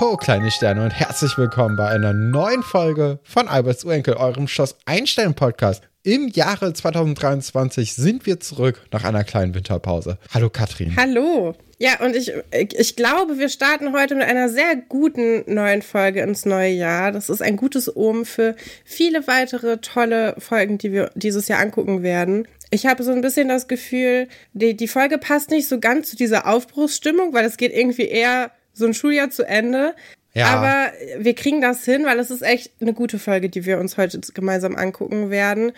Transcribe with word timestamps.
ho, 0.00 0.16
kleine 0.16 0.50
Sterne 0.50 0.82
und 0.82 0.90
herzlich 0.90 1.38
willkommen 1.38 1.76
bei 1.76 1.86
einer 1.86 2.12
neuen 2.12 2.62
Folge 2.62 3.20
von 3.22 3.46
Alberts 3.46 3.84
Urenkel, 3.84 4.14
eurem 4.14 4.48
Schloss 4.48 4.76
Einstellen 4.86 5.34
Podcast. 5.34 5.84
Im 6.02 6.28
Jahre 6.28 6.72
2023 6.72 7.94
sind 7.94 8.26
wir 8.26 8.40
zurück 8.40 8.82
nach 8.90 9.04
einer 9.04 9.22
kleinen 9.22 9.54
Winterpause. 9.54 10.18
Hallo 10.32 10.50
Katrin. 10.50 10.96
Hallo. 10.96 11.54
Ja, 11.78 12.00
und 12.04 12.16
ich, 12.16 12.32
ich 12.52 12.96
glaube, 12.96 13.38
wir 13.38 13.48
starten 13.48 13.92
heute 13.92 14.16
mit 14.16 14.24
einer 14.24 14.48
sehr 14.48 14.74
guten 14.76 15.44
neuen 15.46 15.82
Folge 15.82 16.22
ins 16.22 16.44
neue 16.44 16.72
Jahr. 16.72 17.12
Das 17.12 17.30
ist 17.30 17.42
ein 17.42 17.56
gutes 17.56 17.94
Omen 17.94 18.24
für 18.24 18.56
viele 18.84 19.26
weitere 19.28 19.78
tolle 19.78 20.34
Folgen, 20.38 20.78
die 20.78 20.92
wir 20.92 21.10
dieses 21.14 21.46
Jahr 21.46 21.60
angucken 21.60 22.02
werden. 22.02 22.48
Ich 22.70 22.86
habe 22.86 23.04
so 23.04 23.12
ein 23.12 23.20
bisschen 23.20 23.48
das 23.48 23.68
Gefühl, 23.68 24.26
die, 24.54 24.76
die 24.76 24.88
Folge 24.88 25.18
passt 25.18 25.50
nicht 25.50 25.68
so 25.68 25.78
ganz 25.78 26.10
zu 26.10 26.16
dieser 26.16 26.48
Aufbruchsstimmung, 26.48 27.32
weil 27.32 27.44
es 27.44 27.56
geht 27.56 27.72
irgendwie 27.72 28.06
eher 28.06 28.50
so 28.74 28.86
ein 28.86 28.94
Schuljahr 28.94 29.30
zu 29.30 29.44
Ende. 29.44 29.94
Ja. 30.34 30.46
Aber 30.46 30.92
wir 31.18 31.34
kriegen 31.34 31.60
das 31.60 31.84
hin, 31.84 32.04
weil 32.04 32.18
es 32.18 32.30
ist 32.30 32.42
echt 32.42 32.72
eine 32.80 32.92
gute 32.92 33.18
Folge, 33.18 33.48
die 33.48 33.64
wir 33.64 33.78
uns 33.78 33.96
heute 33.96 34.20
gemeinsam 34.34 34.76
angucken 34.76 35.30
werden. 35.30 35.72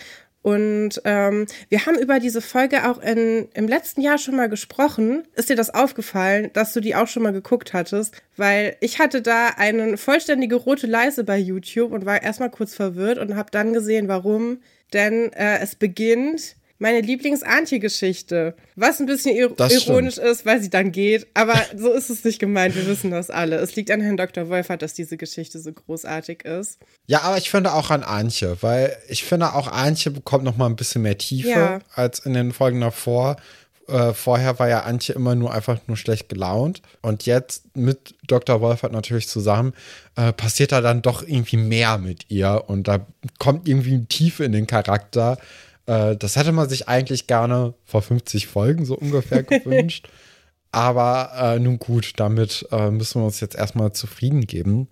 Und 0.46 1.02
ähm, 1.04 1.46
wir 1.70 1.86
haben 1.86 1.98
über 1.98 2.20
diese 2.20 2.40
Folge 2.40 2.88
auch 2.88 3.02
in, 3.02 3.48
im 3.52 3.66
letzten 3.66 4.00
Jahr 4.00 4.16
schon 4.16 4.36
mal 4.36 4.48
gesprochen. 4.48 5.26
Ist 5.34 5.50
dir 5.50 5.56
das 5.56 5.74
aufgefallen, 5.74 6.50
dass 6.52 6.72
du 6.72 6.80
die 6.80 6.94
auch 6.94 7.08
schon 7.08 7.24
mal 7.24 7.32
geguckt 7.32 7.72
hattest? 7.72 8.14
Weil 8.36 8.76
ich 8.80 9.00
hatte 9.00 9.22
da 9.22 9.48
eine 9.56 9.96
vollständige 9.96 10.54
rote 10.54 10.86
Leiste 10.86 11.24
bei 11.24 11.36
YouTube 11.36 11.90
und 11.90 12.06
war 12.06 12.22
erstmal 12.22 12.50
kurz 12.50 12.74
verwirrt 12.74 13.18
und 13.18 13.34
habe 13.34 13.50
dann 13.50 13.72
gesehen, 13.72 14.06
warum. 14.06 14.60
Denn 14.92 15.32
äh, 15.32 15.58
es 15.58 15.74
beginnt 15.74 16.54
meine 16.78 17.00
Lieblings-Antje-Geschichte. 17.00 18.54
Was 18.74 19.00
ein 19.00 19.06
bisschen 19.06 19.34
ir 19.34 19.54
ironisch 19.58 20.18
ist, 20.18 20.44
weil 20.44 20.60
sie 20.60 20.70
dann 20.70 20.92
geht. 20.92 21.26
Aber 21.34 21.54
so 21.76 21.92
ist 21.92 22.10
es 22.10 22.24
nicht 22.24 22.38
gemeint. 22.38 22.74
Wir 22.74 22.86
wissen 22.86 23.10
das 23.10 23.30
alle. 23.30 23.56
Es 23.56 23.76
liegt 23.76 23.90
an 23.90 24.00
Herrn 24.00 24.16
Dr. 24.16 24.48
Wolfert, 24.48 24.82
dass 24.82 24.94
diese 24.94 25.16
Geschichte 25.16 25.58
so 25.58 25.72
großartig 25.72 26.44
ist. 26.44 26.78
Ja, 27.06 27.22
aber 27.22 27.38
ich 27.38 27.50
finde 27.50 27.72
auch 27.72 27.90
an 27.90 28.02
Antje, 28.02 28.58
weil 28.60 28.96
ich 29.08 29.24
finde 29.24 29.54
auch 29.54 29.68
Antje 29.68 30.10
bekommt 30.10 30.44
noch 30.44 30.56
mal 30.56 30.66
ein 30.66 30.76
bisschen 30.76 31.02
mehr 31.02 31.18
Tiefe 31.18 31.48
ja. 31.48 31.78
als 31.94 32.20
in 32.20 32.34
den 32.34 32.52
Folgen 32.52 32.80
davor. 32.80 33.36
Äh, 33.88 34.14
vorher 34.14 34.58
war 34.58 34.68
ja 34.68 34.80
Antje 34.80 35.14
immer 35.14 35.36
nur 35.36 35.54
einfach 35.54 35.78
nur 35.86 35.96
schlecht 35.96 36.28
gelaunt. 36.28 36.82
Und 37.02 37.24
jetzt 37.24 37.76
mit 37.76 38.14
Dr. 38.26 38.60
Wolfert 38.60 38.92
natürlich 38.92 39.28
zusammen 39.28 39.74
äh, 40.16 40.32
passiert 40.32 40.72
da 40.72 40.80
dann 40.80 41.02
doch 41.02 41.22
irgendwie 41.22 41.56
mehr 41.56 41.98
mit 41.98 42.28
ihr. 42.28 42.64
Und 42.66 42.88
da 42.88 43.06
kommt 43.38 43.68
irgendwie 43.68 44.04
Tiefe 44.06 44.44
in 44.44 44.52
den 44.52 44.66
Charakter, 44.66 45.38
äh, 45.86 46.16
das 46.16 46.36
hätte 46.36 46.52
man 46.52 46.68
sich 46.68 46.88
eigentlich 46.88 47.26
gerne 47.26 47.74
vor 47.84 48.02
50 48.02 48.46
Folgen 48.46 48.84
so 48.84 48.96
ungefähr 48.96 49.42
gewünscht. 49.44 50.08
Aber 50.72 51.30
äh, 51.36 51.58
nun 51.58 51.78
gut, 51.78 52.12
damit 52.16 52.66
äh, 52.70 52.90
müssen 52.90 53.20
wir 53.20 53.26
uns 53.26 53.40
jetzt 53.40 53.56
erstmal 53.56 53.92
zufrieden 53.92 54.46
geben. 54.46 54.88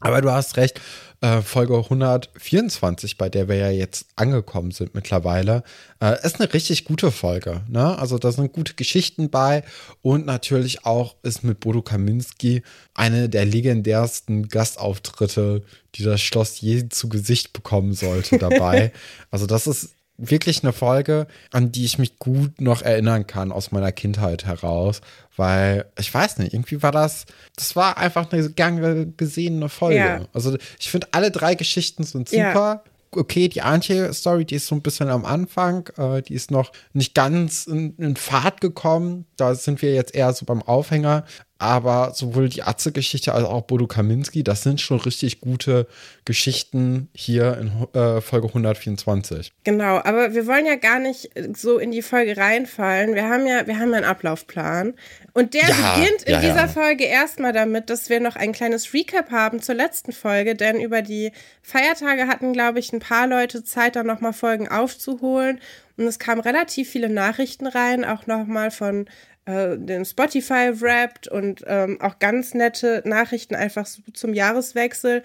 Aber 0.00 0.20
du 0.20 0.30
hast 0.30 0.58
recht, 0.58 0.80
äh, 1.22 1.40
Folge 1.40 1.78
124, 1.78 3.16
bei 3.16 3.30
der 3.30 3.48
wir 3.48 3.56
ja 3.56 3.70
jetzt 3.70 4.06
angekommen 4.16 4.70
sind 4.70 4.94
mittlerweile, 4.94 5.64
äh, 5.98 6.22
ist 6.22 6.38
eine 6.40 6.52
richtig 6.52 6.84
gute 6.84 7.10
Folge. 7.10 7.62
Ne? 7.68 7.98
Also 7.98 8.18
da 8.18 8.30
sind 8.30 8.52
gute 8.52 8.74
Geschichten 8.74 9.30
bei 9.30 9.64
und 10.02 10.26
natürlich 10.26 10.84
auch 10.84 11.16
ist 11.22 11.42
mit 11.42 11.60
Bodo 11.60 11.80
Kaminski 11.80 12.62
eine 12.92 13.30
der 13.30 13.46
legendärsten 13.46 14.48
Gastauftritte, 14.48 15.62
die 15.94 16.02
das 16.02 16.20
Schloss 16.20 16.60
je 16.60 16.90
zu 16.90 17.08
Gesicht 17.08 17.54
bekommen 17.54 17.94
sollte 17.94 18.36
dabei. 18.36 18.92
also 19.30 19.46
das 19.46 19.66
ist 19.66 19.94
wirklich 20.16 20.62
eine 20.62 20.72
Folge, 20.72 21.26
an 21.50 21.72
die 21.72 21.84
ich 21.84 21.98
mich 21.98 22.18
gut 22.18 22.60
noch 22.60 22.82
erinnern 22.82 23.26
kann 23.26 23.50
aus 23.50 23.72
meiner 23.72 23.92
Kindheit 23.92 24.46
heraus, 24.46 25.00
weil 25.36 25.86
ich 25.98 26.12
weiß 26.12 26.38
nicht, 26.38 26.54
irgendwie 26.54 26.82
war 26.82 26.92
das, 26.92 27.26
das 27.56 27.74
war 27.74 27.98
einfach 27.98 28.30
eine 28.30 28.48
gern 28.50 29.16
gesehene 29.16 29.68
Folge. 29.68 29.98
Ja. 29.98 30.20
Also 30.32 30.56
ich 30.78 30.90
finde, 30.90 31.08
alle 31.12 31.30
drei 31.30 31.54
Geschichten 31.54 32.04
sind 32.04 32.28
super. 32.28 32.82
Ja. 32.84 32.84
Okay, 33.16 33.48
die 33.48 33.62
Antje-Story, 33.62 34.44
die 34.44 34.56
ist 34.56 34.66
so 34.66 34.74
ein 34.74 34.82
bisschen 34.82 35.08
am 35.08 35.24
Anfang, 35.24 35.88
äh, 35.98 36.20
die 36.22 36.34
ist 36.34 36.50
noch 36.50 36.72
nicht 36.94 37.14
ganz 37.14 37.66
in, 37.66 37.94
in 37.96 38.16
Fahrt 38.16 38.60
gekommen. 38.60 39.26
Da 39.36 39.54
sind 39.54 39.82
wir 39.82 39.94
jetzt 39.94 40.16
eher 40.16 40.32
so 40.32 40.44
beim 40.44 40.62
Aufhänger 40.62 41.24
aber 41.64 42.12
sowohl 42.14 42.48
die 42.48 42.62
Atze-Geschichte 42.62 43.32
als 43.32 43.44
auch 43.44 43.62
Bodo 43.62 43.86
Kaminski, 43.86 44.44
das 44.44 44.62
sind 44.62 44.80
schon 44.80 45.00
richtig 45.00 45.40
gute 45.40 45.86
Geschichten 46.24 47.08
hier 47.14 47.56
in 47.58 48.00
äh, 48.00 48.20
Folge 48.20 48.48
124. 48.48 49.52
Genau, 49.64 49.96
aber 49.96 50.34
wir 50.34 50.46
wollen 50.46 50.66
ja 50.66 50.76
gar 50.76 50.98
nicht 50.98 51.30
so 51.56 51.78
in 51.78 51.90
die 51.90 52.02
Folge 52.02 52.36
reinfallen. 52.36 53.14
Wir 53.14 53.28
haben 53.28 53.46
ja, 53.46 53.66
wir 53.66 53.78
haben 53.78 53.90
ja 53.90 53.96
einen 53.96 54.04
Ablaufplan. 54.04 54.94
Und 55.32 55.54
der 55.54 55.68
ja, 55.68 55.94
beginnt 55.94 56.22
in 56.22 56.34
ja, 56.34 56.40
dieser 56.40 56.56
ja. 56.56 56.68
Folge 56.68 57.04
erstmal 57.04 57.52
damit, 57.52 57.90
dass 57.90 58.08
wir 58.08 58.20
noch 58.20 58.36
ein 58.36 58.52
kleines 58.52 58.92
Recap 58.92 59.30
haben 59.30 59.62
zur 59.62 59.74
letzten 59.74 60.12
Folge, 60.12 60.54
denn 60.54 60.80
über 60.80 61.02
die 61.02 61.32
Feiertage 61.62 62.28
hatten, 62.28 62.52
glaube 62.52 62.78
ich, 62.78 62.92
ein 62.92 63.00
paar 63.00 63.26
Leute 63.26 63.64
Zeit, 63.64 63.96
da 63.96 64.04
nochmal 64.04 64.32
Folgen 64.32 64.68
aufzuholen. 64.68 65.60
Und 65.96 66.06
es 66.06 66.18
kamen 66.18 66.40
relativ 66.40 66.90
viele 66.90 67.08
Nachrichten 67.08 67.66
rein, 67.66 68.04
auch 68.04 68.26
nochmal 68.26 68.70
von 68.70 69.06
äh, 69.46 69.76
den 69.76 70.04
Spotify 70.04 70.72
wrapped 70.80 71.28
und 71.28 71.64
ähm, 71.66 72.00
auch 72.00 72.18
ganz 72.18 72.54
nette 72.54 73.02
Nachrichten 73.04 73.54
einfach 73.54 73.86
so 73.86 74.02
zum 74.12 74.34
Jahreswechsel, 74.34 75.22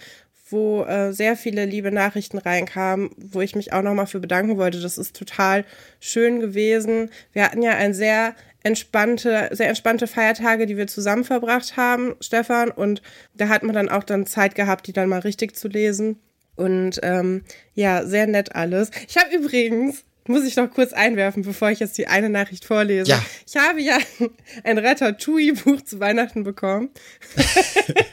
wo 0.50 0.84
äh, 0.84 1.14
sehr 1.14 1.36
viele 1.36 1.66
liebe 1.66 1.92
Nachrichten 1.92 2.38
reinkamen, 2.38 3.12
wo 3.18 3.42
ich 3.42 3.56
mich 3.56 3.72
auch 3.74 3.82
nochmal 3.82 4.08
für 4.08 4.20
bedanken 4.20 4.58
wollte. 4.58 4.82
Das 4.82 4.98
ist 4.98 5.16
total 5.16 5.64
schön 6.00 6.40
gewesen. 6.40 7.10
Wir 7.34 7.44
hatten 7.44 7.62
ja 7.62 7.72
ein 7.72 7.94
sehr 7.94 8.36
entspannte, 8.64 9.50
sehr 9.52 9.70
entspannte 9.70 10.08
Feiertage, 10.08 10.66
die 10.66 10.78
wir 10.78 10.88
zusammen 10.88 11.24
verbracht 11.24 11.78
haben, 11.78 12.16
Stefan. 12.20 12.72
Und 12.72 13.02
da 13.36 13.48
hat 13.48 13.64
man 13.64 13.74
dann 13.74 13.90
auch 13.90 14.04
dann 14.04 14.26
Zeit 14.26 14.56
gehabt, 14.56 14.88
die 14.88 14.94
dann 14.94 15.10
mal 15.10 15.20
richtig 15.20 15.56
zu 15.56 15.68
lesen. 15.68 16.20
Und 16.56 17.00
ähm, 17.04 17.44
ja, 17.74 18.06
sehr 18.06 18.28
nett 18.28 18.56
alles. 18.56 18.92
Ich 19.08 19.18
habe 19.18 19.34
übrigens 19.34 20.04
muss 20.28 20.46
ich 20.46 20.56
noch 20.56 20.70
kurz 20.72 20.94
einwerfen, 20.94 21.44
bevor 21.44 21.72
ich 21.72 21.80
jetzt 21.80 21.98
die 21.98 22.08
eine 22.08 22.30
Nachricht 22.30 22.66
vorlese. 22.66 23.10
Ja. 23.10 23.24
Ich 23.48 23.56
habe 23.58 23.82
ja 23.82 23.98
ein 24.64 24.78
Ratatouille-Buch 24.78 25.82
zu 25.82 26.00
Weihnachten 26.00 26.44
bekommen. 26.44 26.90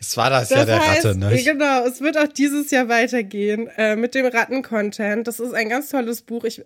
Es 0.00 0.16
war 0.16 0.30
das, 0.30 0.50
das 0.50 0.58
ja 0.58 0.64
der 0.66 0.86
heißt, 0.86 1.04
Ratte, 1.04 1.18
ne? 1.18 1.42
Genau, 1.42 1.84
es 1.84 2.00
wird 2.00 2.16
auch 2.16 2.28
dieses 2.28 2.70
Jahr 2.70 2.88
weitergehen 2.88 3.68
äh, 3.76 3.96
mit 3.96 4.14
dem 4.14 4.26
Ratten-Content. 4.26 5.26
Das 5.26 5.40
ist 5.40 5.52
ein 5.52 5.68
ganz 5.68 5.88
tolles 5.88 6.22
Buch. 6.22 6.44
Ich, 6.44 6.60
äh, 6.60 6.64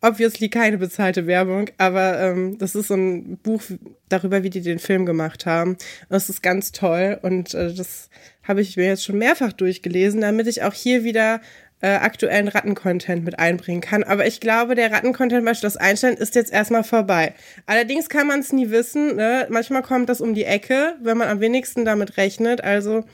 obviously 0.00 0.48
keine 0.48 0.78
bezahlte 0.78 1.26
Werbung, 1.26 1.68
aber 1.78 2.20
ähm, 2.20 2.58
das 2.58 2.74
ist 2.74 2.88
so 2.88 2.94
ein 2.94 3.38
Buch 3.38 3.62
darüber, 4.08 4.42
wie 4.42 4.50
die 4.50 4.60
den 4.60 4.78
Film 4.78 5.06
gemacht 5.06 5.46
haben. 5.46 5.76
Das 6.08 6.28
ist 6.28 6.42
ganz 6.42 6.72
toll 6.72 7.18
und 7.22 7.54
äh, 7.54 7.74
das 7.74 8.08
habe 8.42 8.60
ich 8.60 8.76
mir 8.76 8.86
jetzt 8.86 9.04
schon 9.04 9.18
mehrfach 9.18 9.52
durchgelesen, 9.52 10.20
damit 10.20 10.46
ich 10.46 10.62
auch 10.62 10.74
hier 10.74 11.04
wieder 11.04 11.40
äh, 11.86 11.98
aktuellen 11.98 12.48
Rattencontent 12.48 13.24
mit 13.24 13.38
einbringen 13.38 13.80
kann. 13.80 14.02
Aber 14.02 14.26
ich 14.26 14.40
glaube, 14.40 14.74
der 14.74 14.90
Rattencontent 14.90 15.44
bei 15.44 15.54
Schloss 15.54 15.76
Einstein 15.76 16.14
ist 16.14 16.34
jetzt 16.34 16.52
erstmal 16.52 16.82
vorbei. 16.82 17.32
Allerdings 17.66 18.08
kann 18.08 18.26
man 18.26 18.40
es 18.40 18.52
nie 18.52 18.70
wissen. 18.70 19.14
Ne? 19.14 19.46
Manchmal 19.50 19.82
kommt 19.82 20.08
das 20.08 20.20
um 20.20 20.34
die 20.34 20.44
Ecke, 20.44 20.96
wenn 21.00 21.16
man 21.16 21.28
am 21.28 21.38
wenigsten 21.38 21.84
damit 21.84 22.16
rechnet. 22.16 22.64
Also 22.64 23.04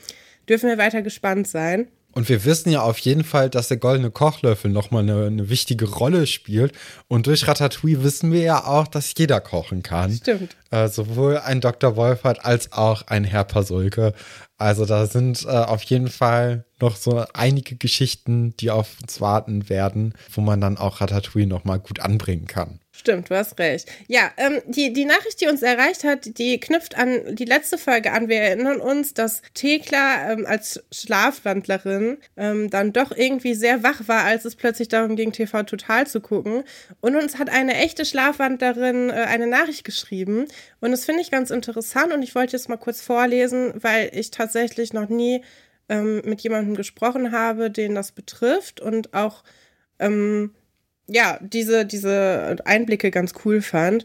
dürfen 0.48 0.70
wir 0.70 0.78
weiter 0.78 1.02
gespannt 1.02 1.48
sein. 1.48 1.88
Und 2.14 2.28
wir 2.28 2.44
wissen 2.44 2.70
ja 2.70 2.82
auf 2.82 2.98
jeden 2.98 3.24
Fall, 3.24 3.50
dass 3.50 3.68
der 3.68 3.78
goldene 3.78 4.10
Kochlöffel 4.10 4.70
nochmal 4.70 5.02
eine, 5.02 5.26
eine 5.26 5.48
wichtige 5.50 5.90
Rolle 5.90 6.26
spielt. 6.26 6.72
Und 7.08 7.26
durch 7.26 7.46
Ratatouille 7.48 8.02
wissen 8.02 8.32
wir 8.32 8.42
ja 8.42 8.64
auch, 8.64 8.86
dass 8.86 9.12
jeder 9.16 9.40
kochen 9.40 9.82
kann. 9.82 10.12
Stimmt. 10.12 10.56
Äh, 10.70 10.88
sowohl 10.88 11.38
ein 11.38 11.60
Dr. 11.60 11.96
Wolfert 11.96 12.44
als 12.44 12.72
auch 12.72 13.06
ein 13.06 13.24
Herr 13.24 13.44
Pasulke. 13.44 14.14
Also 14.62 14.84
da 14.84 15.06
sind 15.06 15.44
äh, 15.44 15.48
auf 15.48 15.82
jeden 15.82 16.08
Fall 16.08 16.64
noch 16.80 16.94
so 16.94 17.24
einige 17.34 17.74
Geschichten, 17.74 18.54
die 18.58 18.70
auf 18.70 19.00
uns 19.02 19.20
warten 19.20 19.68
werden, 19.68 20.14
wo 20.32 20.40
man 20.40 20.60
dann 20.60 20.78
auch 20.78 21.00
Ratatouille 21.00 21.48
nochmal 21.48 21.80
gut 21.80 21.98
anbringen 21.98 22.46
kann. 22.46 22.78
Stimmt, 23.02 23.30
du 23.30 23.34
hast 23.34 23.58
recht. 23.58 23.90
Ja, 24.06 24.30
ähm, 24.36 24.62
die, 24.68 24.92
die 24.92 25.04
Nachricht, 25.04 25.40
die 25.40 25.48
uns 25.48 25.60
erreicht 25.60 26.04
hat, 26.04 26.38
die 26.38 26.60
knüpft 26.60 26.96
an 26.96 27.34
die 27.34 27.44
letzte 27.44 27.76
Folge 27.76 28.12
an. 28.12 28.28
Wir 28.28 28.36
erinnern 28.42 28.80
uns, 28.80 29.12
dass 29.12 29.42
Thekla 29.54 30.30
ähm, 30.30 30.46
als 30.46 30.84
Schlafwandlerin 30.92 32.18
ähm, 32.36 32.70
dann 32.70 32.92
doch 32.92 33.10
irgendwie 33.10 33.54
sehr 33.54 33.82
wach 33.82 34.06
war, 34.06 34.22
als 34.22 34.44
es 34.44 34.54
plötzlich 34.54 34.86
darum 34.86 35.16
ging, 35.16 35.32
TV 35.32 35.64
Total 35.64 36.06
zu 36.06 36.20
gucken. 36.20 36.62
Und 37.00 37.16
uns 37.16 37.40
hat 37.40 37.50
eine 37.50 37.74
echte 37.74 38.04
Schlafwandlerin 38.04 39.10
äh, 39.10 39.14
eine 39.14 39.48
Nachricht 39.48 39.82
geschrieben. 39.82 40.46
Und 40.80 40.92
das 40.92 41.04
finde 41.04 41.22
ich 41.22 41.32
ganz 41.32 41.50
interessant 41.50 42.12
und 42.12 42.22
ich 42.22 42.36
wollte 42.36 42.56
jetzt 42.56 42.68
mal 42.68 42.76
kurz 42.76 43.00
vorlesen, 43.00 43.72
weil 43.82 44.10
ich 44.12 44.30
tatsächlich 44.30 44.92
noch 44.92 45.08
nie 45.08 45.42
ähm, 45.88 46.22
mit 46.24 46.40
jemandem 46.42 46.76
gesprochen 46.76 47.32
habe, 47.32 47.68
den 47.68 47.96
das 47.96 48.12
betrifft 48.12 48.80
und 48.80 49.12
auch 49.12 49.42
ähm, 49.98 50.52
ja, 51.06 51.38
diese, 51.40 51.84
diese 51.84 52.56
Einblicke 52.64 53.10
ganz 53.10 53.34
cool 53.44 53.62
fand. 53.62 54.04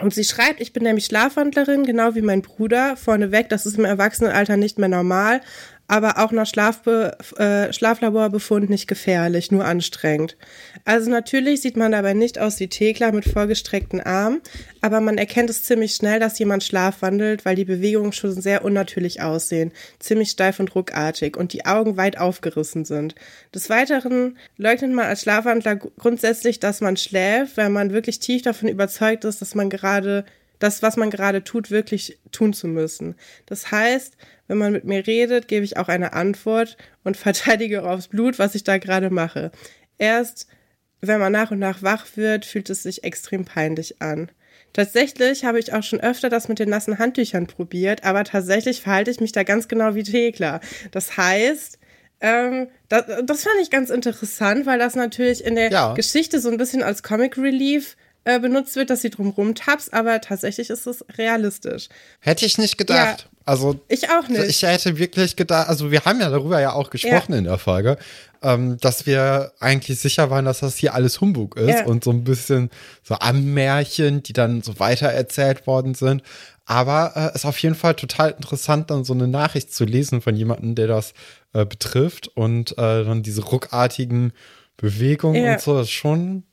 Und 0.00 0.14
sie 0.14 0.24
schreibt, 0.24 0.60
ich 0.60 0.72
bin 0.72 0.84
nämlich 0.84 1.06
Schlafwandlerin, 1.06 1.84
genau 1.84 2.14
wie 2.14 2.22
mein 2.22 2.42
Bruder. 2.42 2.96
Vorneweg, 2.96 3.48
das 3.48 3.66
ist 3.66 3.78
im 3.78 3.84
Erwachsenenalter 3.84 4.56
nicht 4.56 4.78
mehr 4.78 4.88
normal. 4.88 5.40
Aber 5.88 6.18
auch 6.18 6.32
nach 6.32 6.46
Schlafbe 6.46 7.16
äh, 7.38 7.72
Schlaflaborbefund 7.72 8.68
nicht 8.68 8.86
gefährlich, 8.86 9.50
nur 9.50 9.64
anstrengend. 9.64 10.36
Also 10.84 11.10
natürlich 11.10 11.62
sieht 11.62 11.78
man 11.78 11.92
dabei 11.92 12.12
nicht 12.12 12.38
aus 12.38 12.60
wie 12.60 12.68
Thekla 12.68 13.10
mit 13.10 13.24
vorgestreckten 13.24 14.02
Armen, 14.02 14.42
aber 14.82 15.00
man 15.00 15.16
erkennt 15.16 15.48
es 15.48 15.62
ziemlich 15.62 15.94
schnell, 15.94 16.20
dass 16.20 16.38
jemand 16.38 16.62
schlafwandelt, 16.62 17.46
weil 17.46 17.56
die 17.56 17.64
Bewegungen 17.64 18.12
schon 18.12 18.40
sehr 18.40 18.64
unnatürlich 18.64 19.22
aussehen, 19.22 19.72
ziemlich 19.98 20.30
steif 20.30 20.60
und 20.60 20.74
ruckartig 20.74 21.38
und 21.38 21.54
die 21.54 21.64
Augen 21.64 21.96
weit 21.96 22.18
aufgerissen 22.18 22.84
sind. 22.84 23.14
Des 23.54 23.70
Weiteren 23.70 24.36
leugnet 24.58 24.92
man 24.92 25.06
als 25.06 25.22
Schlafwandler 25.22 25.76
grundsätzlich, 25.76 26.60
dass 26.60 26.82
man 26.82 26.98
schläft, 26.98 27.56
weil 27.56 27.70
man 27.70 27.92
wirklich 27.92 28.20
tief 28.20 28.42
davon 28.42 28.68
überzeugt 28.68 29.24
ist, 29.24 29.40
dass 29.40 29.54
man 29.54 29.70
gerade 29.70 30.26
das, 30.58 30.82
was 30.82 30.96
man 30.96 31.10
gerade 31.10 31.44
tut, 31.44 31.70
wirklich 31.70 32.18
tun 32.32 32.52
zu 32.52 32.66
müssen. 32.66 33.14
Das 33.46 33.70
heißt, 33.70 34.16
wenn 34.48 34.58
man 34.58 34.72
mit 34.72 34.84
mir 34.84 35.06
redet, 35.06 35.46
gebe 35.46 35.64
ich 35.64 35.76
auch 35.76 35.88
eine 35.88 36.12
Antwort 36.14 36.76
und 37.04 37.16
verteidige 37.18 37.88
aufs 37.88 38.08
Blut, 38.08 38.38
was 38.38 38.54
ich 38.54 38.64
da 38.64 38.78
gerade 38.78 39.10
mache. 39.10 39.52
Erst 39.98 40.48
wenn 41.00 41.20
man 41.20 41.32
nach 41.32 41.50
und 41.50 41.58
nach 41.58 41.82
wach 41.82 42.06
wird, 42.16 42.44
fühlt 42.44 42.70
es 42.70 42.82
sich 42.82 43.04
extrem 43.04 43.44
peinlich 43.44 44.02
an. 44.02 44.30
Tatsächlich 44.72 45.44
habe 45.44 45.58
ich 45.58 45.72
auch 45.72 45.82
schon 45.82 46.00
öfter 46.00 46.28
das 46.28 46.48
mit 46.48 46.58
den 46.58 46.68
nassen 46.68 46.98
Handtüchern 46.98 47.46
probiert, 47.46 48.04
aber 48.04 48.24
tatsächlich 48.24 48.82
verhalte 48.82 49.10
ich 49.10 49.20
mich 49.20 49.32
da 49.32 49.42
ganz 49.42 49.68
genau 49.68 49.94
wie 49.94 50.02
Thekla. 50.02 50.60
Das 50.90 51.16
heißt, 51.16 51.78
ähm, 52.20 52.68
das, 52.88 53.04
das 53.24 53.44
fand 53.44 53.56
ich 53.62 53.70
ganz 53.70 53.90
interessant, 53.90 54.66
weil 54.66 54.78
das 54.78 54.96
natürlich 54.96 55.44
in 55.44 55.54
der 55.54 55.70
ja. 55.70 55.94
Geschichte 55.94 56.40
so 56.40 56.50
ein 56.50 56.58
bisschen 56.58 56.82
als 56.82 57.02
Comic 57.02 57.38
Relief 57.38 57.96
äh, 58.24 58.38
benutzt 58.40 58.76
wird, 58.76 58.90
dass 58.90 59.02
sie 59.02 59.10
drumrum 59.10 59.54
tappst, 59.54 59.94
aber 59.94 60.20
tatsächlich 60.20 60.70
ist 60.70 60.86
es 60.86 61.04
realistisch. 61.16 61.88
Hätte 62.20 62.44
ich 62.44 62.58
nicht 62.58 62.76
gedacht. 62.76 63.28
Ja, 63.30 63.38
also 63.44 63.80
ich 63.88 64.10
auch 64.10 64.28
nicht. 64.28 64.44
Ich 64.44 64.62
hätte 64.62 64.98
wirklich 64.98 65.36
gedacht, 65.36 65.68
also 65.68 65.90
wir 65.90 66.04
haben 66.04 66.20
ja 66.20 66.28
darüber 66.28 66.60
ja 66.60 66.72
auch 66.72 66.90
gesprochen 66.90 67.32
ja. 67.32 67.38
in 67.38 67.44
der 67.44 67.58
Folge, 67.58 67.96
ähm, 68.42 68.76
dass 68.78 69.06
wir 69.06 69.52
eigentlich 69.60 69.98
sicher 69.98 70.28
waren, 70.28 70.44
dass 70.44 70.60
das 70.60 70.76
hier 70.76 70.94
alles 70.94 71.20
Humbug 71.20 71.56
ist 71.56 71.80
ja. 71.80 71.86
und 71.86 72.04
so 72.04 72.10
ein 72.10 72.24
bisschen 72.24 72.70
so 73.02 73.14
Ammärchen, 73.14 74.22
die 74.22 74.34
dann 74.34 74.62
so 74.62 74.78
weiter 74.78 75.08
erzählt 75.08 75.66
worden 75.66 75.94
sind. 75.94 76.22
Aber 76.66 77.12
es 77.14 77.32
äh, 77.32 77.34
ist 77.36 77.44
auf 77.46 77.58
jeden 77.60 77.74
Fall 77.74 77.94
total 77.94 78.32
interessant, 78.32 78.90
dann 78.90 79.04
so 79.04 79.14
eine 79.14 79.26
Nachricht 79.26 79.72
zu 79.72 79.86
lesen 79.86 80.20
von 80.20 80.36
jemandem, 80.36 80.74
der 80.74 80.86
das 80.86 81.14
äh, 81.54 81.64
betrifft 81.64 82.28
und 82.28 82.72
äh, 82.72 83.04
dann 83.04 83.22
diese 83.22 83.42
ruckartigen 83.42 84.32
Bewegungen 84.76 85.50
und 85.50 85.60
so. 85.62 85.78
Das 85.78 85.86
ist 85.86 85.92
schon 85.92 86.44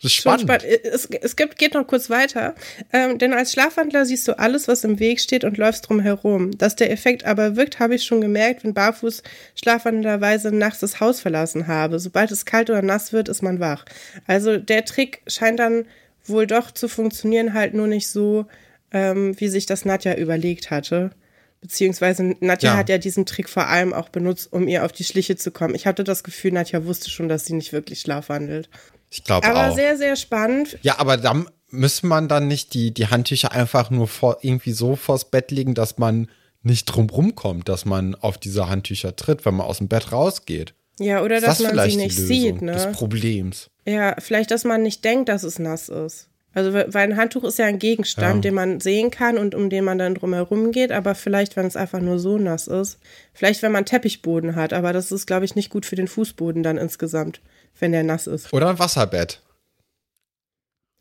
das 0.00 0.12
ist 0.12 0.16
spannend. 0.18 0.42
spannend. 0.42 0.64
Es, 0.84 1.06
es 1.06 1.34
gibt, 1.34 1.58
geht 1.58 1.74
noch 1.74 1.86
kurz 1.86 2.08
weiter. 2.08 2.54
Ähm, 2.92 3.18
denn 3.18 3.32
als 3.32 3.52
Schlafwandler 3.52 4.06
siehst 4.06 4.28
du 4.28 4.38
alles, 4.38 4.68
was 4.68 4.84
im 4.84 5.00
Weg 5.00 5.18
steht 5.18 5.42
und 5.42 5.56
läufst 5.56 5.88
drum 5.88 5.98
herum. 5.98 6.56
Dass 6.56 6.76
der 6.76 6.92
Effekt 6.92 7.24
aber 7.24 7.56
wirkt, 7.56 7.80
habe 7.80 7.96
ich 7.96 8.04
schon 8.04 8.20
gemerkt, 8.20 8.62
wenn 8.62 8.74
Barfuß 8.74 9.24
schlafwandlerweise 9.56 10.52
nachts 10.52 10.80
das 10.80 11.00
Haus 11.00 11.20
verlassen 11.20 11.66
habe. 11.66 11.98
Sobald 11.98 12.30
es 12.30 12.44
kalt 12.44 12.70
oder 12.70 12.82
nass 12.82 13.12
wird, 13.12 13.28
ist 13.28 13.42
man 13.42 13.58
wach. 13.58 13.84
Also 14.26 14.56
der 14.56 14.84
Trick 14.84 15.22
scheint 15.26 15.58
dann 15.58 15.84
wohl 16.24 16.46
doch 16.46 16.70
zu 16.70 16.88
funktionieren, 16.88 17.54
halt 17.54 17.74
nur 17.74 17.88
nicht 17.88 18.08
so, 18.08 18.46
ähm, 18.92 19.38
wie 19.40 19.48
sich 19.48 19.66
das 19.66 19.84
Nadja 19.84 20.14
überlegt 20.14 20.70
hatte. 20.70 21.10
Beziehungsweise 21.60 22.36
Nadja 22.38 22.70
ja. 22.70 22.76
hat 22.76 22.88
ja 22.88 22.98
diesen 22.98 23.26
Trick 23.26 23.48
vor 23.48 23.66
allem 23.66 23.92
auch 23.92 24.10
benutzt, 24.10 24.52
um 24.52 24.68
ihr 24.68 24.84
auf 24.84 24.92
die 24.92 25.02
Schliche 25.02 25.34
zu 25.34 25.50
kommen. 25.50 25.74
Ich 25.74 25.88
hatte 25.88 26.04
das 26.04 26.22
Gefühl, 26.22 26.52
Nadja 26.52 26.84
wusste 26.84 27.10
schon, 27.10 27.28
dass 27.28 27.46
sie 27.46 27.54
nicht 27.54 27.72
wirklich 27.72 28.00
schlafwandelt. 28.00 28.68
Ich 29.10 29.24
glaube 29.24 29.46
auch. 29.46 29.56
Aber 29.56 29.74
sehr, 29.74 29.96
sehr 29.96 30.16
spannend. 30.16 30.78
Ja, 30.82 30.98
aber 30.98 31.16
dann 31.16 31.48
müsste 31.70 32.06
man 32.06 32.28
dann 32.28 32.48
nicht 32.48 32.74
die, 32.74 32.92
die 32.92 33.08
Handtücher 33.08 33.52
einfach 33.52 33.90
nur 33.90 34.08
vor, 34.08 34.38
irgendwie 34.42 34.72
so 34.72 34.96
vors 34.96 35.30
Bett 35.30 35.50
legen, 35.50 35.74
dass 35.74 35.98
man 35.98 36.28
nicht 36.62 36.86
drumrum 36.86 37.34
kommt, 37.34 37.68
dass 37.68 37.84
man 37.84 38.14
auf 38.14 38.38
diese 38.38 38.68
Handtücher 38.68 39.16
tritt, 39.16 39.44
wenn 39.44 39.54
man 39.54 39.66
aus 39.66 39.78
dem 39.78 39.88
Bett 39.88 40.12
rausgeht. 40.12 40.74
Ja, 40.98 41.22
oder 41.22 41.40
dass 41.40 41.58
das 41.58 41.74
man 41.74 41.88
sie 41.88 41.96
nicht 41.96 42.16
sieht, 42.16 42.60
ne? 42.60 42.72
Des 42.72 42.92
Problems. 42.92 43.70
Ja, 43.86 44.16
vielleicht, 44.18 44.50
dass 44.50 44.64
man 44.64 44.82
nicht 44.82 45.04
denkt, 45.04 45.28
dass 45.28 45.44
es 45.44 45.58
nass 45.58 45.88
ist. 45.88 46.28
Also, 46.54 46.72
weil 46.72 46.96
ein 46.96 47.16
Handtuch 47.16 47.44
ist 47.44 47.58
ja 47.58 47.66
ein 47.66 47.78
Gegenstand, 47.78 48.36
ja. 48.36 48.40
den 48.48 48.54
man 48.54 48.80
sehen 48.80 49.10
kann 49.12 49.38
und 49.38 49.54
um 49.54 49.70
den 49.70 49.84
man 49.84 49.98
dann 49.98 50.16
drumherum 50.16 50.72
geht, 50.72 50.90
aber 50.90 51.14
vielleicht, 51.14 51.56
wenn 51.56 51.66
es 51.66 51.76
einfach 51.76 52.00
nur 52.00 52.18
so 52.18 52.38
nass 52.38 52.66
ist. 52.66 52.98
Vielleicht, 53.32 53.62
wenn 53.62 53.70
man 53.70 53.84
Teppichboden 53.84 54.56
hat, 54.56 54.72
aber 54.72 54.92
das 54.92 55.12
ist, 55.12 55.26
glaube 55.26 55.44
ich, 55.44 55.54
nicht 55.54 55.70
gut 55.70 55.86
für 55.86 55.94
den 55.94 56.08
Fußboden 56.08 56.64
dann 56.64 56.76
insgesamt 56.76 57.40
wenn 57.78 57.92
der 57.92 58.02
nass 58.02 58.26
ist. 58.26 58.52
Oder 58.52 58.68
ein 58.68 58.78
Wasserbett. 58.78 59.40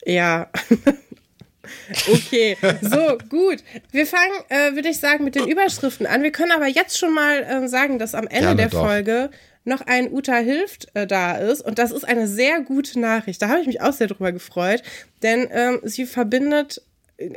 Ja. 0.05 0.49
okay, 2.07 2.57
so 2.81 3.17
gut. 3.29 3.63
Wir 3.91 4.05
fangen, 4.07 4.33
äh, 4.49 4.75
würde 4.75 4.89
ich 4.89 4.99
sagen, 4.99 5.23
mit 5.23 5.35
den 5.35 5.47
Überschriften 5.47 6.05
an. 6.05 6.23
Wir 6.23 6.31
können 6.31 6.51
aber 6.51 6.67
jetzt 6.67 6.97
schon 6.97 7.13
mal 7.13 7.43
äh, 7.43 7.67
sagen, 7.67 7.99
dass 7.99 8.15
am 8.15 8.27
Ende 8.27 8.39
Gerne 8.41 8.55
der 8.55 8.69
doch. 8.69 8.85
Folge 8.85 9.29
noch 9.67 9.81
ein 9.81 10.11
Uta 10.11 10.37
hilft 10.37 10.87
äh, 10.95 11.05
da 11.05 11.35
ist. 11.35 11.61
Und 11.61 11.77
das 11.77 11.91
ist 11.91 12.05
eine 12.05 12.27
sehr 12.27 12.61
gute 12.61 12.99
Nachricht. 12.99 13.41
Da 13.41 13.49
habe 13.49 13.59
ich 13.59 13.67
mich 13.67 13.81
auch 13.81 13.93
sehr 13.93 14.07
drüber 14.07 14.31
gefreut, 14.31 14.81
denn 15.21 15.47
ähm, 15.51 15.81
sie 15.83 16.05
verbindet 16.05 16.81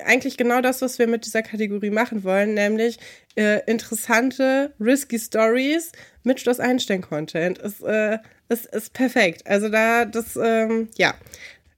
eigentlich 0.04 0.36
genau 0.36 0.60
das, 0.60 0.82
was 0.82 0.98
wir 0.98 1.06
mit 1.06 1.24
dieser 1.24 1.42
Kategorie 1.42 1.90
machen 1.90 2.24
wollen, 2.24 2.54
nämlich 2.54 2.98
äh, 3.36 3.64
interessante, 3.64 4.74
risky 4.78 5.18
Stories 5.18 5.92
mit 6.22 6.40
Schloss 6.40 6.60
Einstein-Content. 6.60 7.58
Ist 7.58 7.82
äh, 7.82 8.18
ist, 8.50 8.66
ist 8.66 8.92
perfekt. 8.92 9.46
Also 9.46 9.68
da, 9.68 10.04
das, 10.04 10.36
ähm, 10.36 10.88
ja. 10.96 11.14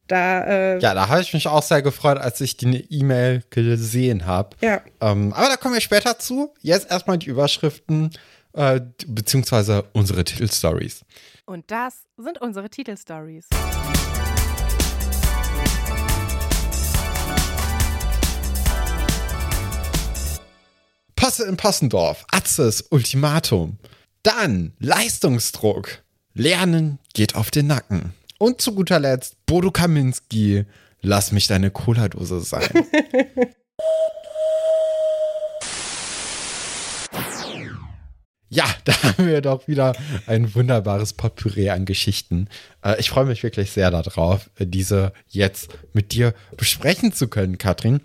Da, 0.09 0.45
äh, 0.45 0.79
ja, 0.81 0.95
da 0.95 1.09
habe 1.09 1.21
ich 1.21 1.33
mich 1.33 1.47
auch 1.47 1.63
sehr 1.63 1.81
gefreut, 1.81 2.19
als 2.19 2.41
ich 2.41 2.57
die 2.57 2.87
E-Mail 2.91 3.45
gesehen 3.51 4.27
habe. 4.27 4.57
Ja. 4.61 4.83
Ähm, 5.01 5.33
aber 5.33 5.49
da 5.49 5.57
kommen 5.57 5.75
wir 5.75 5.81
später 5.81 6.19
zu. 6.19 6.53
Jetzt 6.61 6.91
erstmal 6.91 7.19
die 7.19 7.29
Überschriften, 7.29 8.11
äh, 8.53 8.81
beziehungsweise 9.07 9.85
unsere 9.93 10.25
Titelstories. 10.25 11.05
Und 11.47 11.71
das 11.71 12.07
sind 12.17 12.41
unsere 12.41 12.69
Titelstories. 12.69 13.49
Passe 21.23 21.45
in 21.45 21.57
Passendorf, 21.57 22.27
Atzes 22.33 22.83
Ultimatum. 22.91 23.79
Dann 24.25 24.73
Leistungsdruck. 24.81 26.03
Lernen 26.35 26.99
geht 27.15 27.37
auf 27.37 27.53
den 27.53 27.69
Nacken. 27.69 28.13
Und 28.39 28.61
zu 28.61 28.75
guter 28.75 28.99
Letzt 28.99 29.37
Bodo 29.47 29.71
Kaminski, 29.71 30.65
lass 31.01 31.31
mich 31.31 31.47
deine 31.47 31.71
Cola-Dose 31.71 32.41
sein. 32.41 32.69
Ja, 38.55 38.67
da 38.85 39.03
haben 39.03 39.27
wir 39.29 39.41
doch 39.41 39.67
wieder 39.67 39.95
ein 40.27 40.55
wunderbares 40.55 41.15
Potpourri 41.15 41.71
an 41.71 41.87
Geschichten. 41.87 42.49
Äh, 42.85 43.01
ich 43.01 43.09
freue 43.09 43.25
mich 43.25 43.43
wirklich 43.43 43.71
sehr 43.71 43.91
darauf, 43.91 44.51
diese 44.59 45.15
jetzt 45.29 45.71
mit 45.95 46.13
dir 46.13 46.35
besprechen 46.59 47.15
zu 47.15 47.29
können, 47.29 47.57
Katrin. 47.57 48.03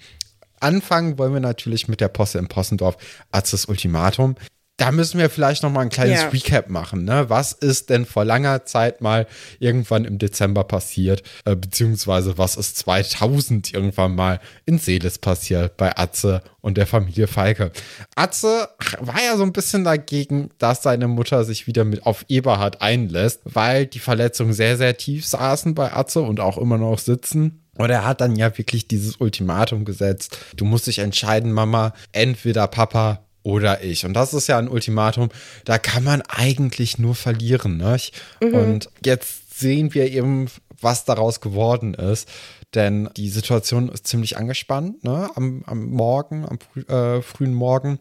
Anfangen 0.59 1.17
wollen 1.17 1.33
wir 1.33 1.39
natürlich 1.39 1.87
mit 1.87 2.01
der 2.01 2.07
Posse 2.09 2.39
im 2.39 2.47
Possendorf 2.47 2.97
Arztes 3.31 3.65
Ultimatum 3.65 4.35
da 4.77 4.91
müssen 4.91 5.19
wir 5.19 5.31
vielleicht 5.31 5.63
noch 5.63 5.71
mal 5.71 5.81
ein 5.81 5.89
kleines 5.89 6.21
ja. 6.21 6.29
Recap 6.29 6.69
machen. 6.69 7.03
Ne? 7.03 7.25
Was 7.29 7.51
ist 7.51 7.89
denn 7.89 8.05
vor 8.05 8.23
langer 8.23 8.65
Zeit 8.65 9.01
mal 9.01 9.25
irgendwann 9.59 10.05
im 10.05 10.19
Dezember 10.19 10.63
passiert? 10.63 11.23
Äh, 11.45 11.55
beziehungsweise 11.55 12.37
was 12.37 12.55
ist 12.55 12.77
2000 12.77 13.73
irgendwann 13.73 14.15
mal 14.15 14.39
in 14.65 14.77
Seeles 14.77 15.17
passiert 15.17 15.77
bei 15.77 15.97
Atze 15.97 16.43
und 16.61 16.77
der 16.77 16.85
Familie 16.85 17.25
Falke? 17.25 17.71
Atze 18.15 18.69
war 18.99 19.19
ja 19.19 19.35
so 19.35 19.43
ein 19.43 19.53
bisschen 19.53 19.83
dagegen, 19.83 20.51
dass 20.59 20.83
seine 20.83 21.07
Mutter 21.07 21.43
sich 21.43 21.65
wieder 21.65 21.83
mit 21.83 22.05
auf 22.05 22.25
Eberhard 22.27 22.79
einlässt, 22.81 23.41
weil 23.45 23.87
die 23.87 23.99
Verletzungen 23.99 24.53
sehr, 24.53 24.77
sehr 24.77 24.95
tief 24.95 25.25
saßen 25.25 25.73
bei 25.73 25.91
Atze 25.91 26.21
und 26.21 26.39
auch 26.39 26.59
immer 26.59 26.77
noch 26.77 26.99
sitzen. 26.99 27.63
Und 27.77 27.89
er 27.89 28.05
hat 28.05 28.22
dann 28.22 28.36
ja 28.36 28.57
wirklich 28.57 28.88
dieses 28.88 29.17
Ultimatum 29.17 29.86
gesetzt. 29.86 30.38
Du 30.55 30.65
musst 30.65 30.88
dich 30.88 31.00
entscheiden, 31.00 31.51
Mama, 31.51 31.93
entweder 32.12 32.67
Papa 32.67 33.22
oder 33.43 33.84
ich. 33.84 34.05
Und 34.05 34.13
das 34.13 34.34
ist 34.34 34.48
ja 34.48 34.57
ein 34.57 34.67
Ultimatum, 34.67 35.29
da 35.63 35.77
kann 35.77 36.03
man 36.03 36.22
eigentlich 36.24 37.00
nur 37.00 37.15
verlieren. 37.15 37.77
Ne? 37.77 37.98
Mhm. 38.41 38.53
Und 38.53 38.89
jetzt 39.05 39.60
sehen 39.60 39.93
wir 39.93 40.12
eben, 40.12 40.48
was 40.81 41.05
daraus 41.05 41.39
geworden 41.41 41.93
ist. 41.93 42.27
Denn 42.75 43.10
die 43.15 43.29
Situation 43.29 43.89
ist 43.89 44.07
ziemlich 44.07 44.38
angespannt, 44.38 45.03
ne? 45.03 45.29
Am, 45.36 45.63
am 45.65 45.86
Morgen, 45.86 46.46
am 46.46 46.60
äh, 46.88 47.22
frühen 47.22 47.53
Morgen 47.53 47.98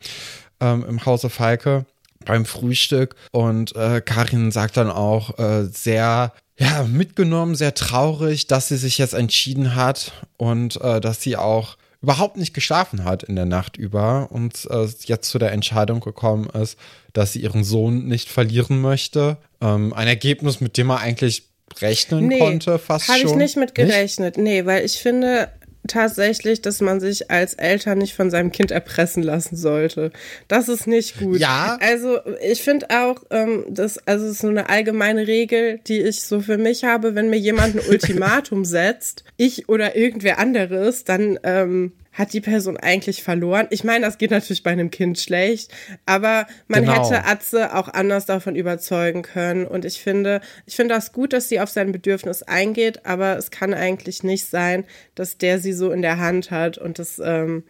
ähm, 0.61 0.85
im 0.89 1.07
Hause 1.07 1.31
Falke 1.31 1.87
beim 2.25 2.45
Frühstück. 2.45 3.15
Und 3.31 3.77
äh, 3.77 4.01
Karin 4.01 4.51
sagt 4.51 4.77
dann 4.77 4.91
auch 4.91 5.39
äh, 5.39 5.67
sehr 5.67 6.33
ja, 6.59 6.85
mitgenommen, 6.85 7.55
sehr 7.55 7.75
traurig, 7.75 8.47
dass 8.47 8.69
sie 8.69 8.77
sich 8.77 8.99
jetzt 8.99 9.15
entschieden 9.15 9.75
hat 9.75 10.13
und 10.37 10.81
äh, 10.81 11.01
dass 11.01 11.21
sie 11.21 11.37
auch 11.37 11.77
überhaupt 12.03 12.37
nicht 12.37 12.55
geschlafen 12.55 13.05
hat 13.05 13.23
in 13.25 13.37
der 13.37 13.47
Nacht 13.47 13.77
über 13.77 14.29
und 14.31 14.67
äh, 14.71 14.87
jetzt 15.05 15.29
zu 15.29 15.39
der 15.39 15.53
Entscheidung 15.53 16.01
gekommen 16.01 16.49
ist, 16.51 16.79
dass 17.13 17.33
sie 17.33 17.41
ihren 17.41 17.65
Sohn 17.65 18.07
nicht 18.07 18.29
verlieren 18.29 18.81
möchte. 18.81 19.39
Ähm, 19.61 19.93
ein 19.93 20.07
Ergebnis, 20.07 20.61
mit 20.61 20.77
dem 20.77 20.91
er 20.91 21.01
eigentlich 21.01 21.45
rechnen 21.81 22.29
nee, 22.29 22.39
konnte, 22.39 22.79
fast 22.79 23.09
hab 23.09 23.17
schon. 23.17 23.31
Habe 23.31 23.39
ich 23.39 23.43
nicht 23.43 23.57
mit 23.57 23.75
gerechnet. 23.75 24.37
Nicht? 24.37 24.45
Nee, 24.45 24.67
weil 24.67 24.85
ich 24.85 24.99
finde, 24.99 25.51
tatsächlich, 25.87 26.63
dass 26.63 26.81
man 26.81 27.01
sich 27.01 27.31
als 27.31 27.55
Eltern 27.55 27.99
nicht 27.99 28.15
von 28.15 28.31
seinem 28.31 28.53
Kind 28.53 28.71
erpressen 28.71 29.23
lassen 29.23 29.57
sollte. 29.57 30.13
Das 30.49 30.69
ist 30.69 30.87
nicht 30.87 31.19
gut. 31.19 31.39
Ja. 31.39 31.79
Also 31.81 32.19
ich 32.43 32.63
finde 32.63 32.91
auch, 32.91 33.23
ähm, 33.31 33.65
das, 33.69 33.99
also 34.07 34.27
ist 34.27 34.41
so 34.41 34.49
eine 34.49 34.69
allgemeine 34.69 35.27
Regel, 35.27 35.81
die 35.87 36.01
ich 36.01 36.23
so 36.23 36.41
für 36.41 36.59
mich 36.59 36.85
habe, 36.85 37.15
wenn 37.15 37.31
mir 37.31 37.39
jemand 37.39 37.77
ein 37.77 37.83
Ultimatum 37.89 38.65
setzt, 38.65 39.25
ich 39.37 39.69
oder 39.69 39.97
irgendwer 39.97 40.39
anderes, 40.39 41.05
dann 41.05 41.39
ähm, 41.43 41.93
hat 42.17 42.33
die 42.33 42.41
Person 42.41 42.79
eigentlich 42.79 43.23
verloren? 43.23 43.67
Ich 43.71 43.85
meine, 43.85 44.07
das 44.07 44.17
geht 44.17 44.31
natürlich 44.31 44.63
bei 44.63 44.71
einem 44.71 44.91
Kind 44.91 45.19
schlecht, 45.19 45.71
aber 46.07 46.47
man 46.67 46.85
genau. 46.85 47.05
hätte 47.05 47.27
Atze 47.27 47.75
auch 47.75 47.89
anders 47.89 48.25
davon 48.25 48.57
überzeugen 48.57 49.21
können. 49.23 49.67
Und 49.67 49.85
ich 49.85 50.01
finde, 50.01 50.41
ich 50.65 50.77
finde 50.77 50.95
das 50.95 51.13
gut, 51.13 51.35
dass 51.35 51.51
sie 51.51 51.61
auf 51.61 51.69
sein 51.69 51.93
Bedürfnis 51.93 52.43
eingeht, 52.43 53.05
aber 53.05 53.37
es 53.37 53.51
kann 53.51 53.75
eigentlich 53.75 54.23
nicht 54.23 54.47
sein, 54.47 54.85
dass 55.15 55.37
der 55.37 55.59
sie 55.59 55.75
so 55.75 55.91
in 55.91 56.01
der 56.01 56.19
Hand 56.19 56.51
hat. 56.51 56.79
Und 56.79 56.99
das, 56.99 57.21
ähm, 57.23 57.65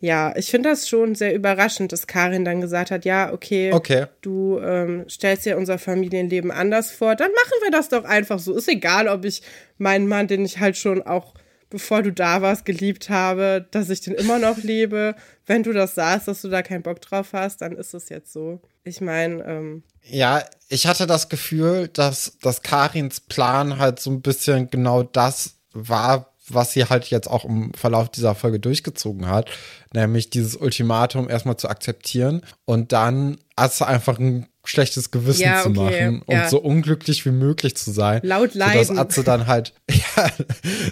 ja, 0.00 0.34
ich 0.36 0.50
finde 0.50 0.70
das 0.70 0.88
schon 0.88 1.14
sehr 1.14 1.34
überraschend, 1.34 1.92
dass 1.92 2.06
Karin 2.06 2.46
dann 2.46 2.62
gesagt 2.62 2.90
hat, 2.90 3.04
ja, 3.04 3.30
okay, 3.30 3.72
okay. 3.74 4.06
du 4.22 4.58
ähm, 4.58 5.04
stellst 5.08 5.44
dir 5.44 5.58
unser 5.58 5.78
Familienleben 5.78 6.50
anders 6.50 6.90
vor, 6.90 7.14
dann 7.14 7.30
machen 7.30 7.58
wir 7.62 7.70
das 7.70 7.90
doch 7.90 8.04
einfach 8.04 8.38
so. 8.38 8.54
Ist 8.56 8.68
egal, 8.68 9.06
ob 9.06 9.26
ich 9.26 9.42
meinen 9.76 10.08
Mann, 10.08 10.28
den 10.28 10.46
ich 10.46 10.60
halt 10.60 10.78
schon 10.78 11.02
auch 11.02 11.34
bevor 11.72 12.02
du 12.02 12.12
da 12.12 12.42
warst, 12.42 12.64
geliebt 12.64 13.08
habe, 13.08 13.66
dass 13.70 13.90
ich 13.90 14.00
den 14.02 14.14
immer 14.14 14.38
noch 14.38 14.58
liebe. 14.58 15.16
Wenn 15.46 15.62
du 15.62 15.72
das 15.72 15.94
sagst, 15.94 16.28
dass 16.28 16.42
du 16.42 16.48
da 16.48 16.62
keinen 16.62 16.82
Bock 16.82 17.00
drauf 17.00 17.30
hast, 17.32 17.62
dann 17.62 17.72
ist 17.72 17.94
es 17.94 18.08
jetzt 18.10 18.32
so. 18.32 18.60
Ich 18.84 19.00
meine, 19.00 19.42
ähm, 19.44 19.82
ja, 20.04 20.44
ich 20.68 20.86
hatte 20.86 21.06
das 21.06 21.28
Gefühl, 21.28 21.88
dass, 21.88 22.38
dass 22.42 22.62
Karins 22.62 23.20
Plan 23.20 23.78
halt 23.78 24.00
so 24.00 24.10
ein 24.10 24.20
bisschen 24.20 24.70
genau 24.70 25.02
das 25.02 25.56
war, 25.72 26.32
was 26.48 26.72
sie 26.72 26.84
halt 26.84 27.06
jetzt 27.06 27.28
auch 27.28 27.44
im 27.44 27.72
Verlauf 27.74 28.10
dieser 28.10 28.34
Folge 28.34 28.60
durchgezogen 28.60 29.28
hat, 29.28 29.48
nämlich 29.94 30.28
dieses 30.30 30.56
Ultimatum 30.56 31.30
erstmal 31.30 31.56
zu 31.56 31.68
akzeptieren 31.68 32.42
und 32.64 32.92
dann 32.92 33.38
hast 33.56 33.80
du 33.80 33.86
einfach 33.86 34.18
ein 34.18 34.46
schlechtes 34.64 35.10
Gewissen 35.10 35.42
ja, 35.42 35.60
okay, 35.60 35.62
zu 35.62 35.70
machen 35.70 36.22
und 36.22 36.34
ja. 36.34 36.48
so 36.48 36.60
unglücklich 36.60 37.24
wie 37.26 37.30
möglich 37.30 37.76
zu 37.76 37.90
sein. 37.90 38.20
Laut 38.22 38.54
leiden. 38.54 38.84
Sodass 38.84 38.98
Atze 38.98 39.24
dann 39.24 39.46
halt, 39.46 39.74
ja, 39.90 40.30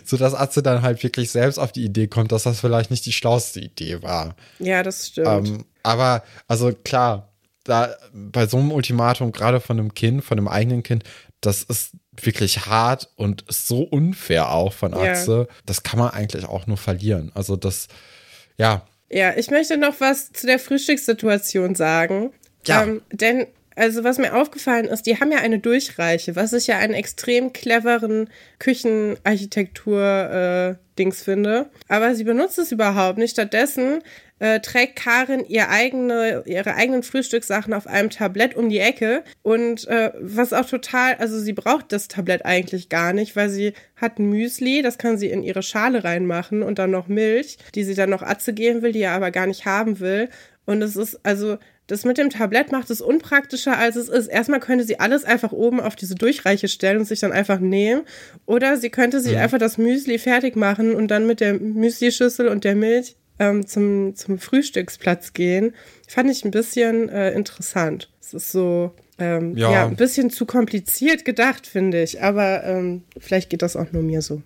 sodass 0.05 0.35
Atze 0.35 0.63
dann 0.63 0.83
halt 0.83 1.03
wirklich 1.03 1.31
selbst 1.31 1.59
auf 1.59 1.71
die 1.73 1.85
Idee 1.85 2.09
kommt, 2.09 2.33
dass 2.33 2.43
das 2.43 2.61
vielleicht 2.61 2.91
nicht 2.91 3.07
die 3.07 3.13
schlauste 3.13 3.61
Idee 3.61 4.03
war. 4.03 4.35
Ja, 4.59 4.83
das 4.83 5.09
stimmt. 5.09 5.49
Ähm, 5.49 5.65
aber, 5.83 6.25
also 6.49 6.73
klar, 6.73 7.33
da 7.65 7.95
bei 8.13 8.47
so 8.47 8.59
einem 8.59 8.73
Ultimatum, 8.73 9.33
gerade 9.33 9.61
von 9.61 9.79
einem 9.79 9.95
Kind, 9.95 10.25
von 10.25 10.39
einem 10.39 10.49
eigenen 10.49 10.83
Kind, 10.83 11.05
das 11.41 11.63
ist 11.63 11.93
wirklich 12.21 12.67
hart 12.67 13.09
und 13.17 13.43
ist 13.43 13.69
so 13.69 13.83
unfair 13.83 14.51
auch 14.51 14.73
von 14.73 14.95
Atze. 14.95 15.47
Ja. 15.49 15.57
Das 15.65 15.83
kann 15.83 15.99
man 15.99 16.11
eigentlich 16.11 16.45
auch 16.45 16.67
nur 16.67 16.77
verlieren. 16.77 17.31
Also 17.35 17.57
das, 17.57 17.89
ja. 18.57 18.87
Ja, 19.09 19.37
ich 19.37 19.51
möchte 19.51 19.77
noch 19.77 20.01
was 20.01 20.33
zu 20.33 20.47
der 20.47 20.59
Frühstückssituation 20.59 21.75
sagen. 21.75 22.33
Ja. 22.67 22.83
Ähm, 22.83 23.03
denn 23.11 23.47
also 23.81 24.05
was 24.05 24.19
mir 24.19 24.37
aufgefallen 24.37 24.85
ist, 24.85 25.07
die 25.07 25.19
haben 25.19 25.33
ja 25.33 25.39
eine 25.39 25.59
Durchreiche, 25.59 26.37
was 26.37 26.53
ich 26.53 26.67
ja 26.67 26.77
einen 26.77 26.93
extrem 26.93 27.55
cleveren 27.55 28.29
Küchenarchitektur-Dings 28.59 31.23
äh, 31.23 31.25
finde. 31.25 31.71
Aber 31.89 32.15
sie 32.15 32.25
benutzt 32.25 32.59
es 32.59 32.73
überhaupt 32.73 33.17
nicht. 33.17 33.31
Stattdessen 33.31 34.01
äh, 34.39 34.61
trägt 34.61 34.97
Karin 34.97 35.47
ihr 35.49 35.71
eigene, 35.71 36.43
ihre 36.45 36.75
eigenen 36.75 37.03
Frühstückssachen 37.03 37.73
auf 37.73 37.87
einem 37.87 38.11
Tablett 38.11 38.55
um 38.55 38.69
die 38.69 38.81
Ecke. 38.81 39.25
Und 39.41 39.89
äh, 39.89 40.13
was 40.21 40.53
auch 40.53 40.67
total, 40.67 41.15
also 41.15 41.39
sie 41.39 41.55
braucht 41.55 41.91
das 41.91 42.09
Tablett 42.09 42.45
eigentlich 42.45 42.91
gar 42.91 43.15
nicht, 43.15 43.35
weil 43.35 43.49
sie 43.49 43.73
hat 43.97 44.19
ein 44.19 44.29
Müsli, 44.29 44.83
das 44.83 44.99
kann 44.99 45.17
sie 45.17 45.31
in 45.31 45.43
ihre 45.43 45.63
Schale 45.63 46.05
reinmachen 46.05 46.63
und 46.63 46.79
dann 46.79 46.91
noch 46.91 47.09
Milch, 47.09 47.57
die 47.75 47.85
sie 47.85 47.95
dann 47.95 48.11
noch 48.11 48.23
Atze 48.23 48.53
geben 48.53 48.83
will, 48.83 48.93
die 48.93 49.01
er 49.01 49.13
aber 49.13 49.31
gar 49.31 49.47
nicht 49.47 49.65
haben 49.65 50.01
will. 50.01 50.29
Und 50.67 50.83
es 50.83 50.97
ist, 50.97 51.19
also 51.23 51.57
das 51.91 52.05
mit 52.05 52.19
dem 52.19 52.31
Tablett 52.31 52.71
macht 52.71 52.89
es 52.91 53.01
unpraktischer, 53.01 53.77
als 53.77 53.97
es 53.97 54.09
ist. 54.09 54.29
Erstmal 54.29 54.61
könnte 54.61 54.85
sie 54.85 55.01
alles 55.01 55.25
einfach 55.25 55.51
oben 55.51 55.81
auf 55.81 55.97
diese 55.97 56.15
Durchreiche 56.15 56.69
stellen 56.69 56.99
und 56.99 57.05
sich 57.05 57.19
dann 57.19 57.33
einfach 57.33 57.59
nehmen. 57.59 58.03
Oder 58.47 58.77
sie 58.77 58.91
könnte 58.91 59.21
sich 59.21 59.33
ja. 59.33 59.41
einfach 59.41 59.59
das 59.59 59.77
Müsli 59.77 60.19
fertig 60.19 60.55
machen 60.55 60.95
und 60.95 61.09
dann 61.09 61.27
mit 61.27 61.41
der 61.41 61.55
Müslischüssel 61.55 62.47
und 62.47 62.63
der 62.63 62.77
Milch 62.77 63.17
ähm, 63.41 63.67
zum, 63.67 64.15
zum 64.15 64.39
Frühstücksplatz 64.39 65.33
gehen. 65.33 65.75
Fand 66.07 66.31
ich 66.31 66.45
ein 66.45 66.53
bisschen 66.53 67.09
äh, 67.09 67.33
interessant. 67.33 68.09
Es 68.21 68.35
ist 68.35 68.53
so, 68.53 68.93
ähm, 69.19 69.57
ja. 69.57 69.73
ja. 69.73 69.87
ein 69.87 69.97
bisschen 69.97 70.31
zu 70.31 70.47
kompliziert 70.47 71.25
gedacht, 71.25 71.67
finde 71.67 72.03
ich. 72.03 72.23
Aber 72.23 72.63
ähm, 72.63 73.03
vielleicht 73.19 73.51
geht 73.51 73.63
das 73.63 73.75
auch 73.75 73.91
nur 73.91 74.03
mir 74.03 74.23
so. 74.23 74.43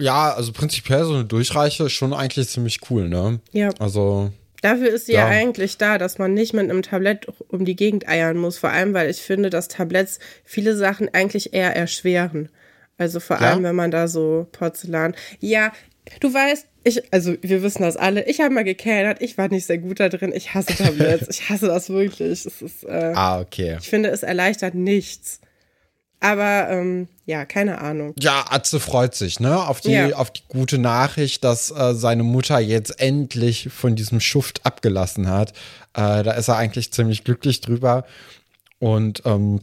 Ja, 0.00 0.32
also 0.32 0.52
prinzipiell 0.52 1.04
so 1.04 1.14
eine 1.14 1.24
Durchreiche 1.24 1.84
ist 1.84 1.92
schon 1.92 2.12
eigentlich 2.12 2.48
ziemlich 2.48 2.80
cool, 2.90 3.08
ne? 3.08 3.40
Ja. 3.52 3.70
Also 3.78 4.32
Dafür 4.62 4.88
ist 4.88 5.06
sie 5.06 5.12
ja. 5.12 5.20
ja. 5.20 5.26
eigentlich 5.26 5.78
da, 5.78 5.98
dass 5.98 6.18
man 6.18 6.34
nicht 6.34 6.52
mit 6.52 6.64
einem 6.64 6.82
Tablett 6.82 7.26
um 7.48 7.64
die 7.64 7.76
Gegend 7.76 8.08
eiern 8.08 8.36
muss. 8.36 8.58
Vor 8.58 8.70
allem, 8.70 8.94
weil 8.94 9.08
ich 9.08 9.22
finde, 9.22 9.50
dass 9.50 9.68
Tabletts 9.68 10.18
viele 10.44 10.76
Sachen 10.76 11.12
eigentlich 11.12 11.54
eher 11.54 11.76
erschweren. 11.76 12.48
Also 12.96 13.20
vor 13.20 13.40
ja. 13.40 13.52
allem, 13.52 13.62
wenn 13.62 13.76
man 13.76 13.90
da 13.90 14.08
so 14.08 14.48
Porzellan. 14.50 15.14
Ja, 15.38 15.72
du 16.20 16.34
weißt, 16.34 16.66
ich, 16.84 17.12
also 17.12 17.36
wir 17.40 17.62
wissen 17.62 17.82
das 17.82 17.96
alle. 17.96 18.24
Ich 18.26 18.40
habe 18.40 18.52
mal 18.52 18.64
gekellnert. 18.64 19.20
Ich 19.20 19.38
war 19.38 19.48
nicht 19.48 19.66
sehr 19.66 19.78
gut 19.78 20.00
da 20.00 20.08
drin. 20.08 20.32
Ich 20.34 20.54
hasse 20.54 20.74
Tabletts. 20.74 21.28
ich 21.30 21.48
hasse 21.48 21.66
das 21.66 21.90
wirklich. 21.90 22.46
Es 22.46 22.62
ist, 22.62 22.84
äh, 22.84 23.12
ah, 23.14 23.40
okay. 23.40 23.76
Ich 23.80 23.88
finde, 23.88 24.08
es 24.10 24.22
erleichtert 24.22 24.74
nichts. 24.74 25.40
Aber 26.20 26.68
ähm, 26.68 27.08
ja, 27.26 27.44
keine 27.44 27.80
Ahnung. 27.80 28.14
Ja, 28.18 28.46
Atze 28.48 28.80
freut 28.80 29.14
sich, 29.14 29.38
ne? 29.38 29.66
Auf 29.68 29.80
die, 29.80 29.92
ja. 29.92 30.16
auf 30.16 30.32
die 30.32 30.42
gute 30.48 30.78
Nachricht, 30.78 31.44
dass 31.44 31.70
äh, 31.70 31.94
seine 31.94 32.24
Mutter 32.24 32.58
jetzt 32.58 33.00
endlich 33.00 33.68
von 33.72 33.94
diesem 33.94 34.20
Schuft 34.20 34.66
abgelassen 34.66 35.28
hat. 35.28 35.50
Äh, 35.94 36.22
da 36.24 36.32
ist 36.32 36.48
er 36.48 36.56
eigentlich 36.56 36.92
ziemlich 36.92 37.22
glücklich 37.22 37.60
drüber. 37.60 38.04
Und 38.80 39.22
ähm, 39.26 39.60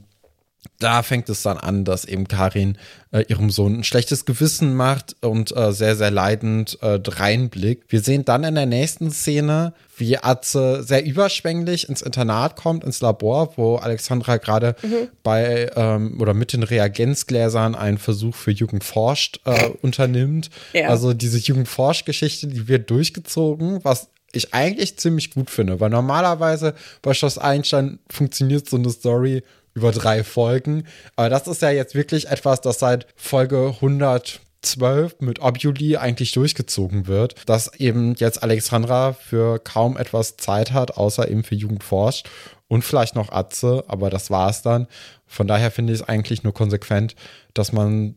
da 0.79 1.03
fängt 1.03 1.29
es 1.29 1.41
dann 1.41 1.57
an, 1.57 1.85
dass 1.85 2.05
eben 2.05 2.27
Karin 2.27 2.77
äh, 3.11 3.23
ihrem 3.27 3.49
Sohn 3.49 3.79
ein 3.79 3.83
schlechtes 3.83 4.25
Gewissen 4.25 4.75
macht 4.75 5.15
und 5.21 5.55
äh, 5.55 5.71
sehr, 5.71 5.95
sehr 5.95 6.11
leidend 6.11 6.77
äh, 6.81 6.99
reinblickt. 7.05 7.91
Wir 7.91 8.01
sehen 8.01 8.25
dann 8.25 8.43
in 8.43 8.55
der 8.55 8.65
nächsten 8.65 9.11
Szene, 9.11 9.73
wie 9.97 10.17
Atze 10.17 10.83
sehr 10.83 11.05
überschwänglich 11.05 11.87
ins 11.87 12.01
Internat 12.01 12.55
kommt, 12.55 12.83
ins 12.83 13.01
Labor, 13.01 13.53
wo 13.55 13.77
Alexandra 13.77 14.37
gerade 14.37 14.75
mhm. 14.81 15.09
bei 15.23 15.69
ähm, 15.75 16.19
oder 16.19 16.33
mit 16.33 16.53
den 16.53 16.63
Reagenzgläsern 16.63 17.75
einen 17.75 17.97
Versuch 17.97 18.35
für 18.35 18.51
Jugend 18.51 18.83
forscht 18.83 19.39
äh, 19.45 19.69
unternimmt. 19.81 20.49
Ja. 20.73 20.89
Also 20.89 21.13
diese 21.13 21.37
Jugend 21.37 21.67
forscht 21.67 22.05
Geschichte, 22.05 22.47
die 22.47 22.67
wird 22.67 22.89
durchgezogen, 22.89 23.83
was 23.83 24.09
ich 24.33 24.53
eigentlich 24.53 24.97
ziemlich 24.97 25.31
gut 25.31 25.49
finde, 25.49 25.79
weil 25.79 25.89
normalerweise 25.89 26.75
bei 27.01 27.13
Schloss 27.13 27.37
Einstein 27.37 27.99
funktioniert 28.09 28.69
so 28.69 28.77
eine 28.77 28.89
Story 28.89 29.43
über 29.75 29.91
drei 29.91 30.23
Folgen. 30.23 30.87
Aber 31.15 31.29
das 31.29 31.47
ist 31.47 31.61
ja 31.61 31.69
jetzt 31.69 31.93
wirklich 31.93 32.29
etwas, 32.29 32.61
das 32.61 32.79
seit 32.79 33.05
Folge 33.15 33.75
112 33.75 35.17
mit 35.19 35.41
Obuli 35.41 35.97
eigentlich 35.97 36.31
durchgezogen 36.31 37.07
wird, 37.07 37.35
dass 37.45 37.73
eben 37.75 38.15
jetzt 38.15 38.41
Alexandra 38.41 39.13
für 39.13 39.59
kaum 39.59 39.97
etwas 39.97 40.37
Zeit 40.37 40.71
hat, 40.71 40.97
außer 40.97 41.29
eben 41.29 41.43
für 41.43 41.55
Jugend 41.55 41.83
forscht 41.83 42.27
und 42.67 42.83
vielleicht 42.83 43.15
noch 43.15 43.31
Atze, 43.31 43.83
aber 43.87 44.09
das 44.09 44.31
war 44.31 44.49
es 44.49 44.61
dann. 44.61 44.87
Von 45.27 45.47
daher 45.47 45.69
finde 45.71 45.93
ich 45.93 45.99
es 45.99 46.07
eigentlich 46.07 46.43
nur 46.43 46.53
konsequent, 46.53 47.15
dass 47.53 47.71
man 47.71 48.15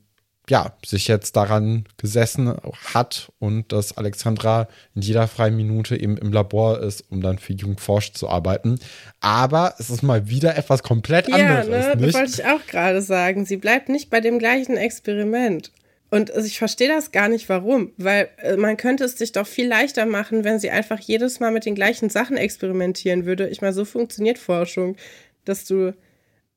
ja, 0.48 0.74
sich 0.84 1.08
jetzt 1.08 1.36
daran 1.36 1.84
gesessen 1.96 2.54
hat 2.94 3.32
und 3.38 3.72
dass 3.72 3.96
Alexandra 3.96 4.68
in 4.94 5.02
jeder 5.02 5.28
freien 5.28 5.56
Minute 5.56 6.00
eben 6.00 6.16
im 6.16 6.32
Labor 6.32 6.80
ist, 6.80 7.04
um 7.10 7.20
dann 7.20 7.38
für 7.38 7.52
Jugendforsch 7.52 8.12
zu 8.12 8.28
arbeiten. 8.28 8.78
Aber 9.20 9.74
es 9.78 9.90
ist 9.90 10.02
mal 10.02 10.28
wieder 10.28 10.56
etwas 10.56 10.82
komplett 10.82 11.32
anderes. 11.32 11.68
Ja, 11.68 11.94
ne, 11.94 12.06
das 12.06 12.14
wollte 12.14 12.32
ich 12.32 12.44
auch 12.46 12.66
gerade 12.66 13.02
sagen. 13.02 13.44
Sie 13.44 13.56
bleibt 13.56 13.88
nicht 13.88 14.10
bei 14.10 14.20
dem 14.20 14.38
gleichen 14.38 14.76
Experiment. 14.76 15.72
Und 16.10 16.30
also 16.30 16.46
ich 16.46 16.58
verstehe 16.58 16.88
das 16.88 17.12
gar 17.12 17.28
nicht, 17.28 17.48
warum. 17.48 17.92
Weil 17.96 18.28
äh, 18.38 18.56
man 18.56 18.76
könnte 18.76 19.04
es 19.04 19.18
sich 19.18 19.32
doch 19.32 19.46
viel 19.46 19.68
leichter 19.68 20.06
machen, 20.06 20.44
wenn 20.44 20.58
sie 20.58 20.70
einfach 20.70 20.98
jedes 21.00 21.40
Mal 21.40 21.50
mit 21.50 21.66
den 21.66 21.74
gleichen 21.74 22.08
Sachen 22.08 22.36
experimentieren 22.36 23.26
würde. 23.26 23.48
Ich 23.48 23.60
meine, 23.60 23.74
so 23.74 23.84
funktioniert 23.84 24.38
Forschung, 24.38 24.96
dass 25.44 25.64
du 25.64 25.94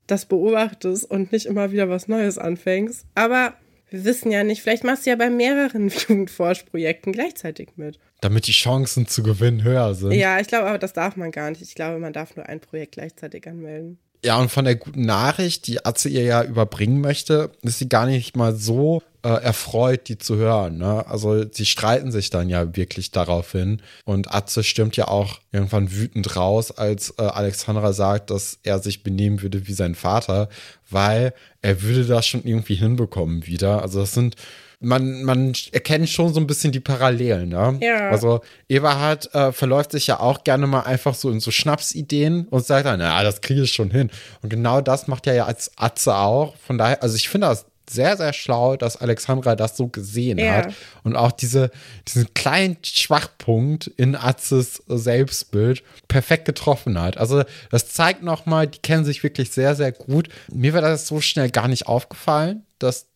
das 0.08 0.26
beobachtest 0.26 1.10
und 1.10 1.32
nicht 1.32 1.46
immer 1.46 1.72
wieder 1.72 1.90
was 1.90 2.08
Neues 2.08 2.38
anfängst. 2.38 3.06
Aber 3.16 3.54
wir 3.92 4.06
wissen 4.06 4.32
ja 4.32 4.44
nicht, 4.44 4.62
vielleicht 4.62 4.86
machst 4.86 5.06
du 5.06 5.10
ja 5.10 5.18
bei 5.18 5.30
mehreren 5.30 5.90
Jugendforschprojekten 6.08 7.12
gleichzeitig 7.12 7.70
mit. 7.76 8.00
Damit 8.22 8.48
die 8.48 8.54
Chancen 8.54 9.06
zu 9.06 9.22
gewinnen 9.22 9.64
höher 9.64 9.94
sind. 9.94 10.14
Ja, 10.14 10.40
ich 10.40 10.48
glaube 10.48 10.68
aber, 10.68 10.78
das 10.78 10.94
darf 10.94 11.18
man 11.18 11.32
gar 11.32 11.50
nicht. 11.50 11.62
Ich 11.62 11.76
glaube, 11.76 12.00
man 12.00 12.14
darf 12.14 12.36
nur 12.36 12.48
ein 12.48 12.62
Projekt 12.62 12.94
gleichzeitig 12.94 13.48
anmelden. 13.48 14.00
Ja, 14.24 14.38
und 14.40 14.52
von 14.52 14.66
der 14.66 14.76
guten 14.76 15.06
Nachricht, 15.06 15.66
die 15.66 15.84
Atze 15.84 16.08
ihr 16.08 16.24
ja 16.24 16.44
überbringen 16.44 17.02
möchte, 17.02 17.52
ist 17.64 17.80
sie 17.80 17.90
gar 17.90 18.06
nicht 18.06 18.36
mal 18.36 18.56
so 18.56 19.02
äh, 19.24 19.30
erfreut, 19.30 20.08
die 20.10 20.20
zu 20.20 20.36
hören. 20.36 20.78
Ne? 20.78 21.06
Also 21.08 21.44
sie 21.52 21.66
streiten 21.66 22.12
sich 22.12 22.30
dann 22.30 22.48
ja 22.48 22.76
wirklich 22.76 23.10
darauf 23.10 23.52
hin. 23.52 23.82
Und 24.06 24.34
Atze 24.34 24.64
stimmt 24.64 24.96
ja 24.96 25.08
auch 25.08 25.40
irgendwann 25.52 25.92
wütend 25.92 26.36
raus, 26.36 26.72
als 26.72 27.16
äh, 27.18 27.24
Alexandra 27.24 27.94
sagt, 27.94 28.30
dass 28.30 28.60
er 28.62 28.78
sich 28.78 29.02
benehmen 29.02 29.42
würde 29.42 29.68
wie 29.68 29.74
sein 29.74 29.96
Vater, 29.96 30.50
weil 30.90 31.34
er 31.64 31.82
würde 31.82 32.06
das 32.06 32.28
schon 32.28 32.44
irgendwie 32.44 32.76
hinbekommen 32.76 33.48
wieder. 33.48 33.82
Also 33.82 34.02
das 34.02 34.14
sind 34.14 34.36
man, 34.82 35.24
man 35.24 35.54
erkennt 35.72 36.10
schon 36.10 36.34
so 36.34 36.40
ein 36.40 36.48
bisschen 36.48 36.72
die 36.72 36.80
Parallelen, 36.80 37.50
ne? 37.50 37.78
Ja. 37.82 38.10
Also 38.10 38.42
Eberhard 38.68 39.34
äh, 39.34 39.52
verläuft 39.52 39.92
sich 39.92 40.08
ja 40.08 40.20
auch 40.20 40.44
gerne 40.44 40.66
mal 40.68 40.82
einfach 40.82 41.14
so 41.14 41.30
in 41.30 41.40
so 41.40 41.52
Schnapsideen 41.52 42.48
und 42.50 42.66
sagt 42.66 42.88
dann, 42.88 43.00
na, 43.00 43.24
das 43.24 43.42
kriege 43.42 43.62
ich 43.62 43.74
schon 43.74 43.92
hin. 43.92 44.10
Und 44.42 44.50
genau 44.50 44.82
das 44.82 45.08
macht 45.08 45.28
er 45.28 45.36
ja 45.36 45.46
als 45.46 45.72
Atze 45.78 46.16
auch. 46.16 46.56
Von 46.58 46.80
daher, 46.80 47.04
also 47.04 47.16
ich 47.16 47.30
finde 47.30 47.48
das 47.48 47.68
sehr, 47.90 48.18
sehr 48.18 48.34
schlau, 48.34 48.76
dass 48.76 48.98
Alexandra 48.98 49.56
das 49.56 49.78
so 49.78 49.88
gesehen 49.88 50.38
ja. 50.38 50.54
hat 50.54 50.74
und 51.04 51.16
auch 51.16 51.32
diese, 51.32 51.72
diesen 52.08 52.34
kleinen 52.34 52.78
Schwachpunkt 52.84 53.88
in 53.88 54.16
Atzes 54.16 54.82
Selbstbild 54.88 55.84
perfekt 56.08 56.46
getroffen 56.46 57.00
hat. 57.00 57.18
Also 57.18 57.44
das 57.70 57.90
zeigt 57.90 58.24
nochmal, 58.24 58.68
die 58.68 58.80
kennen 58.80 59.06
sich 59.06 59.24
wirklich 59.24 59.52
sehr, 59.52 59.76
sehr 59.76 59.92
gut. 59.92 60.30
Mir 60.52 60.74
wäre 60.74 60.90
das 60.90 61.08
so 61.08 61.22
schnell 61.22 61.52
gar 61.52 61.68
nicht 61.68 61.88
aufgefallen, 61.88 62.66
dass 62.80 63.08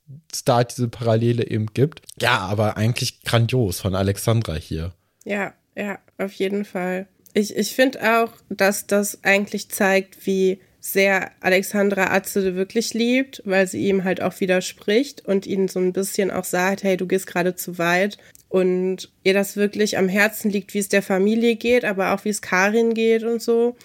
da 0.45 0.63
diese 0.63 0.87
Parallele 0.87 1.47
eben 1.49 1.67
gibt. 1.73 2.01
Ja, 2.19 2.39
aber 2.39 2.77
eigentlich 2.77 3.21
grandios 3.23 3.79
von 3.79 3.95
Alexandra 3.95 4.55
hier. 4.55 4.93
Ja, 5.23 5.53
ja, 5.75 5.99
auf 6.17 6.33
jeden 6.33 6.65
Fall. 6.65 7.07
Ich, 7.33 7.55
ich 7.55 7.75
finde 7.75 8.21
auch, 8.21 8.31
dass 8.49 8.87
das 8.87 9.23
eigentlich 9.23 9.69
zeigt, 9.69 10.25
wie 10.25 10.59
sehr 10.79 11.31
Alexandra 11.41 12.13
Atze 12.13 12.55
wirklich 12.55 12.93
liebt, 12.93 13.41
weil 13.43 13.67
sie 13.67 13.87
ihm 13.87 14.03
halt 14.03 14.21
auch 14.21 14.39
widerspricht 14.39 15.25
und 15.25 15.47
ihn 15.47 15.67
so 15.67 15.79
ein 15.79 15.93
bisschen 15.93 16.29
auch 16.29 16.43
sagt, 16.43 16.83
hey, 16.83 16.95
du 16.95 17.07
gehst 17.07 17.25
gerade 17.25 17.55
zu 17.55 17.79
weit 17.79 18.19
und 18.49 19.11
ihr 19.23 19.33
das 19.33 19.57
wirklich 19.57 19.97
am 19.97 20.07
Herzen 20.07 20.51
liegt, 20.51 20.75
wie 20.75 20.79
es 20.79 20.87
der 20.87 21.01
Familie 21.01 21.55
geht, 21.55 21.85
aber 21.85 22.13
auch 22.13 22.23
wie 22.23 22.29
es 22.29 22.43
Karin 22.43 22.93
geht 22.93 23.23
und 23.23 23.41
so. 23.41 23.75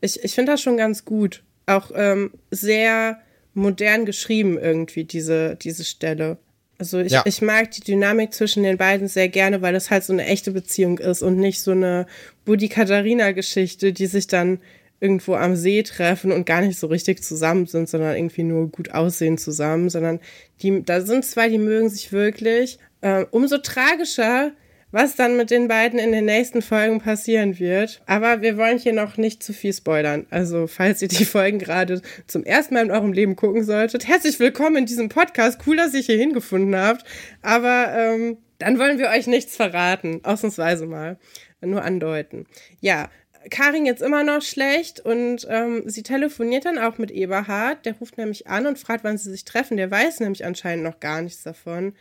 Ich, 0.00 0.22
ich 0.24 0.34
finde 0.34 0.52
das 0.52 0.60
schon 0.60 0.76
ganz 0.76 1.04
gut. 1.04 1.44
Auch 1.66 1.92
ähm, 1.94 2.32
sehr 2.50 3.20
modern 3.58 4.06
geschrieben 4.06 4.58
irgendwie, 4.58 5.04
diese, 5.04 5.56
diese 5.56 5.84
Stelle. 5.84 6.38
Also 6.78 7.00
ich, 7.00 7.12
ja. 7.12 7.22
ich 7.26 7.42
mag 7.42 7.72
die 7.72 7.80
Dynamik 7.80 8.32
zwischen 8.32 8.62
den 8.62 8.76
beiden 8.76 9.08
sehr 9.08 9.28
gerne, 9.28 9.62
weil 9.62 9.72
das 9.72 9.90
halt 9.90 10.04
so 10.04 10.12
eine 10.12 10.26
echte 10.26 10.52
Beziehung 10.52 10.98
ist 10.98 11.22
und 11.22 11.36
nicht 11.36 11.60
so 11.60 11.72
eine 11.72 12.06
Buddy-Katharina-Geschichte, 12.44 13.92
die 13.92 14.06
sich 14.06 14.28
dann 14.28 14.60
irgendwo 15.00 15.34
am 15.34 15.56
See 15.56 15.82
treffen 15.82 16.32
und 16.32 16.46
gar 16.46 16.60
nicht 16.60 16.78
so 16.78 16.86
richtig 16.86 17.22
zusammen 17.22 17.66
sind, 17.66 17.88
sondern 17.88 18.16
irgendwie 18.16 18.44
nur 18.44 18.68
gut 18.68 18.92
aussehen 18.92 19.38
zusammen, 19.38 19.90
sondern 19.90 20.20
die, 20.62 20.82
da 20.82 21.00
sind 21.00 21.24
zwei, 21.24 21.48
die 21.48 21.58
mögen 21.58 21.88
sich 21.88 22.12
wirklich. 22.12 22.78
Äh, 23.00 23.24
umso 23.30 23.58
tragischer, 23.58 24.52
was 24.90 25.16
dann 25.16 25.36
mit 25.36 25.50
den 25.50 25.68
beiden 25.68 25.98
in 25.98 26.12
den 26.12 26.24
nächsten 26.24 26.62
Folgen 26.62 27.00
passieren 27.00 27.58
wird. 27.58 28.00
Aber 28.06 28.40
wir 28.40 28.56
wollen 28.56 28.78
hier 28.78 28.92
noch 28.92 29.16
nicht 29.16 29.42
zu 29.42 29.52
viel 29.52 29.72
spoilern. 29.72 30.26
Also, 30.30 30.66
falls 30.66 31.02
ihr 31.02 31.08
die 31.08 31.24
Folgen 31.26 31.58
gerade 31.58 32.00
zum 32.26 32.44
ersten 32.44 32.74
Mal 32.74 32.84
in 32.84 32.90
eurem 32.90 33.12
Leben 33.12 33.36
gucken 33.36 33.64
solltet, 33.64 34.08
herzlich 34.08 34.40
willkommen 34.40 34.76
in 34.76 34.86
diesem 34.86 35.08
Podcast. 35.08 35.60
Cool, 35.66 35.76
dass 35.76 35.94
ihr 35.94 36.00
hier 36.00 36.16
hingefunden 36.16 36.74
habt. 36.76 37.04
Aber 37.42 37.92
ähm, 37.96 38.38
dann 38.58 38.78
wollen 38.78 38.98
wir 38.98 39.08
euch 39.08 39.26
nichts 39.26 39.56
verraten. 39.56 40.20
Ausnahmsweise 40.24 40.86
mal. 40.86 41.18
Nur 41.60 41.82
andeuten. 41.82 42.46
Ja, 42.80 43.10
Karin 43.50 43.86
jetzt 43.86 44.02
immer 44.02 44.24
noch 44.24 44.42
schlecht 44.42 45.00
und 45.00 45.46
ähm, 45.48 45.82
sie 45.86 46.02
telefoniert 46.02 46.64
dann 46.64 46.78
auch 46.78 46.98
mit 46.98 47.10
Eberhard. 47.10 47.84
Der 47.86 47.94
ruft 47.94 48.18
nämlich 48.18 48.46
an 48.46 48.66
und 48.66 48.78
fragt, 48.78 49.04
wann 49.04 49.18
sie 49.18 49.30
sich 49.30 49.44
treffen. 49.44 49.76
Der 49.76 49.90
weiß 49.90 50.20
nämlich 50.20 50.44
anscheinend 50.44 50.84
noch 50.84 51.00
gar 51.00 51.22
nichts 51.22 51.42
davon. 51.42 51.94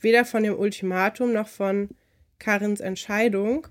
Weder 0.00 0.24
von 0.24 0.42
dem 0.42 0.58
Ultimatum 0.58 1.32
noch 1.32 1.48
von 1.48 1.88
Karins 2.38 2.80
Entscheidung. 2.80 3.66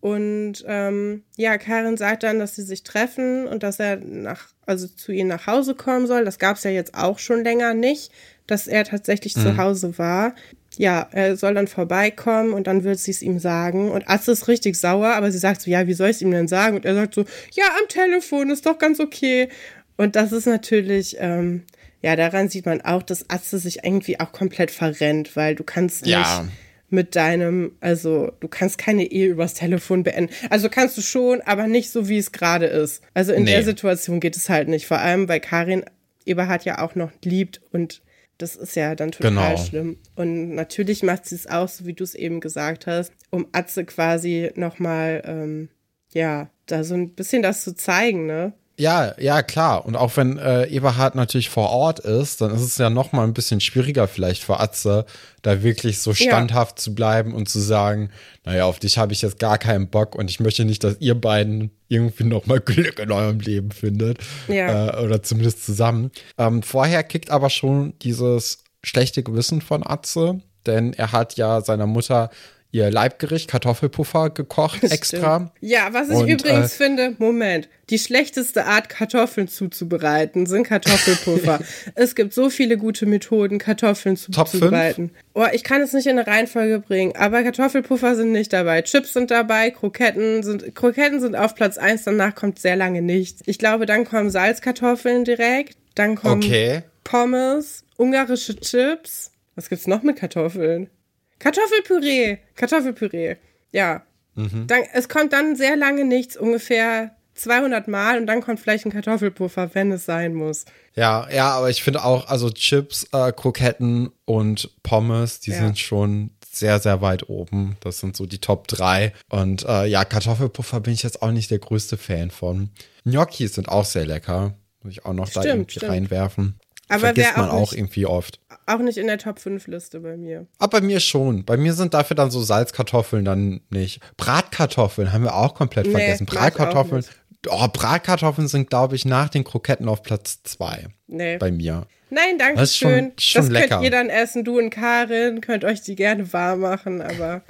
Und 0.00 0.64
ähm, 0.66 1.24
ja, 1.36 1.58
Karin 1.58 1.96
sagt 1.96 2.22
dann, 2.22 2.38
dass 2.38 2.54
sie 2.54 2.62
sich 2.62 2.82
treffen 2.82 3.48
und 3.48 3.62
dass 3.62 3.80
er 3.80 3.96
nach, 3.96 4.48
also 4.64 4.86
zu 4.86 5.10
ihnen 5.10 5.28
nach 5.28 5.46
Hause 5.46 5.74
kommen 5.74 6.06
soll. 6.06 6.24
Das 6.24 6.38
gab 6.38 6.56
es 6.56 6.64
ja 6.64 6.70
jetzt 6.70 6.94
auch 6.94 7.18
schon 7.18 7.42
länger 7.42 7.74
nicht, 7.74 8.12
dass 8.46 8.68
er 8.68 8.84
tatsächlich 8.84 9.36
mhm. 9.36 9.40
zu 9.40 9.56
Hause 9.56 9.98
war 9.98 10.34
ja, 10.78 11.08
er 11.10 11.36
soll 11.36 11.54
dann 11.54 11.66
vorbeikommen 11.66 12.52
und 12.52 12.66
dann 12.66 12.84
wird 12.84 12.98
sie 12.98 13.10
es 13.10 13.22
ihm 13.22 13.38
sagen. 13.38 13.90
Und 13.90 14.08
Atze 14.08 14.32
ist 14.32 14.48
richtig 14.48 14.76
sauer, 14.76 15.14
aber 15.14 15.32
sie 15.32 15.38
sagt 15.38 15.62
so, 15.62 15.70
ja, 15.70 15.86
wie 15.86 15.94
soll 15.94 16.10
ich 16.10 16.16
es 16.16 16.22
ihm 16.22 16.30
denn 16.30 16.48
sagen? 16.48 16.76
Und 16.76 16.84
er 16.84 16.94
sagt 16.94 17.14
so, 17.14 17.24
ja, 17.52 17.64
am 17.80 17.88
Telefon 17.88 18.50
ist 18.50 18.66
doch 18.66 18.78
ganz 18.78 19.00
okay. 19.00 19.48
Und 19.96 20.16
das 20.16 20.32
ist 20.32 20.46
natürlich, 20.46 21.16
ähm, 21.18 21.62
ja, 22.02 22.14
daran 22.16 22.48
sieht 22.48 22.66
man 22.66 22.82
auch, 22.82 23.02
dass 23.02 23.30
Atze 23.30 23.58
sich 23.58 23.84
irgendwie 23.84 24.20
auch 24.20 24.32
komplett 24.32 24.70
verrennt, 24.70 25.34
weil 25.34 25.54
du 25.54 25.64
kannst 25.64 26.02
nicht 26.02 26.12
ja. 26.12 26.46
Mit 26.88 27.16
deinem, 27.16 27.72
also 27.80 28.32
du 28.40 28.48
kannst 28.48 28.78
keine 28.78 29.10
Ehe 29.10 29.28
übers 29.28 29.54
Telefon 29.54 30.02
beenden. 30.02 30.32
Also 30.50 30.68
kannst 30.68 30.96
du 30.96 31.02
schon, 31.02 31.40
aber 31.42 31.66
nicht 31.66 31.90
so, 31.90 32.08
wie 32.08 32.18
es 32.18 32.32
gerade 32.32 32.66
ist. 32.66 33.02
Also 33.14 33.32
in 33.32 33.44
nee. 33.44 33.50
der 33.50 33.64
Situation 33.64 34.20
geht 34.20 34.36
es 34.36 34.48
halt 34.48 34.68
nicht. 34.68 34.86
Vor 34.86 34.98
allem, 34.98 35.28
weil 35.28 35.40
Karin 35.40 35.84
Eberhard 36.24 36.64
ja 36.64 36.82
auch 36.82 36.94
noch 36.94 37.10
liebt 37.24 37.60
und 37.72 38.02
das 38.38 38.54
ist 38.54 38.76
ja 38.76 38.94
dann 38.94 39.12
total 39.12 39.30
genau. 39.30 39.56
schlimm. 39.56 39.98
Und 40.14 40.54
natürlich 40.54 41.02
macht 41.02 41.26
sie 41.26 41.36
es 41.36 41.46
auch, 41.46 41.68
so 41.68 41.86
wie 41.86 41.94
du 41.94 42.04
es 42.04 42.14
eben 42.14 42.40
gesagt 42.40 42.86
hast, 42.86 43.12
um 43.30 43.46
Atze 43.52 43.84
quasi 43.84 44.50
nochmal, 44.56 45.22
ähm, 45.24 45.68
ja, 46.12 46.50
da 46.66 46.84
so 46.84 46.94
ein 46.94 47.14
bisschen 47.14 47.42
das 47.42 47.62
zu 47.62 47.74
zeigen, 47.74 48.26
ne? 48.26 48.52
Ja, 48.78 49.14
ja, 49.18 49.42
klar. 49.42 49.86
Und 49.86 49.96
auch 49.96 50.16
wenn 50.16 50.38
äh, 50.38 50.66
Eberhard 50.66 51.14
natürlich 51.14 51.48
vor 51.48 51.70
Ort 51.70 51.98
ist, 51.98 52.42
dann 52.42 52.54
ist 52.54 52.60
es 52.60 52.76
ja 52.76 52.90
noch 52.90 53.12
mal 53.12 53.24
ein 53.24 53.32
bisschen 53.32 53.60
schwieriger 53.60 54.06
vielleicht 54.06 54.44
für 54.44 54.60
Atze, 54.60 55.06
da 55.40 55.62
wirklich 55.62 56.02
so 56.02 56.12
standhaft 56.12 56.78
ja. 56.78 56.82
zu 56.82 56.94
bleiben 56.94 57.34
und 57.34 57.48
zu 57.48 57.58
sagen, 57.58 58.10
naja, 58.44 58.66
auf 58.66 58.78
dich 58.78 58.98
habe 58.98 59.14
ich 59.14 59.22
jetzt 59.22 59.38
gar 59.38 59.56
keinen 59.56 59.88
Bock 59.88 60.14
und 60.14 60.30
ich 60.30 60.40
möchte 60.40 60.66
nicht, 60.66 60.84
dass 60.84 60.96
ihr 61.00 61.14
beiden 61.14 61.70
irgendwie 61.88 62.24
noch 62.24 62.44
mal 62.46 62.60
Glück 62.60 62.98
in 62.98 63.10
eurem 63.10 63.40
Leben 63.40 63.70
findet. 63.70 64.18
Ja. 64.46 64.88
Äh, 64.88 65.04
oder 65.04 65.22
zumindest 65.22 65.64
zusammen. 65.64 66.10
Ähm, 66.36 66.62
vorher 66.62 67.02
kickt 67.02 67.30
aber 67.30 67.48
schon 67.48 67.94
dieses 68.02 68.58
schlechte 68.82 69.22
Gewissen 69.22 69.62
von 69.62 69.86
Atze, 69.86 70.40
denn 70.66 70.92
er 70.92 71.12
hat 71.12 71.36
ja 71.36 71.62
seiner 71.62 71.86
Mutter 71.86 72.30
ihr 72.76 72.90
Leibgericht, 72.90 73.48
Kartoffelpuffer 73.48 74.30
gekocht 74.30 74.82
extra. 74.84 75.50
Ja, 75.60 75.92
was 75.92 76.08
ich 76.10 76.16
und, 76.16 76.28
übrigens 76.28 76.74
äh, 76.74 76.76
finde, 76.76 77.14
Moment, 77.18 77.68
die 77.90 77.98
schlechteste 77.98 78.66
Art, 78.66 78.88
Kartoffeln 78.88 79.48
zuzubereiten, 79.48 80.46
sind 80.46 80.64
Kartoffelpuffer. 80.64 81.60
es 81.94 82.14
gibt 82.14 82.34
so 82.34 82.50
viele 82.50 82.76
gute 82.76 83.06
Methoden, 83.06 83.58
Kartoffeln 83.58 84.16
zuzubereiten. 84.16 85.10
Oh, 85.34 85.46
ich 85.52 85.64
kann 85.64 85.80
es 85.80 85.92
nicht 85.92 86.06
in 86.06 86.18
eine 86.18 86.26
Reihenfolge 86.26 86.80
bringen, 86.80 87.14
aber 87.16 87.42
Kartoffelpuffer 87.42 88.16
sind 88.16 88.32
nicht 88.32 88.52
dabei. 88.52 88.82
Chips 88.82 89.12
sind 89.12 89.30
dabei, 89.30 89.70
Kroketten 89.70 90.42
sind, 90.42 90.74
Kroketten 90.74 91.20
sind 91.20 91.36
auf 91.36 91.54
Platz 91.54 91.78
eins. 91.78 92.04
danach 92.04 92.34
kommt 92.34 92.58
sehr 92.58 92.76
lange 92.76 93.02
nichts. 93.02 93.42
Ich 93.46 93.58
glaube, 93.58 93.86
dann 93.86 94.04
kommen 94.04 94.30
Salzkartoffeln 94.30 95.24
direkt, 95.24 95.76
dann 95.94 96.16
kommen 96.16 96.42
okay. 96.42 96.82
Pommes, 97.04 97.84
ungarische 97.96 98.56
Chips. 98.56 99.30
Was 99.54 99.70
gibt's 99.70 99.86
noch 99.86 100.02
mit 100.02 100.16
Kartoffeln? 100.16 100.90
Kartoffelpüree. 101.38 102.38
Kartoffelpüree. 102.54 103.36
Ja. 103.72 104.02
Mhm. 104.34 104.66
Dann, 104.66 104.82
es 104.92 105.08
kommt 105.08 105.32
dann 105.32 105.56
sehr 105.56 105.76
lange 105.76 106.04
nichts, 106.04 106.36
ungefähr 106.36 107.16
200 107.34 107.88
Mal 107.88 108.18
und 108.18 108.26
dann 108.26 108.40
kommt 108.40 108.60
vielleicht 108.60 108.86
ein 108.86 108.92
Kartoffelpuffer, 108.92 109.74
wenn 109.74 109.92
es 109.92 110.06
sein 110.06 110.34
muss. 110.34 110.64
Ja, 110.94 111.28
ja, 111.30 111.50
aber 111.50 111.70
ich 111.70 111.82
finde 111.82 112.04
auch, 112.04 112.28
also 112.28 112.50
Chips, 112.50 113.06
äh, 113.12 113.32
Kroketten 113.32 114.10
und 114.24 114.70
Pommes, 114.82 115.40
die 115.40 115.50
ja. 115.50 115.58
sind 115.58 115.78
schon 115.78 116.30
sehr, 116.50 116.80
sehr 116.80 117.02
weit 117.02 117.28
oben. 117.28 117.76
Das 117.80 117.98
sind 117.98 118.16
so 118.16 118.24
die 118.24 118.38
Top 118.38 118.66
3. 118.68 119.12
Und 119.28 119.64
äh, 119.66 119.84
ja, 119.86 120.04
Kartoffelpuffer 120.04 120.80
bin 120.80 120.94
ich 120.94 121.02
jetzt 121.02 121.20
auch 121.22 121.30
nicht 121.30 121.50
der 121.50 121.58
größte 121.58 121.98
Fan 121.98 122.30
von. 122.30 122.70
Gnocchi 123.04 123.46
sind 123.46 123.68
auch 123.68 123.84
sehr 123.84 124.06
lecker. 124.06 124.54
Muss 124.82 124.92
ich 124.92 125.04
auch 125.04 125.12
noch 125.12 125.26
stimmt, 125.26 125.44
da 125.44 125.48
irgendwie 125.50 125.70
stimmt. 125.72 125.92
reinwerfen. 125.92 126.58
Aber 126.88 127.00
Vergisst 127.00 127.36
man 127.36 127.50
auch, 127.50 127.72
nicht, 127.72 127.78
irgendwie 127.78 128.06
oft. 128.06 128.40
Auch 128.66 128.78
nicht 128.78 128.98
in 128.98 129.08
der 129.08 129.18
Top 129.18 129.40
5 129.40 129.66
Liste 129.66 130.00
bei 130.00 130.16
mir. 130.16 130.46
Aber 130.58 130.80
bei 130.80 130.86
mir 130.86 131.00
schon. 131.00 131.44
Bei 131.44 131.56
mir 131.56 131.72
sind 131.72 131.94
dafür 131.94 132.14
dann 132.14 132.30
so 132.30 132.40
Salzkartoffeln 132.42 133.24
dann 133.24 133.60
nicht. 133.70 134.00
Bratkartoffeln 134.16 135.12
haben 135.12 135.24
wir 135.24 135.34
auch 135.34 135.54
komplett 135.54 135.86
nee, 135.86 135.92
vergessen. 135.92 136.26
Bratkartoffeln. 136.26 137.04
Oh, 137.48 137.68
Bratkartoffeln 137.72 138.48
sind, 138.48 138.70
glaube 138.70 138.96
ich, 138.96 139.04
nach 139.04 139.28
den 139.28 139.44
Kroketten 139.44 139.88
auf 139.88 140.02
Platz 140.02 140.42
2. 140.44 140.86
Nee. 141.08 141.38
Bei 141.38 141.50
mir. 141.50 141.86
Nein, 142.10 142.38
danke 142.38 142.60
das 142.60 142.76
schön. 142.76 143.12
Schon, 143.16 143.18
schon 143.18 143.42
das 143.42 143.50
lecker. 143.50 143.68
könnt 143.68 143.84
ihr 143.84 143.90
dann 143.90 144.08
essen. 144.08 144.44
Du 144.44 144.58
und 144.58 144.70
Karin 144.70 145.40
könnt 145.40 145.64
euch 145.64 145.82
die 145.82 145.96
gerne 145.96 146.32
warm 146.32 146.60
machen, 146.60 147.02
aber, 147.02 147.42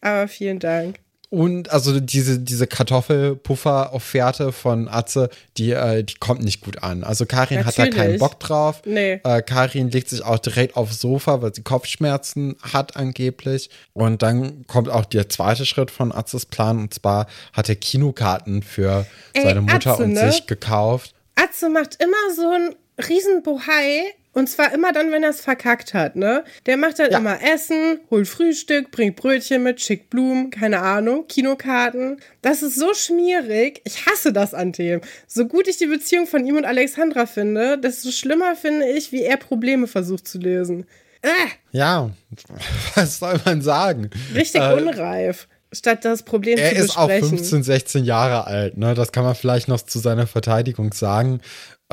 aber 0.00 0.28
vielen 0.28 0.58
Dank. 0.58 0.98
Und 1.34 1.72
also 1.72 1.98
diese, 1.98 2.38
diese 2.38 2.68
Kartoffelpuffer-Offerte 2.68 4.52
von 4.52 4.86
Atze, 4.86 5.30
die, 5.56 5.72
äh, 5.72 6.04
die 6.04 6.14
kommt 6.14 6.44
nicht 6.44 6.60
gut 6.60 6.84
an. 6.84 7.02
Also 7.02 7.26
Karin 7.26 7.58
Natürlich. 7.58 7.78
hat 7.78 7.92
da 7.92 7.96
keinen 7.96 8.18
Bock 8.20 8.38
drauf. 8.38 8.82
Nee. 8.84 9.20
Äh, 9.24 9.42
Karin 9.42 9.90
legt 9.90 10.10
sich 10.10 10.24
auch 10.24 10.38
direkt 10.38 10.76
aufs 10.76 11.00
Sofa, 11.00 11.42
weil 11.42 11.52
sie 11.52 11.62
Kopfschmerzen 11.62 12.54
hat 12.62 12.96
angeblich. 12.96 13.68
Und 13.94 14.22
dann 14.22 14.64
kommt 14.68 14.88
auch 14.88 15.04
der 15.06 15.28
zweite 15.28 15.66
Schritt 15.66 15.90
von 15.90 16.12
Atzes 16.12 16.46
Plan. 16.46 16.78
Und 16.78 16.94
zwar 16.94 17.26
hat 17.52 17.68
er 17.68 17.74
Kinokarten 17.74 18.62
für 18.62 19.04
Ey, 19.32 19.42
seine 19.42 19.60
Mutter 19.60 19.94
Atze, 19.94 20.04
und 20.04 20.12
ne? 20.12 20.30
sich 20.30 20.46
gekauft. 20.46 21.14
Atze 21.34 21.68
macht 21.68 22.00
immer 22.00 22.32
so 22.36 22.48
ein 22.48 22.76
Riesenbohai 23.08 24.04
und 24.34 24.48
zwar 24.48 24.72
immer 24.72 24.92
dann, 24.92 25.12
wenn 25.12 25.22
er 25.22 25.30
es 25.30 25.40
verkackt 25.40 25.94
hat, 25.94 26.16
ne? 26.16 26.44
Der 26.66 26.76
macht 26.76 26.98
dann 26.98 27.10
ja. 27.10 27.18
immer 27.18 27.38
Essen, 27.42 28.00
holt 28.10 28.28
Frühstück, 28.28 28.90
bringt 28.90 29.16
Brötchen 29.16 29.62
mit, 29.62 29.80
schickt 29.80 30.10
Blumen, 30.10 30.50
keine 30.50 30.80
Ahnung, 30.80 31.26
Kinokarten. 31.28 32.18
Das 32.42 32.62
ist 32.62 32.76
so 32.76 32.92
schmierig. 32.94 33.80
Ich 33.84 34.06
hasse 34.06 34.32
das 34.32 34.52
an 34.52 34.72
dem. 34.72 35.00
So 35.26 35.46
gut 35.46 35.68
ich 35.68 35.76
die 35.76 35.86
Beziehung 35.86 36.26
von 36.26 36.44
ihm 36.46 36.56
und 36.56 36.64
Alexandra 36.64 37.26
finde, 37.26 37.78
desto 37.78 38.10
schlimmer 38.10 38.56
finde 38.56 38.86
ich, 38.88 39.12
wie 39.12 39.22
er 39.22 39.36
Probleme 39.36 39.86
versucht 39.86 40.26
zu 40.26 40.38
lösen. 40.38 40.86
Äh. 41.22 41.28
Ja, 41.72 42.10
was 42.94 43.18
soll 43.18 43.40
man 43.44 43.62
sagen? 43.62 44.10
Richtig 44.34 44.60
äh, 44.60 44.74
unreif 44.74 45.48
statt 45.74 46.04
das 46.04 46.22
Problem 46.22 46.58
er 46.58 46.70
zu 46.70 46.82
besprechen. 46.82 47.08
Er 47.08 47.18
ist 47.18 47.24
auch 47.24 47.28
15, 47.28 47.62
16 47.62 48.04
Jahre 48.04 48.46
alt, 48.46 48.76
ne? 48.76 48.94
Das 48.94 49.12
kann 49.12 49.24
man 49.24 49.34
vielleicht 49.34 49.68
noch 49.68 49.80
zu 49.82 49.98
seiner 49.98 50.26
Verteidigung 50.26 50.92
sagen. 50.92 51.40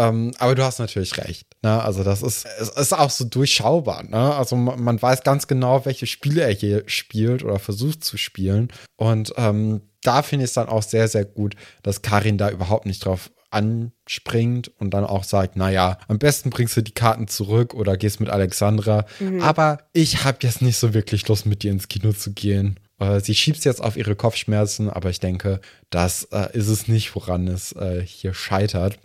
Ähm, 0.01 0.31
aber 0.39 0.55
du 0.55 0.63
hast 0.63 0.79
natürlich 0.79 1.17
recht. 1.17 1.45
Ne? 1.61 1.81
Also, 1.81 2.03
das 2.03 2.23
ist, 2.23 2.45
es 2.59 2.69
ist 2.69 2.93
auch 2.93 3.09
so 3.09 3.25
durchschaubar. 3.25 4.03
Ne? 4.03 4.35
Also, 4.35 4.55
man, 4.55 4.81
man, 4.81 5.01
weiß 5.01 5.23
ganz 5.23 5.47
genau, 5.47 5.85
welche 5.85 6.07
Spiele 6.07 6.41
er 6.41 6.53
hier 6.53 6.83
spielt 6.87 7.43
oder 7.43 7.59
versucht 7.59 8.03
zu 8.03 8.17
spielen. 8.17 8.69
Und 8.95 9.33
ähm, 9.37 9.81
da 10.01 10.23
finde 10.23 10.45
ich 10.45 10.49
es 10.49 10.55
dann 10.55 10.69
auch 10.69 10.83
sehr, 10.83 11.07
sehr 11.07 11.25
gut, 11.25 11.55
dass 11.83 12.01
Karin 12.01 12.37
da 12.37 12.49
überhaupt 12.49 12.85
nicht 12.85 13.05
drauf 13.05 13.29
anspringt 13.51 14.71
und 14.79 14.91
dann 14.91 15.03
auch 15.03 15.23
sagt, 15.23 15.57
naja, 15.57 15.99
am 16.07 16.17
besten 16.17 16.49
bringst 16.49 16.77
du 16.77 16.81
die 16.81 16.93
Karten 16.93 17.27
zurück 17.27 17.73
oder 17.73 17.97
gehst 17.97 18.19
mit 18.19 18.29
Alexandra. 18.29 19.05
Mhm. 19.19 19.41
Aber 19.41 19.79
ich 19.93 20.23
habe 20.23 20.39
jetzt 20.41 20.61
nicht 20.61 20.77
so 20.77 20.93
wirklich 20.93 21.27
Lust, 21.27 21.45
mit 21.45 21.61
dir 21.61 21.71
ins 21.71 21.89
Kino 21.89 22.13
zu 22.13 22.31
gehen. 22.31 22.79
Äh, 22.99 23.19
sie 23.19 23.35
schiebt 23.35 23.59
es 23.59 23.65
jetzt 23.65 23.83
auf 23.83 23.97
ihre 23.97 24.15
Kopfschmerzen, 24.15 24.89
aber 24.89 25.09
ich 25.09 25.19
denke, 25.19 25.59
das 25.89 26.23
äh, 26.31 26.57
ist 26.57 26.69
es 26.69 26.87
nicht, 26.87 27.13
woran 27.13 27.47
es 27.47 27.73
äh, 27.73 28.01
hier 28.01 28.33
scheitert. 28.33 28.97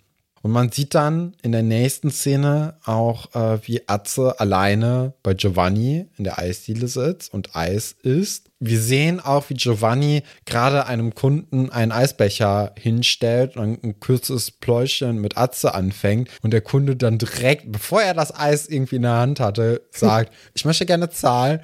Und 0.46 0.52
man 0.52 0.70
sieht 0.70 0.94
dann 0.94 1.34
in 1.42 1.50
der 1.50 1.64
nächsten 1.64 2.12
Szene 2.12 2.76
auch, 2.84 3.34
äh, 3.34 3.58
wie 3.66 3.88
Atze 3.88 4.38
alleine 4.38 5.12
bei 5.24 5.34
Giovanni 5.34 6.06
in 6.16 6.22
der 6.22 6.38
Eisdiele 6.38 6.86
sitzt 6.86 7.34
und 7.34 7.56
Eis 7.56 7.96
isst. 8.04 8.52
Wir 8.60 8.80
sehen 8.80 9.18
auch, 9.18 9.50
wie 9.50 9.54
Giovanni 9.54 10.22
gerade 10.44 10.86
einem 10.86 11.16
Kunden 11.16 11.70
einen 11.70 11.90
Eisbecher 11.90 12.76
hinstellt 12.78 13.56
und 13.56 13.82
ein 13.82 13.98
kurzes 13.98 14.52
Pläuschen 14.52 15.20
mit 15.20 15.36
Atze 15.36 15.74
anfängt 15.74 16.30
und 16.42 16.52
der 16.52 16.60
Kunde 16.60 16.94
dann 16.94 17.18
direkt, 17.18 17.72
bevor 17.72 18.02
er 18.02 18.14
das 18.14 18.32
Eis 18.32 18.68
irgendwie 18.68 18.96
in 18.96 19.02
der 19.02 19.16
Hand 19.16 19.40
hatte, 19.40 19.82
sagt, 19.90 20.32
ich 20.54 20.64
möchte 20.64 20.86
gerne 20.86 21.10
zahlen 21.10 21.58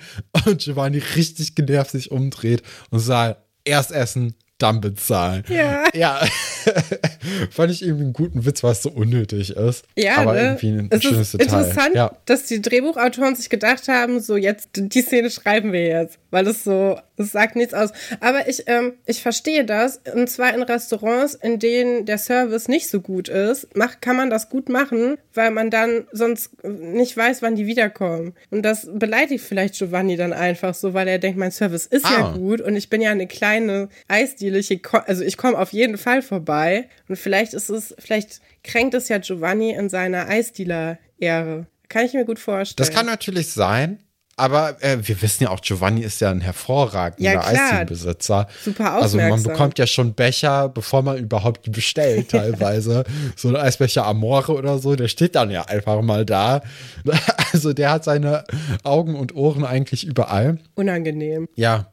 und 0.44 0.58
Giovanni 0.58 0.98
richtig 1.14 1.54
genervt 1.54 1.92
sich 1.92 2.10
umdreht 2.10 2.64
und 2.90 2.98
sagt, 2.98 3.38
erst 3.64 3.92
essen, 3.92 4.34
dann 4.62 4.80
bezahlen. 4.80 5.44
Ja. 5.48 5.84
Ja. 5.94 6.20
Fand 7.50 7.72
ich 7.72 7.82
irgendwie 7.82 8.04
einen 8.04 8.12
guten 8.12 8.44
Witz, 8.44 8.62
was 8.62 8.82
so 8.82 8.90
unnötig 8.90 9.56
ist. 9.56 9.84
Ja, 9.96 10.16
aber 10.16 10.34
ne? 10.34 10.40
irgendwie 10.40 10.68
ein 10.68 10.88
es 10.90 11.02
schönes 11.02 11.34
ist 11.34 11.40
Detail. 11.40 11.60
Interessant, 11.60 11.94
ja. 11.94 12.16
dass 12.26 12.44
die 12.46 12.60
Drehbuchautoren 12.60 13.34
sich 13.34 13.50
gedacht 13.50 13.88
haben, 13.88 14.20
so 14.20 14.36
jetzt, 14.36 14.70
die 14.74 15.02
Szene 15.02 15.30
schreiben 15.30 15.72
wir 15.72 15.86
jetzt, 15.86 16.18
weil 16.32 16.46
es 16.48 16.64
so, 16.64 16.98
es 17.16 17.30
sagt 17.30 17.54
nichts 17.54 17.74
aus. 17.74 17.90
Aber 18.18 18.48
ich, 18.48 18.64
ähm, 18.66 18.94
ich 19.06 19.22
verstehe 19.22 19.64
das. 19.64 20.00
Und 20.12 20.28
zwar 20.28 20.54
in 20.54 20.62
Restaurants, 20.62 21.34
in 21.34 21.58
denen 21.58 22.06
der 22.06 22.18
Service 22.18 22.68
nicht 22.68 22.88
so 22.88 23.00
gut 23.00 23.28
ist, 23.28 23.76
macht, 23.76 24.00
kann 24.00 24.16
man 24.16 24.30
das 24.30 24.48
gut 24.48 24.68
machen, 24.68 25.18
weil 25.34 25.50
man 25.50 25.70
dann 25.70 26.06
sonst 26.10 26.50
nicht 26.64 27.16
weiß, 27.16 27.42
wann 27.42 27.54
die 27.54 27.66
wiederkommen. 27.66 28.34
Und 28.50 28.62
das 28.62 28.88
beleidigt 28.92 29.44
vielleicht 29.44 29.74
Giovanni 29.74 30.16
dann 30.16 30.32
einfach 30.32 30.74
so, 30.74 30.94
weil 30.94 31.06
er 31.06 31.18
denkt, 31.18 31.38
mein 31.38 31.52
Service 31.52 31.86
ist 31.86 32.06
ah. 32.06 32.12
ja 32.12 32.32
gut 32.32 32.62
und 32.62 32.76
ich 32.76 32.88
bin 32.88 33.02
ja 33.02 33.10
eine 33.10 33.26
kleine 33.26 33.90
Eisdiele. 34.08 34.58
Ich, 34.58 34.80
also 35.06 35.22
ich 35.22 35.36
komme 35.36 35.58
auf 35.58 35.72
jeden 35.72 35.98
Fall 35.98 36.22
vorbei. 36.22 36.88
Und 37.08 37.16
vielleicht 37.16 37.52
ist 37.52 37.68
es, 37.68 37.94
vielleicht 37.98 38.40
kränkt 38.64 38.94
es 38.94 39.08
ja 39.10 39.18
Giovanni 39.18 39.72
in 39.72 39.90
seiner 39.90 40.28
Eisdealer-Ehre. 40.28 41.66
Kann 41.90 42.06
ich 42.06 42.14
mir 42.14 42.24
gut 42.24 42.38
vorstellen. 42.38 42.88
Das 42.88 42.96
kann 42.96 43.04
natürlich 43.04 43.50
sein. 43.50 43.98
Aber 44.36 44.82
äh, 44.82 44.98
wir 45.02 45.20
wissen 45.20 45.44
ja 45.44 45.50
auch, 45.50 45.60
Giovanni 45.60 46.00
ist 46.00 46.20
ja 46.20 46.30
ein 46.30 46.40
hervorragender 46.40 47.32
ja, 47.32 47.44
Eisdielbesitzer. 47.44 48.48
Super 48.64 48.94
Also 48.94 49.18
man 49.18 49.42
bekommt 49.42 49.78
ja 49.78 49.86
schon 49.86 50.14
Becher, 50.14 50.68
bevor 50.70 51.02
man 51.02 51.18
überhaupt 51.18 51.66
die 51.66 51.70
bestellt, 51.70 52.28
teilweise. 52.30 53.04
so 53.36 53.48
ein 53.48 53.56
Eisbecher 53.56 54.06
Amore 54.06 54.54
oder 54.54 54.78
so, 54.78 54.96
der 54.96 55.08
steht 55.08 55.34
dann 55.34 55.50
ja 55.50 55.62
einfach 55.66 56.00
mal 56.02 56.24
da. 56.24 56.62
Also 57.52 57.74
der 57.74 57.90
hat 57.90 58.04
seine 58.04 58.44
Augen 58.82 59.14
und 59.14 59.34
Ohren 59.34 59.64
eigentlich 59.64 60.06
überall. 60.06 60.58
Unangenehm. 60.74 61.48
Ja, 61.54 61.90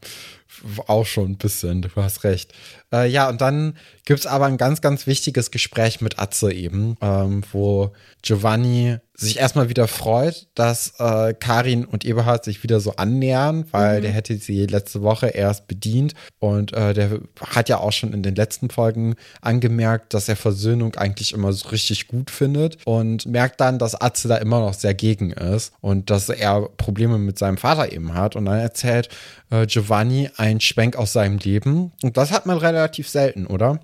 auch 0.87 1.05
schon 1.05 1.31
ein 1.31 1.37
bisschen, 1.37 1.81
du 1.81 1.89
hast 1.97 2.23
recht. 2.23 2.53
Äh, 2.93 3.09
ja, 3.09 3.29
und 3.29 3.41
dann 3.41 3.75
gibt 4.05 4.21
es 4.21 4.27
aber 4.27 4.45
ein 4.45 4.57
ganz, 4.57 4.81
ganz 4.81 5.05
wichtiges 5.05 5.51
Gespräch 5.51 6.01
mit 6.01 6.19
Atze 6.19 6.51
eben, 6.51 6.97
ähm, 7.01 7.43
wo 7.51 7.91
Giovanni 8.21 8.97
sich 9.19 9.37
erstmal 9.37 9.69
wieder 9.69 9.87
freut, 9.87 10.47
dass 10.55 10.93
äh, 10.97 11.33
Karin 11.33 11.83
und 11.85 12.05
Eberhard 12.05 12.45
sich 12.45 12.63
wieder 12.63 12.79
so 12.79 12.95
annähern, 12.95 13.65
weil 13.71 13.99
mhm. 13.99 14.03
der 14.03 14.11
hätte 14.11 14.37
sie 14.37 14.65
letzte 14.65 15.01
Woche 15.01 15.27
erst 15.27 15.67
bedient. 15.67 16.13
Und 16.39 16.73
äh, 16.73 16.93
der 16.93 17.19
hat 17.41 17.67
ja 17.67 17.79
auch 17.79 17.91
schon 17.91 18.13
in 18.13 18.23
den 18.23 18.35
letzten 18.35 18.69
Folgen 18.69 19.15
angemerkt, 19.41 20.13
dass 20.13 20.29
er 20.29 20.37
Versöhnung 20.37 20.95
eigentlich 20.95 21.33
immer 21.33 21.51
so 21.51 21.67
richtig 21.69 22.07
gut 22.07 22.31
findet 22.31 22.77
und 22.85 23.25
merkt 23.25 23.59
dann, 23.59 23.77
dass 23.77 23.99
Atze 23.99 24.29
da 24.29 24.37
immer 24.37 24.59
noch 24.59 24.73
sehr 24.73 24.93
gegen 24.93 25.31
ist 25.31 25.73
und 25.81 26.09
dass 26.09 26.29
er 26.29 26.69
Probleme 26.77 27.17
mit 27.17 27.37
seinem 27.37 27.57
Vater 27.57 27.91
eben 27.91 28.13
hat. 28.13 28.37
Und 28.37 28.45
dann 28.45 28.59
erzählt 28.59 29.09
äh, 29.49 29.65
Giovanni 29.65 30.29
einen 30.37 30.61
Schwenk 30.61 30.95
aus 30.95 31.11
seinem 31.11 31.39
Leben. 31.39 31.91
Und 32.03 32.15
das 32.15 32.31
hat 32.31 32.45
man 32.45 32.57
relativ 32.57 32.78
relativ 32.79 33.09
selten, 33.09 33.45
oder? 33.45 33.79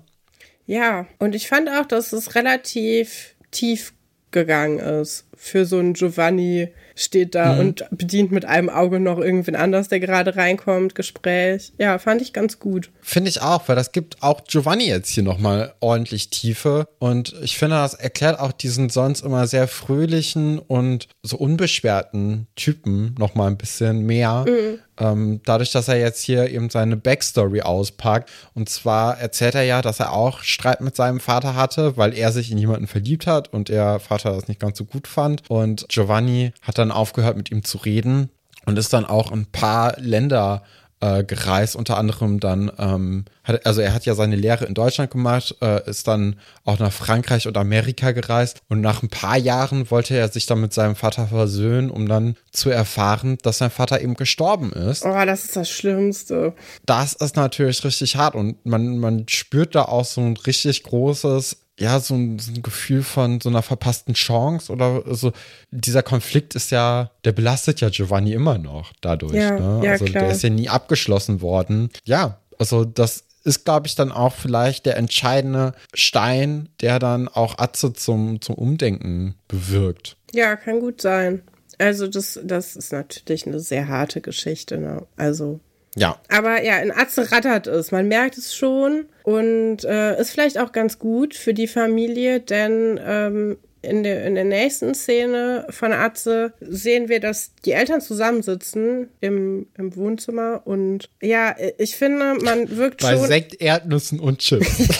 Ja, 0.66 1.06
und 1.18 1.34
ich 1.34 1.48
fand 1.48 1.68
auch, 1.68 1.86
dass 1.86 2.12
es 2.12 2.34
relativ 2.34 3.34
tief 3.50 3.92
gegangen 4.32 4.78
ist 4.78 5.26
für 5.36 5.66
so 5.66 5.78
einen 5.78 5.92
Giovanni 5.92 6.68
steht 6.94 7.34
da 7.34 7.52
mhm. 7.52 7.60
und 7.60 7.84
bedient 7.90 8.32
mit 8.32 8.46
einem 8.46 8.70
Auge 8.70 8.98
noch 8.98 9.18
irgendwen 9.18 9.54
anders, 9.54 9.88
der 9.88 10.00
gerade 10.00 10.34
reinkommt, 10.34 10.94
Gespräch. 10.94 11.72
Ja, 11.78 11.98
fand 11.98 12.22
ich 12.22 12.32
ganz 12.32 12.58
gut. 12.58 12.90
Finde 13.02 13.28
ich 13.28 13.42
auch, 13.42 13.68
weil 13.68 13.76
das 13.76 13.92
gibt 13.92 14.22
auch 14.22 14.44
Giovanni 14.44 14.88
jetzt 14.88 15.10
hier 15.10 15.22
nochmal 15.22 15.74
ordentlich 15.80 16.30
Tiefe. 16.30 16.88
Und 16.98 17.34
ich 17.42 17.58
finde, 17.58 17.76
das 17.76 17.94
erklärt 17.94 18.40
auch 18.40 18.52
diesen 18.52 18.88
sonst 18.88 19.20
immer 19.20 19.46
sehr 19.46 19.68
fröhlichen 19.68 20.58
und 20.58 21.08
so 21.22 21.36
unbeschwerten 21.36 22.46
Typen 22.56 23.14
nochmal 23.18 23.50
ein 23.50 23.58
bisschen 23.58 24.06
mehr. 24.06 24.46
Mhm. 24.48 24.78
Ähm, 24.98 25.40
dadurch, 25.44 25.72
dass 25.72 25.88
er 25.88 25.98
jetzt 25.98 26.22
hier 26.22 26.50
eben 26.50 26.70
seine 26.70 26.96
Backstory 26.96 27.62
auspackt. 27.62 28.30
Und 28.54 28.68
zwar 28.68 29.18
erzählt 29.18 29.54
er 29.54 29.62
ja, 29.62 29.82
dass 29.82 30.00
er 30.00 30.12
auch 30.12 30.42
Streit 30.42 30.80
mit 30.80 30.96
seinem 30.96 31.20
Vater 31.20 31.54
hatte, 31.54 31.96
weil 31.96 32.14
er 32.14 32.32
sich 32.32 32.50
in 32.50 32.58
jemanden 32.58 32.86
verliebt 32.86 33.26
hat 33.26 33.52
und 33.52 33.68
der 33.68 34.00
Vater 34.00 34.32
das 34.32 34.48
nicht 34.48 34.60
ganz 34.60 34.78
so 34.78 34.84
gut 34.84 35.06
fand. 35.06 35.42
Und 35.48 35.86
Giovanni 35.88 36.52
hat 36.62 36.78
dann 36.78 36.90
aufgehört, 36.90 37.36
mit 37.36 37.50
ihm 37.50 37.64
zu 37.64 37.78
reden 37.78 38.30
und 38.64 38.78
ist 38.78 38.92
dann 38.92 39.04
auch 39.04 39.32
ein 39.32 39.46
paar 39.46 39.94
Länder 39.98 40.62
äh, 41.00 41.24
gereist, 41.24 41.76
unter 41.76 41.98
anderem 41.98 42.40
dann, 42.40 42.70
ähm, 42.78 43.24
hat, 43.44 43.66
also 43.66 43.80
er 43.80 43.92
hat 43.92 44.06
ja 44.06 44.14
seine 44.14 44.36
Lehre 44.36 44.64
in 44.64 44.74
Deutschland 44.74 45.10
gemacht, 45.10 45.56
äh, 45.60 45.88
ist 45.88 46.08
dann 46.08 46.36
auch 46.64 46.78
nach 46.78 46.92
Frankreich 46.92 47.46
und 47.46 47.56
Amerika 47.56 48.12
gereist 48.12 48.60
und 48.68 48.80
nach 48.80 49.02
ein 49.02 49.08
paar 49.08 49.36
Jahren 49.36 49.90
wollte 49.90 50.16
er 50.16 50.28
sich 50.28 50.46
dann 50.46 50.60
mit 50.60 50.72
seinem 50.72 50.96
Vater 50.96 51.26
versöhnen, 51.26 51.90
um 51.90 52.08
dann 52.08 52.36
zu 52.50 52.70
erfahren, 52.70 53.36
dass 53.42 53.58
sein 53.58 53.70
Vater 53.70 54.00
eben 54.00 54.14
gestorben 54.14 54.72
ist. 54.72 55.04
Oh, 55.04 55.24
das 55.26 55.44
ist 55.44 55.56
das 55.56 55.68
Schlimmste. 55.68 56.54
Das 56.86 57.12
ist 57.12 57.36
natürlich 57.36 57.84
richtig 57.84 58.16
hart 58.16 58.34
und 58.34 58.64
man, 58.64 58.98
man 58.98 59.28
spürt 59.28 59.74
da 59.74 59.82
auch 59.82 60.04
so 60.04 60.22
ein 60.22 60.36
richtig 60.36 60.82
großes 60.82 61.65
ja, 61.78 62.00
so 62.00 62.14
ein, 62.14 62.38
so 62.38 62.52
ein, 62.52 62.62
Gefühl 62.62 63.02
von 63.02 63.40
so 63.40 63.48
einer 63.48 63.62
verpassten 63.62 64.14
Chance 64.14 64.72
oder 64.72 65.02
so. 65.14 65.32
Dieser 65.70 66.02
Konflikt 66.02 66.54
ist 66.54 66.70
ja, 66.70 67.10
der 67.24 67.32
belastet 67.32 67.80
ja 67.80 67.90
Giovanni 67.90 68.32
immer 68.32 68.58
noch 68.58 68.92
dadurch. 69.00 69.34
Ja, 69.34 69.58
ne? 69.58 69.84
ja, 69.84 69.92
also 69.92 70.06
klar. 70.06 70.24
der 70.24 70.32
ist 70.32 70.42
ja 70.42 70.50
nie 70.50 70.68
abgeschlossen 70.68 71.40
worden. 71.42 71.90
Ja, 72.04 72.40
also 72.58 72.84
das 72.84 73.24
ist, 73.44 73.64
glaube 73.64 73.86
ich, 73.86 73.94
dann 73.94 74.10
auch 74.10 74.34
vielleicht 74.34 74.86
der 74.86 74.96
entscheidende 74.96 75.74
Stein, 75.94 76.68
der 76.80 76.98
dann 76.98 77.28
auch 77.28 77.58
Atze 77.58 77.92
zum, 77.92 78.40
zum 78.40 78.56
Umdenken 78.56 79.36
bewirkt. 79.46 80.16
Ja, 80.32 80.56
kann 80.56 80.80
gut 80.80 81.00
sein. 81.00 81.42
Also 81.78 82.08
das, 82.08 82.40
das 82.42 82.74
ist 82.74 82.92
natürlich 82.92 83.46
eine 83.46 83.60
sehr 83.60 83.86
harte 83.88 84.20
Geschichte. 84.20 84.78
Ne? 84.78 85.06
Also 85.16 85.60
ja. 85.96 86.20
Aber 86.28 86.62
ja, 86.62 86.78
in 86.78 86.92
Atze 86.92 87.32
rattert 87.32 87.66
es. 87.66 87.90
Man 87.90 88.06
merkt 88.08 88.38
es 88.38 88.54
schon 88.54 89.06
und 89.24 89.84
äh, 89.84 90.20
ist 90.20 90.30
vielleicht 90.30 90.58
auch 90.58 90.72
ganz 90.72 90.98
gut 90.98 91.34
für 91.34 91.54
die 91.54 91.66
Familie, 91.66 92.40
denn 92.40 93.00
ähm, 93.02 93.56
in, 93.82 94.02
der, 94.02 94.24
in 94.24 94.34
der 94.34 94.44
nächsten 94.44 94.94
Szene 94.94 95.66
von 95.70 95.92
Atze 95.92 96.52
sehen 96.60 97.08
wir, 97.08 97.20
dass 97.20 97.54
die 97.64 97.72
Eltern 97.72 98.00
zusammensitzen 98.00 99.08
im, 99.20 99.68
im 99.78 99.96
Wohnzimmer 99.96 100.62
und 100.64 101.08
ja, 101.22 101.54
ich 101.78 101.96
finde, 101.96 102.34
man 102.42 102.76
wirkt 102.76 103.02
Bei 103.02 103.12
schon. 103.12 103.22
Bei 103.22 103.28
Sekt, 103.28 103.60
Erdnüssen 103.60 104.20
und 104.20 104.38
Chips. 104.40 104.88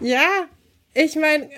ja, 0.00 0.26
ich 0.94 1.16
meine, 1.16 1.48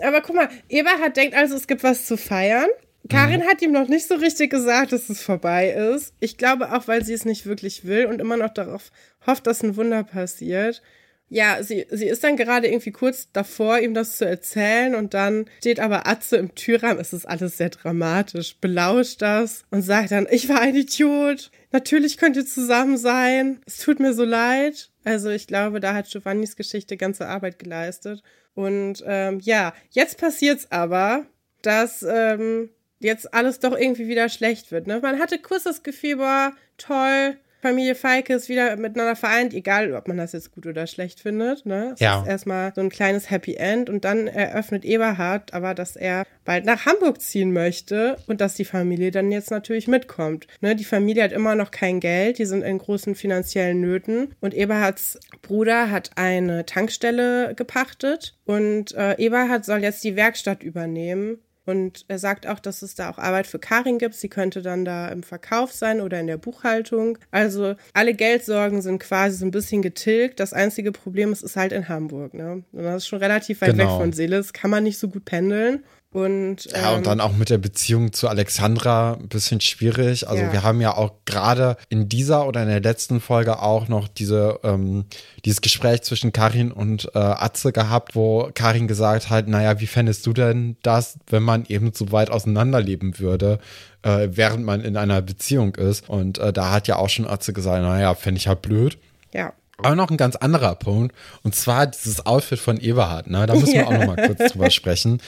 aber 0.00 0.20
guck 0.20 0.36
mal, 0.36 0.48
Eberhard 0.68 1.16
denkt 1.16 1.36
also, 1.36 1.56
es 1.56 1.66
gibt 1.66 1.82
was 1.82 2.06
zu 2.06 2.16
feiern. 2.16 2.68
Karin 3.08 3.40
mhm. 3.40 3.44
hat 3.46 3.60
ihm 3.60 3.72
noch 3.72 3.88
nicht 3.88 4.08
so 4.08 4.14
richtig 4.14 4.50
gesagt, 4.50 4.92
dass 4.92 5.10
es 5.10 5.22
vorbei 5.22 5.70
ist. 5.70 6.14
Ich 6.20 6.38
glaube 6.38 6.72
auch, 6.72 6.88
weil 6.88 7.04
sie 7.04 7.12
es 7.12 7.24
nicht 7.24 7.46
wirklich 7.46 7.84
will 7.84 8.06
und 8.06 8.20
immer 8.20 8.36
noch 8.36 8.52
darauf 8.52 8.90
hofft, 9.26 9.46
dass 9.46 9.62
ein 9.62 9.76
Wunder 9.76 10.04
passiert. 10.04 10.82
Ja, 11.28 11.62
sie, 11.62 11.86
sie 11.90 12.06
ist 12.06 12.22
dann 12.22 12.36
gerade 12.36 12.68
irgendwie 12.68 12.92
kurz 12.92 13.28
davor, 13.32 13.78
ihm 13.78 13.94
das 13.94 14.18
zu 14.18 14.26
erzählen 14.26 14.94
und 14.94 15.14
dann 15.14 15.46
steht 15.58 15.80
aber 15.80 16.06
Atze 16.06 16.36
im 16.36 16.54
Türrahmen. 16.54 17.00
Es 17.00 17.12
ist 17.12 17.26
alles 17.26 17.56
sehr 17.56 17.70
dramatisch, 17.70 18.56
belauscht 18.60 19.20
das 19.20 19.64
und 19.70 19.82
sagt 19.82 20.12
dann, 20.12 20.28
ich 20.30 20.48
war 20.48 20.60
ein 20.60 20.76
Idiot. 20.76 21.50
Natürlich 21.72 22.18
könnt 22.18 22.36
ihr 22.36 22.46
zusammen 22.46 22.98
sein. 22.98 23.60
Es 23.66 23.78
tut 23.78 24.00
mir 24.00 24.12
so 24.12 24.24
leid. 24.24 24.90
Also 25.02 25.30
ich 25.30 25.46
glaube, 25.46 25.80
da 25.80 25.94
hat 25.94 26.08
Giovannis 26.08 26.56
Geschichte 26.56 26.96
ganze 26.96 27.26
Arbeit 27.26 27.58
geleistet. 27.58 28.22
Und 28.54 29.02
ähm, 29.06 29.40
ja, 29.42 29.74
jetzt 29.90 30.18
passiert's 30.18 30.70
aber, 30.70 31.26
dass 31.62 32.04
ähm, 32.08 32.70
jetzt 33.04 33.32
alles 33.34 33.60
doch 33.60 33.76
irgendwie 33.76 34.08
wieder 34.08 34.28
schlecht 34.28 34.72
wird. 34.72 34.86
Ne? 34.86 35.00
Man 35.00 35.18
hatte 35.20 35.38
kurz 35.38 35.64
das 35.64 35.82
Gefühl, 35.82 36.16
boah, 36.16 36.52
toll, 36.78 37.36
Familie 37.64 37.94
Falke 37.94 38.34
ist 38.34 38.50
wieder 38.50 38.76
miteinander 38.76 39.16
vereint, 39.16 39.54
egal 39.54 39.94
ob 39.94 40.06
man 40.06 40.18
das 40.18 40.32
jetzt 40.32 40.52
gut 40.52 40.66
oder 40.66 40.86
schlecht 40.86 41.20
findet. 41.20 41.64
Ne? 41.64 41.92
Es 41.94 42.00
ja. 42.00 42.20
ist 42.20 42.28
erstmal 42.28 42.74
so 42.74 42.82
ein 42.82 42.90
kleines 42.90 43.30
Happy 43.30 43.54
End 43.54 43.88
und 43.88 44.04
dann 44.04 44.26
eröffnet 44.26 44.84
Eberhard 44.84 45.54
aber, 45.54 45.72
dass 45.72 45.96
er 45.96 46.26
bald 46.44 46.66
nach 46.66 46.84
Hamburg 46.84 47.22
ziehen 47.22 47.54
möchte 47.54 48.18
und 48.26 48.42
dass 48.42 48.52
die 48.52 48.66
Familie 48.66 49.12
dann 49.12 49.32
jetzt 49.32 49.50
natürlich 49.50 49.88
mitkommt. 49.88 50.46
Ne? 50.60 50.76
Die 50.76 50.84
Familie 50.84 51.22
hat 51.22 51.32
immer 51.32 51.54
noch 51.54 51.70
kein 51.70 52.00
Geld, 52.00 52.36
die 52.36 52.44
sind 52.44 52.60
in 52.60 52.76
großen 52.76 53.14
finanziellen 53.14 53.80
Nöten 53.80 54.34
und 54.42 54.52
Eberhards 54.52 55.18
Bruder 55.40 55.90
hat 55.90 56.10
eine 56.16 56.66
Tankstelle 56.66 57.54
gepachtet 57.54 58.36
und 58.44 58.94
äh, 58.94 59.14
Eberhard 59.16 59.64
soll 59.64 59.82
jetzt 59.82 60.04
die 60.04 60.16
Werkstatt 60.16 60.62
übernehmen 60.62 61.38
und 61.66 62.04
er 62.08 62.18
sagt 62.18 62.46
auch, 62.46 62.60
dass 62.60 62.82
es 62.82 62.94
da 62.94 63.10
auch 63.10 63.18
Arbeit 63.18 63.46
für 63.46 63.58
Karin 63.58 63.98
gibt. 63.98 64.14
Sie 64.14 64.28
könnte 64.28 64.60
dann 64.60 64.84
da 64.84 65.08
im 65.08 65.22
Verkauf 65.22 65.72
sein 65.72 66.00
oder 66.00 66.20
in 66.20 66.26
der 66.26 66.36
Buchhaltung. 66.36 67.18
Also 67.30 67.74
alle 67.94 68.14
Geldsorgen 68.14 68.82
sind 68.82 68.98
quasi 68.98 69.38
so 69.38 69.46
ein 69.46 69.50
bisschen 69.50 69.80
getilgt. 69.80 70.40
Das 70.40 70.52
einzige 70.52 70.92
Problem 70.92 71.32
ist, 71.32 71.42
ist 71.42 71.56
halt 71.56 71.72
in 71.72 71.88
Hamburg. 71.88 72.34
Ne? 72.34 72.64
Und 72.72 72.82
das 72.82 73.04
ist 73.04 73.08
schon 73.08 73.20
relativ 73.20 73.62
weit 73.62 73.70
genau. 73.70 73.84
weg 73.84 74.02
von 74.02 74.12
Seeles. 74.12 74.52
Kann 74.52 74.70
man 74.70 74.84
nicht 74.84 74.98
so 74.98 75.08
gut 75.08 75.24
pendeln. 75.24 75.84
Und, 76.14 76.68
ähm, 76.72 76.80
ja, 76.80 76.94
und 76.94 77.08
dann 77.08 77.20
auch 77.20 77.32
mit 77.32 77.50
der 77.50 77.58
Beziehung 77.58 78.12
zu 78.12 78.28
Alexandra 78.28 79.14
ein 79.14 79.26
bisschen 79.26 79.60
schwierig. 79.60 80.28
Also 80.28 80.44
ja. 80.44 80.52
wir 80.52 80.62
haben 80.62 80.80
ja 80.80 80.96
auch 80.96 81.10
gerade 81.24 81.76
in 81.88 82.08
dieser 82.08 82.46
oder 82.46 82.62
in 82.62 82.68
der 82.68 82.80
letzten 82.80 83.20
Folge 83.20 83.60
auch 83.60 83.88
noch 83.88 84.06
diese, 84.06 84.60
ähm, 84.62 85.06
dieses 85.44 85.60
Gespräch 85.60 86.02
zwischen 86.02 86.32
Karin 86.32 86.70
und 86.70 87.10
äh, 87.16 87.18
Atze 87.18 87.72
gehabt, 87.72 88.14
wo 88.14 88.48
Karin 88.54 88.86
gesagt 88.86 89.28
hat, 89.28 89.48
naja, 89.48 89.80
wie 89.80 89.88
fändest 89.88 90.24
du 90.24 90.32
denn 90.32 90.76
das, 90.82 91.18
wenn 91.26 91.42
man 91.42 91.64
eben 91.66 91.92
so 91.92 92.12
weit 92.12 92.30
auseinanderleben 92.30 93.18
würde? 93.18 93.58
Äh, 94.02 94.28
während 94.30 94.64
man 94.64 94.82
in 94.82 94.96
einer 94.96 95.20
Beziehung 95.20 95.74
ist. 95.74 96.08
Und 96.08 96.38
äh, 96.38 96.52
da 96.52 96.70
hat 96.70 96.86
ja 96.86 96.94
auch 96.94 97.08
schon 97.08 97.26
Atze 97.26 97.52
gesagt, 97.52 97.82
naja, 97.82 98.14
fände 98.14 98.38
ich 98.38 98.46
halt 98.46 98.62
blöd. 98.62 98.98
Ja. 99.32 99.52
Aber 99.78 99.96
noch 99.96 100.10
ein 100.10 100.16
ganz 100.16 100.36
anderer 100.36 100.74
Punkt, 100.76 101.14
und 101.42 101.54
zwar 101.54 101.86
dieses 101.86 102.24
Outfit 102.26 102.58
von 102.58 102.78
Eberhard, 102.78 103.28
ne? 103.28 103.46
Da 103.46 103.54
müssen 103.54 103.74
wir 103.74 103.86
auch 103.86 103.92
noch 103.92 104.06
mal 104.06 104.26
kurz 104.26 104.52
drüber 104.52 104.70
sprechen. 104.70 105.20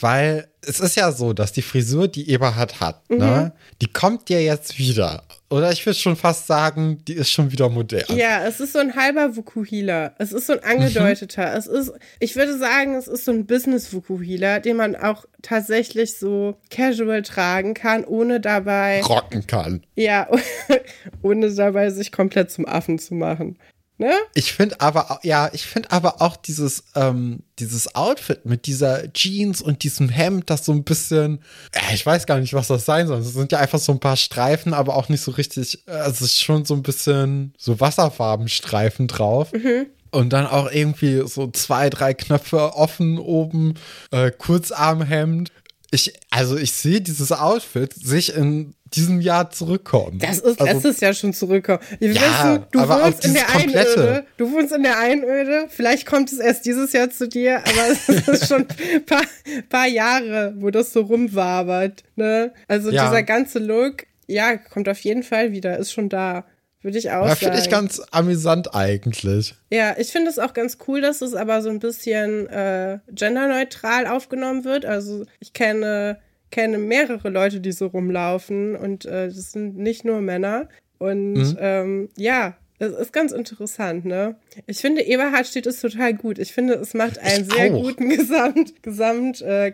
Weil 0.00 0.48
es 0.66 0.80
ist 0.80 0.96
ja 0.96 1.12
so, 1.12 1.32
dass 1.32 1.52
die 1.52 1.62
Frisur, 1.62 2.08
die 2.08 2.30
Eberhard 2.30 2.80
hat, 2.80 3.08
ne? 3.10 3.16
mhm. 3.16 3.20
ne, 3.20 3.52
die 3.80 3.92
kommt 3.92 4.30
ja 4.30 4.38
jetzt 4.38 4.78
wieder. 4.78 5.22
Oder 5.48 5.72
ich 5.72 5.84
würde 5.84 5.98
schon 5.98 6.14
fast 6.14 6.46
sagen, 6.46 7.02
die 7.08 7.14
ist 7.14 7.30
schon 7.30 7.50
wieder 7.50 7.68
modern. 7.68 8.16
Ja, 8.16 8.46
es 8.46 8.60
ist 8.60 8.72
so 8.72 8.78
ein 8.78 8.94
halber 8.94 9.34
Vukuhila. 9.34 10.14
Es 10.18 10.32
ist 10.32 10.46
so 10.46 10.52
ein 10.52 10.62
angedeuteter. 10.62 11.50
Mhm. 11.50 11.56
Es 11.56 11.66
ist, 11.66 11.92
ich 12.20 12.36
würde 12.36 12.56
sagen, 12.56 12.94
es 12.94 13.08
ist 13.08 13.24
so 13.24 13.32
ein 13.32 13.46
Business-Vukuhila, 13.46 14.60
den 14.60 14.76
man 14.76 14.94
auch 14.94 15.24
tatsächlich 15.42 16.16
so 16.16 16.56
casual 16.70 17.22
tragen 17.22 17.74
kann, 17.74 18.04
ohne 18.04 18.40
dabei. 18.40 19.00
Rocken 19.02 19.46
kann. 19.46 19.82
Ja, 19.96 20.28
ohne 21.22 21.52
dabei 21.52 21.90
sich 21.90 22.12
komplett 22.12 22.52
zum 22.52 22.66
Affen 22.66 23.00
zu 23.00 23.14
machen. 23.14 23.58
Ne? 24.00 24.14
Ich 24.32 24.54
finde 24.54 24.80
aber, 24.80 25.20
ja, 25.24 25.50
ich 25.52 25.66
finde 25.66 25.90
aber 25.90 26.22
auch 26.22 26.36
dieses, 26.36 26.84
ähm, 26.94 27.40
dieses 27.58 27.94
Outfit 27.94 28.46
mit 28.46 28.64
dieser 28.64 29.12
Jeans 29.12 29.60
und 29.60 29.82
diesem 29.82 30.08
Hemd, 30.08 30.48
das 30.48 30.64
so 30.64 30.72
ein 30.72 30.84
bisschen, 30.84 31.42
äh, 31.72 31.94
ich 31.94 32.06
weiß 32.06 32.24
gar 32.24 32.38
nicht, 32.38 32.54
was 32.54 32.68
das 32.68 32.86
sein 32.86 33.08
soll. 33.08 33.18
Es 33.18 33.34
sind 33.34 33.52
ja 33.52 33.58
einfach 33.58 33.78
so 33.78 33.92
ein 33.92 34.00
paar 34.00 34.16
Streifen, 34.16 34.72
aber 34.72 34.96
auch 34.96 35.10
nicht 35.10 35.20
so 35.20 35.32
richtig, 35.32 35.86
äh, 35.86 36.08
es 36.08 36.22
ist 36.22 36.40
schon 36.40 36.64
so 36.64 36.72
ein 36.72 36.82
bisschen 36.82 37.52
so 37.58 37.78
Wasserfarbenstreifen 37.78 39.06
drauf. 39.06 39.52
Mhm. 39.52 39.88
Und 40.10 40.32
dann 40.32 40.46
auch 40.46 40.72
irgendwie 40.72 41.22
so 41.28 41.50
zwei, 41.50 41.90
drei 41.90 42.14
Knöpfe 42.14 42.74
offen 42.74 43.18
oben, 43.18 43.74
äh, 44.12 44.30
Kurzarmhemd. 44.30 45.52
Ich, 45.90 46.14
also 46.30 46.56
ich 46.56 46.72
sehe 46.72 47.02
dieses 47.02 47.32
Outfit 47.32 47.92
sich 47.92 48.34
in 48.34 48.74
diesem 48.94 49.20
Jahr 49.20 49.50
zurückkommen. 49.50 50.18
Das 50.18 50.38
ist 50.38 50.60
also, 50.60 50.64
letztes 50.64 51.00
Jahr 51.00 51.14
schon 51.14 51.32
zurückkommen. 51.32 51.80
Ja, 52.00 52.08
wissen, 52.10 52.66
du 52.72 52.80
wohnst 52.80 53.24
in 53.24 53.34
der 53.34 53.44
komplette. 53.44 54.02
Einöde. 54.02 54.26
Du 54.36 54.52
wohnst 54.52 54.72
in 54.72 54.82
der 54.82 54.98
Einöde. 54.98 55.66
Vielleicht 55.68 56.06
kommt 56.06 56.32
es 56.32 56.38
erst 56.38 56.66
dieses 56.66 56.92
Jahr 56.92 57.10
zu 57.10 57.28
dir, 57.28 57.58
aber 57.58 57.92
es 57.92 58.08
ist 58.08 58.48
schon 58.48 58.66
ein 58.94 59.06
paar, 59.06 59.22
paar 59.68 59.86
Jahre, 59.86 60.54
wo 60.56 60.70
das 60.70 60.92
so 60.92 61.02
rumwabert. 61.02 62.04
Ne? 62.16 62.52
Also 62.68 62.90
ja. 62.90 63.04
dieser 63.04 63.22
ganze 63.22 63.58
Look, 63.58 64.06
ja, 64.26 64.56
kommt 64.56 64.88
auf 64.88 65.00
jeden 65.00 65.22
Fall 65.22 65.52
wieder, 65.52 65.78
ist 65.78 65.92
schon 65.92 66.08
da. 66.08 66.44
Würde 66.82 66.96
ich 66.96 67.10
auch 67.10 67.26
ja, 67.26 67.34
Finde 67.34 67.58
ich 67.58 67.68
ganz 67.68 68.00
amüsant 68.10 68.74
eigentlich. 68.74 69.54
Ja, 69.70 69.96
ich 69.98 70.08
finde 70.08 70.30
es 70.30 70.38
auch 70.38 70.54
ganz 70.54 70.78
cool, 70.88 71.02
dass 71.02 71.20
es 71.20 71.34
aber 71.34 71.60
so 71.60 71.68
ein 71.68 71.78
bisschen 71.78 72.46
äh, 72.48 73.00
genderneutral 73.10 74.06
aufgenommen 74.06 74.64
wird. 74.64 74.86
Also 74.86 75.26
ich 75.40 75.52
kenne 75.52 76.18
kenne 76.50 76.78
mehrere 76.78 77.28
Leute, 77.28 77.60
die 77.60 77.72
so 77.72 77.86
rumlaufen 77.86 78.76
und 78.76 79.04
äh, 79.04 79.28
das 79.28 79.52
sind 79.52 79.76
nicht 79.76 80.04
nur 80.04 80.20
Männer. 80.20 80.68
Und 80.98 81.34
mhm. 81.34 81.56
ähm, 81.58 82.08
ja, 82.16 82.56
das 82.80 82.94
ist 82.94 83.12
ganz 83.12 83.32
interessant, 83.32 84.06
ne? 84.06 84.36
Ich 84.66 84.78
finde, 84.78 85.02
Eberhard 85.02 85.46
steht 85.46 85.66
es 85.66 85.82
total 85.82 86.14
gut. 86.14 86.38
Ich 86.38 86.54
finde, 86.54 86.72
es 86.76 86.94
macht 86.94 87.18
einen 87.18 87.46
ich 87.46 87.52
sehr 87.52 87.74
auch. 87.74 87.82
guten 87.82 88.08
Gesamt, 88.16 88.82
Gesamt 88.82 89.42
äh. 89.42 89.70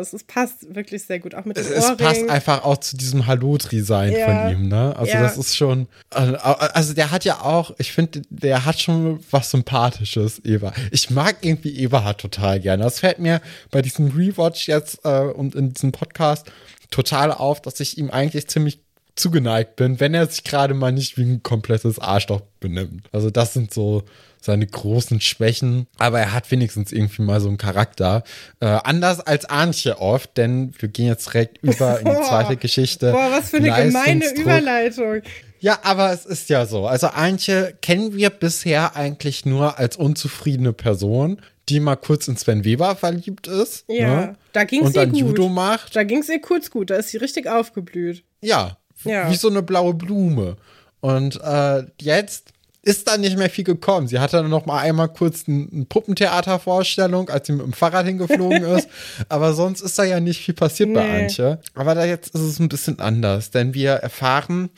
Es, 0.00 0.12
es, 0.12 0.24
passt 0.24 0.74
wirklich 0.74 1.04
sehr 1.04 1.20
gut, 1.20 1.36
auch 1.36 1.44
mit 1.44 1.56
dem 1.56 1.64
es, 1.64 1.70
Es 1.70 1.96
passt 1.96 2.28
einfach 2.28 2.64
auch 2.64 2.78
zu 2.78 2.96
diesem 2.96 3.28
Hallodri-Sein 3.28 4.12
ja. 4.12 4.26
von 4.26 4.52
ihm, 4.56 4.68
ne? 4.68 4.92
Also 4.96 5.12
ja. 5.12 5.22
das 5.22 5.38
ist 5.38 5.56
schon, 5.56 5.86
also, 6.10 6.36
also 6.36 6.94
der 6.94 7.12
hat 7.12 7.24
ja 7.24 7.42
auch, 7.42 7.76
ich 7.78 7.92
finde, 7.92 8.22
der 8.28 8.64
hat 8.64 8.80
schon 8.80 9.20
was 9.30 9.52
Sympathisches, 9.52 10.44
Eva. 10.44 10.72
Ich 10.90 11.10
mag 11.10 11.36
irgendwie 11.42 11.78
Eberhard 11.78 12.20
total 12.20 12.58
gerne. 12.58 12.82
Das 12.82 12.98
fällt 12.98 13.20
mir 13.20 13.40
bei 13.70 13.82
diesem 13.82 14.08
Rewatch 14.08 14.66
jetzt 14.66 15.04
äh, 15.04 15.20
und 15.20 15.54
in 15.54 15.72
diesem 15.74 15.92
Podcast 15.92 16.50
total 16.90 17.30
auf, 17.30 17.62
dass 17.62 17.78
ich 17.78 17.98
ihm 17.98 18.10
eigentlich 18.10 18.48
ziemlich 18.48 18.81
zugeneigt 19.14 19.76
bin, 19.76 20.00
wenn 20.00 20.14
er 20.14 20.26
sich 20.26 20.44
gerade 20.44 20.74
mal 20.74 20.92
nicht 20.92 21.18
wie 21.18 21.22
ein 21.22 21.42
komplettes 21.42 21.98
Arschloch 21.98 22.42
benimmt. 22.60 23.08
Also 23.12 23.30
das 23.30 23.52
sind 23.52 23.72
so 23.72 24.04
seine 24.40 24.66
großen 24.66 25.20
Schwächen, 25.20 25.86
aber 25.98 26.18
er 26.18 26.32
hat 26.32 26.50
wenigstens 26.50 26.92
irgendwie 26.92 27.22
mal 27.22 27.40
so 27.40 27.48
einen 27.48 27.58
Charakter. 27.58 28.24
Äh, 28.60 28.66
anders 28.66 29.20
als 29.20 29.44
Antje 29.44 30.00
oft, 30.00 30.36
denn 30.36 30.74
wir 30.78 30.88
gehen 30.88 31.06
jetzt 31.06 31.26
direkt 31.26 31.58
über 31.62 32.00
in 32.00 32.06
die 32.06 32.22
zweite 32.28 32.56
Geschichte. 32.60 33.12
Boah, 33.12 33.30
was 33.30 33.50
für 33.50 33.58
eine 33.58 33.70
gemeine 33.70 34.24
Überleitung. 34.34 35.22
Ja, 35.60 35.78
aber 35.84 36.12
es 36.12 36.26
ist 36.26 36.48
ja 36.48 36.66
so. 36.66 36.88
Also 36.88 37.06
Antje 37.08 37.74
kennen 37.82 38.16
wir 38.16 38.30
bisher 38.30 38.96
eigentlich 38.96 39.46
nur 39.46 39.78
als 39.78 39.96
unzufriedene 39.96 40.72
Person, 40.72 41.40
die 41.68 41.78
mal 41.78 41.94
kurz 41.94 42.26
in 42.26 42.36
Sven 42.36 42.64
Weber 42.64 42.96
verliebt 42.96 43.46
ist. 43.46 43.84
Ja, 43.86 44.08
ne? 44.08 44.36
da 44.52 44.64
ging 44.64 44.84
es 44.84 44.96
ihr 44.96 45.06
gut. 45.06 45.16
Judo 45.16 45.48
macht. 45.48 45.94
Da 45.94 46.02
ging 46.02 46.18
es 46.18 46.28
ihr 46.28 46.40
kurz 46.40 46.70
gut, 46.70 46.90
da 46.90 46.96
ist 46.96 47.10
sie 47.10 47.18
richtig 47.18 47.48
aufgeblüht. 47.48 48.24
Ja, 48.40 48.76
ja. 49.04 49.30
Wie 49.30 49.36
so 49.36 49.48
eine 49.48 49.62
blaue 49.62 49.94
Blume. 49.94 50.56
Und 51.00 51.40
äh, 51.42 51.84
jetzt 52.00 52.52
ist 52.82 53.06
da 53.06 53.16
nicht 53.16 53.38
mehr 53.38 53.48
viel 53.48 53.64
gekommen. 53.64 54.08
Sie 54.08 54.18
hatte 54.18 54.42
noch 54.42 54.66
mal 54.66 54.80
einmal 54.80 55.08
kurz 55.08 55.44
eine 55.46 55.68
ein 55.72 55.86
Puppentheatervorstellung, 55.86 57.28
als 57.28 57.46
sie 57.46 57.52
mit 57.52 57.64
dem 57.64 57.72
Fahrrad 57.72 58.06
hingeflogen 58.06 58.64
ist. 58.64 58.88
Aber 59.28 59.54
sonst 59.54 59.82
ist 59.82 59.98
da 59.98 60.04
ja 60.04 60.18
nicht 60.18 60.40
viel 60.40 60.54
passiert 60.54 60.88
nee. 60.88 60.96
bei 60.96 61.22
Antje. 61.22 61.60
Aber 61.74 61.94
da 61.94 62.04
jetzt 62.04 62.34
ist 62.34 62.40
es 62.40 62.58
ein 62.58 62.68
bisschen 62.68 62.98
anders, 62.98 63.50
denn 63.52 63.72
wir 63.72 63.92
erfahren 63.92 64.70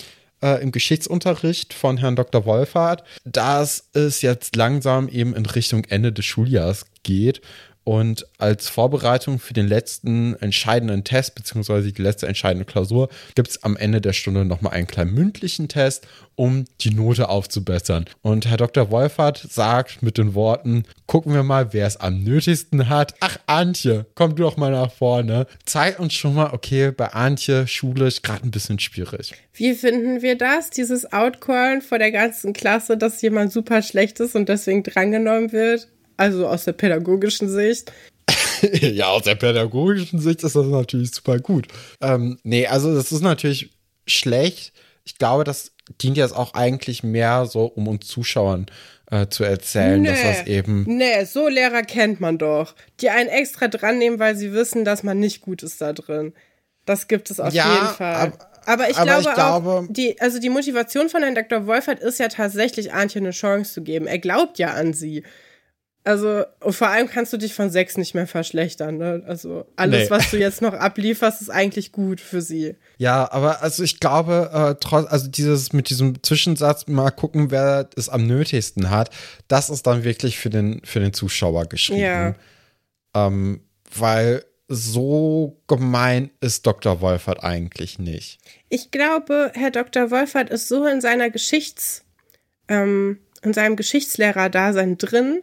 äh, 0.42 0.62
im 0.62 0.70
Geschichtsunterricht 0.70 1.72
von 1.72 1.96
Herrn 1.96 2.16
Dr. 2.16 2.44
Wolfhardt, 2.44 3.04
dass 3.24 3.88
es 3.94 4.20
jetzt 4.20 4.54
langsam 4.54 5.08
eben 5.08 5.34
in 5.34 5.46
Richtung 5.46 5.84
Ende 5.84 6.12
des 6.12 6.26
Schuljahrs 6.26 6.84
geht 7.02 7.40
und 7.84 8.26
als 8.38 8.68
Vorbereitung 8.68 9.38
für 9.38 9.52
den 9.52 9.68
letzten 9.68 10.34
entscheidenden 10.40 11.04
Test, 11.04 11.34
beziehungsweise 11.34 11.92
die 11.92 12.02
letzte 12.02 12.26
entscheidende 12.26 12.64
Klausur, 12.64 13.10
gibt 13.34 13.48
es 13.48 13.62
am 13.62 13.76
Ende 13.76 14.00
der 14.00 14.14
Stunde 14.14 14.44
nochmal 14.46 14.72
einen 14.72 14.86
kleinen 14.86 15.12
mündlichen 15.12 15.68
Test, 15.68 16.08
um 16.34 16.64
die 16.80 16.90
Note 16.90 17.28
aufzubessern. 17.28 18.06
Und 18.22 18.46
Herr 18.46 18.56
Dr. 18.56 18.90
Wolfert 18.90 19.46
sagt 19.50 20.02
mit 20.02 20.18
den 20.18 20.34
Worten, 20.34 20.84
gucken 21.06 21.34
wir 21.34 21.42
mal, 21.42 21.72
wer 21.72 21.86
es 21.86 21.98
am 21.98 22.24
nötigsten 22.24 22.88
hat. 22.88 23.14
Ach, 23.20 23.38
Antje, 23.46 24.06
komm 24.14 24.34
du 24.34 24.42
doch 24.44 24.56
mal 24.56 24.72
nach 24.72 24.90
vorne. 24.90 25.46
Zeig 25.66 26.00
uns 26.00 26.14
schon 26.14 26.34
mal, 26.34 26.52
okay, 26.52 26.90
bei 26.90 27.08
Antje, 27.08 27.66
Schule 27.66 28.06
ist 28.06 28.22
gerade 28.22 28.44
ein 28.44 28.50
bisschen 28.50 28.78
schwierig. 28.78 29.34
Wie 29.52 29.74
finden 29.74 30.22
wir 30.22 30.36
das, 30.36 30.70
dieses 30.70 31.12
Outcallen 31.12 31.82
vor 31.82 31.98
der 31.98 32.10
ganzen 32.10 32.54
Klasse, 32.54 32.96
dass 32.96 33.22
jemand 33.22 33.52
super 33.52 33.82
schlecht 33.82 34.18
ist 34.20 34.34
und 34.34 34.48
deswegen 34.48 34.82
drangenommen 34.82 35.52
wird? 35.52 35.88
Also 36.16 36.46
aus 36.46 36.64
der 36.64 36.72
pädagogischen 36.72 37.48
Sicht. 37.48 37.92
ja, 38.72 39.08
aus 39.08 39.22
der 39.22 39.34
pädagogischen 39.34 40.18
Sicht 40.18 40.42
ist 40.42 40.56
das 40.56 40.66
natürlich 40.66 41.10
super 41.10 41.38
gut. 41.38 41.68
Ähm, 42.00 42.38
nee, 42.42 42.66
also 42.66 42.94
das 42.94 43.12
ist 43.12 43.22
natürlich 43.22 43.70
schlecht. 44.06 44.72
Ich 45.04 45.18
glaube, 45.18 45.44
das 45.44 45.72
dient 46.00 46.16
jetzt 46.16 46.34
auch 46.34 46.54
eigentlich 46.54 47.02
mehr 47.02 47.46
so, 47.46 47.66
um 47.66 47.88
uns 47.88 48.06
Zuschauern 48.06 48.66
äh, 49.10 49.28
zu 49.28 49.44
erzählen, 49.44 50.00
nee, 50.00 50.08
dass 50.08 50.22
das 50.22 50.46
eben. 50.46 50.84
Nee, 50.86 51.24
so 51.24 51.48
Lehrer 51.48 51.82
kennt 51.82 52.20
man 52.20 52.38
doch. 52.38 52.74
Die 53.00 53.10
einen 53.10 53.28
extra 53.28 53.68
dran 53.68 53.98
nehmen, 53.98 54.18
weil 54.18 54.36
sie 54.36 54.52
wissen, 54.52 54.84
dass 54.84 55.02
man 55.02 55.18
nicht 55.18 55.42
gut 55.42 55.62
ist 55.62 55.80
da 55.80 55.92
drin. 55.92 56.32
Das 56.86 57.08
gibt 57.08 57.30
es 57.30 57.40
auf 57.40 57.52
ja, 57.52 57.72
jeden 57.72 57.94
Fall. 57.94 58.14
Ab, 58.14 58.62
aber 58.66 58.90
ich, 58.90 58.96
aber 58.96 59.06
glaube, 59.06 59.28
ich 59.28 59.34
glaube 59.34 59.70
auch, 59.70 59.84
die, 59.88 60.20
also 60.20 60.38
die 60.38 60.48
Motivation 60.48 61.08
von 61.08 61.22
Herrn 61.22 61.34
Dr. 61.34 61.66
Wolfert 61.66 62.00
ist 62.00 62.18
ja 62.18 62.28
tatsächlich, 62.28 62.92
Antje 62.92 63.20
eine 63.20 63.30
Chance 63.30 63.74
zu 63.74 63.82
geben. 63.82 64.06
Er 64.06 64.18
glaubt 64.18 64.58
ja 64.58 64.72
an 64.74 64.94
sie. 64.94 65.22
Also, 66.06 66.44
vor 66.60 66.88
allem 66.88 67.08
kannst 67.08 67.32
du 67.32 67.38
dich 67.38 67.54
von 67.54 67.70
sechs 67.70 67.96
nicht 67.96 68.14
mehr 68.14 68.26
verschlechtern. 68.26 68.98
Ne? 68.98 69.22
Also, 69.26 69.64
alles, 69.74 70.04
nee. 70.04 70.10
was 70.10 70.30
du 70.30 70.38
jetzt 70.38 70.60
noch 70.60 70.74
ablieferst, 70.74 71.40
ist 71.40 71.48
eigentlich 71.48 71.92
gut 71.92 72.20
für 72.20 72.42
sie. 72.42 72.76
Ja, 72.98 73.32
aber 73.32 73.62
also 73.62 73.82
ich 73.82 74.00
glaube, 74.00 74.50
äh, 74.52 74.74
trotz, 74.78 75.10
also 75.10 75.28
dieses 75.28 75.72
mit 75.72 75.88
diesem 75.88 76.22
Zwischensatz, 76.22 76.86
mal 76.88 77.10
gucken, 77.10 77.50
wer 77.50 77.88
es 77.96 78.10
am 78.10 78.26
nötigsten 78.26 78.90
hat, 78.90 79.08
das 79.48 79.70
ist 79.70 79.86
dann 79.86 80.04
wirklich 80.04 80.38
für 80.38 80.50
den, 80.50 80.82
für 80.84 81.00
den 81.00 81.14
Zuschauer 81.14 81.64
geschrieben. 81.66 82.00
Ja. 82.00 82.34
Ähm, 83.14 83.62
weil 83.96 84.44
so 84.68 85.62
gemein 85.68 86.30
ist 86.40 86.66
Dr. 86.66 87.00
Wolfert 87.00 87.42
eigentlich 87.42 87.98
nicht. 87.98 88.40
Ich 88.68 88.90
glaube, 88.90 89.52
Herr 89.54 89.70
Dr. 89.70 90.10
Wolfert 90.10 90.50
ist 90.50 90.68
so 90.68 90.86
in 90.86 91.00
seiner 91.00 91.30
Geschichts, 91.30 92.04
ähm, 92.68 93.20
in 93.42 93.54
seinem 93.54 93.76
Geschichtslehrer-Dasein 93.76 94.98
drin, 94.98 95.42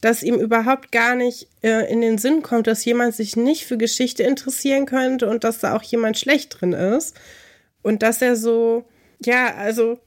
dass 0.00 0.22
ihm 0.22 0.36
überhaupt 0.36 0.92
gar 0.92 1.14
nicht 1.14 1.48
äh, 1.62 1.90
in 1.90 2.00
den 2.00 2.18
Sinn 2.18 2.42
kommt, 2.42 2.66
dass 2.66 2.84
jemand 2.84 3.14
sich 3.14 3.36
nicht 3.36 3.66
für 3.66 3.76
Geschichte 3.76 4.22
interessieren 4.22 4.86
könnte 4.86 5.28
und 5.28 5.44
dass 5.44 5.58
da 5.58 5.76
auch 5.76 5.82
jemand 5.82 6.18
schlecht 6.18 6.60
drin 6.60 6.72
ist. 6.72 7.16
Und 7.82 8.02
dass 8.02 8.22
er 8.22 8.36
so, 8.36 8.84
ja, 9.24 9.54
also, 9.56 9.98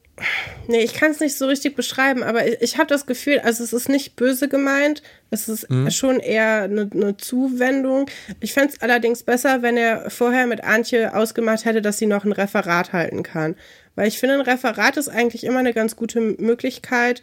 nee, 0.67 0.81
ich 0.81 0.93
kann 0.93 1.11
es 1.11 1.19
nicht 1.19 1.37
so 1.37 1.47
richtig 1.47 1.75
beschreiben, 1.75 2.23
aber 2.23 2.47
ich, 2.47 2.61
ich 2.61 2.77
habe 2.77 2.87
das 2.87 3.05
Gefühl, 3.05 3.39
also 3.39 3.63
es 3.63 3.73
ist 3.73 3.89
nicht 3.89 4.15
böse 4.15 4.47
gemeint, 4.47 5.01
es 5.29 5.49
ist 5.49 5.69
mhm. 5.69 5.89
schon 5.91 6.19
eher 6.19 6.63
eine, 6.63 6.89
eine 6.93 7.17
Zuwendung. 7.17 8.09
Ich 8.39 8.53
fände 8.53 8.73
es 8.73 8.81
allerdings 8.81 9.23
besser, 9.23 9.61
wenn 9.61 9.77
er 9.77 10.09
vorher 10.09 10.47
mit 10.47 10.63
Antje 10.63 11.13
ausgemacht 11.15 11.65
hätte, 11.65 11.81
dass 11.81 11.97
sie 11.97 12.05
noch 12.05 12.23
ein 12.23 12.33
Referat 12.33 12.93
halten 12.93 13.23
kann. 13.23 13.55
Weil 13.95 14.07
ich 14.07 14.19
finde, 14.19 14.35
ein 14.35 14.41
Referat 14.41 14.95
ist 14.97 15.09
eigentlich 15.09 15.43
immer 15.43 15.59
eine 15.59 15.73
ganz 15.73 15.95
gute 15.95 16.21
Möglichkeit, 16.21 17.21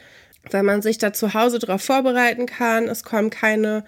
weil 0.51 0.63
man 0.63 0.83
sich 0.83 0.99
da 0.99 1.13
zu 1.13 1.35
Hause 1.35 1.59
darauf 1.59 1.83
vorbereiten 1.83 2.47
kann. 2.47 2.89
Es 2.89 3.03
kommen 3.03 3.31
keine 3.31 3.85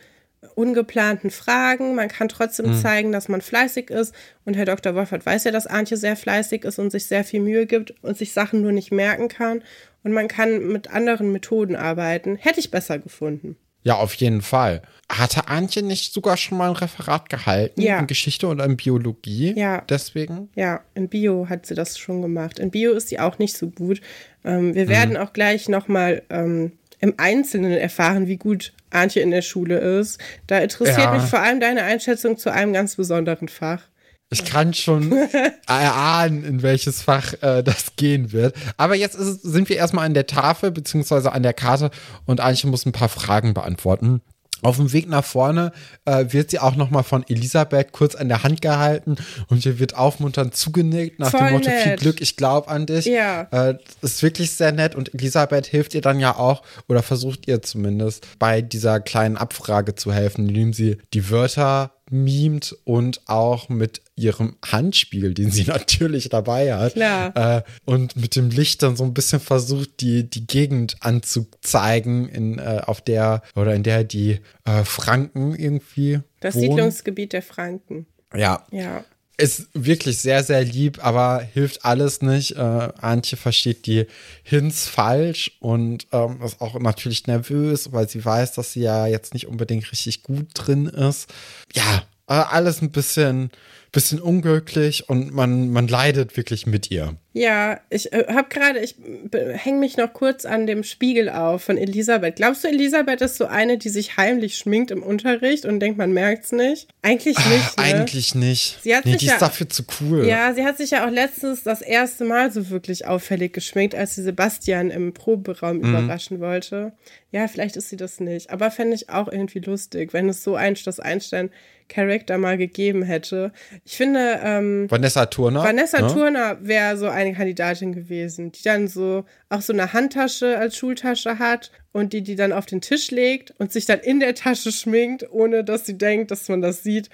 ungeplanten 0.55 1.31
Fragen. 1.31 1.95
Man 1.95 2.09
kann 2.09 2.29
trotzdem 2.29 2.71
mhm. 2.71 2.81
zeigen, 2.81 3.13
dass 3.13 3.29
man 3.29 3.41
fleißig 3.41 3.91
ist. 3.91 4.15
Und 4.45 4.57
Herr 4.57 4.65
Dr. 4.65 4.95
Wolfert 4.95 5.25
weiß 5.27 5.45
ja, 5.45 5.53
dass 5.53 5.67
Antje 5.67 5.97
sehr 5.97 6.17
fleißig 6.17 6.65
ist 6.65 6.79
und 6.79 6.91
sich 6.91 7.07
sehr 7.07 7.25
viel 7.25 7.41
Mühe 7.41 7.67
gibt 7.67 7.95
und 8.03 8.17
sich 8.17 8.33
Sachen 8.33 8.63
nur 8.63 8.73
nicht 8.73 8.93
merken 8.93 9.29
kann. 9.29 9.63
Und 10.03 10.13
man 10.13 10.29
kann 10.29 10.69
mit 10.69 10.91
anderen 10.91 11.33
Methoden 11.33 11.77
arbeiten. 11.77 12.37
Hätte 12.37 12.61
ich 12.61 12.71
besser 12.71 12.99
gefunden. 12.99 13.57
Ja, 13.83 13.97
auf 13.97 14.15
jeden 14.15 14.43
Fall. 14.43 14.83
Hatte 15.11 15.49
Antje 15.49 15.83
nicht 15.83 16.13
sogar 16.13 16.37
schon 16.37 16.59
mal 16.59 16.69
ein 16.69 16.77
Referat 16.77 17.29
gehalten 17.29 17.81
ja. 17.81 17.99
in 17.99 18.07
Geschichte 18.07 18.47
und 18.47 18.61
in 18.61 18.77
Biologie? 18.77 19.55
Ja. 19.57 19.83
Deswegen? 19.89 20.51
Ja, 20.55 20.83
in 20.95 21.09
Bio 21.09 21.49
hat 21.49 21.67
sie 21.67 21.75
das 21.75 21.99
schon 21.99 22.23
gemacht. 22.23 22.59
In 22.59 22.71
Bio 22.71 22.93
ist 22.93 23.09
sie 23.09 23.19
auch 23.19 23.39
nicht 23.39 23.57
so 23.57 23.71
gut. 23.71 24.01
Ähm, 24.45 24.75
wir 24.75 24.89
werden 24.89 25.15
mhm. 25.15 25.21
auch 25.21 25.33
gleich 25.33 25.69
nochmal 25.69 26.23
ähm, 26.31 26.73
im 27.01 27.15
Einzelnen 27.17 27.73
erfahren, 27.73 28.29
wie 28.29 28.37
gut 28.37 28.73
Antje 28.91 29.23
in 29.23 29.31
der 29.31 29.43
Schule 29.43 29.79
ist. 29.79 30.21
Da 30.47 30.59
interessiert 30.59 30.99
ja. 30.99 31.13
mich 31.13 31.23
vor 31.23 31.41
allem 31.41 31.61
deine 31.61 31.83
Einschätzung 31.83 32.37
zu 32.37 32.53
einem 32.53 32.73
ganz 32.73 32.97
besonderen 32.97 33.49
Fach. 33.49 33.83
Ich 34.31 34.45
kann 34.45 34.75
schon 34.75 35.13
erahnen, 35.67 36.45
in 36.45 36.63
welches 36.63 37.03
Fach 37.03 37.35
äh, 37.43 37.63
das 37.63 37.97
gehen 37.97 38.33
wird. 38.33 38.55
Aber 38.77 38.95
jetzt 38.95 39.17
ist, 39.17 39.43
sind 39.43 39.69
wir 39.69 39.77
erstmal 39.77 40.07
an 40.07 40.15
der 40.15 40.27
Tafel 40.27 40.71
beziehungsweise 40.71 41.33
an 41.33 41.43
der 41.43 41.53
Karte 41.53 41.91
und 42.27 42.41
Antje 42.41 42.71
muss 42.71 42.87
ein 42.87 42.93
paar 42.93 43.09
Fragen 43.09 43.55
beantworten. 43.55 44.21
Auf 44.63 44.77
dem 44.77 44.93
Weg 44.93 45.09
nach 45.09 45.25
vorne 45.25 45.73
äh, 46.05 46.27
wird 46.29 46.51
sie 46.51 46.59
auch 46.59 46.77
noch 46.77 46.91
mal 46.91 47.03
von 47.03 47.25
Elisabeth 47.29 47.93
kurz 47.93 48.15
an 48.15 48.29
der 48.29 48.43
Hand 48.43 48.61
gehalten 48.61 49.17
und 49.49 49.65
ihr 49.65 49.79
wird 49.79 49.97
aufmunternd 49.97 50.55
zugenickt 50.55 51.19
nach 51.19 51.31
Voll 51.31 51.41
dem 51.41 51.53
Motto 51.53 51.71
nett. 51.71 51.83
viel 51.83 51.97
Glück, 51.97 52.21
ich 52.21 52.37
glaube 52.37 52.69
an 52.69 52.87
dich. 52.87 53.07
Ja. 53.07 53.49
Äh, 53.51 53.79
ist 54.03 54.23
wirklich 54.23 54.53
sehr 54.53 54.73
nett 54.73 54.95
und 54.95 55.15
Elisabeth 55.15 55.67
hilft 55.67 55.95
ihr 55.95 56.03
dann 56.03 56.21
ja 56.21 56.37
auch 56.37 56.63
oder 56.89 57.03
versucht 57.03 57.49
ihr 57.49 57.63
zumindest 57.63 58.27
bei 58.39 58.61
dieser 58.61 59.01
kleinen 59.01 59.39
Abfrage 59.39 59.95
zu 59.95 60.13
helfen, 60.13 60.49
indem 60.49 60.73
sie 60.73 60.99
die 61.15 61.31
Wörter 61.31 61.93
mimt 62.11 62.77
und 62.85 63.23
auch 63.27 63.69
mit 63.69 64.03
ihrem 64.21 64.57
Handspiegel, 64.65 65.35
den 65.35 65.51
sie 65.51 65.65
natürlich 65.67 66.29
dabei 66.29 66.75
hat. 66.75 66.97
Äh, 66.97 67.63
und 67.85 68.17
mit 68.17 68.37
dem 68.37 68.51
Licht 68.51 68.83
dann 68.83 68.97
so 68.97 69.05
ein 69.05 69.15
bisschen 69.15 69.41
versucht, 69.41 70.01
die, 70.01 70.29
die 70.29 70.47
Gegend 70.47 70.97
anzuzeigen, 71.01 72.29
in, 72.29 72.59
äh, 72.59 72.83
auf 72.85 73.01
der 73.01 73.43
oder 73.57 73.75
in 73.75 73.83
der 73.83 74.05
die 74.05 74.41
äh, 74.65 74.85
Franken 74.85 75.55
irgendwie. 75.55 76.21
Das 76.41 76.55
wohnen. 76.55 76.71
Siedlungsgebiet 76.71 77.33
der 77.33 77.43
Franken. 77.43 78.07
Ja. 78.35 78.67
Ja. 78.71 79.05
Ist 79.37 79.69
wirklich 79.73 80.19
sehr, 80.19 80.45
sehr 80.45 80.63
lieb, 80.63 81.03
aber 81.03 81.41
hilft 81.41 81.87
alles 81.87 82.21
nicht. 82.21 82.57
Äh, 82.57 82.59
Antje 82.61 83.39
versteht 83.39 83.87
die 83.87 84.07
Hints 84.43 84.87
falsch 84.87 85.57
und 85.61 86.09
ähm, 86.13 86.43
ist 86.43 86.61
auch 86.61 86.79
natürlich 86.79 87.27
nervös, 87.27 87.91
weil 87.93 88.07
sie 88.07 88.23
weiß, 88.23 88.53
dass 88.53 88.75
sie 88.75 88.83
ja 88.83 89.07
jetzt 89.07 89.33
nicht 89.33 89.47
unbedingt 89.47 89.91
richtig 89.91 90.25
gut 90.25 90.49
drin 90.53 90.87
ist. 90.87 91.33
Ja, 91.73 92.03
äh, 92.29 92.35
alles 92.35 92.83
ein 92.83 92.93
bisschen 92.93 93.51
bisschen 93.93 94.21
unglücklich 94.21 95.09
und 95.09 95.33
man, 95.35 95.71
man 95.71 95.89
leidet 95.89 96.37
wirklich 96.37 96.67
mit 96.67 96.91
ihr. 96.91 97.17
Ja, 97.33 97.81
ich 97.91 98.13
äh, 98.13 98.27
habe 98.29 98.49
gerade, 98.49 98.81
ich 98.81 98.97
hänge 99.33 99.79
mich 99.79 99.97
noch 99.97 100.13
kurz 100.13 100.45
an 100.45 100.67
dem 100.67 100.83
Spiegel 100.83 101.29
auf 101.29 101.63
von 101.63 101.77
Elisabeth. 101.77 102.37
Glaubst 102.37 102.65
du, 102.65 102.69
Elisabeth 102.69 103.21
ist 103.21 103.37
so 103.37 103.47
eine, 103.47 103.79
die 103.79 103.89
sich 103.89 104.17
heimlich 104.17 104.57
schminkt 104.57 104.91
im 104.91 105.03
Unterricht 105.03 105.65
und 105.65 105.79
denkt, 105.79 105.97
man 105.97 106.13
merkt 106.13 106.47
es 106.47 106.53
nicht? 106.53 106.89
Eigentlich 107.03 107.39
nicht. 107.39 107.65
Ach, 107.65 107.77
ne? 107.77 107.83
Eigentlich 107.85 108.35
nicht. 108.35 108.79
Sie 108.83 108.97
hat 108.97 109.05
nee, 109.05 109.13
sich 109.13 109.21
die 109.21 109.27
ja, 109.27 109.35
ist 109.35 109.43
dafür 109.43 109.69
zu 109.69 109.85
cool. 110.01 110.27
Ja, 110.27 110.55
sie 110.55 110.65
hat 110.65 110.77
sich 110.77 110.91
ja 110.91 111.07
auch 111.07 111.11
letztens 111.11 111.63
das 111.63 111.83
erste 111.83 112.25
Mal 112.25 112.53
so 112.53 112.69
wirklich 112.71 113.07
auffällig 113.07 113.53
geschminkt, 113.53 113.95
als 113.95 114.17
sie 114.17 114.23
Sebastian 114.23 114.91
im 114.91 115.15
Proberaum 115.15 115.79
mhm. 115.79 115.85
überraschen 115.85 116.41
wollte. 116.41 116.93
Ja, 117.33 117.47
vielleicht 117.47 117.77
ist 117.77 117.89
sie 117.91 117.97
das 117.97 118.19
nicht. 118.19 118.51
Aber 118.51 118.71
fände 118.71 118.95
ich 118.95 119.09
auch 119.09 119.31
irgendwie 119.31 119.61
lustig, 119.61 120.13
wenn 120.13 120.29
es 120.29 120.43
so 120.43 120.57
ein 120.57 120.77
das 120.85 121.01
Einstein 121.01 121.51
Charakter 121.91 122.39
mal 122.39 122.57
gegeben 122.57 123.03
hätte. 123.03 123.53
Ich 123.85 123.97
finde. 123.97 124.41
Ähm, 124.43 124.91
Vanessa 124.91 125.27
Turner. 125.27 125.63
Vanessa 125.63 126.01
ne? 126.01 126.13
Turner 126.13 126.59
wäre 126.63 126.97
so 126.97 127.09
eine 127.09 127.35
Kandidatin 127.35 127.93
gewesen, 127.93 128.53
die 128.53 128.63
dann 128.63 128.89
so 128.89 129.25
auch 129.51 129.61
so 129.61 129.73
eine 129.73 129.93
Handtasche 129.93 130.57
als 130.57 130.77
Schultasche 130.77 131.39
hat 131.39 131.71
und 131.93 132.13
die 132.13 132.23
die 132.23 132.37
dann 132.37 132.53
auf 132.53 132.67
den 132.67 132.81
Tisch 132.81 133.11
legt 133.11 133.53
und 133.59 133.73
sich 133.73 133.85
dann 133.85 134.01
in 134.01 134.21
der 134.21 134.35
Tasche 134.35 134.73
schminkt, 134.73 135.31
ohne 135.31 135.65
dass 135.65 135.85
sie 135.85 135.99
denkt, 135.99 136.31
dass 136.31 136.49
man 136.49 136.63
das 136.63 136.83
sieht. 136.83 137.11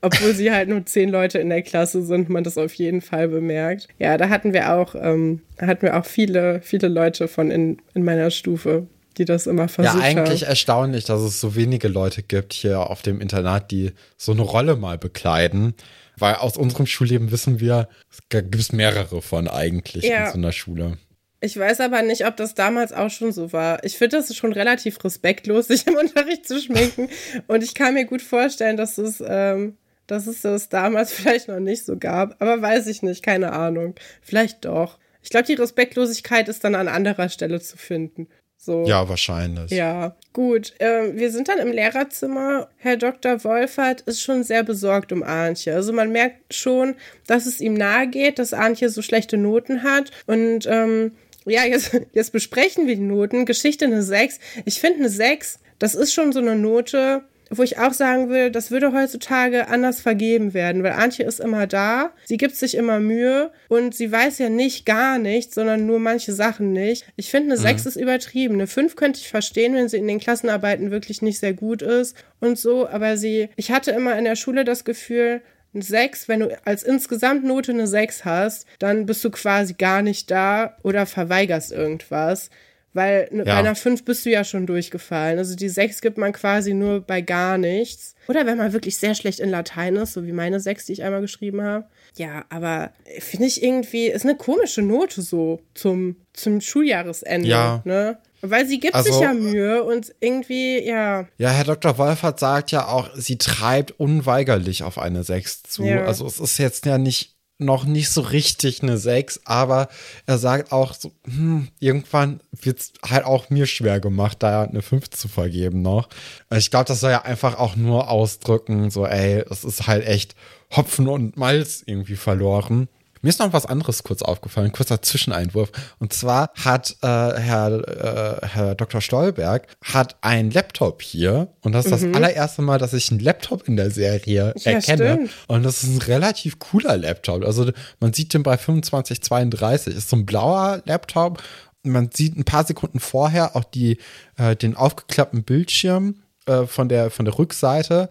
Obwohl 0.00 0.32
sie 0.32 0.52
halt 0.52 0.68
nur 0.68 0.86
zehn 0.86 1.08
Leute 1.08 1.40
in 1.40 1.48
der 1.48 1.62
Klasse 1.62 2.02
sind, 2.02 2.28
man 2.28 2.44
das 2.44 2.56
auf 2.56 2.72
jeden 2.74 3.00
Fall 3.00 3.26
bemerkt. 3.26 3.88
Ja, 3.98 4.16
da 4.16 4.28
hatten 4.28 4.52
wir 4.52 4.72
auch, 4.72 4.94
ähm, 4.94 5.42
hatten 5.60 5.82
wir 5.82 5.98
auch 5.98 6.04
viele, 6.04 6.60
viele 6.62 6.86
Leute 6.86 7.26
von 7.26 7.50
in, 7.50 7.78
in 7.94 8.04
meiner 8.04 8.30
Stufe, 8.30 8.86
die 9.18 9.24
das 9.24 9.46
immer 9.46 9.68
versucht 9.68 9.96
Ja, 9.96 10.00
eigentlich 10.00 10.42
haben. 10.42 10.50
erstaunlich, 10.50 11.04
dass 11.04 11.20
es 11.20 11.40
so 11.40 11.54
wenige 11.54 11.88
Leute 11.88 12.22
gibt 12.22 12.52
hier 12.52 12.80
auf 12.80 13.02
dem 13.02 13.20
Internat, 13.20 13.70
die 13.70 13.92
so 14.16 14.32
eine 14.32 14.42
Rolle 14.42 14.76
mal 14.76 14.98
bekleiden. 14.98 15.74
Weil 16.16 16.34
aus 16.36 16.56
unserem 16.56 16.86
Schulleben 16.86 17.30
wissen 17.30 17.60
wir, 17.60 17.88
es 18.10 18.18
gibt 18.28 18.54
es 18.54 18.72
mehrere 18.72 19.22
von 19.22 19.46
eigentlich 19.46 20.04
ja. 20.04 20.26
in 20.26 20.32
so 20.32 20.38
einer 20.38 20.52
Schule. 20.52 20.98
Ich 21.40 21.56
weiß 21.56 21.80
aber 21.80 22.02
nicht, 22.02 22.26
ob 22.26 22.36
das 22.36 22.54
damals 22.54 22.92
auch 22.92 23.10
schon 23.10 23.30
so 23.30 23.52
war. 23.52 23.84
Ich 23.84 23.96
finde 23.96 24.16
das 24.16 24.34
schon 24.34 24.52
relativ 24.52 25.02
respektlos, 25.04 25.66
sich 25.68 25.86
im 25.86 25.94
Unterricht 25.94 26.46
zu 26.46 26.60
schminken. 26.60 27.08
Und 27.46 27.62
ich 27.62 27.74
kann 27.74 27.94
mir 27.94 28.06
gut 28.06 28.22
vorstellen, 28.22 28.76
dass 28.76 28.98
es, 28.98 29.22
ähm, 29.24 29.76
dass 30.06 30.26
es 30.26 30.40
das 30.42 30.68
damals 30.68 31.12
vielleicht 31.14 31.48
noch 31.48 31.60
nicht 31.60 31.84
so 31.84 31.96
gab. 31.96 32.40
Aber 32.42 32.60
weiß 32.60 32.88
ich 32.88 33.02
nicht, 33.02 33.22
keine 33.22 33.52
Ahnung. 33.52 33.94
Vielleicht 34.20 34.64
doch. 34.64 34.98
Ich 35.22 35.30
glaube, 35.30 35.46
die 35.46 35.54
Respektlosigkeit 35.54 36.48
ist 36.48 36.64
dann 36.64 36.74
an 36.74 36.88
anderer 36.88 37.28
Stelle 37.28 37.60
zu 37.60 37.76
finden. 37.76 38.28
So. 38.60 38.84
Ja, 38.86 39.08
wahrscheinlich. 39.08 39.70
Ja, 39.70 40.16
gut. 40.32 40.74
Äh, 40.80 41.14
wir 41.16 41.30
sind 41.30 41.48
dann 41.48 41.58
im 41.58 41.70
Lehrerzimmer. 41.70 42.68
Herr 42.76 42.96
Dr. 42.96 43.44
Wolfert 43.44 44.00
ist 44.02 44.20
schon 44.20 44.42
sehr 44.42 44.64
besorgt 44.64 45.12
um 45.12 45.22
Antje. 45.22 45.74
Also 45.74 45.92
man 45.92 46.10
merkt 46.10 46.52
schon, 46.52 46.96
dass 47.28 47.46
es 47.46 47.60
ihm 47.60 47.74
nahe 47.74 48.08
geht, 48.08 48.40
dass 48.40 48.52
Antje 48.52 48.88
so 48.88 49.00
schlechte 49.00 49.36
Noten 49.36 49.84
hat. 49.84 50.10
Und 50.26 50.66
ähm, 50.66 51.12
ja, 51.46 51.64
jetzt, 51.64 51.98
jetzt 52.12 52.32
besprechen 52.32 52.88
wir 52.88 52.96
die 52.96 53.02
Noten. 53.02 53.46
Geschichte 53.46 53.84
eine 53.84 54.02
6. 54.02 54.40
Ich 54.64 54.80
finde 54.80 54.98
eine 54.98 55.08
6, 55.08 55.60
das 55.78 55.94
ist 55.94 56.12
schon 56.12 56.32
so 56.32 56.40
eine 56.40 56.56
Note, 56.56 57.22
wo 57.50 57.62
ich 57.62 57.78
auch 57.78 57.92
sagen 57.92 58.28
will, 58.28 58.50
das 58.50 58.70
würde 58.70 58.92
heutzutage 58.92 59.68
anders 59.68 60.00
vergeben 60.00 60.54
werden, 60.54 60.82
weil 60.82 60.92
Antje 60.92 61.24
ist 61.24 61.40
immer 61.40 61.66
da, 61.66 62.10
sie 62.24 62.36
gibt 62.36 62.56
sich 62.56 62.76
immer 62.76 63.00
Mühe 63.00 63.50
und 63.68 63.94
sie 63.94 64.10
weiß 64.10 64.38
ja 64.38 64.48
nicht 64.48 64.86
gar 64.86 65.18
nichts, 65.18 65.54
sondern 65.54 65.86
nur 65.86 65.98
manche 65.98 66.32
Sachen 66.32 66.72
nicht. 66.72 67.06
Ich 67.16 67.30
finde, 67.30 67.52
eine 67.52 67.60
mhm. 67.60 67.64
6 67.64 67.86
ist 67.86 67.96
übertrieben. 67.96 68.54
Eine 68.54 68.66
5 68.66 68.96
könnte 68.96 69.20
ich 69.20 69.28
verstehen, 69.28 69.74
wenn 69.74 69.88
sie 69.88 69.98
in 69.98 70.08
den 70.08 70.20
Klassenarbeiten 70.20 70.90
wirklich 70.90 71.22
nicht 71.22 71.38
sehr 71.38 71.54
gut 71.54 71.82
ist 71.82 72.16
und 72.40 72.58
so, 72.58 72.88
aber 72.88 73.16
sie, 73.16 73.48
ich 73.56 73.70
hatte 73.70 73.90
immer 73.92 74.16
in 74.18 74.24
der 74.24 74.36
Schule 74.36 74.64
das 74.64 74.84
Gefühl, 74.84 75.40
eine 75.74 75.82
6, 75.82 76.28
wenn 76.28 76.40
du 76.40 76.58
als 76.66 76.82
Insgesamtnote 76.82 77.72
eine 77.72 77.86
6 77.86 78.24
hast, 78.24 78.66
dann 78.78 79.06
bist 79.06 79.24
du 79.24 79.30
quasi 79.30 79.74
gar 79.74 80.02
nicht 80.02 80.30
da 80.30 80.76
oder 80.82 81.06
verweigerst 81.06 81.72
irgendwas 81.72 82.50
Weil 82.98 83.28
ja. 83.32 83.44
bei 83.44 83.54
einer 83.54 83.76
5 83.76 84.04
bist 84.04 84.26
du 84.26 84.30
ja 84.30 84.42
schon 84.42 84.66
durchgefallen. 84.66 85.38
Also 85.38 85.54
die 85.54 85.68
6 85.68 86.00
gibt 86.00 86.18
man 86.18 86.32
quasi 86.32 86.74
nur 86.74 87.00
bei 87.00 87.20
gar 87.20 87.56
nichts. 87.56 88.16
Oder 88.26 88.44
wenn 88.44 88.58
man 88.58 88.72
wirklich 88.72 88.96
sehr 88.96 89.14
schlecht 89.14 89.38
in 89.38 89.50
Latein 89.50 89.94
ist, 89.94 90.14
so 90.14 90.26
wie 90.26 90.32
meine 90.32 90.58
6, 90.58 90.86
die 90.86 90.94
ich 90.94 91.04
einmal 91.04 91.20
geschrieben 91.20 91.62
habe. 91.62 91.86
Ja, 92.16 92.44
aber 92.48 92.90
finde 93.20 93.46
ich 93.46 93.62
irgendwie, 93.62 94.08
ist 94.08 94.24
eine 94.24 94.36
komische 94.36 94.82
Note 94.82 95.22
so 95.22 95.60
zum, 95.74 96.16
zum 96.32 96.60
Schuljahresende. 96.60 97.46
Ja. 97.46 97.82
Ne? 97.84 98.18
Weil 98.40 98.66
sie 98.66 98.80
gibt 98.80 98.96
also, 98.96 99.12
sich 99.12 99.20
ja 99.20 99.32
Mühe 99.32 99.84
und 99.84 100.12
irgendwie, 100.18 100.84
ja. 100.84 101.28
Ja, 101.38 101.50
Herr 101.50 101.64
Dr. 101.64 101.98
Wolfert 101.98 102.40
sagt 102.40 102.72
ja 102.72 102.88
auch, 102.88 103.10
sie 103.14 103.38
treibt 103.38 103.92
unweigerlich 104.00 104.82
auf 104.82 104.98
eine 104.98 105.22
6 105.22 105.62
zu. 105.62 105.84
Ja. 105.84 106.04
Also 106.04 106.26
es 106.26 106.40
ist 106.40 106.58
jetzt 106.58 106.84
ja 106.84 106.98
nicht 106.98 107.37
noch 107.58 107.84
nicht 107.84 108.10
so 108.10 108.20
richtig 108.20 108.82
eine 108.82 108.98
6, 108.98 109.40
aber 109.44 109.88
er 110.26 110.38
sagt 110.38 110.72
auch 110.72 110.94
so, 110.94 111.12
hm, 111.24 111.68
irgendwann 111.80 112.40
wird 112.52 112.78
es 112.78 112.92
halt 113.04 113.24
auch 113.24 113.50
mir 113.50 113.66
schwer 113.66 114.00
gemacht, 114.00 114.38
da 114.40 114.62
eine 114.62 114.82
5 114.82 115.10
zu 115.10 115.28
vergeben 115.28 115.82
noch. 115.82 116.08
Ich 116.54 116.70
glaube, 116.70 116.86
das 116.86 117.00
soll 117.00 117.10
ja 117.10 117.22
einfach 117.22 117.58
auch 117.58 117.74
nur 117.76 118.08
ausdrücken, 118.08 118.90
so, 118.90 119.06
ey, 119.06 119.44
es 119.50 119.64
ist 119.64 119.86
halt 119.86 120.06
echt 120.06 120.36
Hopfen 120.74 121.08
und 121.08 121.36
Malz 121.36 121.82
irgendwie 121.84 122.16
verloren. 122.16 122.88
Mir 123.22 123.30
ist 123.30 123.40
noch 123.40 123.52
was 123.52 123.66
anderes 123.66 124.02
kurz 124.02 124.22
aufgefallen, 124.22 124.72
kurzer 124.72 125.02
Zwischeneinwurf. 125.02 125.70
Und 125.98 126.12
zwar 126.12 126.50
hat 126.54 126.96
äh, 127.02 127.06
Herr, 127.06 128.40
äh, 128.42 128.46
Herr 128.46 128.74
Dr. 128.74 129.00
Stolberg 129.00 129.66
hat 129.84 130.16
einen 130.20 130.50
Laptop 130.50 131.02
hier. 131.02 131.48
Und 131.62 131.72
das 131.72 131.86
ist 131.86 132.02
mhm. 132.02 132.12
das 132.12 132.22
allererste 132.22 132.62
Mal, 132.62 132.78
dass 132.78 132.92
ich 132.92 133.10
einen 133.10 133.20
Laptop 133.20 133.66
in 133.68 133.76
der 133.76 133.90
Serie 133.90 134.54
ja, 134.56 134.72
erkenne. 134.72 135.14
Stimmt. 135.14 135.30
Und 135.46 135.62
das 135.62 135.82
ist 135.82 135.90
ein 135.90 136.02
relativ 136.02 136.58
cooler 136.58 136.96
Laptop. 136.96 137.44
Also 137.44 137.70
man 138.00 138.12
sieht 138.12 138.34
den 138.34 138.42
bei 138.42 138.56
2532. 138.56 139.96
Ist 139.96 140.10
so 140.10 140.16
ein 140.16 140.26
blauer 140.26 140.82
Laptop. 140.84 141.42
Man 141.82 142.10
sieht 142.12 142.36
ein 142.36 142.44
paar 142.44 142.64
Sekunden 142.64 143.00
vorher 143.00 143.56
auch 143.56 143.64
die, 143.64 143.98
äh, 144.36 144.56
den 144.56 144.76
aufgeklappten 144.76 145.44
Bildschirm 145.44 146.16
äh, 146.46 146.66
von 146.66 146.88
der, 146.88 147.10
von 147.10 147.24
der 147.24 147.38
Rückseite 147.38 148.08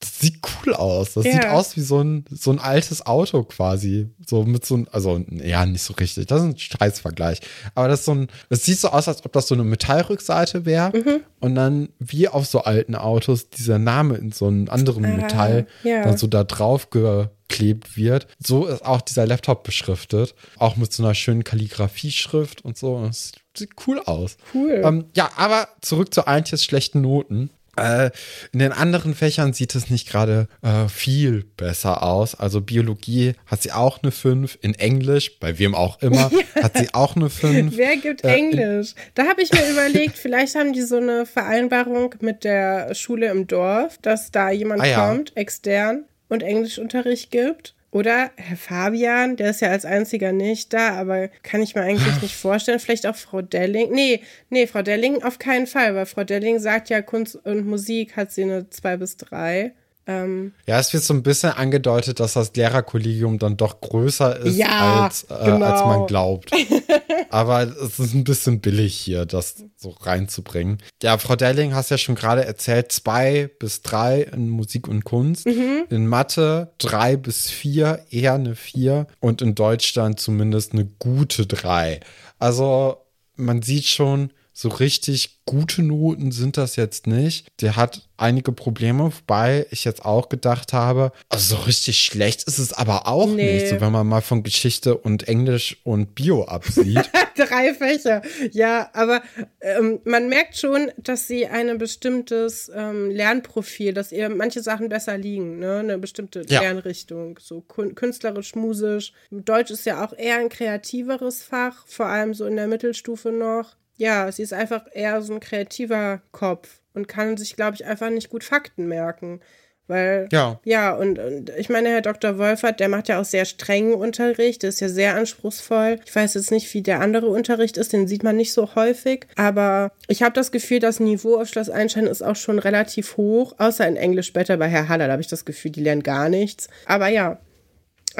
das 0.00 0.18
sieht 0.18 0.40
cool 0.64 0.74
aus. 0.74 1.12
Das 1.12 1.26
ja. 1.26 1.32
sieht 1.32 1.46
aus 1.46 1.76
wie 1.76 1.82
so 1.82 2.00
ein, 2.00 2.24
so 2.30 2.50
ein 2.50 2.58
altes 2.58 3.04
Auto 3.04 3.44
quasi. 3.44 4.08
So 4.26 4.44
mit 4.44 4.64
so 4.64 4.78
ein, 4.78 4.88
also 4.90 5.22
ja, 5.30 5.66
nicht 5.66 5.82
so 5.82 5.92
richtig. 5.92 6.26
Das 6.26 6.40
ist 6.42 6.48
ein 6.48 6.58
Scheißvergleich. 6.58 7.40
Aber 7.74 7.88
das 7.88 8.00
ist 8.00 8.06
so 8.06 8.14
ein, 8.14 8.28
das 8.48 8.64
sieht 8.64 8.78
so 8.78 8.88
aus, 8.88 9.08
als 9.08 9.24
ob 9.26 9.32
das 9.32 9.46
so 9.46 9.54
eine 9.54 9.64
Metallrückseite 9.64 10.64
wäre. 10.64 10.96
Mhm. 10.96 11.20
Und 11.40 11.54
dann 11.54 11.90
wie 11.98 12.28
auf 12.28 12.46
so 12.46 12.62
alten 12.62 12.94
Autos 12.94 13.50
dieser 13.50 13.78
Name 13.78 14.16
in 14.16 14.32
so 14.32 14.46
einem 14.46 14.70
anderen 14.70 15.04
ah, 15.04 15.16
Metall 15.16 15.66
ja. 15.84 16.02
dann 16.02 16.16
so 16.16 16.26
da 16.26 16.44
drauf 16.44 16.88
geklebt 16.88 17.98
wird. 17.98 18.26
So 18.38 18.66
ist 18.66 18.82
auch 18.82 19.02
dieser 19.02 19.26
Laptop 19.26 19.64
beschriftet. 19.64 20.34
Auch 20.56 20.76
mit 20.76 20.94
so 20.94 21.02
einer 21.02 21.14
schönen 21.14 21.44
Kalligrafie-Schrift 21.44 22.64
und 22.64 22.78
so. 22.78 23.04
Das 23.04 23.32
sieht 23.54 23.72
cool 23.86 24.00
aus. 24.00 24.38
Cool. 24.54 24.80
Ähm, 24.82 25.04
ja, 25.14 25.30
aber 25.36 25.68
zurück 25.82 26.14
zu 26.14 26.26
Antjes 26.26 26.64
schlechten 26.64 27.02
Noten. 27.02 27.50
Äh, 27.80 28.10
in 28.52 28.58
den 28.58 28.72
anderen 28.72 29.14
Fächern 29.14 29.52
sieht 29.52 29.74
es 29.74 29.90
nicht 29.90 30.08
gerade 30.08 30.48
äh, 30.62 30.88
viel 30.88 31.44
besser 31.56 32.02
aus. 32.02 32.34
Also 32.34 32.60
Biologie 32.60 33.34
hat 33.46 33.62
sie 33.62 33.72
auch 33.72 34.02
eine 34.02 34.12
5, 34.12 34.58
in 34.60 34.74
Englisch, 34.74 35.38
bei 35.38 35.58
wem 35.58 35.74
auch 35.74 36.00
immer, 36.02 36.30
hat 36.62 36.76
sie 36.76 36.92
auch 36.94 37.16
eine 37.16 37.30
5. 37.30 37.76
Wer 37.76 37.96
gibt 37.96 38.24
äh, 38.24 38.34
Englisch? 38.34 38.94
Da 39.14 39.26
habe 39.26 39.42
ich 39.42 39.52
mir 39.52 39.68
überlegt, 39.70 40.16
vielleicht 40.16 40.54
haben 40.54 40.72
die 40.72 40.82
so 40.82 40.96
eine 40.96 41.26
Vereinbarung 41.26 42.14
mit 42.20 42.44
der 42.44 42.94
Schule 42.94 43.30
im 43.30 43.46
Dorf, 43.46 43.98
dass 44.02 44.30
da 44.30 44.50
jemand 44.50 44.82
ah, 44.82 44.86
ja. 44.86 45.08
kommt, 45.08 45.36
extern, 45.36 46.04
und 46.30 46.42
Englischunterricht 46.42 47.30
gibt. 47.30 47.74
Oder 47.92 48.30
Herr 48.36 48.56
Fabian, 48.56 49.36
der 49.36 49.50
ist 49.50 49.60
ja 49.60 49.68
als 49.68 49.84
einziger 49.84 50.30
nicht 50.32 50.72
da, 50.72 50.90
aber 50.90 51.28
kann 51.42 51.60
ich 51.60 51.74
mir 51.74 51.82
eigentlich 51.82 52.22
nicht 52.22 52.36
vorstellen. 52.40 52.78
Vielleicht 52.78 53.06
auch 53.06 53.16
Frau 53.16 53.42
Delling. 53.42 53.90
Nee, 53.92 54.20
nee, 54.48 54.66
Frau 54.68 54.82
Delling 54.82 55.22
auf 55.24 55.38
keinen 55.38 55.66
Fall, 55.66 55.94
weil 55.96 56.06
Frau 56.06 56.22
Delling 56.22 56.60
sagt 56.60 56.88
ja, 56.88 57.02
Kunst 57.02 57.34
und 57.44 57.66
Musik 57.66 58.16
hat 58.16 58.30
sie 58.30 58.44
eine 58.44 58.70
2 58.70 58.96
bis 58.96 59.16
3. 59.16 59.72
Ähm, 60.06 60.52
ja, 60.66 60.78
es 60.78 60.92
wird 60.92 61.04
so 61.04 61.14
ein 61.14 61.22
bisschen 61.22 61.50
angedeutet, 61.50 62.20
dass 62.20 62.32
das 62.32 62.54
Lehrerkollegium 62.54 63.38
dann 63.38 63.56
doch 63.56 63.80
größer 63.80 64.38
ist, 64.40 64.56
ja, 64.56 65.04
als, 65.04 65.24
äh, 65.24 65.44
genau. 65.44 65.66
als 65.66 65.84
man 65.84 66.06
glaubt. 66.06 66.50
Aber 67.30 67.62
es 67.62 67.98
ist 67.98 68.14
ein 68.14 68.24
bisschen 68.24 68.60
billig 68.60 68.94
hier, 68.94 69.24
das 69.24 69.62
so 69.76 69.90
reinzubringen. 69.90 70.78
Ja, 71.02 71.16
Frau 71.18 71.36
Delling, 71.36 71.74
hast 71.74 71.90
ja 71.90 71.98
schon 71.98 72.16
gerade 72.16 72.44
erzählt, 72.44 72.90
zwei 72.90 73.50
bis 73.58 73.82
drei 73.82 74.22
in 74.22 74.48
Musik 74.48 74.88
und 74.88 75.04
Kunst. 75.04 75.46
Mhm. 75.46 75.84
In 75.90 76.06
Mathe 76.06 76.72
drei 76.78 77.16
bis 77.16 77.50
vier, 77.50 78.04
eher 78.10 78.34
eine 78.34 78.56
vier. 78.56 79.06
Und 79.20 79.42
in 79.42 79.54
Deutschland 79.54 80.18
zumindest 80.18 80.72
eine 80.72 80.86
gute 80.98 81.46
drei. 81.46 82.00
Also 82.38 82.96
man 83.36 83.62
sieht 83.62 83.84
schon, 83.84 84.32
so 84.60 84.68
richtig 84.68 85.40
gute 85.46 85.82
Noten 85.82 86.32
sind 86.32 86.58
das 86.58 86.76
jetzt 86.76 87.06
nicht. 87.06 87.48
Der 87.62 87.76
hat 87.76 88.06
einige 88.18 88.52
Probleme, 88.52 89.04
wobei 89.04 89.66
ich 89.70 89.86
jetzt 89.86 90.04
auch 90.04 90.28
gedacht 90.28 90.74
habe, 90.74 91.12
also 91.30 91.56
so 91.56 91.62
richtig 91.62 91.98
schlecht 92.04 92.42
ist 92.42 92.58
es 92.58 92.74
aber 92.74 93.08
auch 93.08 93.26
nee. 93.26 93.54
nicht, 93.54 93.68
so 93.68 93.80
wenn 93.80 93.90
man 93.90 94.06
mal 94.06 94.20
von 94.20 94.42
Geschichte 94.42 94.98
und 94.98 95.28
Englisch 95.28 95.78
und 95.82 96.14
Bio 96.14 96.44
absieht. 96.44 97.10
Drei 97.36 97.72
Fächer, 97.72 98.20
ja, 98.52 98.90
aber 98.92 99.22
ähm, 99.62 100.00
man 100.04 100.28
merkt 100.28 100.58
schon, 100.58 100.92
dass 100.98 101.26
sie 101.26 101.46
ein 101.46 101.78
bestimmtes 101.78 102.70
ähm, 102.74 103.10
Lernprofil, 103.10 103.94
dass 103.94 104.12
ihr 104.12 104.28
manche 104.28 104.62
Sachen 104.62 104.90
besser 104.90 105.16
liegen, 105.16 105.58
ne? 105.58 105.78
eine 105.78 105.96
bestimmte 105.96 106.44
ja. 106.48 106.60
Lernrichtung, 106.60 107.38
so 107.40 107.62
künstlerisch, 107.62 108.54
musisch. 108.54 109.14
Deutsch 109.30 109.70
ist 109.70 109.86
ja 109.86 110.04
auch 110.04 110.12
eher 110.12 110.36
ein 110.36 110.50
kreativeres 110.50 111.42
Fach, 111.42 111.86
vor 111.86 112.06
allem 112.06 112.34
so 112.34 112.44
in 112.44 112.56
der 112.56 112.66
Mittelstufe 112.66 113.32
noch 113.32 113.79
ja, 114.00 114.32
sie 114.32 114.42
ist 114.42 114.54
einfach 114.54 114.86
eher 114.92 115.20
so 115.20 115.34
ein 115.34 115.40
kreativer 115.40 116.22
Kopf 116.32 116.80
und 116.94 117.06
kann 117.06 117.36
sich, 117.36 117.54
glaube 117.54 117.74
ich, 117.74 117.84
einfach 117.84 118.08
nicht 118.08 118.30
gut 118.30 118.42
Fakten 118.42 118.86
merken. 118.86 119.40
Weil, 119.88 120.28
ja, 120.32 120.58
ja 120.64 120.94
und, 120.94 121.18
und 121.18 121.50
ich 121.50 121.68
meine, 121.68 121.90
Herr 121.90 122.00
Dr. 122.00 122.38
Wolfert, 122.38 122.80
der 122.80 122.88
macht 122.88 123.08
ja 123.08 123.20
auch 123.20 123.24
sehr 123.24 123.44
strengen 123.44 123.92
Unterricht, 123.92 124.62
der 124.62 124.70
ist 124.70 124.80
ja 124.80 124.88
sehr 124.88 125.16
anspruchsvoll. 125.16 125.98
Ich 126.06 126.14
weiß 126.14 126.34
jetzt 126.34 126.50
nicht, 126.50 126.72
wie 126.72 126.80
der 126.80 127.00
andere 127.00 127.26
Unterricht 127.26 127.76
ist, 127.76 127.92
den 127.92 128.08
sieht 128.08 128.22
man 128.22 128.36
nicht 128.36 128.52
so 128.52 128.74
häufig. 128.74 129.26
Aber 129.36 129.92
ich 130.08 130.22
habe 130.22 130.32
das 130.32 130.52
Gefühl, 130.52 130.78
das 130.78 131.00
Niveau 131.00 131.38
auf 131.38 131.48
Schloss 131.48 131.68
Einstein 131.68 132.06
ist 132.06 132.22
auch 132.22 132.36
schon 132.36 132.58
relativ 132.58 133.16
hoch, 133.16 133.54
außer 133.58 133.86
in 133.86 133.96
Englisch 133.96 134.28
später 134.28 134.56
bei 134.56 134.68
Herr 134.68 134.88
Haller, 134.88 135.06
da 135.06 135.12
habe 135.12 135.22
ich 135.22 135.28
das 135.28 135.44
Gefühl, 135.44 135.72
die 135.72 135.82
lernen 135.82 136.04
gar 136.04 136.28
nichts. 136.28 136.68
Aber 136.86 137.08
ja, 137.08 137.40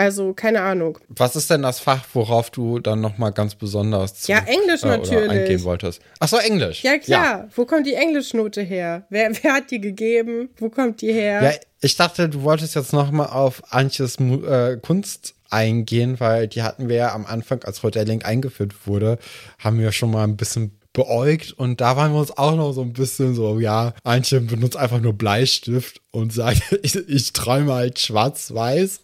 also, 0.01 0.33
keine 0.33 0.63
Ahnung. 0.63 0.99
Was 1.11 1.37
ist 1.37 1.51
denn 1.51 1.61
das 1.61 1.79
Fach, 1.79 2.07
worauf 2.15 2.49
du 2.49 2.79
dann 2.79 3.03
nochmal 3.03 3.33
ganz 3.33 3.55
besonders 3.55 4.15
zu, 4.15 4.33
ja, 4.33 4.39
Englisch 4.39 4.83
äh, 4.83 4.89
natürlich. 4.89 5.31
eingehen 5.31 5.63
wolltest? 5.65 6.01
Ach 6.19 6.27
so, 6.27 6.39
Englisch. 6.39 6.83
Ja, 6.83 6.97
klar. 6.97 7.25
Ja. 7.25 7.49
Wo 7.55 7.67
kommt 7.67 7.87
die 7.87 7.93
Englischnote 7.93 8.63
her? 8.63 9.05
Wer, 9.11 9.31
wer 9.43 9.53
hat 9.53 9.71
die 9.71 9.79
gegeben? 9.79 10.49
Wo 10.57 10.71
kommt 10.71 11.03
die 11.03 11.13
her? 11.13 11.43
Ja, 11.43 11.53
ich 11.83 11.97
dachte, 11.97 12.31
du 12.31 12.41
wolltest 12.41 12.77
jetzt 12.77 12.95
nochmal 12.95 13.27
auf 13.27 13.63
Antjes 13.75 14.19
äh, 14.19 14.79
Kunst 14.79 15.35
eingehen, 15.51 16.19
weil 16.19 16.49
die 16.49 16.63
hatten 16.63 16.89
wir 16.89 16.97
ja 16.97 17.15
am 17.15 17.27
Anfang, 17.27 17.63
als 17.65 17.81
Frau 17.81 17.91
Delling 17.91 18.23
eingeführt 18.23 18.87
wurde, 18.87 19.19
haben 19.59 19.81
wir 19.81 19.93
schon 19.93 20.13
mal 20.13 20.25
ein 20.25 20.39
bisschen 20.39 20.79
beäugt 20.95 21.53
und 21.53 21.83
da 21.83 21.99
waren 21.99 22.15
wir 22.15 22.21
uns 22.21 22.37
auch 22.39 22.57
noch 22.57 22.73
so 22.73 22.81
ein 22.81 22.95
bisschen 22.95 23.35
so, 23.35 23.61
ja, 23.61 23.93
Antje 24.03 24.41
benutzt 24.41 24.79
einfach 24.79 25.01
nur 25.01 25.13
Bleistift 25.13 26.01
und 26.11 26.33
sagt, 26.33 26.63
ich, 26.83 26.97
ich 26.97 27.35
träume 27.35 27.75
halt 27.75 27.99
schwarz-weiß 27.99 29.01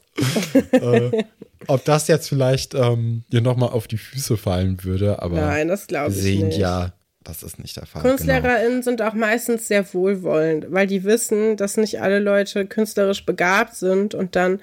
äh, 0.72 1.24
ob 1.66 1.84
das 1.84 2.08
jetzt 2.08 2.28
vielleicht 2.28 2.74
ähm, 2.74 3.24
dir 3.32 3.40
nochmal 3.40 3.70
auf 3.70 3.88
die 3.88 3.98
Füße 3.98 4.36
fallen 4.36 4.82
würde, 4.84 5.22
aber 5.22 5.40
Nein, 5.40 5.68
das 5.68 5.86
glaube 5.86 6.12
ich 6.12 6.20
sehen 6.20 6.48
nicht. 6.48 6.58
ja, 6.58 6.92
das 7.24 7.42
ist 7.42 7.58
nicht 7.58 7.76
der 7.76 7.86
Fall. 7.86 8.02
KunstlehrerInnen 8.02 8.70
genau. 8.70 8.82
sind 8.82 9.02
auch 9.02 9.14
meistens 9.14 9.68
sehr 9.68 9.92
wohlwollend, 9.92 10.66
weil 10.70 10.86
die 10.86 11.04
wissen, 11.04 11.56
dass 11.56 11.76
nicht 11.76 12.00
alle 12.00 12.20
Leute 12.20 12.66
künstlerisch 12.66 13.26
begabt 13.26 13.74
sind 13.74 14.14
und 14.14 14.36
dann 14.36 14.60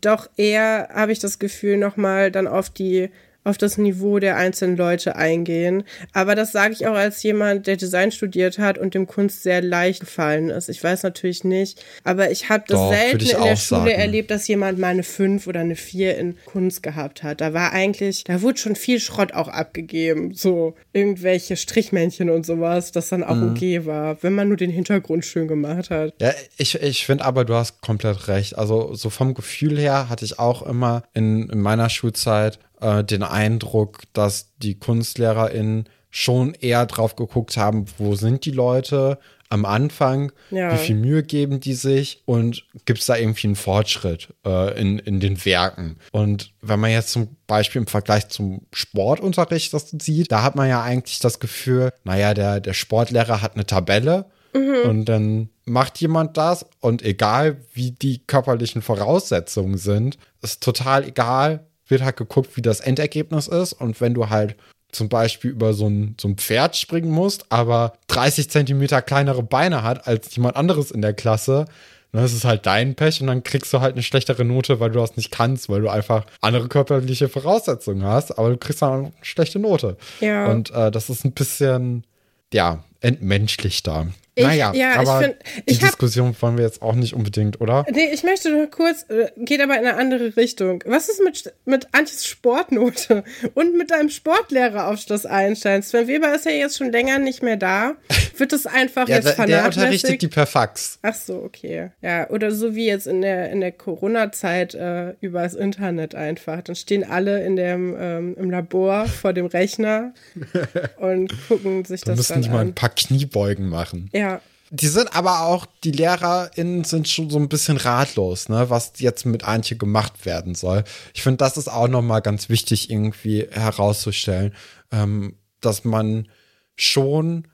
doch 0.00 0.28
eher, 0.36 0.88
habe 0.92 1.12
ich 1.12 1.18
das 1.18 1.38
Gefühl, 1.38 1.76
nochmal 1.76 2.30
dann 2.30 2.46
auf 2.46 2.70
die 2.70 3.10
auf 3.46 3.56
das 3.58 3.78
Niveau 3.78 4.18
der 4.18 4.36
einzelnen 4.36 4.76
Leute 4.76 5.14
eingehen. 5.14 5.84
Aber 6.12 6.34
das 6.34 6.50
sage 6.50 6.74
ich 6.74 6.86
auch 6.86 6.96
als 6.96 7.22
jemand, 7.22 7.68
der 7.68 7.76
Design 7.76 8.10
studiert 8.10 8.58
hat 8.58 8.76
und 8.76 8.94
dem 8.94 9.06
Kunst 9.06 9.44
sehr 9.44 9.62
leicht 9.62 10.00
gefallen 10.00 10.50
ist. 10.50 10.68
Ich 10.68 10.82
weiß 10.82 11.04
natürlich 11.04 11.44
nicht, 11.44 11.82
aber 12.02 12.32
ich 12.32 12.48
habe 12.48 12.64
das 12.66 12.78
Doch, 12.78 12.92
selten 12.92 13.20
in 13.20 13.42
der 13.44 13.56
Schule 13.56 13.80
sagen. 13.82 13.88
erlebt, 13.88 14.32
dass 14.32 14.48
jemand 14.48 14.80
mal 14.80 14.88
eine 14.88 15.04
5 15.04 15.46
oder 15.46 15.60
eine 15.60 15.76
4 15.76 16.18
in 16.18 16.36
Kunst 16.44 16.82
gehabt 16.82 17.22
hat. 17.22 17.40
Da 17.40 17.54
war 17.54 17.72
eigentlich, 17.72 18.24
da 18.24 18.42
wurde 18.42 18.58
schon 18.58 18.74
viel 18.74 18.98
Schrott 18.98 19.32
auch 19.32 19.48
abgegeben. 19.48 20.34
So 20.34 20.74
irgendwelche 20.92 21.56
Strichmännchen 21.56 22.30
und 22.30 22.44
sowas, 22.44 22.90
das 22.90 23.10
dann 23.10 23.22
auch 23.22 23.36
mhm. 23.36 23.50
okay 23.52 23.86
war, 23.86 24.20
wenn 24.24 24.34
man 24.34 24.48
nur 24.48 24.56
den 24.56 24.70
Hintergrund 24.70 25.24
schön 25.24 25.46
gemacht 25.46 25.90
hat. 25.90 26.14
Ja, 26.20 26.32
ich, 26.56 26.74
ich 26.82 27.06
finde 27.06 27.24
aber, 27.24 27.44
du 27.44 27.54
hast 27.54 27.80
komplett 27.80 28.26
recht. 28.26 28.58
Also 28.58 28.94
so 28.94 29.08
vom 29.08 29.34
Gefühl 29.34 29.78
her 29.78 30.08
hatte 30.08 30.24
ich 30.24 30.40
auch 30.40 30.62
immer 30.62 31.04
in, 31.14 31.48
in 31.48 31.60
meiner 31.60 31.88
Schulzeit 31.90 32.58
äh, 32.80 33.04
den 33.04 33.22
Eindruck, 33.22 34.02
dass 34.12 34.52
die 34.58 34.78
KunstlehrerInnen 34.78 35.88
schon 36.10 36.54
eher 36.54 36.86
drauf 36.86 37.16
geguckt 37.16 37.56
haben, 37.56 37.84
wo 37.98 38.14
sind 38.14 38.44
die 38.44 38.50
Leute, 38.50 39.18
am 39.48 39.64
Anfang, 39.64 40.32
ja. 40.50 40.72
wie 40.72 40.78
viel 40.78 40.96
Mühe 40.96 41.22
geben 41.22 41.60
die 41.60 41.74
sich 41.74 42.22
und 42.24 42.64
gibt 42.84 43.00
es 43.00 43.06
da 43.06 43.16
irgendwie 43.16 43.48
einen 43.48 43.56
Fortschritt 43.56 44.34
äh, 44.44 44.80
in, 44.80 44.98
in 44.98 45.20
den 45.20 45.44
Werken. 45.44 45.96
Und 46.12 46.52
wenn 46.62 46.80
man 46.80 46.90
jetzt 46.90 47.10
zum 47.10 47.36
Beispiel 47.46 47.80
im 47.80 47.86
Vergleich 47.86 48.28
zum 48.28 48.62
Sportunterricht 48.72 49.72
das 49.72 49.90
sieht, 49.90 50.32
da 50.32 50.42
hat 50.42 50.56
man 50.56 50.68
ja 50.68 50.82
eigentlich 50.82 51.20
das 51.20 51.38
Gefühl, 51.38 51.92
naja, 52.04 52.34
der, 52.34 52.60
der 52.60 52.74
Sportlehrer 52.74 53.42
hat 53.42 53.54
eine 53.54 53.66
Tabelle 53.66 54.26
mhm. 54.52 54.90
und 54.90 55.04
dann 55.04 55.50
macht 55.64 56.00
jemand 56.00 56.36
das 56.36 56.66
und 56.80 57.02
egal 57.02 57.58
wie 57.72 57.92
die 57.92 58.18
körperlichen 58.26 58.82
Voraussetzungen 58.82 59.78
sind, 59.78 60.18
ist 60.42 60.62
total 60.62 61.04
egal, 61.04 61.66
wird 61.88 62.02
halt 62.02 62.16
geguckt, 62.16 62.56
wie 62.56 62.62
das 62.62 62.80
Endergebnis 62.80 63.48
ist 63.48 63.72
und 63.72 64.00
wenn 64.00 64.14
du 64.14 64.28
halt 64.28 64.56
zum 64.92 65.08
Beispiel 65.08 65.50
über 65.50 65.74
so 65.74 65.88
ein, 65.88 66.14
so 66.20 66.28
ein 66.28 66.36
Pferd 66.36 66.76
springen 66.76 67.10
musst, 67.10 67.46
aber 67.50 67.94
30 68.08 68.50
Zentimeter 68.50 69.02
kleinere 69.02 69.42
Beine 69.42 69.82
hat 69.82 70.06
als 70.06 70.34
jemand 70.34 70.56
anderes 70.56 70.90
in 70.90 71.02
der 71.02 71.12
Klasse, 71.12 71.66
dann 72.12 72.24
ist 72.24 72.32
es 72.32 72.44
halt 72.44 72.66
dein 72.66 72.94
Pech 72.94 73.20
und 73.20 73.26
dann 73.26 73.42
kriegst 73.42 73.72
du 73.72 73.80
halt 73.80 73.92
eine 73.92 74.02
schlechtere 74.02 74.44
Note, 74.44 74.80
weil 74.80 74.90
du 74.90 74.98
das 75.00 75.16
nicht 75.16 75.30
kannst, 75.30 75.68
weil 75.68 75.82
du 75.82 75.90
einfach 75.90 76.24
andere 76.40 76.68
körperliche 76.68 77.28
Voraussetzungen 77.28 78.04
hast, 78.04 78.38
aber 78.38 78.50
du 78.50 78.56
kriegst 78.56 78.80
dann 78.80 78.92
eine 78.92 79.12
schlechte 79.22 79.58
Note. 79.58 79.96
Ja. 80.20 80.46
Und 80.46 80.70
äh, 80.70 80.90
das 80.90 81.10
ist 81.10 81.24
ein 81.24 81.32
bisschen, 81.32 82.04
ja, 82.52 82.84
entmenschlichter. 83.00 84.06
Ich, 84.38 84.44
naja, 84.44 84.70
ja, 84.74 84.96
aber 84.96 85.20
ich 85.20 85.26
find, 85.26 85.36
die 85.66 85.74
hab, 85.76 85.80
Diskussion 85.80 86.36
wollen 86.38 86.58
wir 86.58 86.64
jetzt 86.66 86.82
auch 86.82 86.94
nicht 86.94 87.14
unbedingt, 87.14 87.58
oder? 87.62 87.86
Nee, 87.90 88.10
ich 88.12 88.22
möchte 88.22 88.50
nur 88.50 88.66
kurz, 88.66 89.06
äh, 89.08 89.30
geht 89.38 89.62
aber 89.62 89.78
in 89.78 89.86
eine 89.86 89.96
andere 89.96 90.36
Richtung. 90.36 90.84
Was 90.84 91.08
ist 91.08 91.22
mit, 91.24 91.54
mit 91.64 91.88
Antjes 91.92 92.26
Sportnote 92.26 93.24
und 93.54 93.78
mit 93.78 93.90
deinem 93.90 94.10
Sportlehrer 94.10 94.88
auf 94.88 95.00
Schloss 95.00 95.24
Einstein? 95.24 95.82
Sven 95.82 96.06
Weber 96.06 96.34
ist 96.34 96.44
ja 96.44 96.50
jetzt 96.50 96.76
schon 96.76 96.92
länger 96.92 97.18
nicht 97.18 97.42
mehr 97.42 97.56
da. 97.56 97.94
Wird 98.36 98.52
das 98.52 98.66
einfach 98.66 99.08
ja, 99.08 99.16
jetzt 99.16 99.30
vernachlässigt? 99.30 99.48
Der 99.48 99.64
unterrichtet 99.64 100.22
die 100.22 100.28
per 100.28 100.44
Fax. 100.44 100.98
Ach 101.00 101.14
so, 101.14 101.42
okay. 101.42 101.92
Ja, 102.02 102.28
oder 102.28 102.50
so 102.50 102.74
wie 102.74 102.88
jetzt 102.88 103.06
in 103.06 103.22
der, 103.22 103.50
in 103.50 103.62
der 103.62 103.72
Corona-Zeit 103.72 104.74
äh, 104.74 105.14
übers 105.22 105.54
Internet 105.54 106.14
einfach. 106.14 106.60
Dann 106.60 106.76
stehen 106.76 107.04
alle 107.04 107.42
in 107.42 107.56
dem, 107.56 107.96
ähm, 107.98 108.36
im 108.38 108.50
Labor 108.50 109.06
vor 109.06 109.32
dem 109.32 109.46
Rechner 109.46 110.12
und 110.98 111.32
gucken 111.48 111.86
sich 111.86 112.02
das 112.02 112.06
dann 112.06 112.12
an. 112.12 112.18
müssen 112.18 112.42
die 112.42 112.50
mal 112.50 112.60
ein 112.60 112.74
paar 112.74 112.90
Kniebeugen 112.90 113.70
machen. 113.70 114.10
Ja, 114.26 114.40
die 114.70 114.88
sind 114.88 115.14
aber 115.14 115.42
auch, 115.42 115.66
die 115.84 115.92
LehrerInnen 115.92 116.84
sind 116.84 117.08
schon 117.08 117.30
so 117.30 117.38
ein 117.38 117.48
bisschen 117.48 117.76
ratlos, 117.76 118.48
ne, 118.48 118.68
was 118.68 118.92
jetzt 118.98 119.24
mit 119.24 119.44
Antje 119.44 119.76
gemacht 119.76 120.26
werden 120.26 120.54
soll. 120.54 120.82
Ich 121.14 121.22
finde, 121.22 121.38
das 121.38 121.56
ist 121.56 121.68
auch 121.68 121.88
nochmal 121.88 122.20
ganz 122.20 122.48
wichtig, 122.48 122.90
irgendwie 122.90 123.46
herauszustellen, 123.50 124.54
ähm, 124.90 125.36
dass 125.60 125.84
man 125.84 126.28
schon 126.74 127.46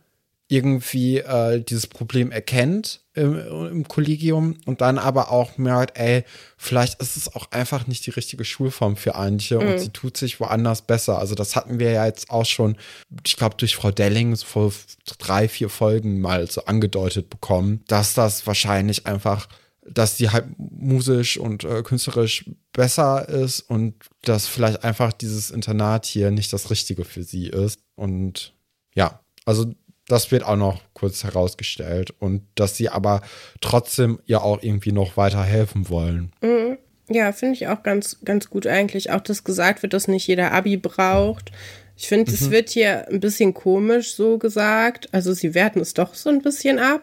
irgendwie 0.52 1.18
äh, 1.18 1.62
dieses 1.62 1.86
Problem 1.86 2.30
erkennt 2.30 3.00
im, 3.14 3.38
im, 3.38 3.88
Kollegium 3.88 4.58
und 4.66 4.82
dann 4.82 4.98
aber 4.98 5.30
auch 5.30 5.56
merkt, 5.56 5.98
ey, 5.98 6.24
vielleicht 6.58 7.00
ist 7.00 7.16
es 7.16 7.34
auch 7.34 7.50
einfach 7.52 7.86
nicht 7.86 8.04
die 8.04 8.10
richtige 8.10 8.44
Schulform 8.44 8.96
für 8.96 9.14
Antje 9.14 9.58
mhm. 9.58 9.66
und 9.66 9.78
sie 9.78 9.88
tut 9.88 10.18
sich 10.18 10.40
woanders 10.40 10.82
besser. 10.82 11.18
Also 11.18 11.34
das 11.34 11.56
hatten 11.56 11.78
wir 11.78 11.90
ja 11.92 12.04
jetzt 12.04 12.28
auch 12.28 12.44
schon, 12.44 12.76
ich 13.24 13.36
glaube, 13.36 13.56
durch 13.56 13.76
Frau 13.76 13.90
Delling 13.90 14.36
vor 14.36 14.72
drei, 15.18 15.48
vier 15.48 15.70
Folgen 15.70 16.20
mal 16.20 16.50
so 16.50 16.66
angedeutet 16.66 17.30
bekommen, 17.30 17.82
dass 17.88 18.12
das 18.12 18.46
wahrscheinlich 18.46 19.06
einfach 19.06 19.48
dass 19.84 20.16
sie 20.16 20.30
halt 20.30 20.44
musisch 20.58 21.38
und 21.38 21.64
äh, 21.64 21.82
künstlerisch 21.82 22.44
besser 22.72 23.28
ist 23.28 23.62
und 23.62 23.94
dass 24.22 24.46
vielleicht 24.46 24.84
einfach 24.84 25.12
dieses 25.12 25.50
Internat 25.50 26.06
hier 26.06 26.30
nicht 26.30 26.52
das 26.52 26.70
Richtige 26.70 27.04
für 27.04 27.24
sie 27.24 27.48
ist. 27.48 27.80
Und 27.96 28.54
ja, 28.94 29.18
also 29.44 29.74
das 30.08 30.30
wird 30.30 30.44
auch 30.44 30.56
noch 30.56 30.80
kurz 30.94 31.24
herausgestellt. 31.24 32.12
Und 32.18 32.42
dass 32.54 32.76
sie 32.76 32.88
aber 32.88 33.22
trotzdem 33.60 34.18
ja 34.26 34.40
auch 34.40 34.62
irgendwie 34.62 34.92
noch 34.92 35.16
weiter 35.16 35.42
helfen 35.42 35.88
wollen. 35.88 36.32
Mhm. 36.42 36.78
Ja, 37.08 37.32
finde 37.32 37.54
ich 37.54 37.68
auch 37.68 37.82
ganz, 37.82 38.18
ganz 38.24 38.48
gut 38.48 38.66
eigentlich. 38.66 39.10
Auch, 39.10 39.20
dass 39.20 39.44
gesagt 39.44 39.82
wird, 39.82 39.92
dass 39.92 40.08
nicht 40.08 40.26
jeder 40.26 40.52
Abi 40.52 40.76
braucht. 40.76 41.50
Ich 41.96 42.08
finde, 42.08 42.32
es 42.32 42.42
mhm. 42.42 42.50
wird 42.50 42.70
hier 42.70 43.08
ein 43.08 43.20
bisschen 43.20 43.54
komisch 43.54 44.14
so 44.14 44.38
gesagt. 44.38 45.08
Also 45.12 45.32
sie 45.32 45.54
werten 45.54 45.80
es 45.80 45.94
doch 45.94 46.14
so 46.14 46.30
ein 46.30 46.42
bisschen 46.42 46.78
ab. 46.78 47.02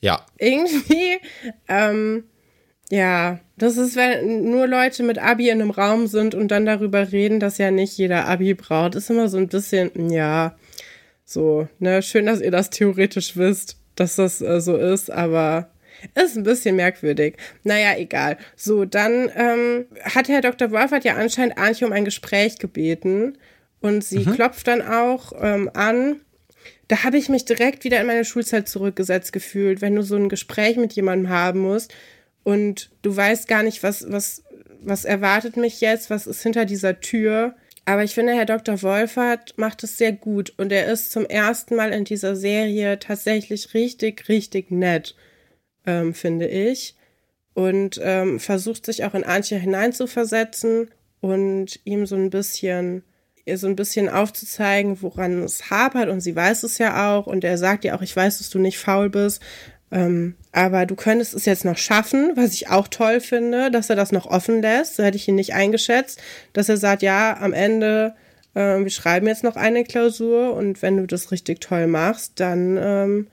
Ja. 0.00 0.26
Irgendwie. 0.38 1.18
Ähm, 1.68 2.24
ja, 2.90 3.40
das 3.56 3.76
ist, 3.76 3.96
wenn 3.96 4.50
nur 4.50 4.66
Leute 4.66 5.02
mit 5.02 5.18
Abi 5.18 5.48
in 5.48 5.60
einem 5.60 5.70
Raum 5.70 6.06
sind 6.06 6.34
und 6.34 6.48
dann 6.48 6.66
darüber 6.66 7.12
reden, 7.12 7.40
dass 7.40 7.58
ja 7.58 7.70
nicht 7.70 7.96
jeder 7.96 8.26
Abi 8.26 8.54
braucht, 8.54 8.94
ist 8.94 9.10
immer 9.10 9.28
so 9.28 9.38
ein 9.38 9.48
bisschen, 9.48 10.10
ja, 10.10 10.56
so, 11.24 11.68
ne, 11.78 12.02
schön, 12.02 12.26
dass 12.26 12.40
ihr 12.40 12.50
das 12.50 12.70
theoretisch 12.70 13.36
wisst, 13.36 13.78
dass 13.96 14.16
das 14.16 14.40
äh, 14.40 14.60
so 14.60 14.76
ist, 14.76 15.10
aber 15.10 15.70
ist 16.14 16.36
ein 16.36 16.42
bisschen 16.42 16.76
merkwürdig. 16.76 17.36
Naja, 17.62 17.96
egal. 17.96 18.36
So, 18.56 18.84
dann 18.84 19.30
ähm, 19.34 19.86
hat 20.02 20.28
Herr 20.28 20.42
Dr. 20.42 20.70
Wolfert 20.70 21.04
ja 21.04 21.14
anscheinend 21.14 21.58
Arnche 21.58 21.86
um 21.86 21.92
ein 21.92 22.04
Gespräch 22.04 22.58
gebeten 22.58 23.38
und 23.80 24.04
sie 24.04 24.20
mhm. 24.20 24.34
klopft 24.34 24.66
dann 24.66 24.82
auch 24.82 25.32
ähm, 25.40 25.70
an. 25.72 26.20
Da 26.88 27.04
habe 27.04 27.16
ich 27.16 27.28
mich 27.28 27.44
direkt 27.44 27.84
wieder 27.84 28.00
in 28.00 28.06
meine 28.06 28.24
Schulzeit 28.24 28.68
zurückgesetzt 28.68 29.32
gefühlt, 29.32 29.80
wenn 29.80 29.94
du 29.94 30.02
so 30.02 30.16
ein 30.16 30.28
Gespräch 30.28 30.76
mit 30.76 30.92
jemandem 30.92 31.30
haben 31.30 31.60
musst 31.60 31.94
und 32.42 32.90
du 33.02 33.16
weißt 33.16 33.48
gar 33.48 33.62
nicht, 33.62 33.82
was, 33.82 34.10
was, 34.10 34.42
was 34.82 35.04
erwartet 35.04 35.56
mich 35.56 35.80
jetzt, 35.80 36.10
was 36.10 36.26
ist 36.26 36.42
hinter 36.42 36.66
dieser 36.66 37.00
Tür 37.00 37.54
aber 37.86 38.02
ich 38.04 38.14
finde, 38.14 38.34
Herr 38.34 38.46
Dr. 38.46 38.80
Wolfert 38.82 39.58
macht 39.58 39.84
es 39.84 39.98
sehr 39.98 40.12
gut 40.12 40.54
und 40.56 40.72
er 40.72 40.86
ist 40.86 41.12
zum 41.12 41.26
ersten 41.26 41.76
Mal 41.76 41.92
in 41.92 42.04
dieser 42.04 42.34
Serie 42.34 42.98
tatsächlich 42.98 43.74
richtig, 43.74 44.28
richtig 44.28 44.70
nett, 44.70 45.14
ähm, 45.86 46.14
finde 46.14 46.46
ich. 46.46 46.96
Und 47.52 48.00
ähm, 48.02 48.40
versucht 48.40 48.86
sich 48.86 49.04
auch 49.04 49.14
in 49.14 49.22
Antje 49.22 49.58
hineinzuversetzen 49.58 50.90
und 51.20 51.78
ihm 51.84 52.04
so 52.06 52.16
ein 52.16 52.30
bisschen, 52.30 53.04
ihr 53.44 53.58
so 53.58 53.66
ein 53.68 53.76
bisschen 53.76 54.08
aufzuzeigen, 54.08 55.00
woran 55.02 55.42
es 55.42 55.70
hapert. 55.70 56.08
Und 56.08 56.20
sie 56.20 56.34
weiß 56.34 56.64
es 56.64 56.78
ja 56.78 57.14
auch. 57.14 57.26
Und 57.26 57.44
er 57.44 57.58
sagt 57.58 57.84
ja 57.84 57.96
auch, 57.96 58.02
ich 58.02 58.16
weiß, 58.16 58.38
dass 58.38 58.50
du 58.50 58.58
nicht 58.58 58.78
faul 58.78 59.08
bist. 59.08 59.40
Ähm, 59.94 60.34
aber 60.50 60.86
du 60.86 60.96
könntest 60.96 61.34
es 61.34 61.44
jetzt 61.44 61.64
noch 61.64 61.78
schaffen, 61.78 62.32
was 62.34 62.52
ich 62.52 62.68
auch 62.68 62.88
toll 62.88 63.20
finde, 63.20 63.70
dass 63.70 63.90
er 63.90 63.96
das 63.96 64.10
noch 64.10 64.26
offen 64.26 64.60
lässt. 64.60 64.96
So 64.96 65.04
hätte 65.04 65.16
ich 65.16 65.28
ihn 65.28 65.36
nicht 65.36 65.54
eingeschätzt, 65.54 66.20
dass 66.52 66.68
er 66.68 66.76
sagt, 66.76 67.02
ja, 67.02 67.36
am 67.40 67.52
Ende, 67.52 68.14
äh, 68.54 68.80
wir 68.80 68.90
schreiben 68.90 69.28
jetzt 69.28 69.44
noch 69.44 69.54
eine 69.54 69.84
Klausur 69.84 70.52
und 70.54 70.82
wenn 70.82 70.96
du 70.96 71.06
das 71.06 71.30
richtig 71.30 71.60
toll 71.60 71.86
machst, 71.86 72.40
dann, 72.40 72.76
ähm, 72.76 73.28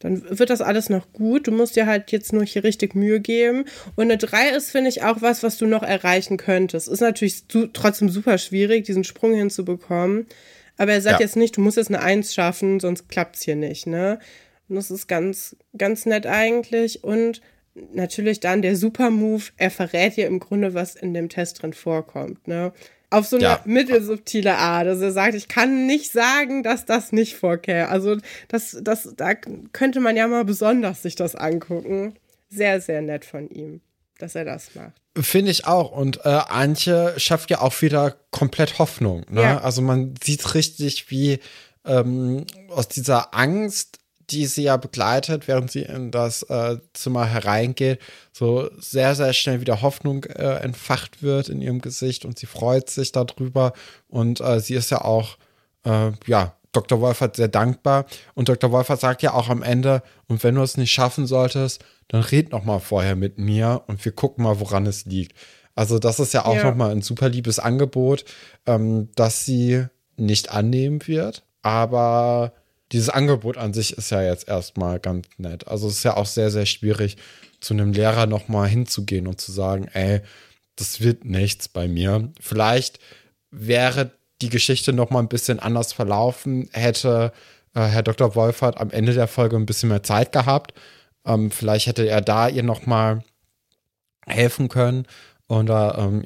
dann 0.00 0.36
wird 0.36 0.50
das 0.50 0.62
alles 0.62 0.88
noch 0.88 1.12
gut. 1.12 1.46
Du 1.46 1.52
musst 1.52 1.76
dir 1.76 1.86
halt 1.86 2.10
jetzt 2.10 2.32
nur 2.32 2.44
hier 2.44 2.64
richtig 2.64 2.96
Mühe 2.96 3.20
geben. 3.20 3.66
Und 3.94 4.04
eine 4.04 4.18
3 4.18 4.48
ist, 4.48 4.72
finde 4.72 4.88
ich, 4.90 5.04
auch 5.04 5.22
was, 5.22 5.44
was 5.44 5.58
du 5.58 5.66
noch 5.66 5.84
erreichen 5.84 6.38
könntest. 6.38 6.88
Ist 6.88 7.02
natürlich 7.02 7.44
trotzdem 7.72 8.08
super 8.08 8.36
schwierig, 8.38 8.84
diesen 8.84 9.04
Sprung 9.04 9.34
hinzubekommen. 9.34 10.26
Aber 10.76 10.92
er 10.92 11.02
sagt 11.02 11.20
ja. 11.20 11.26
jetzt 11.26 11.36
nicht, 11.36 11.56
du 11.56 11.60
musst 11.60 11.76
jetzt 11.76 11.90
eine 11.90 12.00
1 12.00 12.34
schaffen, 12.34 12.80
sonst 12.80 13.08
klappt's 13.08 13.42
hier 13.42 13.56
nicht, 13.56 13.86
ne? 13.86 14.18
Und 14.70 14.76
das 14.76 14.90
ist 14.90 15.08
ganz, 15.08 15.56
ganz 15.76 16.06
nett 16.06 16.26
eigentlich. 16.26 17.02
Und 17.02 17.42
natürlich 17.92 18.40
dann 18.40 18.62
der 18.62 18.76
Super-Move, 18.76 19.42
er 19.56 19.70
verrät 19.70 20.16
ja 20.16 20.26
im 20.26 20.38
Grunde, 20.38 20.74
was 20.74 20.94
in 20.94 21.12
dem 21.12 21.28
Test 21.28 21.60
drin 21.60 21.72
vorkommt. 21.72 22.46
Ne? 22.46 22.72
Auf 23.10 23.26
so 23.26 23.36
eine 23.36 23.44
ja. 23.44 23.60
mittelsubtile 23.64 24.56
Art. 24.56 24.86
Also 24.86 25.04
er 25.04 25.12
sagt, 25.12 25.34
ich 25.34 25.48
kann 25.48 25.86
nicht 25.86 26.12
sagen, 26.12 26.62
dass 26.62 26.86
das 26.86 27.10
nicht 27.10 27.34
vorkäme. 27.34 27.88
Also 27.88 28.16
das, 28.46 28.78
das, 28.80 29.12
da 29.16 29.34
könnte 29.34 29.98
man 29.98 30.16
ja 30.16 30.28
mal 30.28 30.44
besonders 30.44 31.02
sich 31.02 31.16
das 31.16 31.34
angucken. 31.34 32.14
Sehr, 32.48 32.80
sehr 32.80 33.02
nett 33.02 33.24
von 33.24 33.48
ihm, 33.48 33.80
dass 34.18 34.36
er 34.36 34.44
das 34.44 34.74
macht. 34.76 34.92
Finde 35.16 35.50
ich 35.50 35.66
auch. 35.66 35.90
Und 35.90 36.24
äh, 36.24 36.28
Antje 36.28 37.14
schafft 37.16 37.50
ja 37.50 37.60
auch 37.60 37.82
wieder 37.82 38.16
komplett 38.30 38.78
Hoffnung. 38.78 39.24
Ne? 39.28 39.42
Ja. 39.42 39.60
Also 39.60 39.82
man 39.82 40.14
sieht 40.22 40.54
richtig, 40.54 41.10
wie 41.10 41.40
ähm, 41.84 42.46
aus 42.68 42.88
dieser 42.88 43.34
Angst 43.34 43.99
die 44.30 44.46
sie 44.46 44.62
ja 44.64 44.76
begleitet, 44.76 45.48
während 45.48 45.70
sie 45.70 45.82
in 45.82 46.10
das 46.10 46.42
äh, 46.44 46.78
Zimmer 46.92 47.26
hereingeht, 47.26 48.00
so 48.32 48.70
sehr, 48.78 49.14
sehr 49.14 49.32
schnell 49.32 49.60
wieder 49.60 49.82
Hoffnung 49.82 50.24
äh, 50.24 50.56
entfacht 50.56 51.22
wird 51.22 51.48
in 51.48 51.60
ihrem 51.60 51.80
Gesicht 51.80 52.24
und 52.24 52.38
sie 52.38 52.46
freut 52.46 52.90
sich 52.90 53.12
darüber 53.12 53.72
und 54.08 54.40
äh, 54.40 54.60
sie 54.60 54.74
ist 54.74 54.90
ja 54.90 55.02
auch, 55.02 55.36
äh, 55.84 56.12
ja, 56.26 56.54
Dr. 56.72 57.00
Wolfert 57.00 57.36
sehr 57.36 57.48
dankbar 57.48 58.06
und 58.34 58.48
Dr. 58.48 58.70
Wolfert 58.70 59.00
sagt 59.00 59.22
ja 59.22 59.34
auch 59.34 59.48
am 59.48 59.62
Ende, 59.62 60.02
und 60.28 60.44
wenn 60.44 60.54
du 60.54 60.62
es 60.62 60.76
nicht 60.76 60.92
schaffen 60.92 61.26
solltest, 61.26 61.84
dann 62.08 62.22
red 62.22 62.52
noch 62.52 62.64
mal 62.64 62.78
vorher 62.78 63.16
mit 63.16 63.38
mir 63.38 63.82
und 63.88 64.04
wir 64.04 64.12
gucken 64.12 64.44
mal, 64.44 64.60
woran 64.60 64.86
es 64.86 65.04
liegt. 65.04 65.34
Also 65.74 65.98
das 65.98 66.20
ist 66.20 66.34
ja 66.34 66.44
auch 66.44 66.54
ja. 66.54 66.64
noch 66.64 66.76
mal 66.76 66.92
ein 66.92 67.02
super 67.02 67.28
liebes 67.28 67.58
Angebot, 67.58 68.24
ähm, 68.66 69.08
das 69.16 69.44
sie 69.44 69.86
nicht 70.16 70.50
annehmen 70.52 71.06
wird, 71.06 71.44
aber 71.62 72.52
dieses 72.92 73.08
Angebot 73.08 73.56
an 73.56 73.72
sich 73.72 73.96
ist 73.96 74.10
ja 74.10 74.22
jetzt 74.22 74.48
erstmal 74.48 74.98
ganz 74.98 75.26
nett. 75.38 75.68
Also 75.68 75.88
es 75.88 75.98
ist 75.98 76.04
ja 76.04 76.16
auch 76.16 76.26
sehr, 76.26 76.50
sehr 76.50 76.66
schwierig, 76.66 77.16
zu 77.60 77.74
einem 77.74 77.92
Lehrer 77.92 78.26
nochmal 78.26 78.68
hinzugehen 78.68 79.26
und 79.26 79.40
zu 79.40 79.52
sagen, 79.52 79.86
ey, 79.92 80.20
das 80.76 81.00
wird 81.00 81.24
nichts 81.24 81.68
bei 81.68 81.88
mir. 81.88 82.32
Vielleicht 82.40 82.98
wäre 83.50 84.12
die 84.40 84.48
Geschichte 84.48 84.92
nochmal 84.92 85.22
ein 85.22 85.28
bisschen 85.28 85.60
anders 85.60 85.92
verlaufen, 85.92 86.68
hätte 86.72 87.32
äh, 87.74 87.82
Herr 87.82 88.02
Dr. 88.02 88.34
Wolf 88.34 88.62
hat 88.62 88.80
am 88.80 88.90
Ende 88.90 89.12
der 89.12 89.28
Folge 89.28 89.56
ein 89.56 89.66
bisschen 89.66 89.90
mehr 89.90 90.02
Zeit 90.02 90.32
gehabt. 90.32 90.72
Ähm, 91.26 91.50
vielleicht 91.50 91.86
hätte 91.86 92.08
er 92.08 92.20
da 92.20 92.48
ihr 92.48 92.62
noch 92.62 92.86
mal 92.86 93.22
helfen 94.26 94.68
können 94.68 95.06
oder 95.48 95.98
ähm, 95.98 96.22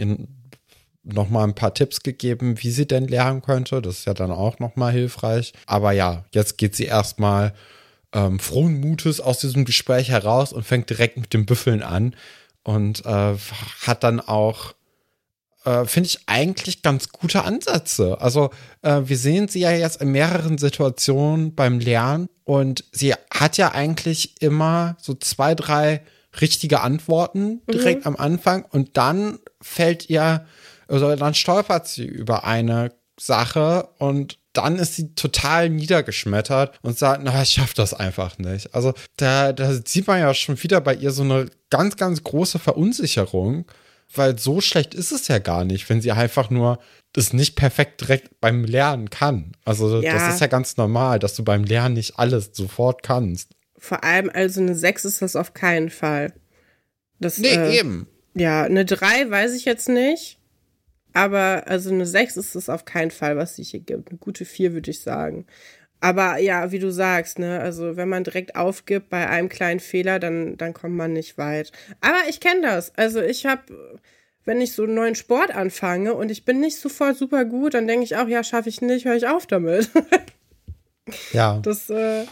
ihr 1.04 1.14
noch 1.14 1.28
mal 1.28 1.44
ein 1.44 1.54
paar 1.54 1.74
Tipps 1.74 2.02
gegeben, 2.02 2.62
wie 2.62 2.70
sie 2.70 2.86
denn 2.86 3.08
lernen 3.08 3.42
könnte. 3.42 3.82
Das 3.82 3.98
ist 3.98 4.06
ja 4.06 4.14
dann 4.14 4.30
auch 4.30 4.58
noch 4.58 4.76
mal 4.76 4.92
hilfreich. 4.92 5.52
Aber 5.66 5.92
ja, 5.92 6.24
jetzt 6.32 6.58
geht 6.58 6.74
sie 6.74 6.84
erstmal 6.84 7.54
ähm, 8.12 8.38
frohen 8.38 8.80
Mutes 8.80 9.20
aus 9.20 9.38
diesem 9.38 9.64
Gespräch 9.64 10.08
heraus 10.10 10.52
und 10.52 10.64
fängt 10.64 10.90
direkt 10.90 11.16
mit 11.16 11.34
dem 11.34 11.46
Büffeln 11.46 11.82
an 11.82 12.14
und 12.62 13.04
äh, 13.04 13.34
hat 13.86 14.04
dann 14.04 14.20
auch 14.20 14.74
äh, 15.64 15.86
finde 15.86 16.08
ich 16.08 16.20
eigentlich 16.26 16.82
ganz 16.82 17.08
gute 17.08 17.44
Ansätze. 17.44 18.20
Also 18.20 18.50
äh, 18.82 19.02
wir 19.04 19.16
sehen 19.16 19.48
sie 19.48 19.60
ja 19.60 19.72
jetzt 19.72 20.00
in 20.00 20.12
mehreren 20.12 20.58
Situationen 20.58 21.54
beim 21.54 21.80
Lernen 21.80 22.28
und 22.44 22.84
sie 22.92 23.14
hat 23.32 23.56
ja 23.56 23.72
eigentlich 23.72 24.40
immer 24.42 24.96
so 25.00 25.14
zwei, 25.14 25.54
drei 25.54 26.02
richtige 26.40 26.80
Antworten 26.80 27.62
direkt 27.70 28.02
mhm. 28.02 28.08
am 28.08 28.16
Anfang 28.16 28.64
und 28.64 28.96
dann 28.96 29.38
fällt 29.60 30.10
ihr, 30.10 30.46
also 30.88 31.14
dann 31.16 31.34
stolpert 31.34 31.88
sie 31.88 32.06
über 32.06 32.44
eine 32.44 32.92
Sache 33.18 33.88
und 33.98 34.38
dann 34.52 34.78
ist 34.78 34.94
sie 34.96 35.14
total 35.14 35.68
niedergeschmettert 35.70 36.78
und 36.82 36.98
sagt, 36.98 37.22
na, 37.24 37.42
ich 37.42 37.50
schaff 37.50 37.74
das 37.74 37.94
einfach 37.94 38.38
nicht. 38.38 38.74
Also 38.74 38.92
da, 39.16 39.52
da 39.52 39.72
sieht 39.84 40.06
man 40.06 40.20
ja 40.20 40.32
schon 40.34 40.62
wieder 40.62 40.80
bei 40.80 40.94
ihr 40.94 41.10
so 41.10 41.22
eine 41.22 41.46
ganz, 41.70 41.96
ganz 41.96 42.22
große 42.22 42.58
Verunsicherung 42.58 43.66
weil 44.16 44.38
so 44.38 44.60
schlecht 44.60 44.94
ist 44.94 45.12
es 45.12 45.28
ja 45.28 45.38
gar 45.38 45.64
nicht, 45.64 45.88
wenn 45.88 46.00
sie 46.00 46.12
einfach 46.12 46.50
nur 46.50 46.78
das 47.12 47.32
nicht 47.32 47.56
perfekt 47.56 48.00
direkt 48.00 48.40
beim 48.40 48.64
Lernen 48.64 49.10
kann. 49.10 49.52
Also 49.64 50.00
ja. 50.00 50.12
das 50.12 50.34
ist 50.34 50.40
ja 50.40 50.46
ganz 50.46 50.76
normal, 50.76 51.18
dass 51.18 51.34
du 51.34 51.44
beim 51.44 51.64
Lernen 51.64 51.94
nicht 51.94 52.18
alles 52.18 52.50
sofort 52.52 53.02
kannst. 53.02 53.50
Vor 53.78 54.04
allem 54.04 54.30
also 54.32 54.60
eine 54.60 54.74
6 54.74 55.04
ist 55.04 55.22
das 55.22 55.36
auf 55.36 55.54
keinen 55.54 55.90
Fall. 55.90 56.32
Das, 57.20 57.38
nee, 57.38 57.48
äh, 57.48 57.78
eben. 57.78 58.08
Ja, 58.34 58.64
eine 58.64 58.84
3 58.84 59.30
weiß 59.30 59.54
ich 59.54 59.64
jetzt 59.64 59.88
nicht. 59.88 60.38
Aber 61.14 61.62
also 61.66 61.90
eine 61.90 62.06
6 62.06 62.36
ist 62.36 62.54
es 62.54 62.68
auf 62.68 62.84
keinen 62.84 63.12
Fall, 63.12 63.36
was 63.36 63.56
sich 63.56 63.70
hier 63.70 63.80
gibt. 63.80 64.10
Eine 64.10 64.18
gute 64.18 64.44
4 64.44 64.74
würde 64.74 64.90
ich 64.90 65.00
sagen. 65.00 65.46
Aber 66.00 66.36
ja, 66.38 66.70
wie 66.70 66.80
du 66.80 66.92
sagst, 66.92 67.38
ne, 67.38 67.60
also 67.60 67.96
wenn 67.96 68.10
man 68.10 68.24
direkt 68.24 68.56
aufgibt 68.56 69.08
bei 69.08 69.26
einem 69.26 69.48
kleinen 69.48 69.80
Fehler, 69.80 70.18
dann, 70.18 70.58
dann 70.58 70.74
kommt 70.74 70.96
man 70.96 71.14
nicht 71.14 71.38
weit. 71.38 71.72
Aber 72.02 72.18
ich 72.28 72.40
kenne 72.40 72.60
das. 72.62 72.94
Also 72.96 73.22
ich 73.22 73.46
habe, 73.46 73.62
wenn 74.44 74.60
ich 74.60 74.72
so 74.72 74.82
einen 74.82 74.94
neuen 74.94 75.14
Sport 75.14 75.54
anfange 75.54 76.12
und 76.14 76.30
ich 76.30 76.44
bin 76.44 76.60
nicht 76.60 76.78
sofort 76.78 77.16
super 77.16 77.44
gut, 77.46 77.72
dann 77.72 77.86
denke 77.86 78.04
ich 78.04 78.16
auch, 78.16 78.28
ja, 78.28 78.44
schaffe 78.44 78.68
ich 78.68 78.82
nicht, 78.82 79.06
höre 79.06 79.14
ich 79.14 79.28
auf 79.28 79.46
damit. 79.46 79.88
ja. 81.32 81.60
Das, 81.62 81.88
äh, 81.88 82.26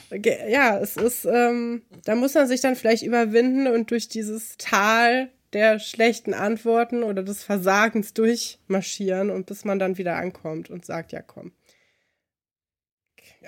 ja, 0.51 0.79
es 0.79 0.97
ist, 0.97 1.25
ähm, 1.25 1.83
da 2.05 2.17
muss 2.17 2.35
man 2.35 2.49
sich 2.49 2.61
dann 2.61 2.77
vielleicht 2.77 3.05
überwinden 3.05 3.69
und 3.69 3.91
durch 3.93 4.09
dieses 4.09 4.57
Tal 4.59 5.31
der 5.53 5.79
schlechten 5.79 6.35
Antworten 6.35 7.03
oder 7.03 7.23
des 7.23 7.45
Versagens 7.45 8.15
durchmarschieren 8.15 9.31
und 9.31 9.47
bis 9.47 9.65
man 9.65 9.79
dann 9.79 9.99
wieder 9.99 10.17
ankommt 10.17 10.71
und 10.71 10.85
sagt, 10.85 11.13
ja, 11.13 11.23
komm 11.23 11.53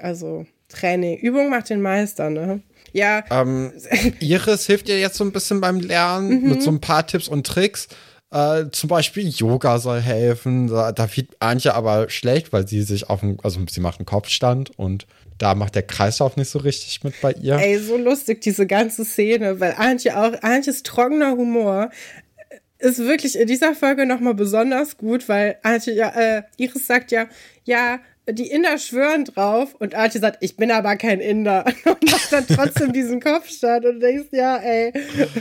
also 0.00 0.46
Training. 0.68 1.18
Übung 1.18 1.50
macht 1.50 1.70
den 1.70 1.82
Meister, 1.82 2.30
ne? 2.30 2.62
Ja. 2.92 3.24
Ähm, 3.30 3.72
Iris 4.20 4.66
hilft 4.66 4.88
dir 4.88 4.98
jetzt 4.98 5.16
so 5.16 5.24
ein 5.24 5.32
bisschen 5.32 5.60
beim 5.60 5.80
Lernen 5.80 6.42
mhm. 6.42 6.48
mit 6.48 6.62
so 6.62 6.70
ein 6.70 6.80
paar 6.80 7.06
Tipps 7.06 7.28
und 7.28 7.46
Tricks. 7.46 7.88
Äh, 8.30 8.66
zum 8.72 8.88
Beispiel 8.88 9.28
Yoga 9.28 9.78
soll 9.78 10.00
helfen. 10.00 10.68
Da, 10.68 10.92
da 10.92 11.08
wird 11.16 11.36
Antje 11.40 11.74
aber 11.74 12.08
schlecht, 12.10 12.52
weil 12.52 12.66
sie 12.66 12.82
sich 12.82 13.08
auf 13.08 13.20
dem, 13.20 13.38
also 13.42 13.60
sie 13.68 13.80
macht 13.80 14.00
einen 14.00 14.06
Kopfstand 14.06 14.76
und 14.78 15.06
da 15.38 15.54
macht 15.54 15.74
der 15.74 15.82
Kreislauf 15.82 16.36
nicht 16.36 16.50
so 16.50 16.58
richtig 16.58 17.02
mit 17.04 17.20
bei 17.20 17.32
ihr. 17.32 17.56
Ey, 17.56 17.78
so 17.78 17.96
lustig, 17.96 18.40
diese 18.40 18.66
ganze 18.66 19.04
Szene, 19.04 19.60
weil 19.60 19.74
Antje 19.76 20.16
auch, 20.16 20.42
Antjes 20.42 20.82
trockener 20.82 21.32
Humor 21.32 21.90
ist 22.78 22.98
wirklich 22.98 23.38
in 23.38 23.46
dieser 23.46 23.74
Folge 23.74 24.06
nochmal 24.06 24.34
besonders 24.34 24.98
gut, 24.98 25.28
weil 25.28 25.58
Antje, 25.62 25.94
ja, 25.94 26.08
äh, 26.10 26.42
Iris 26.56 26.86
sagt 26.86 27.12
ja, 27.12 27.26
ja, 27.64 28.00
die 28.30 28.50
Inder 28.50 28.78
schwören 28.78 29.24
drauf 29.24 29.74
und 29.74 29.94
Archie 29.94 30.18
sagt, 30.18 30.38
ich 30.40 30.56
bin 30.56 30.70
aber 30.70 30.96
kein 30.96 31.20
Inder 31.20 31.64
und 31.84 32.10
macht 32.10 32.32
dann 32.32 32.46
trotzdem 32.46 32.92
diesen 32.92 33.20
Kopfstand 33.20 33.84
und 33.84 34.00
denkst, 34.00 34.28
ja, 34.32 34.56
ey, 34.56 34.92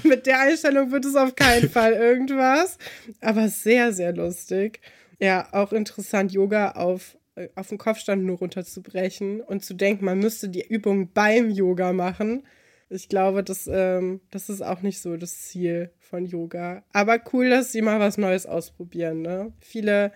mit 0.03 0.25
der 0.25 0.41
Einstellung 0.41 0.91
wird 0.91 1.05
es 1.05 1.15
auf 1.15 1.35
keinen 1.35 1.69
Fall 1.69 1.93
irgendwas. 1.93 2.77
Aber 3.21 3.47
sehr, 3.47 3.93
sehr 3.93 4.13
lustig. 4.13 4.81
Ja, 5.19 5.47
auch 5.53 5.71
interessant, 5.71 6.33
Yoga 6.33 6.71
auf, 6.71 7.17
auf 7.55 7.67
den 7.67 7.77
Kopfstand 7.77 8.23
nur 8.23 8.38
runterzubrechen 8.38 9.41
und 9.41 9.63
zu 9.63 9.73
denken, 9.73 10.05
man 10.05 10.19
müsste 10.19 10.49
die 10.49 10.67
Übung 10.67 11.11
beim 11.13 11.49
Yoga 11.49 11.93
machen. 11.93 12.45
Ich 12.89 13.09
glaube, 13.09 13.43
das, 13.43 13.67
ähm, 13.71 14.21
das 14.29 14.49
ist 14.49 14.61
auch 14.61 14.81
nicht 14.81 15.01
so 15.01 15.17
das 15.17 15.41
Ziel 15.41 15.91
von 15.99 16.25
Yoga. 16.25 16.84
Aber 16.93 17.19
cool, 17.34 17.49
dass 17.49 17.71
sie 17.71 17.81
mal 17.81 17.99
was 17.99 18.17
Neues 18.17 18.45
ausprobieren. 18.45 19.21
Ne? 19.21 19.51
Viele 19.61 20.11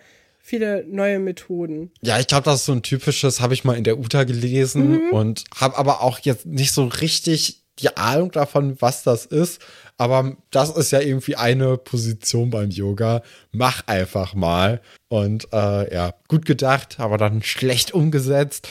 viele 0.47 0.86
neue 0.88 1.20
Methoden. 1.20 1.91
Ja, 2.01 2.20
ich 2.20 2.28
glaube, 2.28 2.45
das 2.45 2.61
ist 2.61 2.65
so 2.68 2.72
ein 2.72 2.82
typisches, 2.82 3.41
habe 3.41 3.53
ich 3.53 3.65
mal 3.65 3.76
in 3.76 3.84
der 3.84 3.99
UTA 3.99 4.24
gelesen 4.24 4.91
mhm. 4.91 5.09
und 5.09 5.43
habe 5.53 5.78
aber 5.78 6.01
auch 6.01 6.20
jetzt 6.20 6.45
nicht 6.45 6.72
so 6.72 6.86
richtig 6.86 7.66
die 7.80 7.95
Ahnung 7.95 8.32
davon, 8.32 8.75
was 8.80 9.03
das 9.03 9.25
ist. 9.25 9.61
Aber 9.97 10.36
das 10.51 10.69
ist 10.69 10.91
ja 10.91 10.99
irgendwie 10.99 11.36
eine 11.36 11.78
Position 11.78 12.49
beim 12.49 12.69
Yoga. 12.69 13.21
Mach 13.51 13.88
einfach 13.88 14.34
mal. 14.34 14.82
Und 15.07 15.47
äh, 15.53 15.93
ja, 15.93 16.13
gut 16.28 16.45
gedacht, 16.45 16.99
aber 16.99 17.17
dann 17.17 17.41
schlecht 17.43 17.93
umgesetzt. 17.93 18.67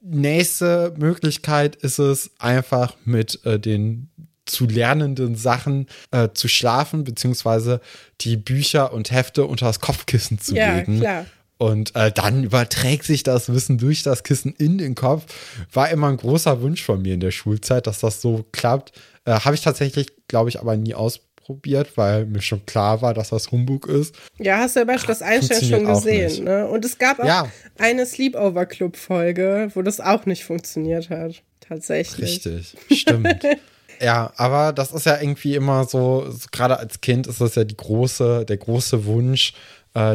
Nächste 0.00 0.94
Möglichkeit 0.96 1.76
ist 1.76 1.98
es 1.98 2.30
einfach 2.38 2.94
mit 3.04 3.44
äh, 3.44 3.58
den 3.58 4.10
zu 4.48 4.66
lernenden 4.66 5.34
Sachen 5.34 5.86
äh, 6.10 6.28
zu 6.32 6.48
schlafen, 6.48 7.04
beziehungsweise 7.04 7.80
die 8.22 8.36
Bücher 8.36 8.92
und 8.92 9.10
Hefte 9.10 9.44
unter 9.44 9.66
das 9.66 9.80
Kopfkissen 9.80 10.38
zu 10.38 10.54
ja, 10.54 10.76
legen. 10.76 11.00
Klar. 11.00 11.26
Und 11.58 11.94
äh, 11.96 12.12
dann 12.12 12.44
überträgt 12.44 13.04
sich 13.04 13.24
das 13.24 13.52
Wissen 13.52 13.78
durch 13.78 14.04
das 14.04 14.22
Kissen 14.22 14.54
in 14.56 14.78
den 14.78 14.94
Kopf. 14.94 15.26
War 15.72 15.90
immer 15.90 16.08
ein 16.08 16.16
großer 16.16 16.62
Wunsch 16.62 16.84
von 16.84 17.02
mir 17.02 17.14
in 17.14 17.20
der 17.20 17.32
Schulzeit, 17.32 17.88
dass 17.88 17.98
das 17.98 18.22
so 18.22 18.46
klappt. 18.52 18.92
Äh, 19.24 19.32
Habe 19.32 19.56
ich 19.56 19.62
tatsächlich, 19.62 20.06
glaube 20.28 20.50
ich, 20.50 20.60
aber 20.60 20.76
nie 20.76 20.94
ausprobiert, 20.94 21.96
weil 21.96 22.26
mir 22.26 22.42
schon 22.42 22.64
klar 22.64 23.02
war, 23.02 23.12
dass 23.12 23.30
das 23.30 23.50
Humbug 23.50 23.88
ist. 23.88 24.14
Ja, 24.38 24.58
hast 24.58 24.76
du 24.76 24.82
aber 24.82 24.94
das 24.94 25.20
Einstell 25.20 25.64
schon 25.64 25.84
gesehen. 25.84 26.44
Ne? 26.44 26.68
Und 26.68 26.84
es 26.84 26.96
gab 26.96 27.18
auch 27.18 27.26
ja. 27.26 27.50
eine 27.76 28.06
Sleepover-Club-Folge, 28.06 29.72
wo 29.74 29.82
das 29.82 29.98
auch 29.98 30.26
nicht 30.26 30.44
funktioniert 30.44 31.10
hat. 31.10 31.42
Tatsächlich. 31.60 32.46
Richtig, 32.46 32.76
stimmt. 32.92 33.42
Ja, 34.00 34.32
aber 34.36 34.72
das 34.72 34.92
ist 34.92 35.06
ja 35.06 35.20
irgendwie 35.20 35.54
immer 35.54 35.84
so, 35.84 36.30
so 36.30 36.46
gerade 36.52 36.78
als 36.78 37.00
Kind 37.00 37.26
ist 37.26 37.40
das 37.40 37.54
ja 37.56 37.64
die 37.64 37.76
große, 37.76 38.44
der 38.44 38.56
große 38.56 39.04
Wunsch, 39.06 39.54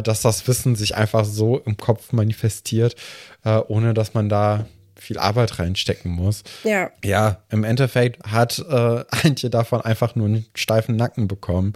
dass 0.02 0.22
das 0.22 0.46
Wissen 0.48 0.76
sich 0.76 0.94
einfach 0.94 1.24
so 1.24 1.58
im 1.58 1.76
Kopf 1.76 2.12
manifestiert, 2.12 2.96
äh, 3.44 3.58
ohne 3.58 3.94
dass 3.94 4.14
man 4.14 4.28
da 4.28 4.66
viel 4.96 5.18
Arbeit 5.18 5.58
reinstecken 5.58 6.10
muss. 6.10 6.42
Ja. 6.62 6.90
Ja, 7.04 7.42
im 7.50 7.64
Endeffekt 7.64 8.24
hat 8.24 8.58
äh, 8.58 9.04
Antje 9.26 9.50
davon 9.50 9.80
einfach 9.80 10.14
nur 10.14 10.26
einen 10.26 10.46
steifen 10.54 10.96
Nacken 10.96 11.28
bekommen 11.28 11.74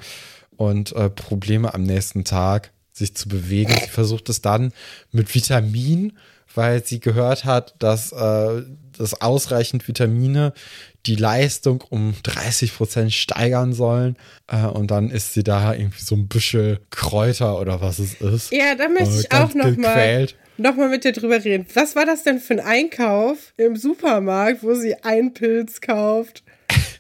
und 0.57 0.93
äh, 0.93 1.11
Probleme 1.11 1.75
am 1.75 1.83
nächsten 1.83 2.25
Tag, 2.25 2.73
sich 2.93 3.15
zu 3.15 3.29
bewegen. 3.29 3.73
Sie 3.73 3.91
versucht 3.91 4.29
es 4.29 4.41
dann 4.41 4.73
mit 5.13 5.33
Vitamin, 5.35 6.17
weil 6.55 6.85
sie 6.85 7.01
gehört 7.01 7.45
hat, 7.45 7.75
dass 7.79 8.13
äh, 8.13 8.63
das 8.99 9.21
ausreichend 9.21 9.87
Vitamine 9.89 10.53
die 11.07 11.17
Leistung 11.17 11.83
um 11.89 12.15
30 12.23 12.75
Prozent 12.75 13.13
steigern 13.13 13.73
sollen. 13.73 14.17
Äh, 14.47 14.67
und 14.67 14.91
dann 14.91 15.11
ist 15.11 15.35
sie 15.35 15.43
da 15.43 15.73
irgendwie 15.75 16.03
so 16.03 16.15
ein 16.15 16.29
bisschen 16.29 16.79
Kräuter 16.91 17.61
oder 17.61 17.81
was 17.81 17.99
es 17.99 18.15
ist. 18.21 18.53
Ja, 18.53 18.75
da 18.75 18.89
möchte 18.89 19.15
äh, 19.15 19.21
ich 19.21 19.33
auch 19.33 19.55
noch 19.55 19.77
mal, 19.77 20.29
noch 20.57 20.77
mal 20.77 20.89
mit 20.89 21.05
dir 21.05 21.13
drüber 21.13 21.43
reden. 21.43 21.67
Was 21.75 21.97
war 21.97 22.05
das 22.05 22.25
denn 22.25 22.41
für 22.41 22.55
ein 22.55 22.61
Einkauf 22.61 23.55
im 23.57 23.77
Supermarkt, 23.77 24.63
wo 24.63 24.75
sie 24.75 24.97
einen 25.03 25.33
Pilz 25.33 25.81
kauft? 25.81 26.43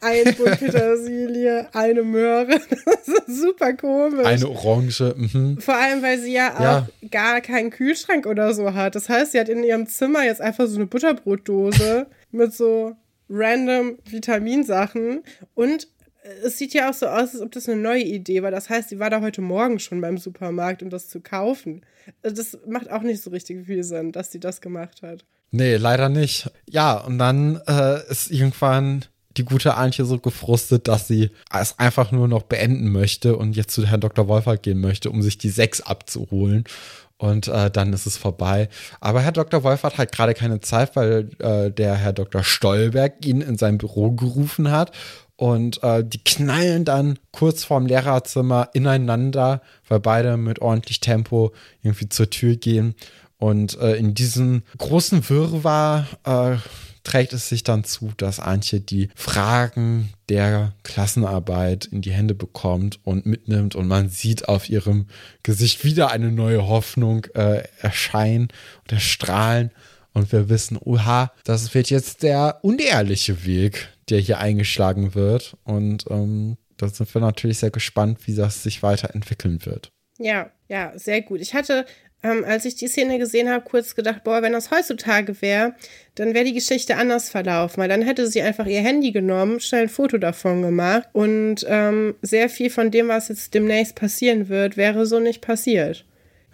Ein 0.00 0.34
Bund 0.36 0.58
Petersilie, 0.58 1.68
eine 1.72 2.02
Möhre. 2.02 2.60
Das 2.84 3.08
ist 3.26 3.40
super 3.40 3.72
komisch. 3.72 4.26
Eine 4.26 4.48
Orange. 4.48 5.14
Mhm. 5.16 5.58
Vor 5.60 5.74
allem, 5.74 6.02
weil 6.02 6.18
sie 6.18 6.32
ja 6.32 6.54
auch 6.54 6.60
ja. 6.60 6.88
gar 7.10 7.40
keinen 7.40 7.70
Kühlschrank 7.70 8.26
oder 8.26 8.52
so 8.52 8.74
hat. 8.74 8.94
Das 8.94 9.08
heißt, 9.08 9.32
sie 9.32 9.40
hat 9.40 9.48
in 9.48 9.64
ihrem 9.64 9.86
Zimmer 9.86 10.24
jetzt 10.24 10.40
einfach 10.40 10.66
so 10.66 10.76
eine 10.76 10.86
Butterbrotdose 10.86 12.06
mit 12.30 12.52
so 12.52 12.96
random 13.30 13.98
Vitaminsachen 14.04 15.22
und 15.54 15.88
es 16.44 16.58
sieht 16.58 16.74
ja 16.74 16.90
auch 16.90 16.94
so 16.94 17.06
aus, 17.06 17.32
als 17.32 17.40
ob 17.40 17.52
das 17.52 17.68
eine 17.68 17.80
neue 17.80 18.02
Idee 18.02 18.42
war. 18.42 18.50
Das 18.50 18.68
heißt, 18.68 18.90
sie 18.90 18.98
war 18.98 19.10
da 19.10 19.20
heute 19.20 19.40
Morgen 19.40 19.78
schon 19.78 20.00
beim 20.00 20.18
Supermarkt, 20.18 20.82
um 20.82 20.90
das 20.90 21.08
zu 21.08 21.20
kaufen. 21.20 21.82
Das 22.22 22.58
macht 22.66 22.90
auch 22.90 23.02
nicht 23.02 23.22
so 23.22 23.30
richtig 23.30 23.66
viel 23.66 23.82
Sinn, 23.82 24.12
dass 24.12 24.30
sie 24.30 24.40
das 24.40 24.60
gemacht 24.60 25.02
hat. 25.02 25.24
Nee, 25.50 25.76
leider 25.76 26.08
nicht. 26.08 26.50
Ja, 26.68 26.98
und 26.98 27.18
dann 27.18 27.60
äh, 27.66 28.06
ist 28.10 28.30
irgendwann 28.30 29.04
die 29.36 29.44
gute 29.44 29.74
Antje 29.74 30.04
so 30.04 30.18
gefrustet, 30.18 30.88
dass 30.88 31.06
sie 31.06 31.30
es 31.52 31.78
einfach 31.78 32.12
nur 32.12 32.28
noch 32.28 32.42
beenden 32.42 32.90
möchte 32.90 33.36
und 33.36 33.56
jetzt 33.56 33.72
zu 33.74 33.86
Herrn 33.86 34.00
Dr. 34.00 34.26
Wolfert 34.28 34.62
gehen 34.62 34.80
möchte, 34.80 35.10
um 35.10 35.22
sich 35.22 35.38
die 35.38 35.50
sechs 35.50 35.80
abzuholen. 35.80 36.64
und 37.18 37.48
äh, 37.48 37.70
dann 37.70 37.92
ist 37.92 38.06
es 38.06 38.16
vorbei. 38.16 38.68
Aber 39.00 39.20
Herr 39.20 39.32
Dr. 39.32 39.64
Wolf 39.64 39.82
hat 39.82 40.12
gerade 40.12 40.34
keine 40.34 40.60
Zeit, 40.60 40.94
weil 40.94 41.30
äh, 41.40 41.70
der 41.70 41.96
Herr 41.96 42.12
Dr. 42.12 42.44
Stolberg 42.44 43.26
ihn 43.26 43.40
in 43.40 43.58
sein 43.58 43.76
Büro 43.76 44.12
gerufen 44.12 44.70
hat 44.70 44.92
und 45.38 45.82
äh, 45.84 46.04
die 46.04 46.22
knallen 46.22 46.84
dann 46.84 47.18
kurz 47.30 47.62
vorm 47.62 47.86
Lehrerzimmer 47.86 48.70
ineinander, 48.72 49.62
weil 49.88 50.00
beide 50.00 50.36
mit 50.36 50.60
ordentlich 50.60 50.98
Tempo 50.98 51.52
irgendwie 51.82 52.08
zur 52.08 52.28
Tür 52.28 52.56
gehen. 52.56 52.96
Und 53.36 53.78
äh, 53.78 53.94
in 53.94 54.14
diesem 54.14 54.64
großen 54.78 55.28
Wirrwarr 55.28 56.08
äh, 56.24 56.56
trägt 57.08 57.32
es 57.32 57.48
sich 57.48 57.64
dann 57.64 57.84
zu, 57.84 58.12
dass 58.18 58.38
Antje 58.38 58.80
die 58.80 59.08
Fragen 59.14 60.10
der 60.28 60.74
Klassenarbeit 60.82 61.86
in 61.86 62.02
die 62.02 62.12
Hände 62.12 62.34
bekommt 62.34 63.00
und 63.02 63.24
mitnimmt 63.24 63.74
und 63.74 63.88
man 63.88 64.10
sieht 64.10 64.46
auf 64.48 64.68
ihrem 64.68 65.06
Gesicht 65.42 65.84
wieder 65.84 66.10
eine 66.10 66.30
neue 66.30 66.68
Hoffnung 66.68 67.24
äh, 67.34 67.62
erscheinen 67.80 68.48
und 68.82 68.92
erstrahlen 68.92 69.70
und 70.12 70.32
wir 70.32 70.50
wissen, 70.50 70.76
oha, 70.78 71.32
das 71.44 71.72
wird 71.74 71.88
jetzt 71.88 72.22
der 72.22 72.58
unehrliche 72.62 73.46
Weg, 73.46 73.88
der 74.10 74.20
hier 74.20 74.38
eingeschlagen 74.38 75.14
wird. 75.14 75.56
Und 75.64 76.04
ähm, 76.10 76.58
da 76.76 76.88
sind 76.88 77.12
wir 77.14 77.20
natürlich 77.20 77.58
sehr 77.58 77.70
gespannt, 77.70 78.26
wie 78.26 78.34
das 78.34 78.62
sich 78.62 78.82
weiterentwickeln 78.82 79.64
wird. 79.64 79.90
Ja, 80.18 80.50
ja, 80.68 80.92
sehr 80.98 81.22
gut. 81.22 81.40
Ich 81.40 81.54
hatte, 81.54 81.86
ähm, 82.22 82.44
als 82.44 82.64
ich 82.64 82.74
die 82.74 82.88
Szene 82.88 83.18
gesehen 83.18 83.48
habe, 83.48 83.64
kurz 83.64 83.94
gedacht, 83.94 84.24
boah, 84.24 84.42
wenn 84.42 84.52
das 84.52 84.70
heutzutage 84.70 85.40
wäre, 85.40 85.74
dann 86.16 86.34
wäre 86.34 86.44
die 86.44 86.54
Geschichte 86.54 86.96
anders 86.96 87.30
verlaufen, 87.30 87.80
weil 87.80 87.88
dann 87.88 88.02
hätte 88.02 88.26
sie 88.26 88.42
einfach 88.42 88.66
ihr 88.66 88.80
Handy 88.80 89.12
genommen, 89.12 89.60
schnell 89.60 89.82
ein 89.82 89.88
Foto 89.88 90.18
davon 90.18 90.62
gemacht 90.62 91.08
und 91.12 91.64
ähm, 91.68 92.16
sehr 92.22 92.48
viel 92.48 92.70
von 92.70 92.90
dem, 92.90 93.08
was 93.08 93.28
jetzt 93.28 93.54
demnächst 93.54 93.94
passieren 93.94 94.48
wird, 94.48 94.76
wäre 94.76 95.06
so 95.06 95.20
nicht 95.20 95.42
passiert. 95.42 96.04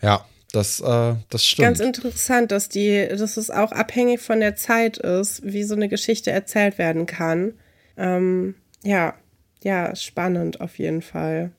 Ja, 0.03 0.27
das, 0.53 0.81
äh, 0.81 1.15
das 1.31 1.45
stimmt. 1.45 1.67
Ganz 1.67 1.81
interessant, 1.81 2.53
dass 2.53 2.69
die, 2.69 3.09
dass 3.09 3.37
es 3.39 3.51
auch 3.51 3.73
abhängig 3.73 4.21
von 4.21 4.41
der 4.41 4.57
Zeit 4.57 4.99
ist, 4.99 5.41
wie 5.45 5.65
so 5.65 5.75
eine 5.75 5.89
Geschichte 5.89 6.31
erzählt 6.31 6.77
werden 6.77 7.07
kann. 7.07 7.55
Ähm, 7.97 8.55
ja, 8.83 9.15
ja, 9.63 9.97
spannend 9.97 10.61
auf 10.61 10.79
jeden 10.79 11.01
Fall. 11.01 11.53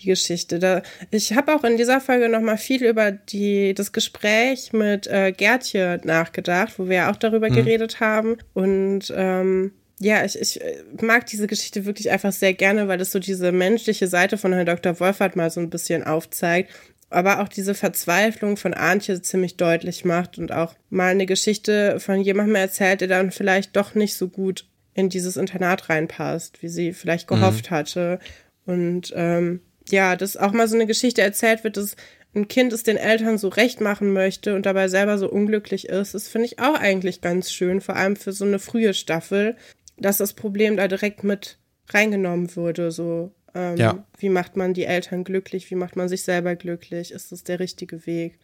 Die 0.00 0.06
Geschichte. 0.06 0.58
Da, 0.58 0.82
ich 1.10 1.34
habe 1.34 1.54
auch 1.54 1.64
in 1.64 1.76
dieser 1.76 2.00
Folge 2.00 2.28
noch 2.28 2.40
mal 2.40 2.56
viel 2.56 2.84
über 2.84 3.10
die, 3.12 3.74
das 3.74 3.92
Gespräch 3.92 4.72
mit 4.72 5.06
äh, 5.06 5.32
Gertje 5.32 6.00
nachgedacht, 6.04 6.78
wo 6.78 6.88
wir 6.88 6.96
ja 6.96 7.10
auch 7.10 7.16
darüber 7.16 7.50
mhm. 7.50 7.54
geredet 7.54 8.00
haben. 8.00 8.38
Und 8.54 9.12
ähm, 9.14 9.72
ja, 9.98 10.24
ich, 10.24 10.40
ich 10.40 10.60
äh, 10.60 10.82
mag 11.02 11.26
diese 11.26 11.46
Geschichte 11.46 11.84
wirklich 11.84 12.10
einfach 12.10 12.32
sehr 12.32 12.54
gerne, 12.54 12.88
weil 12.88 13.00
es 13.00 13.12
so 13.12 13.18
diese 13.18 13.52
menschliche 13.52 14.08
Seite 14.08 14.38
von 14.38 14.52
Herrn 14.52 14.66
Dr. 14.66 14.98
Wolfert 15.00 15.36
mal 15.36 15.50
so 15.50 15.60
ein 15.60 15.70
bisschen 15.70 16.04
aufzeigt 16.04 16.70
aber 17.10 17.40
auch 17.40 17.48
diese 17.48 17.74
Verzweiflung 17.74 18.56
von 18.56 18.72
Antje 18.72 19.20
ziemlich 19.20 19.56
deutlich 19.56 20.04
macht 20.04 20.38
und 20.38 20.52
auch 20.52 20.74
mal 20.88 21.10
eine 21.10 21.26
Geschichte 21.26 21.98
von 21.98 22.20
jemandem 22.20 22.54
erzählt, 22.54 23.00
der 23.00 23.08
dann 23.08 23.32
vielleicht 23.32 23.76
doch 23.76 23.94
nicht 23.94 24.14
so 24.14 24.28
gut 24.28 24.66
in 24.94 25.08
dieses 25.08 25.36
Internat 25.36 25.88
reinpasst, 25.88 26.62
wie 26.62 26.68
sie 26.68 26.92
vielleicht 26.92 27.26
gehofft 27.26 27.70
mhm. 27.70 27.74
hatte. 27.74 28.18
Und 28.64 29.12
ähm, 29.16 29.60
ja, 29.92 30.16
dass 30.16 30.36
auch 30.36 30.52
mal 30.52 30.68
so 30.68 30.74
eine 30.74 30.86
Geschichte 30.86 31.22
erzählt 31.22 31.64
wird, 31.64 31.76
dass 31.76 31.96
ein 32.34 32.48
Kind 32.48 32.72
es 32.72 32.82
den 32.82 32.96
Eltern 32.96 33.38
so 33.38 33.48
recht 33.48 33.80
machen 33.80 34.12
möchte 34.12 34.54
und 34.54 34.66
dabei 34.66 34.88
selber 34.88 35.18
so 35.18 35.28
unglücklich 35.28 35.88
ist, 35.88 36.14
das 36.14 36.28
finde 36.28 36.46
ich 36.46 36.60
auch 36.60 36.74
eigentlich 36.74 37.20
ganz 37.20 37.50
schön, 37.50 37.80
vor 37.80 37.96
allem 37.96 38.16
für 38.16 38.32
so 38.32 38.44
eine 38.44 38.58
frühe 38.58 38.94
Staffel, 38.94 39.56
dass 39.96 40.18
das 40.18 40.32
Problem 40.32 40.76
da 40.76 40.86
direkt 40.86 41.24
mit 41.24 41.58
reingenommen 41.88 42.54
wurde, 42.54 42.92
so 42.92 43.32
ähm, 43.54 43.76
ja. 43.76 44.04
Wie 44.18 44.28
macht 44.28 44.56
man 44.56 44.74
die 44.74 44.84
Eltern 44.84 45.24
glücklich? 45.24 45.70
Wie 45.70 45.74
macht 45.74 45.96
man 45.96 46.08
sich 46.08 46.22
selber 46.22 46.56
glücklich? 46.56 47.12
Ist 47.12 47.32
das 47.32 47.44
der 47.44 47.60
richtige 47.60 48.06
Weg? 48.06 48.38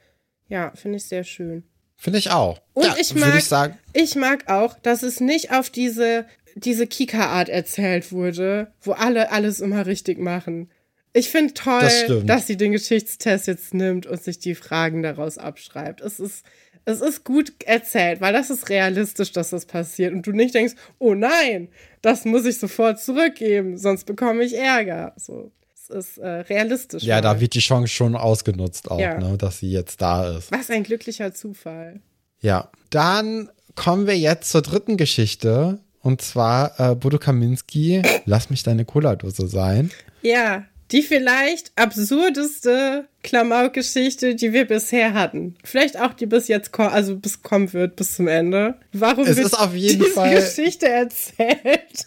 Ja, 0.48 0.72
finde 0.74 0.96
ich 0.96 1.04
sehr 1.04 1.24
schön. 1.24 1.64
Finde 1.96 2.18
ich 2.18 2.30
auch. 2.30 2.60
Und 2.74 2.84
ja, 2.84 2.96
ich 3.00 3.14
mag, 3.14 3.38
ich, 3.38 3.44
sagen. 3.44 3.78
ich 3.92 4.16
mag 4.16 4.50
auch, 4.50 4.78
dass 4.78 5.02
es 5.02 5.20
nicht 5.20 5.52
auf 5.52 5.70
diese, 5.70 6.26
diese 6.54 6.86
Kika-Art 6.86 7.48
erzählt 7.48 8.12
wurde, 8.12 8.72
wo 8.82 8.92
alle 8.92 9.32
alles 9.32 9.60
immer 9.60 9.86
richtig 9.86 10.18
machen. 10.18 10.70
Ich 11.16 11.30
finde 11.30 11.54
toll, 11.54 11.80
das 11.80 12.26
dass 12.26 12.46
sie 12.46 12.58
den 12.58 12.72
Geschichtstest 12.72 13.46
jetzt 13.46 13.72
nimmt 13.72 14.04
und 14.04 14.22
sich 14.22 14.38
die 14.38 14.54
Fragen 14.54 15.02
daraus 15.02 15.38
abschreibt. 15.38 16.02
Es 16.02 16.20
ist, 16.20 16.44
es 16.84 17.00
ist 17.00 17.24
gut 17.24 17.54
erzählt, 17.64 18.20
weil 18.20 18.34
das 18.34 18.50
ist 18.50 18.68
realistisch, 18.68 19.32
dass 19.32 19.48
das 19.48 19.64
passiert 19.64 20.12
und 20.12 20.26
du 20.26 20.32
nicht 20.32 20.54
denkst, 20.54 20.74
oh 20.98 21.14
nein, 21.14 21.68
das 22.02 22.26
muss 22.26 22.44
ich 22.44 22.58
sofort 22.58 23.00
zurückgeben, 23.00 23.78
sonst 23.78 24.04
bekomme 24.04 24.44
ich 24.44 24.58
Ärger. 24.58 25.14
So, 25.16 25.52
es 25.74 25.88
ist 25.88 26.18
äh, 26.18 26.28
realistisch. 26.28 27.02
Ja, 27.02 27.14
mal. 27.14 27.22
da 27.22 27.40
wird 27.40 27.54
die 27.54 27.60
Chance 27.60 27.88
schon 27.88 28.14
ausgenutzt 28.14 28.90
auch, 28.90 29.00
ja. 29.00 29.18
ne, 29.18 29.38
dass 29.38 29.60
sie 29.60 29.70
jetzt 29.70 30.02
da 30.02 30.36
ist. 30.36 30.52
Was 30.52 30.68
ein 30.68 30.82
glücklicher 30.82 31.32
Zufall. 31.32 32.00
Ja, 32.42 32.70
dann 32.90 33.48
kommen 33.74 34.06
wir 34.06 34.18
jetzt 34.18 34.50
zur 34.50 34.60
dritten 34.60 34.98
Geschichte 34.98 35.78
und 36.02 36.20
zwar 36.20 36.78
äh, 36.78 36.94
Bodo 36.94 37.18
Kaminski, 37.18 38.02
lass 38.26 38.50
mich 38.50 38.64
deine 38.64 38.84
Cola-Dose 38.84 39.48
sein. 39.48 39.90
Ja, 40.20 40.66
die 40.92 41.02
vielleicht 41.02 41.72
absurdeste 41.76 43.08
Klamauk-Geschichte, 43.22 44.34
die 44.34 44.52
wir 44.52 44.66
bisher 44.66 45.14
hatten. 45.14 45.56
Vielleicht 45.64 46.00
auch 46.00 46.12
die 46.14 46.26
bis 46.26 46.48
jetzt 46.48 46.72
kommen, 46.72 46.90
also 46.90 47.16
bis 47.16 47.42
kommen 47.42 47.72
wird, 47.72 47.96
bis 47.96 48.14
zum 48.14 48.28
Ende. 48.28 48.76
Warum 48.92 49.24
es 49.26 49.36
wird 49.36 49.46
ist 49.46 49.58
auf 49.58 49.74
jeden 49.74 50.02
diese 50.02 50.12
Fall, 50.12 50.34
Geschichte 50.34 50.88
erzählt? 50.88 52.06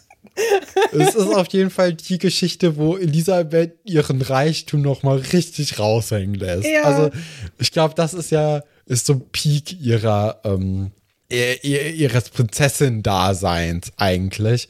es 0.92 1.14
ist 1.14 1.34
auf 1.34 1.48
jeden 1.48 1.70
Fall 1.70 1.92
die 1.94 2.18
Geschichte, 2.18 2.76
wo 2.76 2.96
Elisabeth 2.96 3.74
ihren 3.84 4.22
Reichtum 4.22 4.80
noch 4.80 5.02
mal 5.02 5.18
richtig 5.18 5.78
raushängen 5.78 6.34
lässt. 6.34 6.66
Ja. 6.66 6.82
Also 6.84 7.10
ich 7.58 7.72
glaube, 7.72 7.94
das 7.94 8.14
ist 8.14 8.30
ja 8.30 8.62
ist 8.86 9.06
so 9.06 9.20
Peak 9.30 9.80
ihrer 9.80 10.40
ähm, 10.44 10.90
ihres 11.30 12.30
Prinzessin-Daseins 12.30 13.92
eigentlich 13.96 14.68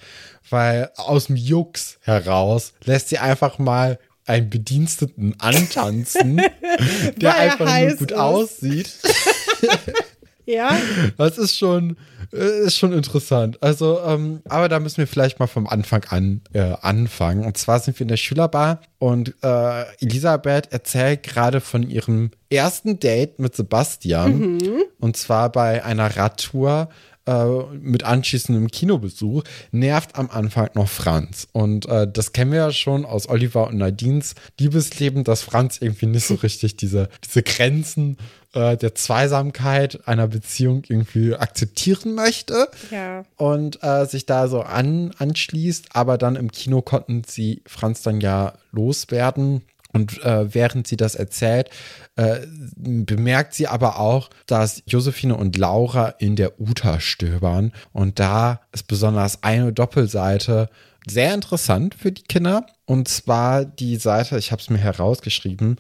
weil 0.51 0.91
aus 0.97 1.27
dem 1.27 1.37
Jux 1.37 1.99
heraus 2.03 2.73
lässt 2.85 3.09
sie 3.09 3.19
einfach 3.19 3.59
mal 3.59 3.99
einen 4.27 4.51
Bediensteten 4.51 5.35
antanzen, 5.41 6.41
der 7.17 7.35
einfach 7.35 7.81
nur 7.81 7.97
gut 7.97 8.11
ist. 8.11 8.19
aussieht. 8.19 8.91
ja. 10.51 10.77
Das 11.17 11.39
ist 11.39 11.57
schon, 11.57 11.97
äh, 12.33 12.67
ist 12.67 12.77
schon 12.77 12.93
interessant. 12.93 13.63
Also, 13.63 14.01
ähm, 14.07 14.41
aber 14.49 14.69
da 14.69 14.81
müssen 14.81 14.99
wir 14.99 15.07
vielleicht 15.07 15.39
mal 15.39 15.47
vom 15.47 15.67
Anfang 15.67 16.05
an 16.09 16.41
äh, 16.53 16.75
anfangen. 16.81 17.45
Und 17.45 17.57
zwar 17.59 17.81
sind 17.81 17.99
wir 17.99 18.03
in 18.03 18.09
der 18.09 18.17
Schülerbar 18.17 18.81
und 18.99 19.35
äh, 19.43 19.83
Elisabeth 20.01 20.73
erzählt 20.73 21.23
gerade 21.23 21.61
von 21.61 21.83
ihrem 21.83 22.31
ersten 22.51 22.99
Date 22.99 23.39
mit 23.39 23.55
Sebastian. 23.55 24.39
Mhm. 24.39 24.83
Und 24.99 25.17
zwar 25.17 25.51
bei 25.51 25.85
einer 25.85 26.17
Radtour 26.17 26.89
äh, 27.27 27.45
mit 27.79 28.05
anschließendem 28.05 28.69
Kinobesuch 28.69 29.45
nervt 29.73 30.17
am 30.17 30.31
Anfang 30.31 30.71
noch 30.75 30.89
Franz. 30.89 31.49
Und 31.53 31.87
äh, 31.87 32.11
das 32.11 32.33
kennen 32.33 32.53
wir 32.53 32.59
ja 32.59 32.73
schon 32.73 33.05
aus 33.05 33.29
Oliver 33.29 33.69
und 33.69 33.77
Nadines 33.77 34.35
Liebesleben, 34.59 35.25
dass 35.25 35.43
Franz 35.43 35.79
irgendwie 35.81 36.07
nicht 36.07 36.27
so 36.27 36.35
richtig 36.35 36.77
diese, 36.77 37.09
diese 37.25 37.43
Grenzen 37.43 38.17
äh, 38.55 38.77
der 38.77 38.95
Zweisamkeit 38.95 40.09
einer 40.09 40.29
Beziehung 40.29 40.83
irgendwie 40.89 41.35
akzeptieren 41.35 42.15
möchte. 42.15 42.69
Ja. 42.91 43.25
Und 43.37 43.83
äh, 43.83 44.07
sich 44.07 44.27
da 44.27 44.49
so 44.49 44.63
an, 44.63 45.13
anschließt. 45.19 45.91
Aber 45.95 46.19
dann 46.19 46.37
im 46.37 46.51
Kino 46.51 46.83
konnten 46.83 47.23
sie 47.27 47.63
Franz 47.67 48.03
dann 48.03 48.21
ja 48.21 48.55
loswerden. 48.73 49.63
Und 49.93 50.23
äh, 50.25 50.55
während 50.55 50.87
sie 50.87 50.97
das 50.97 51.15
erzählt, 51.15 51.71
äh, 52.17 52.41
bemerkt 52.77 53.55
sie 53.55 53.67
aber 53.67 53.99
auch, 53.99 54.31
dass 54.47 54.83
Josephine 54.87 55.37
und 55.37 55.57
Laura 55.57 56.11
in 56.19 56.37
der 56.37 56.61
Uta 56.61 57.01
stöbern. 57.01 57.73
Und 57.93 58.19
da 58.19 58.61
ist 58.73 58.87
besonders 58.87 59.43
eine 59.43 59.73
Doppelseite 59.73 60.69
sehr 61.09 61.35
interessant 61.35 61.95
für 61.95 62.13
die 62.13 62.23
Kinder. 62.23 62.67
Und 62.85 63.09
zwar 63.09 63.65
die 63.65 63.97
Seite, 63.97 64.39
ich 64.39 64.53
habe 64.53 64.61
es 64.61 64.71
mir 64.71 64.79
herausgeschrieben, 64.79 65.77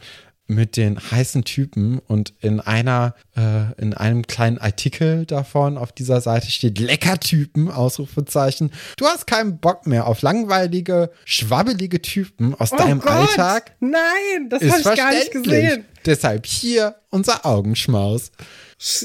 mit 0.50 0.76
den 0.76 0.98
heißen 0.98 1.44
Typen 1.44 2.00
und 2.00 2.34
in 2.40 2.60
einer, 2.60 3.14
äh, 3.36 3.72
in 3.80 3.94
einem 3.94 4.26
kleinen 4.26 4.58
Artikel 4.58 5.24
davon 5.24 5.78
auf 5.78 5.92
dieser 5.92 6.20
Seite 6.20 6.50
steht 6.50 6.78
Leckertypen, 6.78 7.70
Ausrufezeichen. 7.70 8.72
Du 8.96 9.06
hast 9.06 9.26
keinen 9.26 9.58
Bock 9.58 9.86
mehr 9.86 10.06
auf 10.06 10.22
langweilige, 10.22 11.10
schwabbelige 11.24 12.02
Typen 12.02 12.54
aus 12.54 12.72
oh 12.72 12.76
deinem 12.76 13.00
Gott, 13.00 13.12
Alltag. 13.12 13.76
Nein, 13.78 14.48
das 14.48 14.62
habe 14.62 14.80
ich 14.80 14.96
gar 14.96 15.12
nicht 15.12 15.30
gesehen. 15.30 15.84
Deshalb 16.04 16.46
hier 16.46 16.96
unser 17.10 17.46
Augenschmaus. 17.46 18.32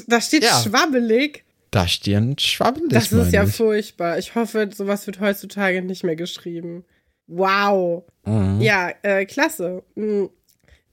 Da 0.07 0.21
steht 0.21 0.43
ja. 0.43 0.59
schwabbelig. 0.61 1.43
Da 1.69 1.87
steht 1.87 2.41
schwabbelig. 2.41 2.89
Das 2.89 3.11
ist 3.11 3.33
ja 3.33 3.43
ich. 3.43 3.53
furchtbar. 3.53 4.17
Ich 4.17 4.33
hoffe, 4.33 4.69
sowas 4.73 5.05
wird 5.05 5.19
heutzutage 5.19 5.81
nicht 5.83 6.03
mehr 6.03 6.15
geschrieben. 6.15 6.85
Wow. 7.27 8.03
Mhm. 8.25 8.61
Ja, 8.61 8.91
äh, 9.03 9.25
klasse. 9.25 9.83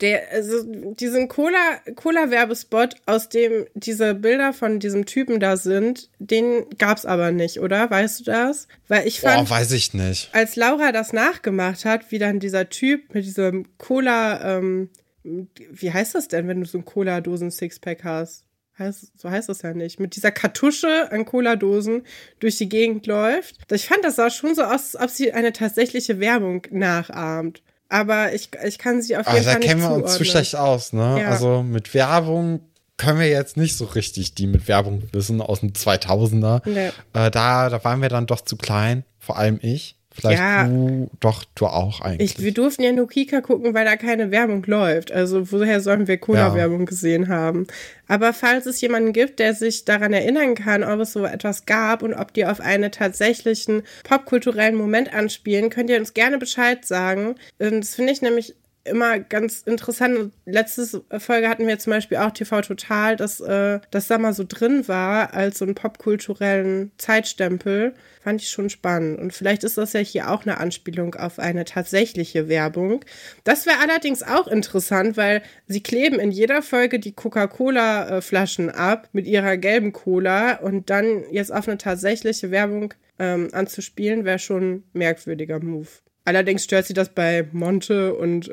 Der, 0.03 0.33
also 0.33 0.65
diesen 0.95 1.29
Cola, 1.29 1.81
Cola-Werbespot, 1.95 2.97
aus 3.07 3.29
dem 3.29 3.67
diese 3.75 4.15
Bilder 4.15 4.53
von 4.53 4.81
diesem 4.81 5.07
Typen 5.07 5.39
da 5.39 5.57
sind, 5.57 6.11
den 6.19 6.69
gab's 6.77 7.07
aber 7.07 7.31
nicht, 7.31 7.61
oder? 7.61 7.89
Weißt 7.89 8.21
du 8.21 8.25
das? 8.25 8.67
Weil 8.89 9.07
ich 9.07 9.21
fand. 9.21 9.49
Oh, 9.49 9.51
weiß 9.51 9.71
ich 9.73 9.95
nicht. 9.95 10.29
Als 10.33 10.57
Laura 10.57 10.91
das 10.91 11.13
nachgemacht 11.13 11.85
hat, 11.85 12.11
wie 12.11 12.19
dann 12.19 12.41
dieser 12.41 12.69
Typ 12.69 13.15
mit 13.15 13.25
diesem 13.25 13.79
Cola, 13.79 14.59
ähm, 14.59 14.91
wie 15.23 15.93
heißt 15.93 16.17
das 16.17 16.27
denn, 16.27 16.49
wenn 16.49 16.61
du 16.61 16.67
so 16.67 16.79
ein 16.79 16.85
Cola-Dosen-Sixpack 16.85 18.03
hast? 18.03 18.45
Heißt, 18.79 19.13
so 19.17 19.31
heißt 19.31 19.49
das 19.49 19.63
ja 19.63 19.73
nicht. 19.73 20.01
Mit 20.01 20.17
dieser 20.17 20.33
Kartusche 20.33 21.13
an 21.13 21.27
Cola-Dosen 21.27 22.03
durch 22.41 22.57
die 22.57 22.69
Gegend 22.69 23.07
läuft. 23.07 23.59
Ich 23.71 23.87
fand, 23.87 24.05
das 24.05 24.17
sah 24.17 24.31
schon 24.31 24.57
so 24.57 24.63
aus, 24.63 24.97
als 24.97 25.11
ob 25.11 25.11
sie 25.11 25.33
eine 25.33 25.53
tatsächliche 25.53 26.19
Werbung 26.19 26.67
nachahmt. 26.71 27.63
Aber 27.93 28.33
ich, 28.33 28.49
ich 28.65 28.79
kann 28.79 29.03
sie 29.03 29.19
auf 29.19 29.27
jeden 29.27 29.45
Fall 29.45 29.59
nicht 29.59 29.69
Da 29.69 29.69
kennen 29.69 29.83
wir 29.83 29.93
uns 29.93 30.15
zu 30.15 30.25
schlecht 30.25 30.57
aus, 30.57 30.95
ne? 30.95 31.21
Ja. 31.21 31.29
Also 31.29 31.63
mit 31.63 31.93
Werbung 31.93 32.61
können 32.97 33.19
wir 33.19 33.29
jetzt 33.29 33.59
nicht 33.59 33.77
so 33.77 33.85
richtig 33.85 34.35
die 34.35 34.47
mit 34.47 34.67
Werbung 34.67 35.03
wissen 35.13 35.43
aus 35.43 35.61
den 35.61 35.75
2000er. 35.75 36.63
Nee. 36.65 36.87
Äh, 37.13 37.31
da, 37.31 37.69
da 37.69 37.85
waren 37.85 38.01
wir 38.01 38.09
dann 38.09 38.27
doch 38.27 38.41
zu 38.41 38.57
klein, 38.57 39.05
vor 39.19 39.37
allem 39.37 39.59
ich. 39.61 39.99
Vielleicht 40.15 40.39
ja, 40.39 40.65
du, 40.65 41.11
doch, 41.21 41.45
du 41.55 41.67
auch 41.67 42.01
eigentlich. 42.01 42.39
Ich, 42.39 42.43
wir 42.43 42.53
durften 42.53 42.83
ja 42.83 42.93
nur 42.93 43.09
Kika 43.09 43.41
gucken, 43.41 43.73
weil 43.75 43.85
da 43.85 43.97
keine 43.97 44.31
Werbung 44.31 44.63
läuft. 44.67 45.11
Also 45.11 45.51
woher 45.51 45.81
sollen 45.81 46.07
wir 46.07 46.19
Cola-Werbung 46.19 46.81
ja. 46.81 46.87
gesehen 46.87 47.29
haben? 47.29 47.67
Aber 48.09 48.33
falls 48.35 48.67
es 48.67 48.81
jemanden 48.81 49.13
gibt, 49.13 49.39
der 49.39 49.55
sich 49.55 49.85
daran 49.85 50.13
erinnern 50.13 50.55
kann, 50.55 50.85
ob 50.85 51.01
es 51.01 51.13
so 51.13 51.25
etwas 51.25 51.65
gab 51.65 52.03
und 52.03 52.13
ob 52.13 52.35
die 52.35 52.45
auf 52.45 52.61
einen 52.61 52.93
tatsächlichen 52.93 53.83
popkulturellen 54.05 54.75
Moment 54.75 55.15
anspielen, 55.15 55.71
könnt 55.71 55.89
ihr 55.89 55.99
uns 55.99 56.13
gerne 56.13 56.37
Bescheid 56.37 56.85
sagen. 56.85 57.37
Das 57.59 57.95
finde 57.95 58.13
ich 58.13 58.21
nämlich 58.21 58.55
immer 58.85 59.19
ganz 59.19 59.63
interessant. 59.63 60.33
Letzte 60.45 61.03
Folge 61.19 61.49
hatten 61.49 61.67
wir 61.67 61.79
zum 61.79 61.93
Beispiel 61.93 62.19
auch 62.19 62.31
TV 62.31 62.61
Total, 62.63 63.17
dass 63.17 63.41
äh, 63.41 63.81
das 63.91 64.09
da 64.09 64.19
mal 64.19 64.33
so 64.33 64.45
drin 64.47 64.89
war 64.89 65.35
als 65.35 65.59
so 65.59 65.65
einen 65.65 65.75
popkulturellen 65.75 66.93
Zeitstempel. 66.99 67.95
Fand 68.23 68.43
ich 68.43 68.51
schon 68.51 68.71
spannend. 68.71 69.19
Und 69.19 69.33
vielleicht 69.33 69.65
ist 69.65 69.79
das 69.79 69.93
ja 69.93 70.01
hier 70.01 70.31
auch 70.31 70.43
eine 70.43 70.59
Anspielung 70.59 71.15
auf 71.15 71.39
eine 71.39 71.65
tatsächliche 71.65 72.49
Werbung. 72.49 73.05
Das 73.45 73.67
wäre 73.67 73.79
allerdings 73.81 74.23
auch 74.23 74.47
interessant, 74.47 75.17
weil 75.17 75.43
sie 75.67 75.83
kleben 75.83 76.19
in 76.19 76.31
jeder 76.31 76.63
Folge 76.63 76.99
die 76.99 77.13
Coca-Cola-Flaschen 77.13 78.71
ab 78.71 79.09
mit 79.13 79.27
ihrer 79.27 79.57
gelben 79.57 79.93
Cola 79.93 80.55
und 80.57 80.91
dann 80.91 81.25
jetzt 81.31 81.53
auf 81.53 81.69
eine 81.69 81.79
tatsächliche 81.79 82.51
Werbung 82.51 82.95
ähm, 83.19 83.49
anzuspielen, 83.53 84.25
wäre 84.25 84.39
schon 84.39 84.73
ein 84.73 84.85
merkwürdiger 84.93 85.61
Move. 85.61 85.89
Allerdings 86.25 86.65
stört 86.65 86.87
sie 86.87 86.95
das 86.95 87.09
bei 87.09 87.49
Monte 87.53 88.15
und 88.15 88.51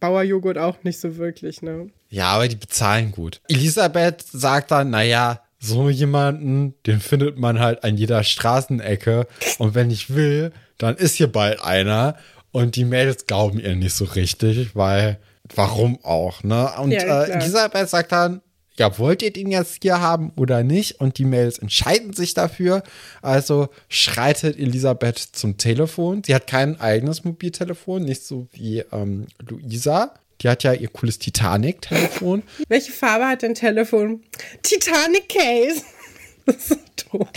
Bauerjoghurt 0.00 0.58
auch 0.58 0.76
nicht 0.84 1.00
so 1.00 1.16
wirklich, 1.16 1.62
ne? 1.62 1.90
Ja, 2.10 2.26
aber 2.30 2.48
die 2.48 2.56
bezahlen 2.56 3.12
gut. 3.12 3.40
Elisabeth 3.48 4.22
sagt 4.22 4.70
dann, 4.70 4.90
naja, 4.90 5.42
so 5.58 5.90
jemanden, 5.90 6.74
den 6.86 7.00
findet 7.00 7.38
man 7.38 7.58
halt 7.58 7.82
an 7.84 7.96
jeder 7.96 8.22
Straßenecke. 8.22 9.26
Und 9.58 9.74
wenn 9.74 9.90
ich 9.90 10.14
will, 10.14 10.52
dann 10.78 10.96
ist 10.96 11.16
hier 11.16 11.30
bald 11.30 11.60
einer. 11.60 12.16
Und 12.52 12.76
die 12.76 12.84
Mädels 12.84 13.26
glauben 13.26 13.58
ihr 13.58 13.74
nicht 13.74 13.94
so 13.94 14.04
richtig, 14.04 14.74
weil 14.74 15.18
warum 15.54 15.98
auch, 16.04 16.42
ne? 16.44 16.70
Und 16.78 16.92
ja, 16.92 17.24
äh, 17.24 17.30
Elisabeth 17.32 17.88
sagt 17.88 18.12
dann, 18.12 18.40
ja, 18.78 18.98
wollt 18.98 19.22
ihr 19.22 19.32
den 19.32 19.50
jetzt 19.50 19.82
hier 19.82 20.00
haben 20.00 20.32
oder 20.36 20.62
nicht? 20.62 21.00
Und 21.00 21.18
die 21.18 21.24
Mails 21.24 21.58
entscheiden 21.58 22.12
sich 22.12 22.34
dafür. 22.34 22.82
Also 23.22 23.68
schreitet 23.88 24.58
Elisabeth 24.58 25.18
zum 25.18 25.58
Telefon. 25.58 26.22
Sie 26.24 26.34
hat 26.34 26.46
kein 26.46 26.80
eigenes 26.80 27.24
Mobiltelefon, 27.24 28.04
nicht 28.04 28.24
so 28.24 28.46
wie 28.52 28.84
ähm, 28.92 29.26
Luisa. 29.40 30.14
Die 30.40 30.48
hat 30.48 30.62
ja 30.62 30.72
ihr 30.72 30.88
cooles 30.88 31.18
Titanic-Telefon. 31.18 32.44
Welche 32.68 32.92
Farbe 32.92 33.26
hat 33.26 33.42
dein 33.42 33.54
Telefon? 33.54 34.22
Titanic 34.62 35.28
Case. 35.28 35.82
Das 36.46 36.56
ist 36.56 36.68
so 36.68 37.18
doof. 37.18 37.28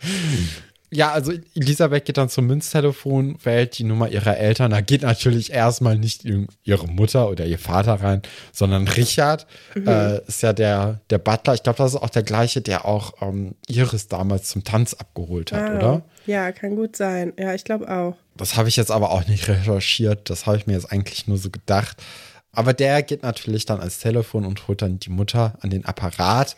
Ja, 0.90 1.10
also 1.10 1.32
Elisabeth 1.54 2.04
geht 2.04 2.16
dann 2.16 2.28
zum 2.28 2.46
Münztelefon, 2.46 3.38
wählt 3.42 3.78
die 3.78 3.84
Nummer 3.84 4.08
ihrer 4.08 4.36
Eltern. 4.36 4.70
Da 4.70 4.80
geht 4.80 5.02
natürlich 5.02 5.52
erstmal 5.52 5.98
nicht 5.98 6.24
ihre 6.24 6.86
Mutter 6.86 7.28
oder 7.28 7.44
ihr 7.44 7.58
Vater 7.58 7.94
rein, 7.94 8.22
sondern 8.52 8.86
Richard 8.86 9.46
mhm. 9.74 9.88
äh, 9.88 10.18
ist 10.26 10.42
ja 10.42 10.52
der, 10.52 11.00
der 11.10 11.18
Butler. 11.18 11.54
Ich 11.54 11.64
glaube, 11.64 11.78
das 11.78 11.94
ist 11.94 12.00
auch 12.00 12.10
der 12.10 12.22
gleiche, 12.22 12.60
der 12.60 12.84
auch 12.84 13.14
ähm, 13.20 13.56
Iris 13.66 14.06
damals 14.06 14.48
zum 14.48 14.62
Tanz 14.62 14.94
abgeholt 14.94 15.50
hat, 15.50 15.70
ah, 15.70 15.76
oder? 15.76 16.02
Ja, 16.26 16.52
kann 16.52 16.76
gut 16.76 16.94
sein. 16.94 17.32
Ja, 17.36 17.52
ich 17.52 17.64
glaube 17.64 17.90
auch. 17.90 18.16
Das 18.36 18.56
habe 18.56 18.68
ich 18.68 18.76
jetzt 18.76 18.90
aber 18.90 19.10
auch 19.10 19.26
nicht 19.26 19.48
recherchiert. 19.48 20.30
Das 20.30 20.46
habe 20.46 20.56
ich 20.56 20.66
mir 20.66 20.74
jetzt 20.74 20.92
eigentlich 20.92 21.26
nur 21.26 21.38
so 21.38 21.50
gedacht. 21.50 22.02
Aber 22.52 22.72
der 22.72 23.02
geht 23.02 23.22
natürlich 23.22 23.66
dann 23.66 23.80
ans 23.80 23.98
Telefon 23.98 24.46
und 24.46 24.66
holt 24.66 24.82
dann 24.82 24.98
die 24.98 25.10
Mutter 25.10 25.58
an 25.60 25.70
den 25.70 25.84
Apparat. 25.84 26.56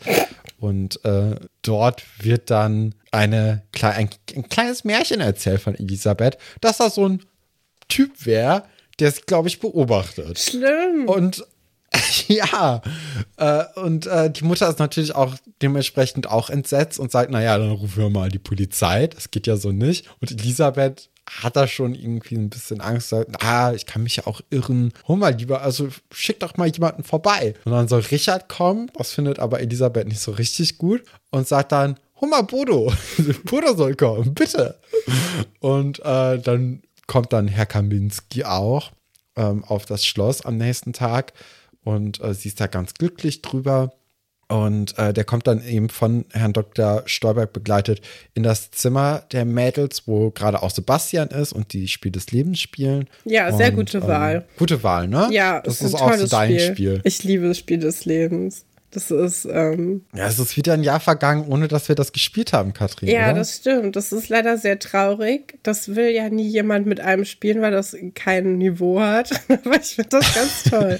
Und 0.59 1.03
äh, 1.03 1.35
dort 1.61 2.03
wird 2.19 2.49
dann 2.49 2.95
eine, 3.11 3.63
ein, 3.81 4.09
ein 4.35 4.49
kleines 4.49 4.83
Märchen 4.83 5.21
erzählt 5.21 5.61
von 5.61 5.75
Elisabeth, 5.75 6.37
dass 6.61 6.77
da 6.77 6.89
so 6.89 7.07
ein 7.07 7.23
Typ 7.87 8.25
wäre, 8.25 8.63
der 8.99 9.09
es, 9.09 9.25
glaube 9.25 9.47
ich, 9.47 9.59
beobachtet. 9.59 10.39
Schlimm. 10.39 11.07
Und 11.07 11.45
ja, 12.27 12.81
äh, 13.37 13.63
und 13.75 14.05
äh, 14.05 14.29
die 14.29 14.43
Mutter 14.43 14.69
ist 14.69 14.79
natürlich 14.79 15.15
auch 15.15 15.35
dementsprechend 15.61 16.29
auch 16.29 16.49
entsetzt 16.49 16.99
und 16.99 17.11
sagt, 17.11 17.31
naja, 17.31 17.57
dann 17.57 17.71
rufen 17.71 18.03
wir 18.03 18.09
mal 18.09 18.29
die 18.29 18.39
Polizei. 18.39 19.07
Das 19.07 19.31
geht 19.31 19.47
ja 19.47 19.57
so 19.57 19.71
nicht. 19.71 20.05
Und 20.21 20.31
Elisabeth 20.31 21.09
hat 21.29 21.55
er 21.55 21.67
schon 21.67 21.95
irgendwie 21.95 22.35
ein 22.35 22.49
bisschen 22.49 22.81
Angst, 22.81 23.09
sagt, 23.09 23.43
ah, 23.43 23.73
ich 23.73 23.85
kann 23.85 24.03
mich 24.03 24.17
ja 24.17 24.27
auch 24.27 24.41
irren. 24.49 24.91
Hol 25.07 25.17
mal 25.17 25.33
lieber, 25.33 25.61
also 25.61 25.89
schick 26.11 26.39
doch 26.39 26.57
mal 26.57 26.67
jemanden 26.67 27.03
vorbei. 27.03 27.53
Und 27.65 27.71
dann 27.71 27.87
soll 27.87 28.01
Richard 28.01 28.49
kommen, 28.49 28.91
das 28.97 29.11
findet 29.11 29.39
aber 29.39 29.59
Elisabeth 29.59 30.07
nicht 30.07 30.21
so 30.21 30.31
richtig 30.31 30.77
gut 30.77 31.03
und 31.29 31.47
sagt 31.47 31.71
dann, 31.71 31.99
hol 32.21 32.29
mal 32.29 32.41
Bodo. 32.41 32.91
Bodo 33.45 33.75
soll 33.75 33.95
kommen, 33.95 34.33
bitte. 34.33 34.79
Und 35.59 35.99
äh, 35.99 36.39
dann 36.39 36.81
kommt 37.07 37.33
dann 37.33 37.47
Herr 37.47 37.65
Kaminski 37.65 38.43
auch 38.43 38.91
ähm, 39.35 39.63
auf 39.63 39.85
das 39.85 40.05
Schloss 40.05 40.45
am 40.45 40.57
nächsten 40.57 40.93
Tag 40.93 41.33
und 41.83 42.21
äh, 42.21 42.33
sie 42.33 42.49
ist 42.49 42.59
da 42.59 42.67
ganz 42.67 42.93
glücklich 42.93 43.41
drüber. 43.41 43.93
Und 44.51 44.97
äh, 44.97 45.13
der 45.13 45.25
kommt 45.25 45.45
dann 45.45 45.63
eben 45.63 45.89
von 45.89 46.25
Herrn 46.31 46.53
Dr. 46.53 47.03
Stolberg 47.05 47.53
begleitet 47.53 48.01
in 48.33 48.41
das 48.41 48.71
Zimmer 48.71 49.23
der 49.31 49.45
Mädels, 49.45 50.07
wo 50.07 50.31
gerade 50.31 50.63
auch 50.63 50.71
Sebastian 50.71 51.27
ist 51.27 51.53
und 51.53 51.71
die 51.71 51.87
Spiel 51.87 52.11
des 52.11 52.31
Lebens 52.31 52.59
spielen. 52.59 53.07
Ja, 53.25 53.51
sehr 53.55 53.69
und, 53.69 53.75
gute 53.75 54.07
Wahl. 54.07 54.37
Ähm, 54.37 54.43
gute 54.57 54.81
Wahl, 54.81 55.07
ne? 55.07 55.29
Ja, 55.29 55.61
das 55.61 55.81
ist, 55.81 55.93
ist 55.93 56.01
auch 56.01 56.15
so 56.15 56.25
dein 56.25 56.59
Spiel. 56.59 56.71
Spiel. 56.71 57.01
Ich 57.03 57.23
liebe 57.23 57.47
das 57.47 57.59
Spiel 57.59 57.77
des 57.77 58.05
Lebens. 58.05 58.65
Das 58.91 59.11
ist. 59.11 59.45
Ähm, 59.45 60.05
ja, 60.15 60.27
es 60.27 60.39
ist 60.39 60.57
wieder 60.57 60.73
ein 60.73 60.83
Jahr 60.83 60.99
vergangen, 60.99 61.45
ohne 61.47 61.67
dass 61.67 61.87
wir 61.89 61.95
das 61.95 62.11
gespielt 62.11 62.53
haben, 62.53 62.73
Katrin. 62.73 63.09
Ja, 63.09 63.27
oder? 63.27 63.39
das 63.39 63.57
stimmt. 63.57 63.95
Das 63.95 64.11
ist 64.11 64.29
leider 64.29 64.57
sehr 64.57 64.79
traurig. 64.79 65.59
Das 65.61 65.95
will 65.95 66.09
ja 66.09 66.29
nie 66.29 66.47
jemand 66.47 66.87
mit 66.87 66.99
einem 66.99 67.25
spielen, 67.25 67.61
weil 67.61 67.71
das 67.71 67.95
kein 68.15 68.57
Niveau 68.57 68.99
hat. 68.99 69.29
Aber 69.49 69.79
ich 69.79 69.95
finde 69.95 70.09
das 70.09 70.33
ganz 70.33 70.63
toll. 70.69 70.97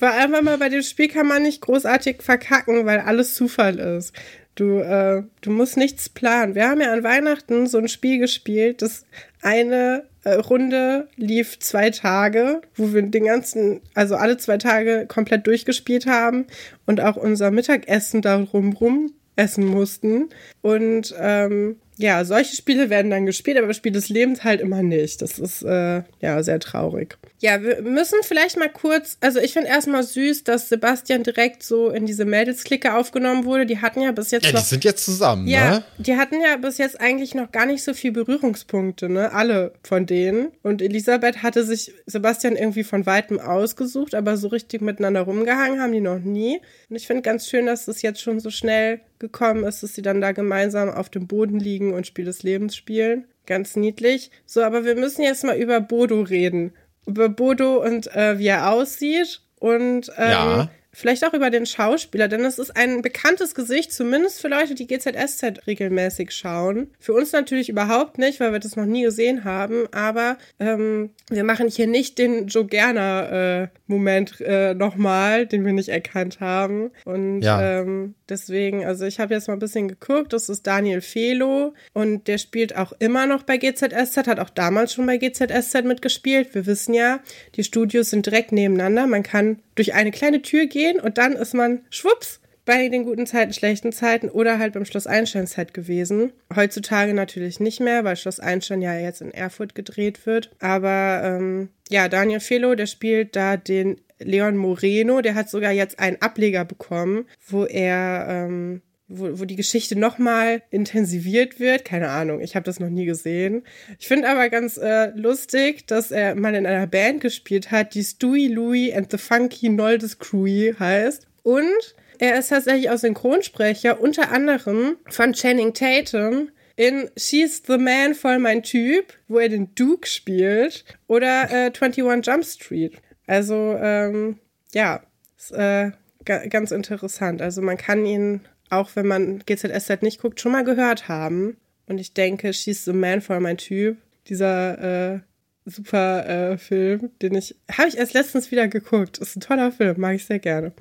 Weil 0.00 0.10
einfach 0.10 0.42
mal 0.42 0.58
bei 0.58 0.68
dem 0.68 0.82
Spiel 0.82 1.08
kann 1.08 1.28
man 1.28 1.42
nicht 1.42 1.60
großartig 1.60 2.22
verkacken, 2.22 2.86
weil 2.86 3.00
alles 3.00 3.34
Zufall 3.34 3.78
ist. 3.78 4.12
Du, 4.56 4.80
äh, 4.80 5.22
du 5.40 5.50
musst 5.52 5.76
nichts 5.76 6.08
planen. 6.08 6.56
Wir 6.56 6.68
haben 6.68 6.80
ja 6.80 6.92
an 6.92 7.04
Weihnachten 7.04 7.68
so 7.68 7.78
ein 7.78 7.86
Spiel 7.86 8.18
gespielt, 8.18 8.82
das 8.82 9.04
eine 9.40 10.02
Runde 10.36 11.08
lief 11.16 11.58
zwei 11.58 11.90
Tage, 11.90 12.62
wo 12.76 12.92
wir 12.92 13.02
den 13.02 13.24
ganzen, 13.24 13.80
also 13.94 14.16
alle 14.16 14.36
zwei 14.36 14.58
Tage 14.58 15.06
komplett 15.06 15.46
durchgespielt 15.46 16.06
haben 16.06 16.46
und 16.86 17.00
auch 17.00 17.16
unser 17.16 17.50
Mittagessen 17.50 18.22
darum 18.22 18.72
rum 18.72 19.12
essen 19.36 19.66
mussten. 19.66 20.30
Und 20.62 21.14
ähm, 21.18 21.76
ja, 21.98 22.24
solche 22.24 22.54
Spiele 22.54 22.90
werden 22.90 23.10
dann 23.10 23.26
gespielt, 23.26 23.58
aber 23.58 23.66
das 23.66 23.76
Spiel 23.76 23.90
des 23.90 24.08
Lebens 24.08 24.44
halt 24.44 24.60
immer 24.60 24.84
nicht. 24.84 25.20
Das 25.20 25.38
ist 25.40 25.62
äh, 25.62 26.02
ja 26.20 26.42
sehr 26.44 26.60
traurig. 26.60 27.18
Ja, 27.40 27.60
wir 27.60 27.82
müssen 27.82 28.18
vielleicht 28.22 28.56
mal 28.56 28.68
kurz, 28.68 29.16
also 29.20 29.40
ich 29.40 29.52
finde 29.52 29.68
erstmal 29.68 30.04
süß, 30.04 30.44
dass 30.44 30.68
Sebastian 30.68 31.24
direkt 31.24 31.64
so 31.64 31.90
in 31.90 32.06
diese 32.06 32.24
Mädelsklicke 32.24 32.94
aufgenommen 32.94 33.44
wurde. 33.44 33.66
Die 33.66 33.78
hatten 33.78 34.00
ja 34.00 34.12
bis 34.12 34.30
jetzt 34.30 34.46
ja, 34.46 34.52
noch. 34.52 34.60
Die 34.60 34.66
sind 34.66 34.84
jetzt 34.84 35.04
zusammen, 35.04 35.48
ja, 35.48 35.70
ne? 35.70 35.84
Die 35.98 36.16
hatten 36.16 36.40
ja 36.40 36.56
bis 36.56 36.78
jetzt 36.78 37.00
eigentlich 37.00 37.34
noch 37.34 37.50
gar 37.50 37.66
nicht 37.66 37.82
so 37.82 37.92
viel 37.94 38.12
Berührungspunkte, 38.12 39.08
ne? 39.08 39.32
Alle 39.32 39.72
von 39.82 40.06
denen. 40.06 40.52
Und 40.62 40.80
Elisabeth 40.80 41.42
hatte 41.42 41.64
sich 41.64 41.92
Sebastian 42.06 42.54
irgendwie 42.54 42.84
von 42.84 43.06
weitem 43.06 43.40
ausgesucht, 43.40 44.14
aber 44.14 44.36
so 44.36 44.48
richtig 44.48 44.82
miteinander 44.82 45.22
rumgehangen 45.22 45.80
haben 45.80 45.92
die 45.92 46.00
noch 46.00 46.20
nie. 46.20 46.60
Und 46.88 46.94
ich 46.94 47.08
finde 47.08 47.22
ganz 47.22 47.48
schön, 47.48 47.66
dass 47.66 47.86
das 47.86 48.02
jetzt 48.02 48.20
schon 48.20 48.38
so 48.38 48.50
schnell 48.50 49.00
gekommen 49.18 49.64
ist, 49.64 49.82
dass 49.82 49.94
sie 49.94 50.02
dann 50.02 50.20
da 50.20 50.32
gemeinsam 50.32 50.90
auf 50.90 51.08
dem 51.08 51.26
Boden 51.26 51.58
liegen 51.58 51.92
und 51.94 52.06
Spiel 52.06 52.24
des 52.24 52.42
Lebens 52.42 52.76
spielen. 52.76 53.26
Ganz 53.46 53.76
niedlich. 53.76 54.30
So, 54.46 54.62
aber 54.62 54.84
wir 54.84 54.94
müssen 54.94 55.22
jetzt 55.22 55.44
mal 55.44 55.56
über 55.56 55.80
Bodo 55.80 56.20
reden. 56.20 56.72
Über 57.06 57.28
Bodo 57.28 57.82
und 57.82 58.14
äh, 58.14 58.38
wie 58.38 58.48
er 58.48 58.70
aussieht. 58.70 59.40
Und 59.58 60.12
ähm, 60.16 60.30
ja. 60.30 60.70
Vielleicht 60.92 61.24
auch 61.24 61.34
über 61.34 61.50
den 61.50 61.66
Schauspieler, 61.66 62.28
denn 62.28 62.44
es 62.44 62.58
ist 62.58 62.76
ein 62.76 63.02
bekanntes 63.02 63.54
Gesicht, 63.54 63.92
zumindest 63.92 64.40
für 64.40 64.48
Leute, 64.48 64.74
die 64.74 64.86
GZSZ 64.86 65.66
regelmäßig 65.66 66.32
schauen. 66.32 66.90
Für 66.98 67.12
uns 67.12 67.32
natürlich 67.32 67.68
überhaupt 67.68 68.18
nicht, 68.18 68.40
weil 68.40 68.52
wir 68.52 68.58
das 68.58 68.76
noch 68.76 68.86
nie 68.86 69.02
gesehen 69.02 69.44
haben, 69.44 69.86
aber 69.92 70.38
ähm, 70.58 71.10
wir 71.28 71.44
machen 71.44 71.68
hier 71.68 71.86
nicht 71.86 72.18
den 72.18 72.46
Joe 72.46 72.66
Gerner-Moment 72.66 74.40
äh, 74.40 74.70
äh, 74.70 74.74
nochmal, 74.74 75.46
den 75.46 75.64
wir 75.64 75.72
nicht 75.72 75.90
erkannt 75.90 76.40
haben. 76.40 76.90
Und 77.04 77.42
ja. 77.42 77.80
ähm, 77.80 78.14
deswegen, 78.28 78.84
also 78.84 79.04
ich 79.04 79.20
habe 79.20 79.34
jetzt 79.34 79.48
mal 79.48 79.54
ein 79.54 79.60
bisschen 79.60 79.88
geguckt, 79.88 80.32
das 80.32 80.48
ist 80.48 80.66
Daniel 80.66 81.00
Felo 81.00 81.74
und 81.92 82.28
der 82.28 82.38
spielt 82.38 82.76
auch 82.76 82.92
immer 82.98 83.26
noch 83.26 83.42
bei 83.42 83.58
GZSZ, 83.58 84.26
hat 84.26 84.40
auch 84.40 84.50
damals 84.50 84.94
schon 84.94 85.06
bei 85.06 85.18
GZSZ 85.18 85.84
mitgespielt. 85.84 86.54
Wir 86.54 86.66
wissen 86.66 86.94
ja, 86.94 87.20
die 87.56 87.64
Studios 87.64 88.10
sind 88.10 88.26
direkt 88.26 88.52
nebeneinander. 88.52 89.06
Man 89.06 89.22
kann 89.22 89.58
durch 89.78 89.94
eine 89.94 90.10
kleine 90.10 90.42
Tür 90.42 90.66
gehen 90.66 91.00
und 91.00 91.18
dann 91.18 91.32
ist 91.32 91.54
man 91.54 91.82
schwupps 91.90 92.40
bei 92.64 92.90
den 92.90 93.04
guten 93.04 93.26
Zeiten, 93.26 93.54
schlechten 93.54 93.92
Zeiten 93.92 94.28
oder 94.28 94.58
halt 94.58 94.74
beim 94.74 94.84
Schloss 94.84 95.06
Einstein-Set 95.06 95.72
gewesen. 95.72 96.32
Heutzutage 96.54 97.14
natürlich 97.14 97.60
nicht 97.60 97.80
mehr, 97.80 98.04
weil 98.04 98.16
Schloss 98.16 98.40
Einstein 98.40 98.82
ja 98.82 98.94
jetzt 98.98 99.22
in 99.22 99.30
Erfurt 99.30 99.74
gedreht 99.74 100.26
wird. 100.26 100.50
Aber 100.58 101.22
ähm, 101.24 101.70
ja, 101.88 102.08
Daniel 102.08 102.40
Felo, 102.40 102.74
der 102.74 102.86
spielt 102.86 103.36
da 103.36 103.56
den 103.56 104.00
Leon 104.18 104.58
Moreno, 104.58 105.22
der 105.22 105.34
hat 105.34 105.48
sogar 105.48 105.72
jetzt 105.72 105.98
einen 105.98 106.20
Ableger 106.20 106.66
bekommen, 106.66 107.24
wo 107.46 107.64
er 107.64 108.26
ähm, 108.28 108.82
wo, 109.08 109.40
wo 109.40 109.44
die 109.44 109.56
Geschichte 109.56 109.96
nochmal 109.96 110.62
intensiviert 110.70 111.58
wird. 111.58 111.84
Keine 111.84 112.10
Ahnung, 112.10 112.40
ich 112.40 112.54
habe 112.54 112.64
das 112.64 112.78
noch 112.78 112.90
nie 112.90 113.06
gesehen. 113.06 113.64
Ich 113.98 114.06
finde 114.06 114.28
aber 114.28 114.48
ganz 114.50 114.76
äh, 114.76 115.10
lustig, 115.14 115.86
dass 115.86 116.10
er 116.10 116.34
mal 116.34 116.54
in 116.54 116.66
einer 116.66 116.86
Band 116.86 117.22
gespielt 117.22 117.70
hat, 117.70 117.94
die 117.94 118.04
Stewie 118.04 118.48
Louie 118.48 118.92
and 118.94 119.10
the 119.10 119.18
Funky 119.18 119.68
Noldes 119.68 120.18
Crew 120.18 120.72
heißt. 120.78 121.26
Und 121.42 121.94
er 122.18 122.38
ist 122.38 122.48
tatsächlich 122.48 122.90
auch 122.90 122.98
Synchronsprecher, 122.98 124.00
unter 124.00 124.30
anderem 124.30 124.96
von 125.08 125.32
Channing 125.32 125.72
Tatum 125.72 126.50
in 126.76 127.10
She's 127.16 127.62
the 127.66 127.78
Man, 127.78 128.14
voll 128.14 128.38
mein 128.38 128.62
Typ, 128.62 129.14
wo 129.26 129.38
er 129.38 129.48
den 129.48 129.74
Duke 129.74 130.06
spielt, 130.06 130.84
oder 131.08 131.50
äh, 131.50 131.72
21 131.72 132.26
Jump 132.26 132.44
Street. 132.44 132.96
Also, 133.26 133.76
ähm, 133.80 134.38
ja, 134.72 135.02
ist 135.36 135.52
äh, 135.52 135.90
ganz 136.24 136.70
interessant. 136.70 137.40
Also 137.42 137.62
man 137.62 137.76
kann 137.76 138.04
ihn 138.04 138.40
auch 138.70 138.90
wenn 138.94 139.06
man 139.06 139.42
GZSZ 139.46 140.02
nicht 140.02 140.20
guckt, 140.20 140.40
schon 140.40 140.52
mal 140.52 140.64
gehört 140.64 141.08
haben. 141.08 141.56
Und 141.86 141.98
ich 141.98 142.12
denke, 142.12 142.52
She's 142.52 142.84
the 142.84 142.92
Man 142.92 143.20
for 143.20 143.40
mein 143.40 143.56
Typ. 143.56 143.96
Dieser 144.28 145.14
äh, 145.14 145.20
super 145.64 146.26
äh, 146.26 146.58
Film, 146.58 147.10
den 147.22 147.34
ich, 147.34 147.56
habe 147.72 147.88
ich 147.88 147.96
erst 147.96 148.14
letztens 148.14 148.50
wieder 148.50 148.68
geguckt. 148.68 149.18
Ist 149.18 149.36
ein 149.36 149.40
toller 149.40 149.72
Film, 149.72 150.00
mag 150.00 150.14
ich 150.16 150.26
sehr 150.26 150.38
gerne. 150.38 150.72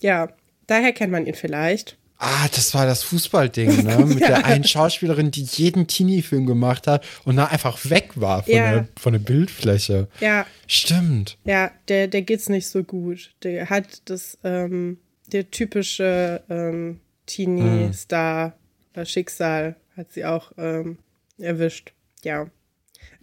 Ja, 0.00 0.28
daher 0.66 0.92
kennt 0.92 1.12
man 1.12 1.26
ihn 1.26 1.34
vielleicht. 1.34 1.98
Ah, 2.18 2.48
das 2.54 2.72
war 2.72 2.86
das 2.86 3.02
Fußballding, 3.02 3.84
ne? 3.84 3.98
Mit 4.06 4.20
ja. 4.20 4.28
der 4.28 4.46
einen 4.46 4.64
Schauspielerin, 4.64 5.30
die 5.30 5.42
jeden 5.42 5.86
Teenie-Film 5.86 6.46
gemacht 6.46 6.86
hat 6.86 7.04
und 7.24 7.36
da 7.36 7.46
einfach 7.46 7.90
weg 7.90 8.12
war 8.14 8.42
von, 8.42 8.54
ja. 8.54 8.72
der, 8.72 8.88
von 8.98 9.12
der 9.12 9.20
Bildfläche. 9.20 10.08
Ja. 10.20 10.46
Stimmt. 10.66 11.36
Ja, 11.44 11.70
der, 11.88 12.08
der 12.08 12.22
geht's 12.22 12.48
nicht 12.48 12.68
so 12.68 12.84
gut. 12.84 13.34
Der 13.42 13.68
hat 13.68 14.00
das, 14.06 14.38
ähm, 14.44 14.98
der 15.26 15.50
typische 15.50 16.42
ähm, 16.48 17.00
Teenie-Star-Schicksal 17.26 19.76
hat 19.96 20.12
sie 20.12 20.24
auch 20.24 20.52
ähm, 20.56 20.98
erwischt. 21.38 21.92
Ja. 22.22 22.46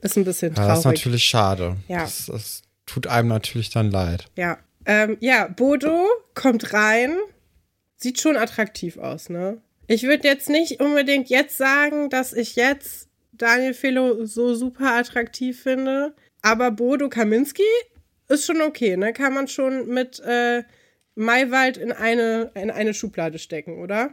Ist 0.02 0.18
ein 0.18 0.26
bisschen 0.26 0.54
traurig. 0.54 0.68
Ja, 0.68 0.74
das 0.74 0.80
ist 0.80 0.86
natürlich 0.86 1.24
schade. 1.24 1.78
Ja. 1.88 2.02
Das, 2.02 2.26
das 2.28 2.64
tut 2.86 3.08
einem 3.08 3.30
natürlich 3.30 3.70
dann 3.70 3.92
leid. 3.92 4.26
Ja. 4.36 4.58
Ähm, 4.86 5.18
ja, 5.22 5.48
Bodo 5.48 6.06
kommt 6.34 6.74
rein. 6.74 7.16
Sieht 7.96 8.20
schon 8.20 8.36
attraktiv 8.36 8.98
aus, 8.98 9.30
ne? 9.30 9.62
Ich 9.88 10.04
würde 10.04 10.28
jetzt 10.28 10.50
nicht 10.50 10.82
unbedingt 10.82 11.30
jetzt 11.30 11.58
sagen, 11.58 12.10
dass 12.10 12.34
ich 12.34 12.56
jetzt 12.56 13.08
Daniel 13.32 13.74
Felo 13.74 14.26
so 14.26 14.56
super 14.56 14.96
attraktiv 14.96 15.62
finde. 15.62 16.14
Aber 16.42 16.72
Bodo 16.72 17.08
Kaminski 17.08 17.64
ist 18.28 18.46
schon 18.46 18.62
okay, 18.62 18.98
ne? 18.98 19.14
Kann 19.14 19.34
man 19.34 19.48
schon 19.48 19.88
mit 19.88 20.20
äh, 20.20 20.64
Maywald 21.16 21.78
in 21.78 21.92
eine, 21.92 22.52
in 22.56 22.72
eine 22.72 22.94
Schublade 22.94 23.40
stecken, 23.40 23.80
oder? 23.80 24.12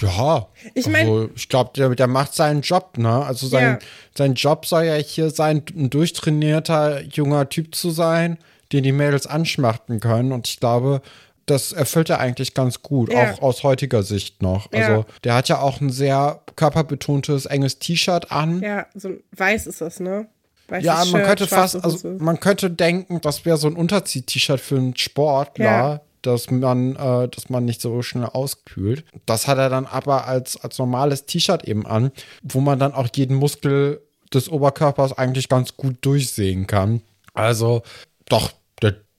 Ja. 0.00 0.48
Ich 0.74 0.86
meine, 0.86 1.10
also, 1.10 1.30
ich 1.34 1.48
glaube, 1.48 1.70
der, 1.76 1.94
der 1.94 2.06
macht 2.06 2.34
seinen 2.34 2.60
Job, 2.60 2.98
ne? 2.98 3.24
Also 3.24 3.46
sein, 3.46 3.62
ja. 3.62 3.78
sein 4.16 4.34
Job 4.34 4.66
soll 4.66 4.84
ja 4.84 4.94
hier 4.94 5.30
sein, 5.30 5.62
ein 5.74 5.90
durchtrainierter 5.90 7.02
junger 7.02 7.48
Typ 7.48 7.74
zu 7.74 7.90
sein, 7.90 8.38
den 8.72 8.82
die 8.82 8.92
Mädels 8.92 9.26
anschmachten 9.26 10.00
können. 10.00 10.32
Und 10.32 10.48
ich 10.48 10.60
glaube, 10.60 11.00
das 11.46 11.72
erfüllt 11.72 12.10
er 12.10 12.18
eigentlich 12.18 12.54
ganz 12.54 12.82
gut, 12.82 13.12
ja. 13.12 13.32
auch 13.32 13.42
aus 13.42 13.62
heutiger 13.62 14.02
Sicht 14.02 14.42
noch. 14.42 14.70
Also 14.72 14.92
ja. 14.92 15.06
der 15.24 15.34
hat 15.34 15.48
ja 15.48 15.60
auch 15.60 15.80
ein 15.80 15.90
sehr 15.90 16.42
körperbetontes, 16.56 17.46
enges 17.46 17.78
T-Shirt 17.78 18.32
an. 18.32 18.60
Ja, 18.60 18.86
so 18.94 19.10
weiß 19.32 19.66
ist 19.66 19.80
das, 19.80 20.00
ne? 20.00 20.26
Weißes 20.68 20.84
ja, 20.84 20.94
man 20.96 21.06
Shirt, 21.06 21.24
könnte 21.24 21.46
fast, 21.46 21.84
also 21.84 22.08
man 22.18 22.40
könnte 22.40 22.70
denken, 22.70 23.20
das 23.20 23.44
wäre 23.44 23.56
so 23.56 23.68
ein 23.68 23.76
Unterzieh-T-Shirt 23.76 24.60
für 24.60 24.76
einen 24.76 24.96
Sportler, 24.96 25.64
ja. 25.64 26.00
dass 26.22 26.50
man, 26.50 26.96
äh, 26.96 27.28
dass 27.28 27.48
man 27.48 27.64
nicht 27.64 27.80
so 27.80 28.02
schnell 28.02 28.26
auskühlt. 28.26 29.04
Das 29.26 29.46
hat 29.46 29.58
er 29.58 29.68
dann 29.68 29.86
aber 29.86 30.26
als, 30.26 30.62
als 30.62 30.78
normales 30.78 31.26
T-Shirt 31.26 31.64
eben 31.64 31.86
an, 31.86 32.10
wo 32.42 32.60
man 32.60 32.78
dann 32.78 32.94
auch 32.94 33.08
jeden 33.14 33.36
Muskel 33.36 34.00
des 34.34 34.48
Oberkörpers 34.48 35.16
eigentlich 35.16 35.48
ganz 35.48 35.76
gut 35.76 35.98
durchsehen 36.00 36.66
kann. 36.66 37.02
Also, 37.32 37.82
doch, 38.28 38.52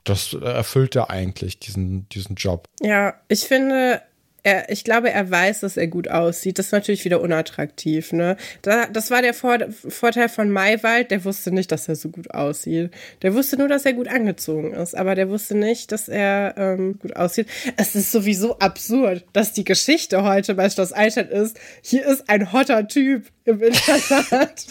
das 0.08 0.34
erfüllt 0.34 0.96
er 0.96 1.10
eigentlich, 1.10 1.60
diesen, 1.60 2.08
diesen 2.10 2.36
Job. 2.36 2.68
Ja, 2.82 3.16
ich 3.28 3.42
finde, 3.42 4.02
er, 4.48 4.70
ich 4.70 4.86
glaube, 4.86 5.12
er 5.12 5.30
weiß, 5.30 5.60
dass 5.60 5.76
er 5.76 5.88
gut 5.88 6.08
aussieht. 6.10 6.58
Das 6.58 6.68
ist 6.68 6.72
natürlich 6.72 7.04
wieder 7.04 7.20
unattraktiv, 7.20 8.14
ne? 8.14 8.38
Da, 8.62 8.86
das 8.86 9.12
war 9.12 9.22
der 9.22 9.34
Vor 9.34 9.58
Vorteil 9.90 10.30
von 10.30 10.50
Maywald, 10.50 11.12
der 11.12 11.26
wusste 11.26 11.52
nicht, 11.52 11.70
dass 11.70 11.90
er 11.90 11.98
so 11.98 12.08
gut 12.08 12.32
aussieht. 12.32 12.92
Der 13.24 13.34
wusste 13.34 13.58
nur, 13.58 13.68
dass 13.68 13.86
er 13.86 13.92
gut 13.92 14.08
angezogen 14.08 14.74
ist, 14.74 14.96
aber 14.96 15.16
der 15.16 15.30
wusste 15.30 15.56
nicht, 15.56 15.92
dass 15.92 16.08
er 16.08 16.56
ähm, 16.56 16.98
gut 16.98 17.18
aussieht. 17.18 17.48
Es 17.76 17.94
ist 17.94 18.14
sowieso 18.14 18.58
absurd, 18.60 19.26
dass 19.34 19.52
die 19.52 19.66
Geschichte 19.66 20.24
heute 20.24 20.56
bei 20.56 20.70
Schloss 20.70 20.94
Eichstätt 20.94 21.30
ist, 21.30 21.60
hier 21.82 22.06
ist 22.06 22.30
ein 22.30 22.54
hotter 22.54 22.88
Typ 22.88 23.26
im 23.44 23.62
Internat. 23.62 24.32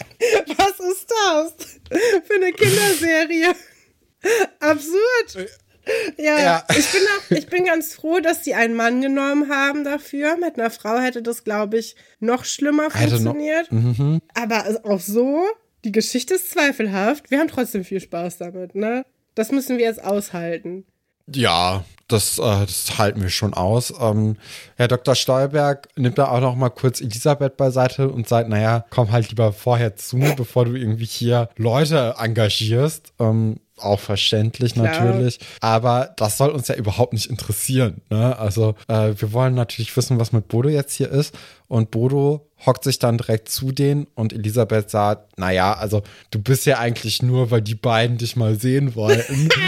Was 0.57 0.79
ist 0.79 1.07
das 1.07 1.53
für 2.25 2.33
eine 2.33 2.51
Kinderserie? 2.51 3.53
Absurd. 4.59 5.49
Ja, 6.17 6.39
ja, 6.39 6.63
Ich, 6.69 6.91
bin 6.91 7.01
auch, 7.01 7.31
ich 7.31 7.47
bin 7.47 7.65
ganz 7.65 7.93
froh, 7.93 8.19
dass 8.19 8.43
sie 8.43 8.53
einen 8.53 8.75
Mann 8.75 9.01
genommen 9.01 9.49
haben 9.49 9.83
dafür. 9.83 10.37
Mit 10.37 10.59
einer 10.59 10.69
Frau 10.69 10.97
hätte 10.99 11.21
das, 11.21 11.43
glaube 11.43 11.77
ich, 11.77 11.95
noch 12.19 12.45
schlimmer 12.45 12.89
funktioniert. 12.89 13.71
Noch, 13.71 13.97
mhm. 13.97 14.21
Aber 14.33 14.65
auch 14.83 14.99
so, 14.99 15.45
die 15.85 15.91
Geschichte 15.91 16.35
ist 16.35 16.51
zweifelhaft. 16.51 17.31
Wir 17.31 17.39
haben 17.39 17.47
trotzdem 17.47 17.83
viel 17.83 17.99
Spaß 17.99 18.37
damit, 18.37 18.75
ne? 18.75 19.05
Das 19.35 19.51
müssen 19.51 19.77
wir 19.77 19.85
jetzt 19.85 20.03
aushalten. 20.03 20.85
Ja, 21.33 21.83
das, 22.07 22.39
äh, 22.39 22.41
das 22.41 22.97
halten 22.97 23.21
wir 23.21 23.29
schon 23.29 23.53
aus. 23.53 23.93
Ähm, 23.99 24.37
Herr 24.77 24.87
Dr. 24.87 25.13
Stolberg 25.13 25.89
nimmt 25.97 26.17
da 26.17 26.29
auch 26.29 26.39
noch 26.39 26.55
mal 26.55 26.69
kurz 26.69 27.01
Elisabeth 27.01 27.57
beiseite 27.57 28.09
und 28.09 28.27
sagt, 28.27 28.49
naja, 28.49 28.85
komm 28.89 29.11
halt 29.11 29.29
lieber 29.29 29.51
vorher 29.51 29.95
zu 29.97 30.17
mir, 30.17 30.33
bevor 30.35 30.65
du 30.65 30.75
irgendwie 30.75 31.05
hier 31.05 31.49
Leute 31.57 32.15
engagierst. 32.17 33.13
Ähm, 33.19 33.59
auch 33.77 33.99
verständlich 33.99 34.73
Klar. 34.73 34.87
natürlich. 34.87 35.39
Aber 35.61 36.13
das 36.17 36.37
soll 36.37 36.49
uns 36.49 36.67
ja 36.67 36.75
überhaupt 36.75 37.13
nicht 37.13 37.29
interessieren. 37.29 38.01
Ne? 38.09 38.37
Also 38.37 38.75
äh, 38.87 39.13
wir 39.15 39.33
wollen 39.33 39.55
natürlich 39.55 39.95
wissen, 39.95 40.19
was 40.19 40.31
mit 40.31 40.47
Bodo 40.47 40.69
jetzt 40.69 40.93
hier 40.93 41.09
ist. 41.09 41.35
Und 41.67 41.91
Bodo 41.91 42.47
hockt 42.65 42.83
sich 42.83 42.99
dann 42.99 43.17
direkt 43.17 43.49
zu 43.49 43.71
denen 43.71 44.07
und 44.15 44.33
Elisabeth 44.33 44.89
sagt, 44.89 45.37
naja, 45.37 45.73
also 45.73 46.01
du 46.31 46.39
bist 46.41 46.65
ja 46.65 46.79
eigentlich 46.79 47.21
nur, 47.21 47.51
weil 47.51 47.61
die 47.61 47.75
beiden 47.75 48.17
dich 48.17 48.35
mal 48.35 48.59
sehen 48.59 48.95
wollten. 48.95 49.49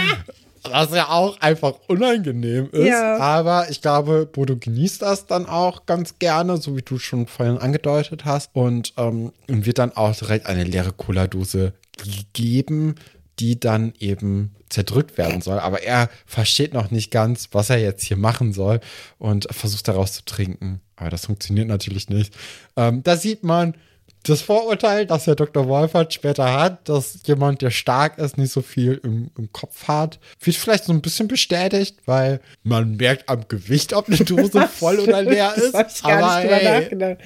was 0.64 0.94
ja 0.94 1.08
auch 1.08 1.40
einfach 1.40 1.74
unangenehm 1.88 2.68
ist. 2.72 2.88
Ja. 2.88 3.18
Aber 3.18 3.70
ich 3.70 3.80
glaube, 3.80 4.26
Bodo 4.26 4.56
genießt 4.56 5.02
das 5.02 5.26
dann 5.26 5.46
auch 5.46 5.86
ganz 5.86 6.18
gerne, 6.18 6.56
so 6.56 6.76
wie 6.76 6.82
du 6.82 6.98
schon 6.98 7.26
vorhin 7.26 7.58
angedeutet 7.58 8.24
hast. 8.24 8.50
Und 8.52 8.92
ähm, 8.96 9.32
wird 9.46 9.78
dann 9.78 9.92
auch 9.96 10.14
direkt 10.14 10.46
eine 10.46 10.64
leere 10.64 10.92
Cola-Dose 10.92 11.72
gegeben 11.96 12.96
die 13.38 13.58
dann 13.58 13.92
eben 13.98 14.54
zerdrückt 14.68 15.18
werden 15.18 15.40
soll. 15.40 15.58
Aber 15.58 15.82
er 15.82 16.10
versteht 16.26 16.74
noch 16.74 16.90
nicht 16.90 17.10
ganz, 17.10 17.48
was 17.52 17.70
er 17.70 17.78
jetzt 17.78 18.04
hier 18.04 18.16
machen 18.16 18.52
soll 18.52 18.80
und 19.18 19.46
versucht 19.50 19.88
daraus 19.88 20.12
zu 20.12 20.24
trinken. 20.24 20.80
Aber 20.96 21.10
das 21.10 21.26
funktioniert 21.26 21.68
natürlich 21.68 22.08
nicht. 22.08 22.34
Ähm, 22.76 23.02
da 23.02 23.16
sieht 23.16 23.42
man 23.42 23.74
das 24.22 24.42
Vorurteil, 24.42 25.06
das 25.06 25.24
der 25.24 25.34
Dr. 25.34 25.66
Wolfert 25.66 26.12
später 26.12 26.52
hat, 26.52 26.88
dass 26.88 27.20
jemand, 27.24 27.62
der 27.62 27.70
stark 27.70 28.18
ist, 28.18 28.36
nicht 28.36 28.52
so 28.52 28.60
viel 28.60 29.00
im, 29.02 29.30
im 29.36 29.50
Kopf 29.52 29.88
hat, 29.88 30.18
wird 30.40 30.56
vielleicht 30.56 30.84
so 30.84 30.92
ein 30.92 31.00
bisschen 31.00 31.26
bestätigt, 31.26 31.96
weil 32.04 32.40
man 32.62 32.96
merkt 32.96 33.28
am 33.30 33.48
Gewicht, 33.48 33.94
ob 33.94 34.08
eine 34.08 34.18
Dose 34.18 34.68
voll 34.72 34.98
oder 34.98 35.22
leer 35.22 35.54
ist. 35.56 35.72
Das 35.72 35.96
ich 35.96 36.02
gar 36.02 36.22
Aber 36.22 36.40
nicht 36.40 37.18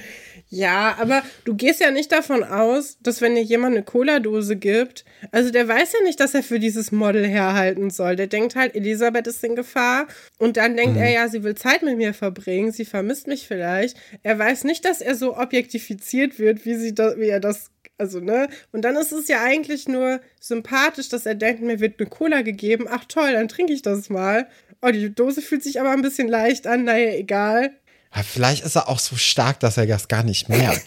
Ja, 0.55 0.95
aber 1.01 1.21
du 1.43 1.53
gehst 1.53 1.81
ja 1.81 1.91
nicht 1.91 2.13
davon 2.13 2.41
aus, 2.41 2.97
dass 3.01 3.19
wenn 3.19 3.35
dir 3.35 3.43
jemand 3.43 3.75
eine 3.75 3.83
Cola-Dose 3.83 4.55
gibt, 4.55 5.03
also 5.31 5.51
der 5.51 5.67
weiß 5.67 5.91
ja 5.91 6.03
nicht, 6.03 6.21
dass 6.21 6.33
er 6.33 6.43
für 6.43 6.59
dieses 6.59 6.93
Model 6.93 7.27
herhalten 7.27 7.89
soll. 7.89 8.15
Der 8.15 8.27
denkt 8.27 8.55
halt, 8.55 8.73
Elisabeth 8.73 9.27
ist 9.27 9.43
in 9.43 9.57
Gefahr 9.57 10.07
und 10.37 10.55
dann 10.55 10.77
denkt 10.77 10.95
mhm. 10.95 11.01
er, 11.01 11.09
ja, 11.09 11.27
sie 11.27 11.43
will 11.43 11.55
Zeit 11.55 11.83
mit 11.83 11.97
mir 11.97 12.13
verbringen, 12.13 12.71
sie 12.71 12.85
vermisst 12.85 13.27
mich 13.27 13.49
vielleicht. 13.49 13.97
Er 14.23 14.39
weiß 14.39 14.63
nicht, 14.63 14.85
dass 14.85 15.01
er 15.01 15.15
so 15.15 15.35
objektifiziert 15.35 16.39
wird, 16.39 16.65
wie, 16.65 16.75
sie 16.75 16.95
da, 16.95 17.17
wie 17.17 17.27
er 17.27 17.41
das 17.41 17.71
also, 17.97 18.19
ne? 18.19 18.49
Und 18.71 18.83
dann 18.83 18.95
ist 18.97 19.13
es 19.13 19.27
ja 19.29 19.41
eigentlich 19.41 19.87
nur 19.87 20.19
sympathisch, 20.39 21.07
dass 21.09 21.25
er 21.25 21.35
denkt, 21.35 21.61
mir 21.61 21.79
wird 21.79 21.99
eine 21.99 22.09
Cola 22.09 22.41
gegeben. 22.41 22.87
Ach 22.89 23.05
toll, 23.05 23.31
dann 23.33 23.47
trinke 23.47 23.71
ich 23.73 23.81
das 23.81 24.09
mal. 24.09 24.47
Oh, 24.81 24.89
die 24.89 25.13
Dose 25.13 25.41
fühlt 25.41 25.63
sich 25.63 25.79
aber 25.79 25.91
ein 25.91 26.01
bisschen 26.01 26.27
leicht 26.27 26.67
an. 26.67 26.83
Naja, 26.83 27.11
egal. 27.11 27.71
Ja, 28.13 28.23
vielleicht 28.23 28.65
ist 28.65 28.75
er 28.75 28.89
auch 28.89 28.99
so 28.99 29.15
stark, 29.15 29.59
dass 29.59 29.77
er 29.77 29.85
das 29.85 30.07
gar 30.07 30.23
nicht 30.23 30.49
merkt. 30.49 30.85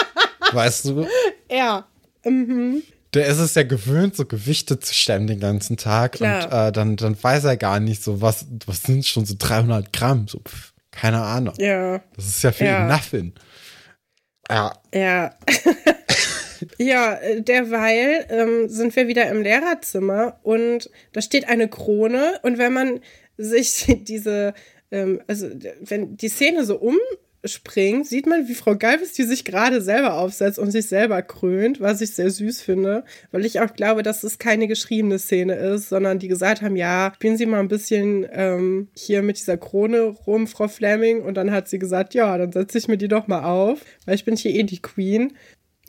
weißt 0.52 0.86
du? 0.86 1.06
Ja. 1.50 1.86
Mhm. 2.24 2.82
Der 3.14 3.26
ist 3.26 3.38
es 3.38 3.54
ja 3.54 3.62
gewöhnt, 3.62 4.16
so 4.16 4.26
Gewichte 4.26 4.78
zu 4.80 4.92
stemmen 4.94 5.26
den 5.26 5.40
ganzen 5.40 5.76
Tag. 5.76 6.12
Klar. 6.12 6.44
Und 6.44 6.52
äh, 6.52 6.72
dann, 6.72 6.96
dann 6.96 7.22
weiß 7.22 7.44
er 7.44 7.56
gar 7.56 7.80
nicht 7.80 8.02
so, 8.02 8.20
was, 8.20 8.46
was 8.66 8.82
sind 8.82 9.06
schon 9.06 9.24
so 9.24 9.34
300 9.38 9.92
Gramm? 9.92 10.28
So, 10.28 10.40
pf, 10.40 10.72
keine 10.90 11.22
Ahnung. 11.22 11.54
Ja. 11.58 12.02
Das 12.16 12.26
ist 12.26 12.42
ja 12.42 12.52
für 12.52 12.64
ja. 12.64 12.86
nothing. 12.86 13.32
Ja. 14.50 14.72
Ja. 14.92 15.34
Ja, 16.78 17.18
derweil 17.38 18.26
ähm, 18.30 18.68
sind 18.68 18.94
wir 18.96 19.06
wieder 19.06 19.28
im 19.28 19.42
Lehrerzimmer 19.42 20.40
und 20.42 20.90
da 21.12 21.22
steht 21.22 21.48
eine 21.48 21.68
Krone 21.68 22.40
und 22.42 22.58
wenn 22.58 22.72
man 22.72 23.00
sich 23.36 23.86
diese, 24.02 24.54
ähm, 24.90 25.20
also 25.26 25.48
wenn 25.80 26.16
die 26.16 26.28
Szene 26.28 26.64
so 26.64 26.80
umspringt, 26.80 28.06
sieht 28.06 28.26
man, 28.26 28.48
wie 28.48 28.54
Frau 28.54 28.76
Galvis 28.76 29.12
die 29.12 29.24
sich 29.24 29.44
gerade 29.44 29.80
selber 29.80 30.14
aufsetzt 30.14 30.58
und 30.58 30.70
sich 30.70 30.88
selber 30.88 31.22
krönt, 31.22 31.80
was 31.80 32.00
ich 32.00 32.14
sehr 32.14 32.30
süß 32.30 32.60
finde, 32.62 33.04
weil 33.30 33.44
ich 33.44 33.60
auch 33.60 33.72
glaube, 33.74 34.02
dass 34.02 34.24
es 34.24 34.38
keine 34.38 34.68
geschriebene 34.68 35.18
Szene 35.18 35.54
ist, 35.54 35.88
sondern 35.88 36.18
die 36.18 36.28
gesagt 36.28 36.62
haben, 36.62 36.76
ja, 36.76 37.12
spielen 37.14 37.36
Sie 37.36 37.46
mal 37.46 37.60
ein 37.60 37.68
bisschen 37.68 38.26
ähm, 38.32 38.88
hier 38.94 39.22
mit 39.22 39.38
dieser 39.38 39.56
Krone 39.56 40.00
rum, 40.02 40.46
Frau 40.46 40.68
Fleming, 40.68 41.22
und 41.22 41.34
dann 41.34 41.50
hat 41.50 41.68
sie 41.68 41.78
gesagt, 41.78 42.14
ja, 42.14 42.36
dann 42.38 42.52
setze 42.52 42.78
ich 42.78 42.88
mir 42.88 42.98
die 42.98 43.08
doch 43.08 43.26
mal 43.26 43.44
auf, 43.44 43.80
weil 44.06 44.14
ich 44.14 44.24
bin 44.24 44.36
hier 44.36 44.54
eh 44.54 44.62
die 44.62 44.82
Queen 44.82 45.32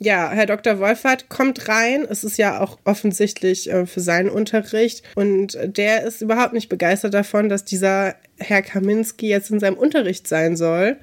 ja, 0.02 0.30
Herr 0.30 0.46
Dr. 0.46 0.78
Wolfert 0.78 1.28
kommt 1.28 1.68
rein. 1.68 2.06
Es 2.08 2.24
ist 2.24 2.38
ja 2.38 2.60
auch 2.60 2.78
offensichtlich 2.84 3.70
äh, 3.70 3.84
für 3.84 4.00
seinen 4.00 4.30
Unterricht. 4.30 5.02
Und 5.14 5.58
der 5.62 6.04
ist 6.04 6.22
überhaupt 6.22 6.54
nicht 6.54 6.70
begeistert 6.70 7.12
davon, 7.12 7.50
dass 7.50 7.66
dieser 7.66 8.16
Herr 8.40 8.62
Kaminski 8.62 9.28
jetzt 9.28 9.50
in 9.50 9.60
seinem 9.60 9.76
Unterricht 9.76 10.26
sein 10.26 10.56
soll. 10.56 10.96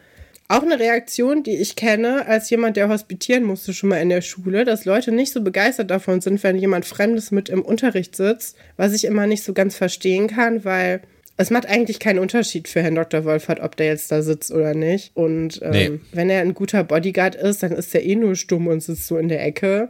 Auch 0.50 0.64
eine 0.64 0.80
Reaktion, 0.80 1.44
die 1.44 1.58
ich 1.58 1.76
kenne, 1.76 2.26
als 2.26 2.50
jemand, 2.50 2.78
der 2.78 2.88
hospitieren 2.88 3.44
musste 3.44 3.74
schon 3.74 3.90
mal 3.90 4.02
in 4.02 4.10
der 4.10 4.22
Schule, 4.22 4.64
dass 4.64 4.86
Leute 4.86 5.12
nicht 5.12 5.34
so 5.34 5.42
begeistert 5.42 5.92
davon 5.92 6.22
sind, 6.22 6.42
wenn 6.42 6.58
jemand 6.58 6.86
Fremdes 6.86 7.32
mit 7.32 7.50
im 7.50 7.62
Unterricht 7.62 8.16
sitzt, 8.16 8.56
was 8.78 8.94
ich 8.94 9.04
immer 9.04 9.28
nicht 9.28 9.44
so 9.44 9.54
ganz 9.54 9.76
verstehen 9.76 10.28
kann, 10.28 10.64
weil 10.64 11.02
es 11.36 11.52
macht 11.52 11.68
eigentlich 11.68 12.00
keinen 12.00 12.20
Unterschied 12.20 12.68
für 12.68 12.82
Herrn 12.82 12.96
Dr. 12.96 13.26
Wolfert, 13.26 13.60
ob 13.60 13.76
der 13.76 13.88
jetzt 13.88 14.12
da 14.12 14.22
sitzt 14.22 14.52
oder 14.52 14.74
nicht. 14.74 15.12
Und 15.16 15.60
ähm, 15.62 15.72
nee. 15.72 16.00
wenn 16.14 16.30
er 16.30 16.42
ein 16.42 16.54
guter 16.54 16.84
Bodyguard 16.84 17.36
ist, 17.36 17.62
dann 17.62 17.74
ist 17.74 17.94
er 17.94 18.04
eh 18.04 18.16
nur 18.16 18.36
stumm 18.36 18.68
und 18.68 18.82
sitzt 18.82 19.08
so 19.08 19.18
in 19.18 19.28
der 19.28 19.46
Ecke. 19.46 19.90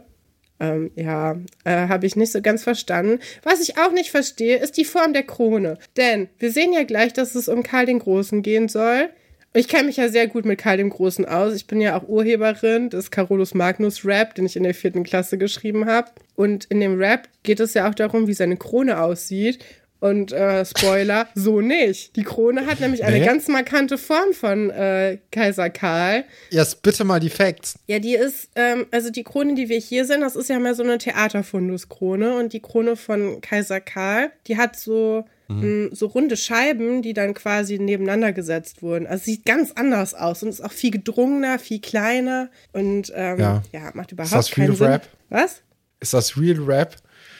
Ähm, 0.60 0.90
ja, 0.96 1.36
äh, 1.64 1.88
habe 1.88 2.06
ich 2.06 2.16
nicht 2.16 2.32
so 2.32 2.40
ganz 2.42 2.64
verstanden. 2.64 3.20
Was 3.42 3.60
ich 3.60 3.78
auch 3.78 3.92
nicht 3.92 4.10
verstehe, 4.10 4.56
ist 4.56 4.76
die 4.76 4.84
Form 4.84 5.12
der 5.12 5.22
Krone. 5.22 5.78
Denn 5.96 6.28
wir 6.38 6.50
sehen 6.50 6.72
ja 6.72 6.84
gleich, 6.84 7.12
dass 7.12 7.34
es 7.34 7.48
um 7.48 7.62
Karl 7.62 7.86
den 7.86 8.00
Großen 8.00 8.42
gehen 8.42 8.68
soll. 8.68 9.08
Ich 9.54 9.66
kenne 9.66 9.84
mich 9.84 9.96
ja 9.96 10.08
sehr 10.08 10.26
gut 10.26 10.44
mit 10.44 10.58
Karl 10.58 10.76
dem 10.76 10.90
Großen 10.90 11.24
aus. 11.24 11.54
Ich 11.54 11.66
bin 11.66 11.80
ja 11.80 11.98
auch 11.98 12.06
Urheberin 12.06 12.90
des 12.90 13.10
Carolus 13.10 13.54
Magnus 13.54 14.04
Rap, 14.04 14.34
den 14.34 14.46
ich 14.46 14.56
in 14.56 14.62
der 14.62 14.74
vierten 14.74 15.04
Klasse 15.04 15.38
geschrieben 15.38 15.86
habe. 15.86 16.10
Und 16.36 16.66
in 16.66 16.80
dem 16.80 16.98
Rap 16.98 17.28
geht 17.44 17.60
es 17.60 17.74
ja 17.74 17.88
auch 17.88 17.94
darum, 17.94 18.26
wie 18.26 18.34
seine 18.34 18.56
Krone 18.56 19.00
aussieht. 19.00 19.64
Und 20.00 20.32
äh, 20.32 20.64
Spoiler, 20.64 21.28
so 21.34 21.60
nicht. 21.60 22.14
Die 22.14 22.22
Krone 22.22 22.66
hat 22.66 22.78
nämlich 22.80 23.04
eine 23.04 23.18
nee. 23.18 23.24
ganz 23.24 23.48
markante 23.48 23.98
Form 23.98 24.32
von 24.32 24.70
äh, 24.70 25.18
Kaiser 25.32 25.70
Karl. 25.70 26.24
Jetzt 26.50 26.82
bitte 26.82 27.04
mal 27.04 27.18
die 27.18 27.30
Facts. 27.30 27.78
Ja, 27.86 27.98
die 27.98 28.14
ist, 28.14 28.50
ähm, 28.54 28.86
also 28.92 29.10
die 29.10 29.24
Krone, 29.24 29.54
die 29.54 29.68
wir 29.68 29.78
hier 29.78 30.04
sehen, 30.04 30.20
das 30.20 30.36
ist 30.36 30.48
ja 30.48 30.58
mehr 30.60 30.74
so 30.74 30.84
eine 30.84 30.98
Theaterfundus-Krone. 30.98 32.36
Und 32.36 32.52
die 32.52 32.60
Krone 32.60 32.94
von 32.94 33.40
Kaiser 33.40 33.80
Karl, 33.80 34.30
die 34.46 34.56
hat 34.56 34.76
so, 34.76 35.24
mhm. 35.48 35.86
mh, 35.86 35.96
so 35.96 36.06
runde 36.06 36.36
Scheiben, 36.36 37.02
die 37.02 37.12
dann 37.12 37.34
quasi 37.34 37.80
nebeneinander 37.80 38.32
gesetzt 38.32 38.82
wurden. 38.82 39.08
Also 39.08 39.24
sieht 39.24 39.44
ganz 39.46 39.72
anders 39.72 40.14
aus 40.14 40.44
und 40.44 40.50
ist 40.50 40.64
auch 40.64 40.72
viel 40.72 40.92
gedrungener, 40.92 41.58
viel 41.58 41.80
kleiner. 41.80 42.50
Und 42.72 43.12
ähm, 43.16 43.40
ja. 43.40 43.62
ja. 43.72 43.90
macht 43.94 44.12
überhaupt 44.12 44.32
ist 44.32 44.48
das 44.48 44.50
keinen 44.52 44.66
Real 44.66 44.76
Sinn. 44.76 44.86
Rap? 44.86 45.08
Was? 45.28 45.62
Ist 45.98 46.14
das 46.14 46.36
Real 46.36 46.62
Rap? 46.62 46.94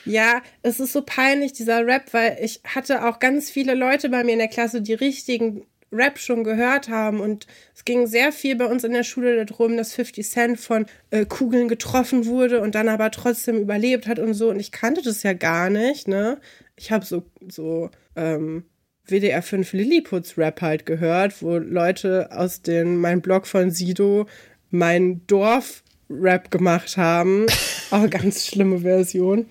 Ja, 0.05 0.41
es 0.61 0.79
ist 0.79 0.93
so 0.93 1.01
peinlich, 1.01 1.53
dieser 1.53 1.85
Rap, 1.85 2.13
weil 2.13 2.37
ich 2.41 2.61
hatte 2.63 3.05
auch 3.05 3.19
ganz 3.19 3.49
viele 3.49 3.75
Leute 3.75 4.09
bei 4.09 4.23
mir 4.23 4.33
in 4.33 4.39
der 4.39 4.47
Klasse, 4.47 4.81
die 4.81 4.93
richtigen 4.93 5.65
Rap 5.91 6.19
schon 6.19 6.43
gehört 6.43 6.89
haben. 6.89 7.19
Und 7.19 7.47
es 7.75 7.85
ging 7.85 8.07
sehr 8.07 8.31
viel 8.31 8.55
bei 8.55 8.65
uns 8.65 8.83
in 8.83 8.93
der 8.93 9.03
Schule 9.03 9.45
darum, 9.45 9.77
dass 9.77 9.93
50 9.93 10.29
Cent 10.29 10.59
von 10.59 10.85
äh, 11.09 11.25
Kugeln 11.25 11.67
getroffen 11.67 12.25
wurde 12.25 12.61
und 12.61 12.75
dann 12.75 12.89
aber 12.89 13.11
trotzdem 13.11 13.57
überlebt 13.57 14.07
hat 14.07 14.19
und 14.19 14.33
so. 14.33 14.49
Und 14.49 14.59
ich 14.59 14.71
kannte 14.71 15.01
das 15.01 15.23
ja 15.23 15.33
gar 15.33 15.69
nicht, 15.69 16.07
ne? 16.07 16.39
Ich 16.75 16.91
habe 16.91 17.05
so, 17.05 17.23
so, 17.49 17.89
ähm, 18.15 18.63
WDR 19.05 19.41
5 19.41 19.73
Lilliputz 19.73 20.37
Rap 20.37 20.61
halt 20.61 20.85
gehört, 20.85 21.41
wo 21.41 21.57
Leute 21.57 22.29
aus 22.31 22.61
den, 22.61 22.97
mein 22.97 23.21
Blog 23.21 23.47
von 23.47 23.71
Sido, 23.71 24.27
mein 24.69 25.25
Dorf 25.27 25.83
Rap 26.09 26.51
gemacht 26.51 26.97
haben. 26.97 27.45
Auch 27.91 28.09
ganz 28.09 28.45
schlimme 28.45 28.79
Version. 28.79 29.47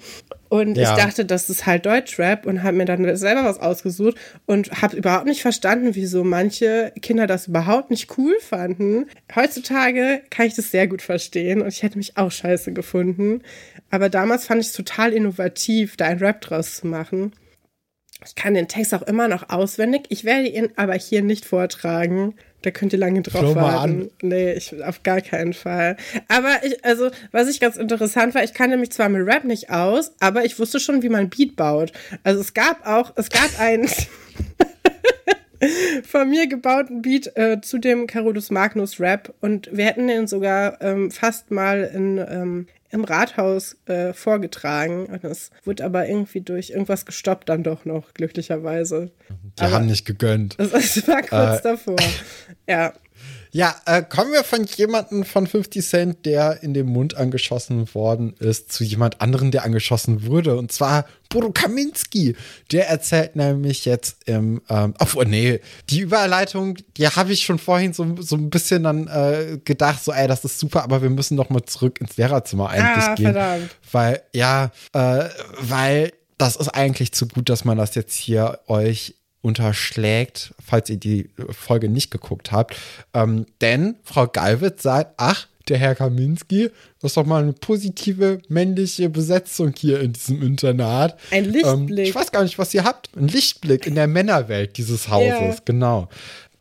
Und 0.49 0.77
ja. 0.77 0.91
ich 0.91 1.03
dachte, 1.03 1.25
das 1.25 1.51
ist 1.51 1.67
halt 1.67 1.85
Deutschrap 1.85 2.47
und 2.47 2.63
habe 2.63 2.77
mir 2.77 2.87
dann 2.87 3.17
selber 3.17 3.45
was 3.45 3.61
ausgesucht 3.61 4.17
und 4.47 4.83
habe 4.83 4.97
überhaupt 4.97 5.27
nicht 5.27 5.43
verstanden, 5.43 5.95
wieso 5.95 6.25
manche 6.25 6.93
Kinder 7.03 7.27
das 7.27 7.49
überhaupt 7.49 7.91
nicht 7.91 8.17
cool 8.17 8.35
fanden. 8.41 9.07
Heutzutage 9.35 10.23
kann 10.31 10.47
ich 10.47 10.55
das 10.55 10.71
sehr 10.71 10.87
gut 10.87 11.03
verstehen 11.03 11.61
und 11.61 11.69
ich 11.69 11.83
hätte 11.83 11.99
mich 11.99 12.17
auch 12.17 12.31
scheiße 12.31 12.73
gefunden. 12.73 13.43
Aber 13.91 14.09
damals 14.09 14.47
fand 14.47 14.61
ich 14.61 14.69
es 14.69 14.73
total 14.73 15.13
innovativ, 15.13 15.97
da 15.97 16.07
ein 16.07 16.19
Rap 16.19 16.41
draus 16.41 16.77
zu 16.77 16.87
machen. 16.87 17.33
Ich 18.27 18.35
kann 18.35 18.55
den 18.55 18.69
Text 18.69 18.95
auch 18.95 19.03
immer 19.03 19.29
noch 19.29 19.51
auswendig. 19.51 20.07
Ich 20.09 20.25
werde 20.25 20.49
ihn 20.49 20.71
aber 20.77 20.95
hier 20.95 21.23
nicht 21.23 21.45
vortragen. 21.45 22.35
Da 22.63 22.73
könnt 22.73 22.93
ihr 22.93 22.99
lange 22.99 23.23
drauf 23.23 23.41
Schau 23.41 23.55
warten. 23.55 24.11
Nee, 24.21 24.55
ich 24.55 24.83
auf 24.83 25.05
gar 25.05 25.21
keinen 25.21 25.53
Fall. 25.53 25.97
Aber 26.27 26.57
ich, 26.65 26.85
also, 26.85 27.11
was 27.31 27.49
ich 27.49 27.61
ganz 27.61 27.77
interessant 27.77 28.35
war, 28.35 28.43
ich 28.43 28.53
kannte 28.53 28.77
mich 28.77 28.91
zwar 28.91 29.09
mit 29.09 29.25
Rap 29.27 29.45
nicht 29.45 29.71
aus, 29.71 30.13
aber 30.19 30.45
ich 30.45 30.59
wusste 30.59 30.81
schon, 30.81 31.03
wie 31.03 31.09
man 31.09 31.29
Beat 31.29 31.55
baut. 31.55 31.93
Also 32.25 32.41
es 32.41 32.55
gab 32.55 32.85
auch, 32.85 33.13
es 33.15 33.31
gab 33.31 33.61
einen 33.61 33.89
von 36.03 36.29
mir 36.29 36.49
gebauten 36.49 37.03
Beat 37.03 37.37
äh, 37.37 37.61
zu 37.61 37.79
dem 37.79 38.09
Carolus 38.09 38.51
Magnus 38.51 38.99
Rap 38.99 39.33
und 39.41 39.69
wir 39.73 39.85
hätten 39.85 40.09
den 40.09 40.27
sogar 40.27 40.83
ähm, 40.83 41.13
fast 41.13 41.53
mal 41.53 41.89
in, 41.95 42.19
ähm, 42.19 42.67
im 42.91 43.05
Rathaus 43.05 43.77
äh, 43.87 44.13
vorgetragen. 44.13 45.07
Und 45.07 45.25
es 45.25 45.51
wurde 45.65 45.85
aber 45.85 46.09
irgendwie 46.09 46.41
durch 46.41 46.71
irgendwas 46.71 47.07
gestoppt 47.07 47.49
dann 47.49 47.63
doch 47.63 47.85
noch, 47.85 48.15
glücklicherweise. 48.15 49.11
Die 49.59 49.63
aber 49.63 49.73
haben 49.73 49.87
nicht 49.87 50.05
gegönnt. 50.05 50.57
Es 50.79 51.07
war 51.09 51.23
kurz 51.23 51.61
äh, 51.61 51.63
davor. 51.63 51.97
Ja. 52.69 52.93
Ja, 53.51 53.75
äh, 53.87 54.03
kommen 54.03 54.33
wir 54.33 54.45
von 54.45 54.65
jemandem 54.65 55.25
von 55.25 55.47
50 55.47 55.85
Cent, 55.85 56.27
der 56.27 56.63
in 56.63 56.75
den 56.75 56.87
Mund 56.87 57.17
angeschossen 57.17 57.95
worden 57.95 58.35
ist, 58.39 58.73
zu 58.73 58.85
jemand 58.85 59.21
anderen, 59.21 59.51
der 59.51 59.65
angeschossen 59.65 60.27
wurde. 60.27 60.57
Und 60.57 60.73
zwar 60.73 61.07
Bodo 61.29 61.51
Kaminski. 61.51 62.37
Der 62.73 62.89
erzählt 62.89 63.37
nämlich 63.37 63.85
jetzt 63.85 64.29
im, 64.29 64.63
ähm, 64.69 64.95
oh 65.01 65.23
nee, 65.23 65.61
die 65.91 66.01
Überleitung, 66.01 66.79
die 66.97 67.09
habe 67.09 67.33
ich 67.33 67.43
schon 67.43 67.59
vorhin 67.59 67.93
so, 67.93 68.17
so 68.21 68.37
ein 68.37 68.51
bisschen 68.51 68.83
dann 68.83 69.07
äh, 69.09 69.59
gedacht, 69.65 70.03
so, 70.03 70.13
ey, 70.13 70.29
das 70.29 70.45
ist 70.45 70.59
super, 70.59 70.83
aber 70.83 71.03
wir 71.03 71.11
müssen 71.11 71.37
noch 71.37 71.51
mal 71.51 71.65
zurück 71.65 72.01
ins 72.01 72.17
Lehrerzimmer 72.17 72.71
eigentlich 72.71 73.05
ah, 73.05 73.15
gehen. 73.15 73.33
Verdammt. 73.33 73.77
Weil, 73.91 74.23
ja, 74.33 74.71
äh, 74.93 75.25
weil 75.61 76.13
das 76.39 76.57
ist 76.57 76.69
eigentlich 76.69 77.13
zu 77.13 77.27
gut, 77.27 77.49
dass 77.49 77.65
man 77.65 77.79
das 77.79 77.95
jetzt 77.95 78.15
hier 78.15 78.61
euch 78.69 79.15
unterschlägt, 79.41 80.55
falls 80.65 80.91
ihr 80.91 80.97
die 80.97 81.31
Folge 81.51 81.89
nicht 81.89 82.11
geguckt 82.11 82.53
habt. 82.53 82.77
Ähm, 83.15 83.47
denn 83.61 83.97
Frau 84.03 84.27
Galwitz 84.27 84.83
sagt, 84.83 85.15
ach, 85.17 85.47
der 85.69 85.79
Herr 85.79 85.95
Kaminski, 85.95 86.71
das 87.01 87.11
ist 87.11 87.17
doch 87.17 87.27
mal 87.27 87.43
eine 87.43 87.53
positive 87.53 88.41
männliche 88.49 89.11
Besetzung 89.11 89.75
hier 89.77 90.01
in 90.01 90.15
diesem 90.15 90.43
Internat. 90.43 91.19
Ein 91.31 91.45
ähm, 91.45 91.51
Lichtblick. 91.53 91.99
Ähm, 91.99 92.05
ich 92.05 92.15
weiß 92.15 92.33
gar 92.33 92.43
nicht, 92.43 92.59
was 92.59 92.75
ihr 92.75 92.85
habt. 92.85 93.11
Ein 93.17 93.29
Lichtblick 93.29 93.87
in 93.87 93.95
der 93.95 94.07
Männerwelt 94.07 94.77
dieses 94.77 95.09
Hauses, 95.09 95.29
ja. 95.29 95.57
genau. 95.65 96.09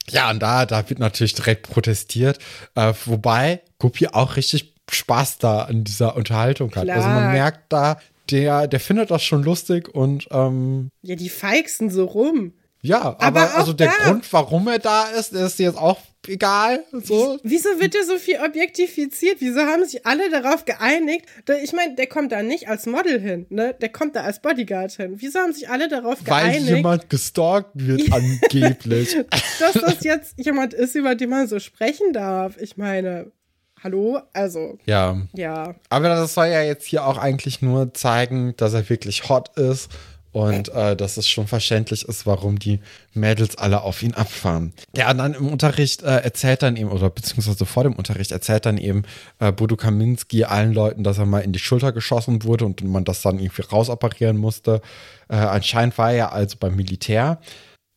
Ja, 0.10 0.30
und 0.32 0.40
da, 0.40 0.66
da 0.66 0.90
wird 0.90 1.00
natürlich 1.00 1.34
direkt 1.34 1.70
protestiert. 1.70 2.40
Äh, 2.76 2.94
wobei 3.06 3.62
Guppy 3.80 4.08
auch 4.08 4.36
richtig 4.36 4.74
Spaß 4.90 5.38
da 5.40 5.64
an 5.64 5.84
dieser 5.84 6.16
Unterhaltung 6.16 6.74
hat. 6.76 6.84
Klar. 6.84 6.98
Also 6.98 7.10
man 7.10 7.32
merkt 7.34 7.72
da, 7.74 8.00
der, 8.30 8.68
der 8.68 8.80
findet 8.80 9.12
das 9.12 9.24
schon 9.24 9.44
lustig 9.44 9.94
und 9.94 10.28
ähm, 10.32 10.92
Ja, 11.02 11.16
die 11.16 11.30
feixen 11.30 11.90
so 11.90 12.06
rum. 12.06 12.54
Ja, 12.82 13.02
aber, 13.02 13.24
aber 13.24 13.56
also 13.56 13.74
der 13.74 13.88
da. 13.88 14.10
Grund, 14.10 14.32
warum 14.32 14.68
er 14.68 14.80
da 14.80 15.10
ist, 15.10 15.34
ist 15.34 15.60
jetzt 15.60 15.78
auch 15.78 16.00
egal. 16.28 16.84
So. 16.92 17.40
Wieso 17.44 17.70
wird 17.80 17.94
der 17.94 18.04
so 18.04 18.18
viel 18.18 18.38
objektifiziert? 18.46 19.38
Wieso 19.40 19.62
haben 19.62 19.86
sich 19.86 20.06
alle 20.06 20.30
darauf 20.30 20.66
geeinigt? 20.66 21.26
Ich 21.64 21.74
meine, 21.74 21.96
der 21.96 22.08
kommt 22.08 22.32
da 22.32 22.44
nicht 22.44 22.70
als 22.70 22.86
Model 22.86 23.20
hin, 23.20 23.46
ne? 23.50 23.76
Der 23.80 23.90
kommt 23.90 24.16
da 24.16 24.22
als 24.22 24.42
Bodyguard 24.42 24.92
hin. 24.92 25.16
Wieso 25.18 25.40
haben 25.40 25.54
sich 25.54 25.70
alle 25.70 25.88
darauf 25.88 26.24
geeinigt? 26.24 26.68
Weil 26.68 26.76
jemand 26.76 27.10
gestalkt 27.10 27.72
wird, 27.74 28.12
angeblich. 28.12 29.18
Dass 29.60 29.74
das 29.74 30.04
jetzt 30.04 30.36
jemand 30.38 30.74
ist, 30.74 30.96
über 30.96 31.16
den 31.16 31.30
man 31.30 31.48
so 31.48 31.60
sprechen 31.60 32.14
darf. 32.14 32.58
Ich 32.58 32.78
meine, 32.78 33.32
Hallo? 33.84 34.20
Also. 34.34 34.80
Ja. 34.86 35.22
Ja. 35.34 35.76
Aber 35.90 36.10
das 36.10 36.34
soll 36.34 36.48
ja 36.48 36.64
jetzt 36.64 36.88
hier 36.88 37.06
auch 37.06 37.20
eigentlich 37.20 37.62
nur 37.62 37.94
zeigen, 37.94 38.56
dass 38.58 38.74
er 38.74 38.90
wirklich 38.90 39.30
hot 39.30 39.56
ist 39.56 39.92
und 40.38 40.70
äh, 40.70 40.96
dass 40.96 41.18
es 41.18 41.28
schon 41.28 41.48
verständlich 41.48 42.08
ist, 42.08 42.28
warum 42.28 42.60
die 42.60 42.80
Mädels 43.16 43.58
alle 43.58 43.82
auf 43.82 44.04
ihn 44.04 44.14
abfahren. 44.14 44.72
Ja, 44.96 45.10
und 45.10 45.18
dann 45.18 45.34
im 45.34 45.48
Unterricht 45.48 46.04
äh, 46.04 46.18
erzählt 46.18 46.62
dann 46.62 46.76
eben, 46.76 46.92
oder 46.92 47.10
beziehungsweise 47.10 47.66
vor 47.66 47.84
dem 47.84 47.94
Unterricht 47.94 48.32
erzählt 48.32 48.68
dann 48.68 48.78
eben 48.78 49.02
äh, 49.40 49.52
Bodo 49.52 49.76
Kaminski 49.76 50.44
allen 50.44 50.74
Leuten, 50.74 51.04
dass 51.04 51.18
er 51.18 51.26
mal 51.26 51.40
in 51.40 51.54
die 51.54 51.60
Schulter 51.60 51.92
geschossen 51.92 52.44
wurde 52.44 52.66
und 52.66 52.84
man 52.84 53.04
das 53.04 53.24
dann 53.24 53.40
irgendwie 53.40 53.64
rausoperieren 53.64 54.38
musste. 54.38 54.82
Äh, 55.28 55.38
anscheinend 55.38 55.98
war 55.98 56.12
er 56.14 56.34
also 56.34 56.56
beim 56.60 56.76
Militär. 56.76 57.40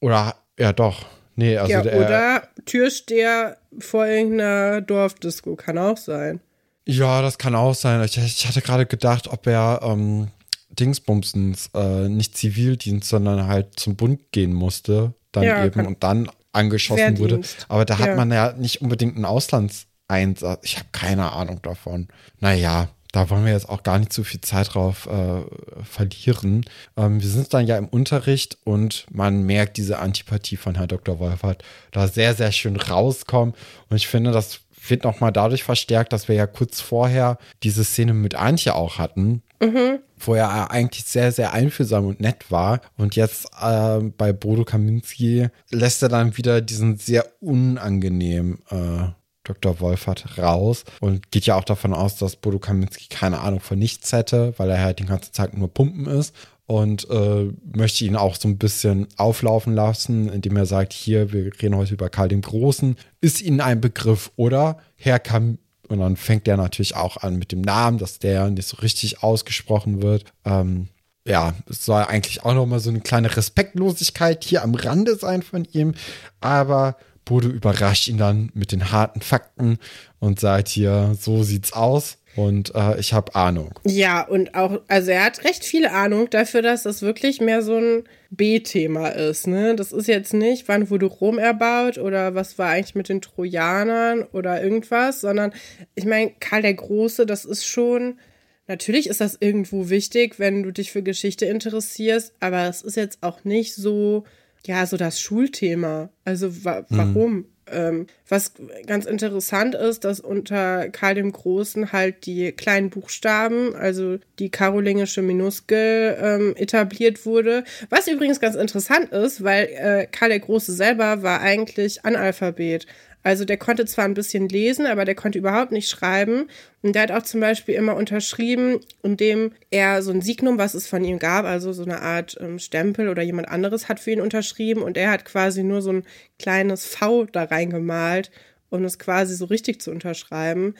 Oder, 0.01 0.37
ja 0.59 0.73
doch, 0.73 1.05
Nee, 1.37 1.57
also 1.57 1.73
ja, 1.73 1.83
der, 1.83 1.97
oder 1.97 2.43
Türsteher 2.67 3.57
vor 3.79 4.07
irgendeiner 4.07 4.83
Dorfdisco, 4.83 5.57
kann 5.57 5.79
auch 5.79 5.97
sein. 5.97 6.41
Ja, 6.87 7.23
das 7.23 7.39
kann 7.39 7.55
auch 7.55 7.75
sein. 7.75 8.03
Ich, 8.05 8.19
ich 8.19 8.47
hatte 8.47 8.61
gerade 8.61 8.85
gedacht, 8.85 9.29
ob 9.29 9.47
er 9.47 9.81
ähm, 9.83 10.29
Dingsbumsens 10.71 11.71
äh, 11.75 12.09
nicht 12.09 12.37
Zivildienst, 12.37 13.09
sondern 13.09 13.47
halt 13.47 13.79
zum 13.79 13.97
Bund 13.97 14.33
gehen 14.33 14.53
musste, 14.53 15.15
dann 15.33 15.45
ja, 15.45 15.65
eben 15.65 15.87
und 15.87 16.03
dann 16.03 16.31
angeschossen 16.53 17.19
wurde. 17.19 17.41
Aber 17.69 17.85
da 17.85 17.99
hat 17.99 18.09
ja. 18.09 18.17
man 18.17 18.31
ja 18.31 18.53
nicht 18.53 18.81
unbedingt 18.83 19.17
einen 19.17 19.25
Auslandseinsatz. 19.25 20.61
Ich 20.65 20.77
habe 20.77 20.89
keine 20.93 21.33
Ahnung 21.33 21.61
davon. 21.63 22.09
Naja, 22.39 22.89
da 23.13 23.29
wollen 23.29 23.45
wir 23.45 23.53
jetzt 23.53 23.69
auch 23.69 23.83
gar 23.83 23.99
nicht 23.99 24.13
zu 24.13 24.23
viel 24.23 24.41
Zeit 24.41 24.75
drauf 24.75 25.07
äh, 25.07 25.43
verlieren. 25.85 26.65
Ähm, 26.97 27.21
wir 27.21 27.29
sind 27.29 27.53
dann 27.53 27.67
ja 27.67 27.77
im 27.77 27.89
Unterricht 27.89 28.59
und 28.65 29.07
man 29.11 29.43
merkt 29.43 29.77
diese 29.77 29.99
Antipathie 29.99 30.57
von 30.57 30.77
Herrn 30.77 30.89
Dr. 30.89 31.19
Wolfert 31.19 31.65
da 31.91 32.07
sehr, 32.07 32.35
sehr 32.35 32.53
schön 32.53 32.77
rauskommen. 32.77 33.55
Und 33.89 33.97
ich 33.97 34.07
finde, 34.07 34.31
das 34.31 34.61
wird 34.89 35.05
nochmal 35.05 35.33
dadurch 35.33 35.65
verstärkt, 35.65 36.13
dass 36.13 36.29
wir 36.29 36.37
ja 36.37 36.47
kurz 36.47 36.81
vorher 36.81 37.39
diese 37.63 37.85
Szene 37.85 38.15
mit 38.15 38.35
Antje 38.35 38.75
auch 38.75 38.99
hatten. 38.99 39.43
Mhm. 39.62 40.01
Wo 40.19 40.35
er 40.35 40.70
eigentlich 40.70 41.05
sehr, 41.05 41.32
sehr 41.32 41.53
einfühlsam 41.53 42.07
und 42.07 42.20
nett 42.20 42.51
war. 42.51 42.81
Und 42.97 43.16
jetzt 43.16 43.47
äh, 43.61 43.99
bei 44.01 44.32
Bodo 44.32 44.65
Kaminski 44.65 45.49
lässt 45.70 46.03
er 46.03 46.09
dann 46.09 46.37
wieder 46.37 46.61
diesen 46.61 46.97
sehr 46.97 47.27
unangenehm 47.41 48.61
äh, 48.70 49.09
Dr. 49.45 49.81
Wolfert 49.81 50.39
raus 50.39 50.85
und 51.01 51.31
geht 51.31 51.47
ja 51.47 51.57
auch 51.57 51.65
davon 51.65 51.93
aus, 51.93 52.16
dass 52.16 52.37
Bodo 52.37 52.59
Kaminski 52.59 53.07
keine 53.09 53.41
Ahnung 53.41 53.61
von 53.61 53.78
nichts 53.78 54.12
hätte, 54.12 54.55
weil 54.59 54.70
er 54.70 54.82
halt 54.82 54.99
die 54.99 55.07
ganze 55.07 55.32
Zeit 55.32 55.57
nur 55.57 55.73
Pumpen 55.73 56.07
ist 56.07 56.35
und 56.66 57.11
äh, 57.11 57.51
möchte 57.74 58.05
ihn 58.05 58.15
auch 58.15 58.37
so 58.37 58.47
ein 58.47 58.59
bisschen 58.59 59.09
auflaufen 59.16 59.74
lassen, 59.74 60.28
indem 60.28 60.57
er 60.57 60.66
sagt, 60.66 60.93
hier, 60.93 61.32
wir 61.32 61.51
reden 61.61 61.77
heute 61.77 61.95
über 61.95 62.11
Karl 62.11 62.28
den 62.28 62.43
Großen. 62.43 62.97
Ist 63.20 63.43
Ihnen 63.43 63.61
ein 63.61 63.81
Begriff, 63.81 64.31
oder? 64.37 64.78
Herr 64.95 65.19
Kam 65.19 65.59
und 65.91 65.99
dann 65.99 66.17
fängt 66.17 66.47
er 66.47 66.57
natürlich 66.57 66.95
auch 66.95 67.17
an 67.17 67.37
mit 67.37 67.51
dem 67.51 67.61
Namen, 67.61 67.99
dass 67.99 68.21
der 68.21 68.49
nicht 68.49 68.69
so 68.69 68.77
richtig 68.77 69.23
ausgesprochen 69.23 70.03
wird. 70.03 70.25
Ähm, 70.45 70.89
ja, 71.27 71.55
es 71.69 71.85
soll 71.85 72.03
eigentlich 72.03 72.45
auch 72.45 72.55
nochmal 72.55 72.81
so 72.81 72.91
eine 72.91 73.01
kleine 73.01 73.37
Respektlosigkeit 73.37 74.45
hier 74.45 74.62
am 74.62 74.75
Rande 74.75 75.17
sein 75.17 75.43
von 75.43 75.67
ihm, 75.73 75.95
aber 76.41 76.97
Bodo 77.25 77.49
überrascht 77.49 78.09
ihn 78.09 78.19
dann 78.19 78.51
mit 78.55 78.73
den 78.73 78.93
harten 78.93 79.21
Fakten 79.21 79.79
und 80.21 80.41
sagt 80.41 80.69
hier, 80.69 81.17
so 81.19 81.43
sieht's 81.43 81.73
aus. 81.73 82.19
Und 82.36 82.74
äh, 82.74 82.98
ich 83.01 83.12
habe 83.12 83.35
Ahnung. 83.35 83.73
Ja, 83.85 84.23
und 84.23 84.55
auch, 84.55 84.81
also 84.89 85.11
er 85.11 85.24
hat 85.24 85.44
recht 85.44 85.65
viel 85.65 85.86
Ahnung 85.86 86.31
dafür, 86.31 86.62
dass 86.62 86.85
das 86.85 87.02
wirklich 87.02 87.40
mehr 87.40 87.62
so 87.62 87.77
ein 87.77 88.05
B-Thema 88.31 89.09
ist. 89.09 89.47
Ne? 89.47 89.74
Das 89.74 89.93
ist 89.93 90.07
jetzt 90.07 90.32
nicht, 90.32 90.69
wann 90.69 90.90
wurde 90.90 91.07
Rom 91.07 91.39
erbaut 91.39 91.98
oder 91.98 92.35
was 92.35 92.59
war 92.59 92.70
eigentlich 92.70 92.94
mit 92.94 93.09
den 93.09 93.20
Trojanern 93.20 94.23
oder 94.32 94.62
irgendwas, 94.62 95.20
sondern 95.20 95.52
ich 95.94 96.05
meine, 96.05 96.32
Karl 96.39 96.62
der 96.62 96.74
Große, 96.74 97.27
das 97.27 97.44
ist 97.44 97.66
schon, 97.66 98.20
natürlich 98.69 99.09
ist 99.09 99.20
das 99.20 99.36
irgendwo 99.40 99.90
wichtig, 99.90 100.39
wenn 100.39 100.62
du 100.62 100.70
dich 100.70 100.93
für 100.93 101.02
Geschichte 101.02 101.47
interessierst, 101.47 102.35
aber 102.39 102.69
es 102.69 102.82
ist 102.82 102.97
jetzt 102.97 103.19
auch 103.23 103.44
nicht 103.44 103.74
so 103.74 104.24
ja, 104.66 104.86
so 104.86 104.97
das 104.97 105.20
Schulthema. 105.20 106.11
Also 106.24 106.65
wa 106.65 106.85
warum? 106.89 107.32
Mhm. 107.32 107.44
Ähm, 107.71 108.07
was 108.29 108.53
ganz 108.87 109.07
interessant 109.07 109.75
ist, 109.75 110.05
dass 110.05 110.21
unter 110.21 110.89
Karl 110.89 111.15
dem 111.15 111.33
Großen 111.33 111.93
halt 111.93 112.27
die 112.27 112.53
kleinen 112.53 112.91
Buchstaben, 112.91 113.75
also 113.75 114.19
die 114.39 114.51
karolingische 114.51 115.23
Minuskel, 115.23 116.17
ähm, 116.21 116.55
etabliert 116.57 117.27
wurde. 117.27 117.65
Was 117.89 118.09
übrigens 118.09 118.41
ganz 118.41 118.57
interessant 118.57 119.13
ist, 119.13 119.43
weil 119.43 119.67
äh, 119.67 120.07
Karl 120.11 120.31
der 120.31 120.41
Große 120.41 120.73
selber 120.73 121.23
war 121.23 121.41
eigentlich 121.41 122.05
Analphabet. 122.05 122.87
Also 123.23 123.45
der 123.45 123.59
konnte 123.59 123.85
zwar 123.85 124.07
ein 124.07 124.15
bisschen 124.15 124.49
lesen, 124.49 124.87
aber 124.87 125.05
der 125.05 125.15
konnte 125.15 125.39
überhaupt 125.39 125.73
nicht 125.73 125.89
schreiben. 125.89 126.49
Und 126.83 126.95
der 126.95 127.03
hat 127.03 127.13
auch 127.13 127.23
zum 127.23 127.41
Beispiel 127.41 127.75
immer 127.75 127.97
unterschrieben, 127.97 128.81
indem 129.03 129.53
er 129.71 130.03
so 130.03 130.11
ein 130.11 130.23
Signum, 130.23 130.57
was 130.59 130.75
es 130.75 130.87
von 130.87 131.05
ihm 131.05 131.19
gab, 131.19 131.45
also 131.45 131.73
so 131.73 131.83
eine 131.83 132.01
Art 132.01 132.37
ähm, 132.41 132.59
Stempel 132.59 133.09
oder 133.09 133.23
jemand 133.23 133.49
anderes 133.49 133.89
hat 133.89 134.01
für 134.01 134.13
ihn 134.13 134.21
unterschrieben 134.21 134.83
und 134.83 134.97
er 134.97 135.11
hat 135.11 135.25
quasi 135.25 135.63
nur 135.63 135.83
so 135.83 135.93
ein 135.93 136.05
kleines 136.39 136.87
V 136.87 137.27
da 137.27 137.45
reingemalt, 137.45 138.31
um 138.71 138.85
es 138.85 138.99
quasi 138.99 139.35
so 139.35 139.45
richtig 139.47 139.81
zu 139.83 139.91
unterschreiben. 139.91 140.75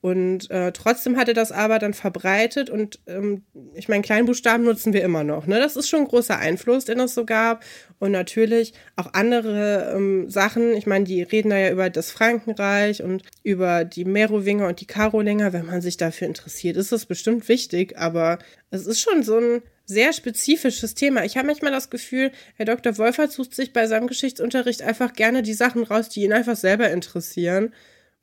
Und 0.00 0.50
äh, 0.50 0.72
trotzdem 0.72 1.16
hat 1.16 1.28
er 1.28 1.34
das 1.34 1.50
aber 1.50 1.78
dann 1.78 1.94
verbreitet 1.94 2.70
und 2.70 3.00
ähm, 3.06 3.42
ich 3.74 3.88
meine, 3.88 4.02
Kleinbuchstaben 4.02 4.64
nutzen 4.64 4.92
wir 4.92 5.02
immer 5.02 5.24
noch. 5.24 5.46
Ne? 5.46 5.58
Das 5.58 5.74
ist 5.74 5.88
schon 5.88 6.00
ein 6.00 6.08
großer 6.08 6.38
Einfluss, 6.38 6.84
den 6.84 7.00
es 7.00 7.14
so 7.14 7.24
gab. 7.24 7.64
Und 7.98 8.12
natürlich 8.12 8.74
auch 8.94 9.14
andere 9.14 9.94
ähm, 9.96 10.30
Sachen. 10.30 10.74
Ich 10.74 10.86
meine, 10.86 11.06
die 11.06 11.22
reden 11.22 11.50
da 11.50 11.56
ja 11.56 11.70
über 11.70 11.88
das 11.90 12.10
Frankenreich 12.10 13.02
und 13.02 13.22
über 13.42 13.84
die 13.84 14.04
Merowinger 14.04 14.68
und 14.68 14.80
die 14.80 14.86
Karolinger. 14.86 15.52
Wenn 15.52 15.66
man 15.66 15.80
sich 15.80 15.96
dafür 15.96 16.28
interessiert, 16.28 16.76
ist 16.76 16.92
das 16.92 17.06
bestimmt 17.06 17.48
wichtig. 17.48 17.96
Aber 17.98 18.38
es 18.70 18.86
ist 18.86 19.00
schon 19.00 19.22
so 19.22 19.38
ein 19.38 19.62
sehr 19.86 20.12
spezifisches 20.12 20.94
Thema. 20.94 21.24
Ich 21.24 21.36
habe 21.36 21.46
manchmal 21.46 21.72
das 21.72 21.90
Gefühl, 21.90 22.32
Herr 22.56 22.66
Dr. 22.66 22.98
Wolfert 22.98 23.32
sucht 23.32 23.54
sich 23.54 23.72
bei 23.72 23.86
seinem 23.86 24.08
Geschichtsunterricht 24.08 24.82
einfach 24.82 25.14
gerne 25.14 25.42
die 25.42 25.54
Sachen 25.54 25.84
raus, 25.84 26.08
die 26.08 26.24
ihn 26.24 26.32
einfach 26.32 26.56
selber 26.56 26.90
interessieren. 26.90 27.72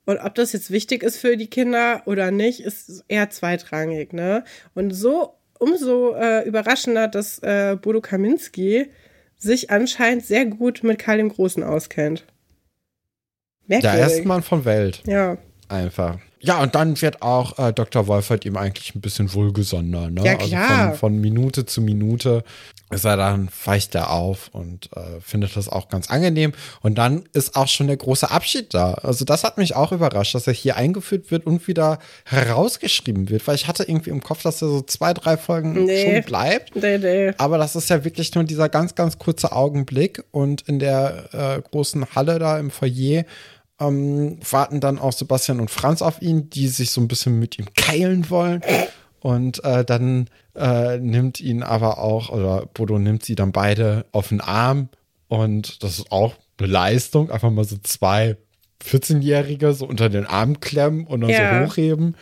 Und 0.06 0.18
ob 0.18 0.34
das 0.34 0.52
jetzt 0.52 0.70
wichtig 0.70 1.02
ist 1.02 1.18
für 1.18 1.36
die 1.36 1.48
Kinder 1.48 2.02
oder 2.06 2.30
nicht, 2.30 2.60
ist 2.60 3.04
eher 3.08 3.30
zweitrangig, 3.30 4.12
ne? 4.12 4.44
Und 4.74 4.90
so 4.90 5.34
umso 5.58 6.14
äh, 6.14 6.46
überraschender, 6.46 7.08
dass 7.08 7.38
äh, 7.38 7.76
Bodo 7.80 8.00
Kaminski 8.00 8.90
sich 9.36 9.70
anscheinend 9.70 10.24
sehr 10.24 10.46
gut 10.46 10.82
mit 10.82 10.98
Karl 10.98 11.18
dem 11.18 11.28
Großen 11.30 11.62
auskennt. 11.62 12.24
Merkwürdig. 13.66 13.98
Der 13.98 14.00
erste 14.00 14.28
Mann 14.28 14.42
von 14.42 14.64
Welt. 14.64 15.02
Ja. 15.06 15.38
Einfach. 15.68 16.18
Ja, 16.44 16.60
und 16.62 16.74
dann 16.74 17.00
wird 17.00 17.22
auch 17.22 17.58
äh, 17.58 17.72
Dr. 17.72 18.06
Wolfert 18.06 18.44
ihm 18.44 18.56
eigentlich 18.56 18.94
ein 18.94 19.00
bisschen 19.00 19.32
wohlgesonder. 19.32 20.10
Ne? 20.10 20.24
Ja, 20.24 20.34
klar. 20.34 20.70
Also 20.70 20.88
von, 20.90 20.98
von 20.98 21.20
Minute 21.20 21.64
zu 21.64 21.80
Minute 21.80 22.44
ist 22.90 23.04
er 23.04 23.16
dann, 23.16 23.48
weicht 23.64 23.94
er 23.94 24.10
auf 24.10 24.50
und 24.52 24.90
äh, 24.94 25.20
findet 25.20 25.56
das 25.56 25.68
auch 25.68 25.88
ganz 25.88 26.10
angenehm. 26.10 26.52
Und 26.82 26.96
dann 26.96 27.24
ist 27.32 27.56
auch 27.56 27.66
schon 27.66 27.86
der 27.86 27.96
große 27.96 28.30
Abschied 28.30 28.74
da. 28.74 28.94
Also 28.94 29.24
das 29.24 29.42
hat 29.42 29.56
mich 29.56 29.74
auch 29.74 29.90
überrascht, 29.90 30.34
dass 30.34 30.46
er 30.46 30.52
hier 30.52 30.76
eingeführt 30.76 31.30
wird 31.30 31.46
und 31.46 31.66
wieder 31.66 31.98
herausgeschrieben 32.24 33.30
wird, 33.30 33.46
weil 33.46 33.54
ich 33.54 33.66
hatte 33.66 33.84
irgendwie 33.84 34.10
im 34.10 34.22
Kopf, 34.22 34.42
dass 34.42 34.60
er 34.62 34.68
so 34.68 34.82
zwei, 34.82 35.14
drei 35.14 35.36
Folgen 35.36 35.84
nee. 35.84 36.14
schon 36.14 36.24
bleibt. 36.24 36.76
Nee, 36.76 36.98
nee. 36.98 37.32
Aber 37.38 37.56
das 37.56 37.74
ist 37.74 37.88
ja 37.88 38.04
wirklich 38.04 38.34
nur 38.34 38.44
dieser 38.44 38.68
ganz, 38.68 38.94
ganz 38.94 39.18
kurze 39.18 39.52
Augenblick 39.52 40.22
und 40.30 40.62
in 40.62 40.78
der 40.78 41.28
äh, 41.32 41.62
großen 41.62 42.14
Halle 42.14 42.38
da 42.38 42.58
im 42.58 42.70
Foyer 42.70 43.24
ähm, 43.80 44.38
warten 44.48 44.80
dann 44.80 44.98
auch 44.98 45.12
Sebastian 45.12 45.60
und 45.60 45.70
Franz 45.70 46.02
auf 46.02 46.22
ihn, 46.22 46.50
die 46.50 46.68
sich 46.68 46.90
so 46.90 47.00
ein 47.00 47.08
bisschen 47.08 47.38
mit 47.38 47.58
ihm 47.58 47.66
keilen 47.74 48.30
wollen. 48.30 48.62
Und 49.20 49.64
äh, 49.64 49.84
dann 49.84 50.28
äh, 50.54 50.98
nimmt 50.98 51.40
ihn 51.40 51.62
aber 51.62 51.98
auch, 51.98 52.28
oder 52.28 52.66
Bodo 52.74 52.98
nimmt 52.98 53.24
sie 53.24 53.34
dann 53.34 53.52
beide 53.52 54.06
auf 54.12 54.28
den 54.28 54.40
Arm. 54.40 54.88
Und 55.28 55.82
das 55.82 55.98
ist 55.98 56.12
auch 56.12 56.34
eine 56.58 56.68
Leistung, 56.68 57.30
einfach 57.30 57.50
mal 57.50 57.64
so 57.64 57.76
zwei 57.82 58.36
14-Jährige 58.84 59.72
so 59.72 59.86
unter 59.86 60.08
den 60.08 60.26
Arm 60.26 60.60
klemmen 60.60 61.06
und 61.06 61.22
dann 61.22 61.30
ja. 61.30 61.60
so 61.60 61.66
hochheben. 61.66 62.16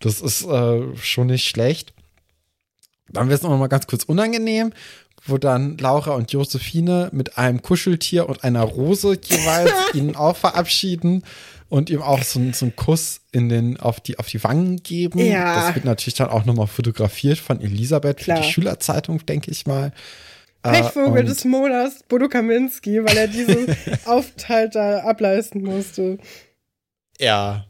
Das 0.00 0.20
ist 0.20 0.46
äh, 0.46 0.96
schon 0.96 1.28
nicht 1.28 1.46
schlecht. 1.46 1.92
Dann 3.08 3.28
wird 3.28 3.38
es 3.38 3.42
noch 3.42 3.56
mal 3.56 3.68
ganz 3.68 3.86
kurz 3.86 4.04
unangenehm, 4.04 4.72
wo 5.26 5.38
dann 5.38 5.78
Laura 5.78 6.12
und 6.12 6.32
Josephine 6.32 7.08
mit 7.12 7.38
einem 7.38 7.62
Kuscheltier 7.62 8.28
und 8.28 8.44
einer 8.44 8.62
Rose 8.62 9.18
jeweils 9.22 9.72
ihn 9.94 10.16
auch 10.16 10.36
verabschieden 10.36 11.22
und 11.68 11.90
ihm 11.90 12.02
auch 12.02 12.22
so, 12.22 12.40
so 12.52 12.66
einen 12.66 12.76
Kuss 12.76 13.20
in 13.32 13.48
den, 13.48 13.78
auf, 13.78 14.00
die, 14.00 14.18
auf 14.18 14.28
die 14.28 14.42
Wangen 14.44 14.82
geben. 14.82 15.18
Ja. 15.18 15.66
Das 15.66 15.74
wird 15.74 15.84
natürlich 15.84 16.14
dann 16.14 16.28
auch 16.28 16.44
nochmal 16.44 16.68
fotografiert 16.68 17.38
von 17.38 17.60
Elisabeth 17.60 18.18
Klar. 18.18 18.36
für 18.36 18.42
die 18.44 18.52
Schülerzeitung, 18.52 19.24
denke 19.26 19.50
ich 19.50 19.66
mal. 19.66 19.92
Pechvogel 20.62 21.22
äh, 21.22 21.24
des 21.24 21.44
Monats, 21.44 22.02
Bodo 22.08 22.28
Kaminski, 22.28 23.04
weil 23.04 23.16
er 23.16 23.28
diesen 23.28 23.66
Aufenthalt 24.04 24.74
da 24.74 25.00
ableisten 25.00 25.62
musste. 25.62 26.18
Ja. 27.20 27.66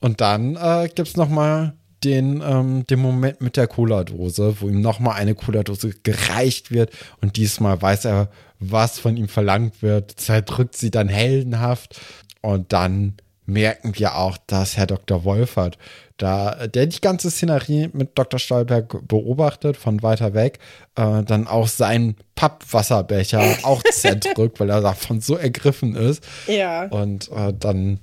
Und 0.00 0.20
dann 0.20 0.56
äh, 0.56 0.88
gibt 0.94 1.08
es 1.08 1.16
nochmal 1.16 1.74
den, 2.04 2.42
ähm, 2.44 2.86
den 2.86 3.00
Moment 3.00 3.40
mit 3.40 3.56
der 3.56 3.66
Cola-Dose, 3.66 4.56
wo 4.60 4.68
ihm 4.68 4.80
nochmal 4.80 5.16
eine 5.16 5.34
Cola-Dose 5.34 5.94
gereicht 6.02 6.70
wird 6.70 6.90
und 7.20 7.36
diesmal 7.36 7.80
weiß 7.80 8.06
er, 8.06 8.28
was 8.58 8.98
von 8.98 9.16
ihm 9.16 9.28
verlangt 9.28 9.82
wird, 9.82 10.18
zerdrückt 10.20 10.76
sie 10.76 10.90
dann 10.90 11.08
heldenhaft 11.08 12.00
und 12.42 12.72
dann 12.72 13.14
merken 13.46 13.98
wir 13.98 14.16
auch, 14.16 14.38
dass 14.46 14.76
Herr 14.76 14.86
Dr. 14.86 15.24
Wolfert, 15.24 15.76
da, 16.16 16.66
der 16.66 16.86
die 16.86 17.00
ganze 17.00 17.30
Szenerie 17.30 17.88
mit 17.92 18.16
Dr. 18.16 18.38
Stolberg 18.38 19.08
beobachtet 19.08 19.76
von 19.76 20.02
weiter 20.02 20.34
weg, 20.34 20.58
äh, 20.94 21.22
dann 21.22 21.46
auch 21.46 21.66
seinen 21.66 22.16
Pappwasserbecher 22.34 23.42
auch 23.62 23.82
zerdrückt, 23.90 24.60
weil 24.60 24.70
er 24.70 24.82
davon 24.82 25.20
so 25.20 25.36
ergriffen 25.36 25.96
ist. 25.96 26.22
Ja. 26.46 26.84
Und 26.84 27.30
äh, 27.32 27.54
dann 27.58 28.00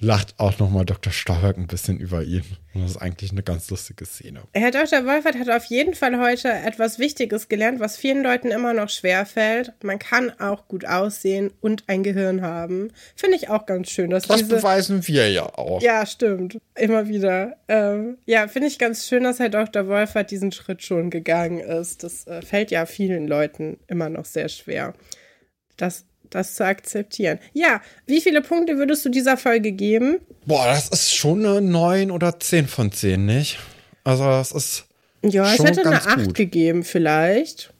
lacht 0.00 0.34
auch 0.38 0.58
nochmal 0.58 0.84
Dr. 0.84 1.12
Stolberg 1.12 1.56
ein 1.56 1.66
bisschen 1.66 1.98
über 1.98 2.22
ihn. 2.22 2.44
Und 2.74 2.82
das 2.82 2.92
ist 2.92 2.96
eigentlich 2.98 3.32
eine 3.32 3.42
ganz 3.42 3.68
lustige 3.70 4.04
Szene. 4.04 4.42
Herr 4.52 4.70
Dr. 4.70 5.04
Wolfert 5.04 5.36
hat 5.38 5.50
auf 5.50 5.64
jeden 5.64 5.94
Fall 5.94 6.20
heute 6.20 6.48
etwas 6.48 6.98
Wichtiges 6.98 7.48
gelernt, 7.48 7.80
was 7.80 7.96
vielen 7.96 8.22
Leuten 8.22 8.50
immer 8.50 8.74
noch 8.74 8.88
schwer 8.88 9.26
fällt. 9.26 9.72
Man 9.82 9.98
kann 9.98 10.30
auch 10.38 10.68
gut 10.68 10.84
aussehen 10.84 11.50
und 11.60 11.84
ein 11.88 12.04
Gehirn 12.04 12.42
haben. 12.42 12.92
Finde 13.16 13.36
ich 13.36 13.48
auch 13.48 13.66
ganz 13.66 13.90
schön. 13.90 14.10
Dass 14.10 14.24
das 14.24 14.38
diese, 14.38 14.56
beweisen 14.56 15.06
wir 15.08 15.30
ja 15.30 15.46
auch. 15.46 15.82
Ja, 15.82 16.06
stimmt. 16.06 16.58
Immer 16.76 17.08
wieder. 17.08 17.56
Ähm, 17.66 18.18
ja, 18.26 18.46
finde 18.46 18.68
ich 18.68 18.78
ganz 18.78 19.08
schön, 19.08 19.24
dass 19.24 19.40
Herr 19.40 19.48
Dr. 19.48 19.88
Wolfert 19.88 20.30
diesen 20.30 20.52
Schritt 20.52 20.82
schon 20.82 21.10
gegangen 21.10 21.58
ist. 21.58 22.04
Das 22.04 22.26
äh, 22.28 22.42
fällt 22.42 22.70
ja 22.70 22.86
vielen 22.86 23.26
Leuten 23.26 23.78
immer 23.88 24.08
noch 24.08 24.24
sehr 24.24 24.48
schwer. 24.48 24.94
Das 25.76 26.07
das 26.30 26.54
zu 26.54 26.64
akzeptieren. 26.64 27.38
Ja, 27.52 27.80
wie 28.06 28.20
viele 28.20 28.42
Punkte 28.42 28.76
würdest 28.76 29.04
du 29.04 29.08
dieser 29.08 29.36
Folge 29.36 29.72
geben? 29.72 30.18
Boah, 30.46 30.66
das 30.66 30.88
ist 30.88 31.14
schon 31.14 31.44
eine 31.44 31.60
9 31.60 32.10
oder 32.10 32.38
10 32.38 32.68
von 32.68 32.92
10, 32.92 33.24
nicht? 33.24 33.58
Also, 34.04 34.24
das 34.24 34.52
ist. 34.52 34.86
Ja, 35.22 35.52
ich 35.52 35.62
hätte 35.62 35.84
eine 35.84 35.96
8 35.96 36.24
gut. 36.26 36.34
gegeben, 36.34 36.84
vielleicht. 36.84 37.72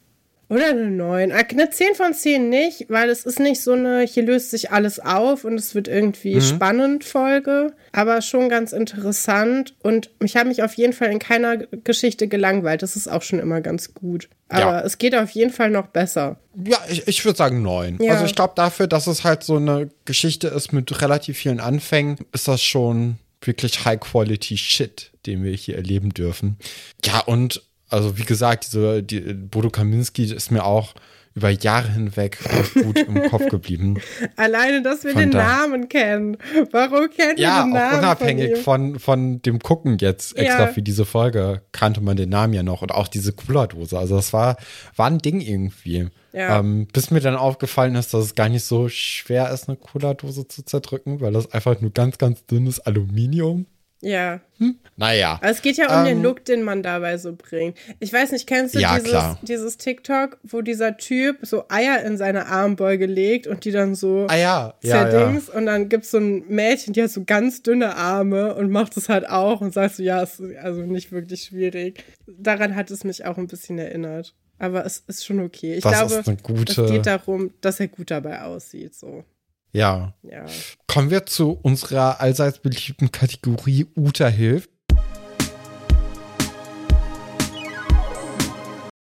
Oder 0.49 0.69
eine 0.69 0.89
9. 0.89 1.31
Ah, 1.31 1.35
eine 1.35 1.69
10 1.69 1.93
von 1.93 2.13
10 2.13 2.49
nicht, 2.49 2.85
weil 2.89 3.09
es 3.09 3.23
ist 3.23 3.39
nicht 3.39 3.61
so 3.61 3.73
eine, 3.73 4.01
hier 4.01 4.23
löst 4.23 4.49
sich 4.49 4.71
alles 4.71 4.99
auf 4.99 5.45
und 5.45 5.53
es 5.55 5.75
wird 5.75 5.87
irgendwie 5.87 6.35
mhm. 6.35 6.41
spannend 6.41 7.03
Folge, 7.03 7.73
aber 7.91 8.21
schon 8.23 8.49
ganz 8.49 8.73
interessant 8.73 9.75
und 9.83 10.09
ich 10.23 10.35
habe 10.35 10.49
mich 10.49 10.63
auf 10.63 10.73
jeden 10.73 10.93
Fall 10.93 11.11
in 11.11 11.19
keiner 11.19 11.57
Geschichte 11.57 12.27
gelangweilt. 12.27 12.81
Das 12.81 12.95
ist 12.95 13.07
auch 13.07 13.21
schon 13.21 13.37
immer 13.37 13.61
ganz 13.61 13.93
gut. 13.93 14.27
Aber 14.47 14.61
ja. 14.61 14.81
es 14.81 14.97
geht 14.97 15.15
auf 15.15 15.29
jeden 15.29 15.51
Fall 15.51 15.69
noch 15.69 15.87
besser. 15.87 16.39
Ja, 16.65 16.79
ich, 16.89 17.07
ich 17.07 17.23
würde 17.23 17.37
sagen 17.37 17.61
9. 17.61 17.99
Ja. 18.01 18.13
Also 18.13 18.25
ich 18.25 18.33
glaube 18.33 18.53
dafür, 18.55 18.87
dass 18.87 19.05
es 19.05 19.23
halt 19.23 19.43
so 19.43 19.57
eine 19.57 19.89
Geschichte 20.05 20.47
ist 20.47 20.73
mit 20.73 20.99
relativ 21.01 21.37
vielen 21.37 21.59
Anfängen, 21.59 22.17
ist 22.33 22.47
das 22.47 22.63
schon 22.63 23.17
wirklich 23.41 23.85
High-Quality-Shit, 23.85 25.11
den 25.25 25.43
wir 25.43 25.53
hier 25.53 25.75
erleben 25.75 26.09
dürfen. 26.09 26.57
Ja, 27.05 27.19
und 27.19 27.61
also 27.89 28.17
wie 28.17 28.23
gesagt, 28.25 28.67
diese, 28.67 29.03
die, 29.03 29.19
Bodo 29.19 29.69
Kaminski 29.69 30.23
ist 30.23 30.51
mir 30.51 30.63
auch 30.63 30.93
über 31.35 31.49
Jahre 31.49 31.89
hinweg 31.89 32.37
gut 32.73 32.97
im 32.97 33.23
Kopf 33.29 33.47
geblieben. 33.49 34.01
Alleine, 34.35 34.81
dass 34.81 35.03
wir 35.03 35.11
Von 35.11 35.21
den 35.21 35.29
Namen 35.29 35.87
kennen. 35.87 36.37
Warum 36.71 37.09
kennen 37.09 37.37
ja, 37.37 37.59
wir 37.59 37.63
den 37.63 37.73
Namen? 37.73 37.93
Ja, 37.93 37.97
unabhängig 37.99 38.57
von, 38.57 38.93
von, 38.93 38.99
von, 38.99 39.41
dem 39.41 39.59
Gucken 39.59 39.97
jetzt 39.99 40.35
extra 40.37 40.65
ja. 40.65 40.67
für 40.67 40.81
diese 40.81 41.05
Folge 41.05 41.61
kannte 41.71 42.01
man 42.01 42.17
den 42.17 42.29
Namen 42.29 42.53
ja 42.53 42.63
noch 42.63 42.81
und 42.81 42.91
auch 42.91 43.07
diese 43.07 43.33
Cola-Dose. 43.33 43.97
Also 43.97 44.15
das 44.15 44.33
war, 44.33 44.57
war 44.95 45.07
ein 45.07 45.19
Ding 45.19 45.39
irgendwie. 45.39 46.09
Ja. 46.33 46.59
Ähm, 46.59 46.87
bis 46.91 47.09
mir 47.09 47.21
dann 47.21 47.35
aufgefallen 47.35 47.95
ist, 47.95 48.13
dass 48.13 48.25
es 48.25 48.35
gar 48.35 48.49
nicht 48.49 48.65
so 48.65 48.89
schwer 48.89 49.51
ist, 49.51 49.67
eine 49.67 49.77
Cola-Dose 49.77 50.47
zu 50.47 50.63
zerdrücken, 50.63 51.21
weil 51.21 51.33
das 51.33 51.51
einfach 51.53 51.79
nur 51.79 51.91
ganz, 51.91 52.17
ganz 52.17 52.45
dünnes 52.45 52.79
Aluminium 52.79 53.65
ja. 54.01 54.39
Hm? 54.57 54.77
Naja. 54.95 55.35
Aber 55.41 55.49
es 55.49 55.61
geht 55.61 55.77
ja 55.77 55.87
um 55.87 56.05
ähm, 56.05 56.05
den 56.05 56.23
Look, 56.23 56.45
den 56.45 56.63
man 56.63 56.83
dabei 56.83 57.17
so 57.17 57.33
bringt. 57.35 57.77
Ich 57.99 58.11
weiß 58.11 58.31
nicht, 58.31 58.47
kennst 58.47 58.75
du 58.75 58.79
ja, 58.79 58.97
dieses, 58.97 59.37
dieses 59.41 59.77
TikTok, 59.77 60.37
wo 60.43 60.61
dieser 60.61 60.97
Typ 60.97 61.39
so 61.41 61.65
Eier 61.69 62.01
in 62.03 62.17
seine 62.17 62.47
Armbeuge 62.47 63.05
legt 63.05 63.47
und 63.47 63.65
die 63.65 63.71
dann 63.71 63.95
so 63.95 64.27
ah, 64.29 64.35
ja. 64.35 64.73
zerdings 64.81 65.47
ja, 65.47 65.53
und 65.55 65.65
dann 65.65 65.89
gibt 65.89 66.05
es 66.05 66.11
so 66.11 66.17
ein 66.17 66.47
Mädchen, 66.47 66.93
die 66.93 67.03
hat 67.03 67.11
so 67.11 67.23
ganz 67.25 67.61
dünne 67.61 67.95
Arme 67.95 68.55
und 68.55 68.71
macht 68.71 68.95
es 68.97 69.09
halt 69.09 69.29
auch 69.29 69.61
und 69.61 69.73
sagt 69.73 69.95
so, 69.95 70.03
ja, 70.03 70.21
ist 70.21 70.41
also 70.61 70.81
nicht 70.81 71.11
wirklich 71.11 71.43
schwierig. 71.43 72.03
Daran 72.27 72.75
hat 72.75 72.91
es 72.91 73.03
mich 73.03 73.25
auch 73.25 73.37
ein 73.37 73.47
bisschen 73.47 73.79
erinnert. 73.79 74.33
Aber 74.59 74.85
es 74.85 75.03
ist 75.07 75.25
schon 75.25 75.39
okay. 75.39 75.75
Ich 75.75 75.83
das 75.83 76.07
glaube, 76.07 76.37
gute... 76.43 76.81
es 76.81 76.91
geht 76.91 77.05
darum, 77.05 77.51
dass 77.61 77.79
er 77.79 77.87
gut 77.87 78.11
dabei 78.11 78.41
aussieht. 78.41 78.93
So. 78.93 79.23
Ja. 79.71 80.13
ja. 80.23 80.45
Kommen 80.87 81.11
wir 81.11 81.25
zu 81.25 81.51
unserer 81.51 82.21
allseits 82.21 82.59
beliebten 82.59 83.11
Kategorie 83.11 83.87
Uta 83.95 84.27
hilft. 84.27 84.69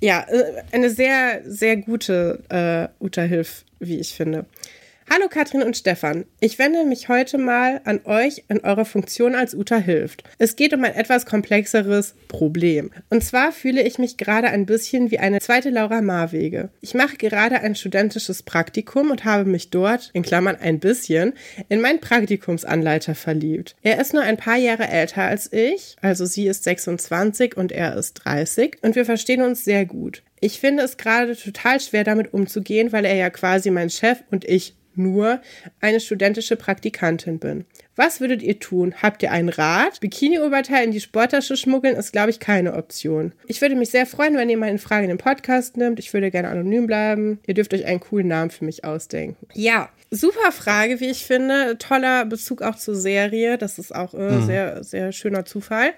Ja, 0.00 0.26
äh, 0.28 0.62
eine 0.70 0.90
sehr, 0.90 1.40
sehr 1.46 1.78
gute 1.78 2.42
äh, 2.50 3.02
Uta 3.02 3.22
Hilf, 3.22 3.64
wie 3.80 3.98
ich 3.98 4.14
finde. 4.14 4.44
Hallo 5.10 5.28
Katrin 5.28 5.62
und 5.62 5.76
Stefan. 5.76 6.24
Ich 6.40 6.58
wende 6.58 6.84
mich 6.86 7.08
heute 7.08 7.36
mal 7.36 7.82
an 7.84 8.00
euch 8.04 8.44
in 8.48 8.60
eurer 8.60 8.86
Funktion 8.86 9.34
als 9.34 9.54
Uta 9.54 9.76
hilft. 9.76 10.24
Es 10.38 10.56
geht 10.56 10.72
um 10.72 10.82
ein 10.82 10.94
etwas 10.94 11.26
komplexeres 11.26 12.14
Problem. 12.26 12.90
Und 13.10 13.22
zwar 13.22 13.52
fühle 13.52 13.82
ich 13.82 13.98
mich 13.98 14.16
gerade 14.16 14.48
ein 14.48 14.64
bisschen 14.64 15.10
wie 15.10 15.18
eine 15.18 15.40
zweite 15.40 15.68
Laura 15.68 16.00
Marwege. 16.00 16.70
Ich 16.80 16.94
mache 16.94 17.16
gerade 17.16 17.60
ein 17.60 17.74
studentisches 17.74 18.42
Praktikum 18.42 19.10
und 19.10 19.24
habe 19.24 19.44
mich 19.44 19.70
dort, 19.70 20.10
in 20.14 20.22
Klammern 20.22 20.56
ein 20.56 20.80
bisschen, 20.80 21.34
in 21.68 21.82
meinen 21.82 22.00
Praktikumsanleiter 22.00 23.14
verliebt. 23.14 23.76
Er 23.82 24.00
ist 24.00 24.14
nur 24.14 24.22
ein 24.22 24.38
paar 24.38 24.56
Jahre 24.56 24.88
älter 24.88 25.22
als 25.22 25.52
ich, 25.52 25.96
also 26.00 26.24
sie 26.24 26.48
ist 26.48 26.64
26 26.64 27.56
und 27.56 27.72
er 27.72 27.94
ist 27.96 28.14
30 28.24 28.78
und 28.80 28.96
wir 28.96 29.04
verstehen 29.04 29.42
uns 29.42 29.64
sehr 29.64 29.84
gut. 29.84 30.22
Ich 30.40 30.60
finde 30.60 30.82
es 30.82 30.96
gerade 30.96 31.36
total 31.36 31.78
schwer 31.80 32.04
damit 32.04 32.34
umzugehen, 32.34 32.92
weil 32.92 33.04
er 33.04 33.14
ja 33.14 33.30
quasi 33.30 33.70
mein 33.70 33.90
Chef 33.90 34.22
und 34.30 34.44
ich 34.44 34.74
nur 34.96 35.40
eine 35.80 36.00
studentische 36.00 36.56
Praktikantin 36.56 37.38
bin. 37.38 37.64
Was 37.96 38.20
würdet 38.20 38.42
ihr 38.42 38.58
tun? 38.58 38.94
Habt 39.02 39.22
ihr 39.22 39.30
einen 39.30 39.48
Rat? 39.48 40.00
Bikini-Oberteil 40.00 40.84
in 40.84 40.90
die 40.90 41.00
Sporttasche 41.00 41.56
schmuggeln 41.56 41.94
ist, 41.94 42.12
glaube 42.12 42.30
ich, 42.30 42.40
keine 42.40 42.74
Option. 42.74 43.32
Ich 43.46 43.60
würde 43.60 43.76
mich 43.76 43.90
sehr 43.90 44.06
freuen, 44.06 44.36
wenn 44.36 44.50
ihr 44.50 44.58
mal 44.58 44.68
in 44.68 44.78
Frage 44.78 45.04
in 45.04 45.10
den 45.10 45.18
Podcast 45.18 45.76
nimmt. 45.76 46.00
Ich 46.00 46.12
würde 46.12 46.30
gerne 46.30 46.48
anonym 46.48 46.86
bleiben. 46.86 47.38
Ihr 47.46 47.54
dürft 47.54 47.72
euch 47.72 47.84
einen 47.84 48.00
coolen 48.00 48.28
Namen 48.28 48.50
für 48.50 48.64
mich 48.64 48.84
ausdenken. 48.84 49.46
Ja, 49.54 49.90
super 50.10 50.50
Frage, 50.50 50.98
wie 51.00 51.10
ich 51.10 51.24
finde. 51.24 51.76
Toller 51.78 52.24
Bezug 52.24 52.62
auch 52.62 52.76
zur 52.76 52.96
Serie. 52.96 53.58
Das 53.58 53.78
ist 53.78 53.94
auch 53.94 54.14
äh, 54.14 54.32
mhm. 54.32 54.46
sehr, 54.46 54.84
sehr 54.84 55.12
schöner 55.12 55.44
Zufall. 55.44 55.92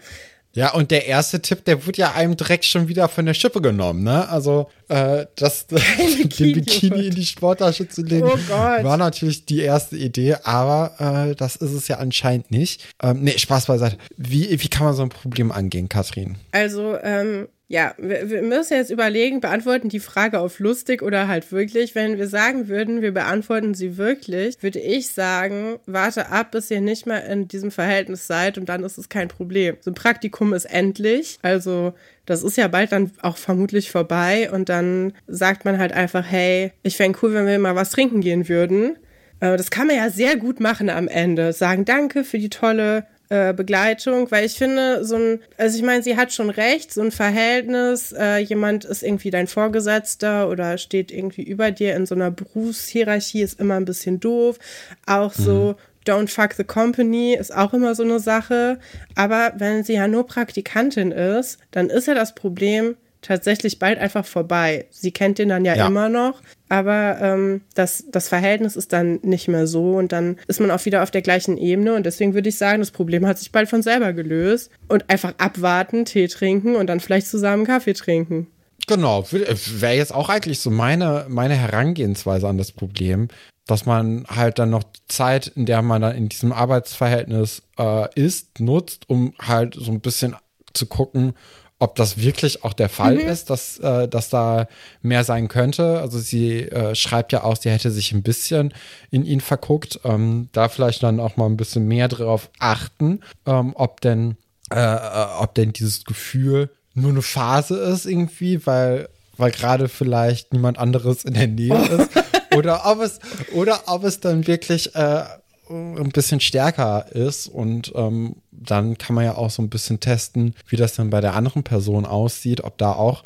Ja, 0.57 0.73
und 0.73 0.91
der 0.91 1.07
erste 1.07 1.43
Tipp, 1.43 1.67
der 1.67 1.85
wird 1.85 1.99
ja 1.99 2.13
einem 2.13 2.35
direkt 2.35 2.65
schon 2.65 2.89
wieder 2.89 3.09
von 3.09 3.27
der 3.27 3.35
Schippe 3.35 3.61
genommen, 3.61 4.03
ne? 4.03 4.27
Also, 4.31 4.71
äh, 4.89 5.27
das, 5.37 5.67
den 5.69 6.55
Bikini 6.55 7.09
in 7.09 7.15
die 7.15 7.27
Sporttasche 7.27 7.87
zu 7.89 8.03
legen, 8.03 8.27
oh 8.27 8.51
war 8.51 8.97
natürlich 8.97 9.45
die 9.45 9.61
erste 9.61 9.97
Idee, 9.97 10.37
aber 10.45 11.29
äh, 11.29 11.35
das 11.35 11.57
ist 11.57 11.73
es 11.73 11.89
ja 11.89 11.99
anscheinend 11.99 12.51
nicht. 12.51 12.83
Ähm, 13.03 13.21
nee, 13.21 13.37
Spaß 13.37 13.67
beiseite. 13.67 13.99
Wie, 14.17 14.49
wie 14.51 14.69
kann 14.69 14.87
man 14.87 14.95
so 14.95 15.03
ein 15.03 15.11
Problem 15.11 15.53
angehen, 15.53 15.91
Katrin? 15.91 16.37
Also, 16.53 16.97
ähm, 17.03 17.49
ja, 17.69 17.95
wir, 17.99 18.31
wir, 18.31 18.43
müssen 18.43 18.75
jetzt 18.75 18.93
überlegen, 18.93 19.41
beantworten 19.41 19.89
die 19.89 19.99
Frage 19.99 20.39
auf 20.39 20.61
lustig 20.61 21.03
oder 21.03 21.27
halt 21.27 21.51
wirklich. 21.51 21.97
Wenn 21.97 22.17
wir 22.17 22.29
sagen 22.29 22.69
würden, 22.69 23.03
wir 23.03 23.13
beantworten 23.13 23.75
sie 23.75 23.97
wirklich, 23.97 24.63
würde 24.63 24.79
ich 24.79 25.09
sagen, 25.09 25.81
warte 25.85 26.29
ab, 26.31 26.53
bis 26.53 26.71
ihr 26.71 26.81
nicht 26.81 27.07
mehr 27.07 27.27
in 27.27 27.49
diesem 27.49 27.73
Verhältnis 27.73 28.29
seid 28.29 28.57
und 28.57 28.69
dann 28.69 28.85
ist 28.85 28.99
es 28.99 29.09
kein 29.09 29.27
Problem. 29.27 29.77
So 29.81 29.91
ein 29.91 29.95
Praktikum 29.95 30.55
ist 30.55 30.67
endlich, 30.67 31.39
also 31.43 31.93
das 32.25 32.45
ist 32.45 32.57
ja 32.57 32.69
bald 32.69 32.93
dann 32.93 33.11
auch 33.21 33.37
vermutlich 33.37 33.91
vorbei 33.91 34.49
und 34.53 34.69
dann 34.69 35.13
sagt 35.27 35.65
man 35.65 35.79
halt 35.79 35.93
einfach, 35.93 36.25
hey, 36.25 36.73
ich 36.85 36.97
fände 36.97 37.19
cool, 37.23 37.35
wenn 37.35 37.47
wir 37.47 37.59
mal 37.59 37.75
was 37.75 37.91
trinken 37.91 38.21
gehen 38.21 38.49
würden. 38.49 38.97
Äh, 39.41 39.57
das 39.57 39.71
kann 39.71 39.89
man 39.89 39.97
ja 39.97 40.11
sehr 40.11 40.37
gut 40.37 40.61
machen 40.61 40.89
am 40.89 41.09
Ende. 41.09 41.53
Sagen 41.53 41.85
Danke 41.85 42.23
für 42.23 42.39
die 42.39 42.51
tolle 42.51 43.07
äh, 43.29 43.53
Begleitung, 43.53 44.31
weil 44.31 44.45
ich 44.45 44.55
finde, 44.55 45.05
so 45.05 45.17
ein, 45.17 45.41
also 45.57 45.77
ich 45.77 45.83
meine, 45.83 46.03
sie 46.03 46.17
hat 46.17 46.33
schon 46.33 46.51
recht, 46.51 46.93
so 46.93 47.03
ein 47.03 47.11
Verhältnis, 47.11 48.13
äh, 48.13 48.39
jemand 48.39 48.85
ist 48.85 49.03
irgendwie 49.03 49.31
dein 49.31 49.47
Vorgesetzter 49.47 50.49
oder 50.49 50.79
steht 50.79 51.11
irgendwie 51.11 51.43
über 51.43 51.71
dir 51.71 51.97
in 51.97 52.07
so 52.07 52.15
einer 52.15 52.31
Berufshierarchie, 52.31 53.43
ist 53.43 53.61
immer 53.61 53.75
ein 53.75 53.85
bisschen 53.85 54.21
doof. 54.21 54.59
Auch 55.07 55.37
mhm. 55.37 55.43
so, 55.43 55.77
Don't 56.07 56.29
fuck 56.29 56.53
the 56.55 56.63
company 56.63 57.35
ist 57.35 57.53
auch 57.53 57.75
immer 57.75 57.97
so 57.97 58.05
eine 58.05 58.21
Sache. 58.21 58.79
Aber 59.17 59.53
wenn 59.57 59.83
sie 59.83 59.95
ja 59.95 60.07
nur 60.07 60.27
Praktikantin 60.27 61.11
ist, 61.11 61.59
dann 61.73 61.91
ist 61.91 62.07
ja 62.07 62.15
das 62.15 62.35
Problem, 62.35 62.97
tatsächlich 63.27 63.79
bald 63.79 63.99
einfach 63.99 64.25
vorbei. 64.25 64.87
Sie 64.91 65.11
kennt 65.11 65.39
den 65.39 65.49
dann 65.49 65.65
ja, 65.65 65.75
ja. 65.75 65.87
immer 65.87 66.09
noch, 66.09 66.41
aber 66.69 67.19
ähm, 67.21 67.63
das, 67.75 68.05
das 68.11 68.29
Verhältnis 68.29 68.77
ist 68.77 68.93
dann 68.93 69.19
nicht 69.23 69.49
mehr 69.49 69.67
so 69.67 69.97
und 69.97 70.13
dann 70.13 70.37
ist 70.47 70.61
man 70.61 70.71
auch 70.71 70.85
wieder 70.85 71.03
auf 71.03 71.11
der 71.11 71.23
gleichen 71.23 71.59
Ebene 71.59 71.95
und 71.95 72.07
deswegen 72.07 72.35
würde 72.35 72.49
ich 72.49 72.59
sagen, 72.59 72.81
das 72.81 72.91
Problem 72.91 73.27
hat 73.27 73.39
sich 73.39 73.53
bald 73.53 73.69
von 73.69 73.83
selber 73.83 74.13
gelöst 74.13 74.71
und 74.89 75.11
einfach 75.11 75.35
abwarten, 75.39 76.05
Tee 76.05 76.29
trinken 76.29 76.77
und 76.77 76.87
dann 76.87 77.01
vielleicht 77.01 77.27
zusammen 77.27 77.67
Kaffee 77.67 77.95
trinken. 77.95 78.47
Genau, 78.87 79.27
wäre 79.31 79.97
jetzt 79.97 80.15
auch 80.15 80.29
eigentlich 80.29 80.61
so 80.61 80.71
meine, 80.71 81.27
meine 81.29 81.55
Herangehensweise 81.55 82.47
an 82.47 82.59
das 82.59 82.71
Problem, 82.71 83.29
dass 83.67 83.85
man 83.85 84.25
halt 84.29 84.61
dann 84.61 84.71
noch 84.71 84.85
Zeit, 85.09 85.49
in 85.49 85.67
der 85.67 85.83
man 85.83 86.03
dann 86.03 86.15
in 86.15 86.29
diesem 86.29 86.53
Arbeitsverhältnis 86.53 87.63
äh, 87.79 88.09
ist, 88.15 88.61
nutzt, 88.61 89.09
um 89.09 89.35
halt 89.41 89.75
so 89.75 89.91
ein 89.91 90.01
bisschen 90.01 90.37
zu 90.73 90.87
gucken, 90.87 91.35
ob 91.79 91.95
das 91.95 92.17
wirklich 92.19 92.65
auch 92.65 92.73
der 92.73 92.89
Fall 92.89 93.17
mhm. 93.17 93.29
ist, 93.29 93.51
dass, 93.51 93.79
äh, 93.79 94.09
dass 94.09 94.31
da 94.31 94.67
mehr 95.03 95.25
sein 95.25 95.49
könnte. 95.49 96.01
Also 96.01 96.19
sie 96.19 96.63
äh, 96.63 96.95
schreibt 96.95 97.33
ja 97.33 97.45
auch, 97.45 97.57
sie 97.57 97.71
hätte 97.71 97.91
sich 97.91 98.13
ein 98.13 98.23
bisschen 98.23 98.73
in 99.11 99.25
ihn 99.25 99.41
verguckt. 99.41 100.01
Ähm, 100.05 100.49
da 100.53 100.69
vielleicht 100.69 101.03
dann 101.03 101.21
auch 101.21 101.37
mal 101.37 101.47
ein 101.47 101.59
bisschen 101.59 101.87
mehr 101.87 102.09
drauf 102.09 102.51
achten, 102.59 103.21
ähm, 103.45 103.73
ob 103.75 104.01
denn, 104.01 104.37
äh, 104.73 104.79
äh 104.79 105.27
ob 105.39 105.55
denn 105.55 105.73
dieses 105.73 106.05
Gefühl 106.05 106.71
nur 106.95 107.11
eine 107.11 107.23
Phase 107.23 107.77
ist 107.77 108.07
irgendwie, 108.07 108.67
weil, 108.67 109.11
weil 109.37 109.51
gerade 109.51 109.89
vielleicht 109.89 110.55
niemand 110.55 110.79
anderes 110.79 111.25
in 111.25 111.35
der 111.35 111.47
Nähe 111.47 111.77
ist. 111.99 112.11
oder 112.57 112.87
ob 112.87 113.03
es, 113.03 113.19
oder 113.53 113.83
ob 113.87 114.05
es 114.05 114.21
dann 114.21 114.47
wirklich 114.47 114.95
äh, 114.95 115.25
ein 115.69 116.11
bisschen 116.11 116.41
stärker 116.41 117.07
ist 117.13 117.49
und 117.49 117.93
ähm, 117.97 118.37
dann 118.59 118.99
kann 118.99 119.15
man 119.15 119.25
ja 119.25 119.37
auch 119.37 119.51
so 119.51 119.63
ein 119.63 119.71
bisschen 119.71 120.01
testen, 120.01 120.55
wie 120.69 120.77
das 120.77 120.95
dann 120.95 121.11
bei 121.11 121.21
der 121.21 121.35
anderen 121.35 121.63
Person 121.63 122.07
aussieht, 122.07 122.65
ob 122.65 122.79
da 122.79 122.93
auch, 122.93 123.23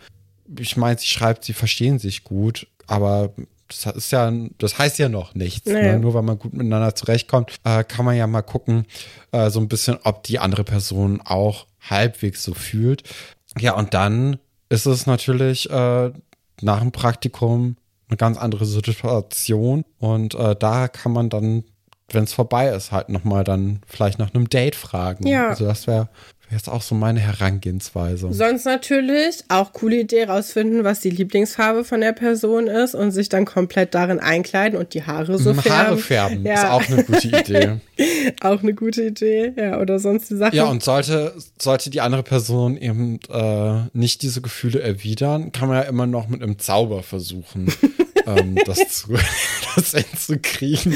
ich 0.58 0.76
meine, 0.76 0.98
sie 0.98 1.06
schreibt, 1.06 1.44
sie 1.44 1.52
verstehen 1.52 1.98
sich 1.98 2.24
gut, 2.24 2.66
aber 2.86 3.32
das 3.68 3.94
ist 3.94 4.10
ja, 4.10 4.32
das 4.58 4.78
heißt 4.78 4.98
ja 4.98 5.08
noch 5.08 5.34
nichts. 5.34 5.66
Nee. 5.66 5.92
Ne? 5.92 5.98
Nur 6.00 6.14
weil 6.14 6.22
man 6.22 6.38
gut 6.38 6.52
miteinander 6.52 6.94
zurechtkommt, 6.94 7.54
äh, 7.64 7.84
kann 7.84 8.04
man 8.04 8.16
ja 8.16 8.26
mal 8.26 8.42
gucken, 8.42 8.84
äh, 9.32 9.50
so 9.50 9.60
ein 9.60 9.68
bisschen, 9.68 9.98
ob 10.02 10.24
die 10.24 10.38
andere 10.38 10.64
Person 10.64 11.20
auch 11.24 11.66
halbwegs 11.80 12.42
so 12.42 12.54
fühlt. 12.54 13.04
Ja, 13.58 13.74
und 13.74 13.94
dann 13.94 14.38
ist 14.68 14.86
es 14.86 15.06
natürlich 15.06 15.70
äh, 15.70 16.10
nach 16.60 16.80
dem 16.80 16.92
Praktikum 16.92 17.76
eine 18.08 18.16
ganz 18.16 18.38
andere 18.38 18.66
Situation 18.66 19.84
und 19.98 20.34
äh, 20.34 20.56
da 20.56 20.88
kann 20.88 21.12
man 21.12 21.30
dann 21.30 21.64
wenn 22.14 22.24
es 22.24 22.32
vorbei 22.32 22.68
ist, 22.68 22.92
halt 22.92 23.08
nochmal 23.08 23.44
dann 23.44 23.80
vielleicht 23.86 24.18
nach 24.18 24.34
einem 24.34 24.48
Date 24.48 24.74
fragen. 24.74 25.26
Ja. 25.26 25.48
Also 25.50 25.66
das 25.66 25.86
wäre 25.86 26.08
jetzt 26.50 26.68
auch 26.68 26.82
so 26.82 26.94
meine 26.94 27.20
Herangehensweise. 27.20 28.32
Sonst 28.32 28.64
natürlich 28.64 29.44
auch 29.48 29.72
coole 29.72 30.00
Idee 30.00 30.24
rausfinden, 30.24 30.84
was 30.84 31.00
die 31.00 31.10
Lieblingsfarbe 31.10 31.84
von 31.84 32.00
der 32.00 32.12
Person 32.12 32.66
ist 32.66 32.94
und 32.94 33.12
sich 33.12 33.28
dann 33.28 33.44
komplett 33.44 33.94
darin 33.94 34.18
einkleiden 34.18 34.78
und 34.78 34.94
die 34.94 35.04
Haare 35.04 35.38
so 35.38 35.54
färben. 35.54 35.70
Haare 35.70 35.98
färben 35.98 36.44
ja. 36.44 36.54
ist 36.54 36.64
auch 36.66 36.88
eine 36.88 37.04
gute 37.04 37.28
Idee. 37.28 37.76
auch 38.40 38.62
eine 38.62 38.74
gute 38.74 39.04
Idee, 39.04 39.52
ja, 39.56 39.80
oder 39.80 39.98
sonst 39.98 40.30
die 40.30 40.36
Sache. 40.36 40.56
Ja, 40.56 40.64
und 40.64 40.82
sollte, 40.82 41.34
sollte 41.58 41.90
die 41.90 42.00
andere 42.00 42.22
Person 42.22 42.76
eben 42.76 43.20
äh, 43.30 43.82
nicht 43.92 44.22
diese 44.22 44.40
Gefühle 44.40 44.80
erwidern, 44.80 45.52
kann 45.52 45.68
man 45.68 45.78
ja 45.78 45.82
immer 45.82 46.06
noch 46.06 46.28
mit 46.28 46.42
einem 46.42 46.58
Zauber 46.58 47.02
versuchen. 47.02 47.72
ähm, 48.38 48.56
das, 48.64 48.88
zu, 48.88 49.14
das 49.76 49.92
hinzukriegen. 49.92 50.94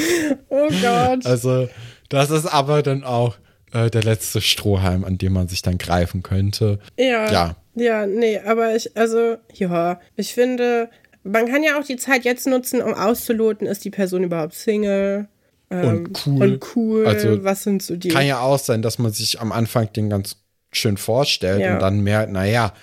Oh 0.49 0.69
Gott. 0.81 1.25
Also, 1.25 1.69
das 2.09 2.29
ist 2.29 2.45
aber 2.45 2.83
dann 2.83 3.03
auch 3.03 3.35
äh, 3.73 3.89
der 3.89 4.03
letzte 4.03 4.41
Strohhalm, 4.41 5.03
an 5.03 5.17
dem 5.17 5.33
man 5.33 5.47
sich 5.47 5.61
dann 5.61 5.77
greifen 5.77 6.23
könnte. 6.23 6.79
Ja. 6.97 7.31
Ja. 7.31 7.55
Ja, 7.77 8.05
nee, 8.05 8.39
aber 8.39 8.73
ich, 8.73 8.95
also, 8.95 9.35
ja, 9.53 9.99
ich 10.15 10.33
finde, 10.33 10.89
man 11.23 11.45
kann 11.47 11.61
ja 11.61 11.77
auch 11.77 11.83
die 11.83 11.97
Zeit 11.97 12.23
jetzt 12.23 12.47
nutzen, 12.47 12.81
um 12.81 12.93
auszuloten, 12.93 13.67
ist 13.67 13.83
die 13.83 13.89
Person 13.89 14.23
überhaupt 14.23 14.53
Single? 14.53 15.27
Ähm, 15.69 15.87
und 15.87 16.25
cool. 16.25 16.41
Und 16.41 16.65
cool. 16.75 17.05
Also, 17.05 17.43
was 17.43 17.63
sind 17.63 17.83
so 17.83 17.97
die. 17.97 18.07
Kann 18.07 18.25
ja 18.25 18.39
auch 18.39 18.59
sein, 18.59 18.81
dass 18.81 18.97
man 18.97 19.11
sich 19.11 19.41
am 19.41 19.51
Anfang 19.51 19.91
den 19.91 20.09
ganz 20.09 20.37
schön 20.71 20.95
vorstellt 20.95 21.61
ja. 21.61 21.73
und 21.73 21.81
dann 21.81 21.99
merkt, 21.99 22.31
naja, 22.31 22.73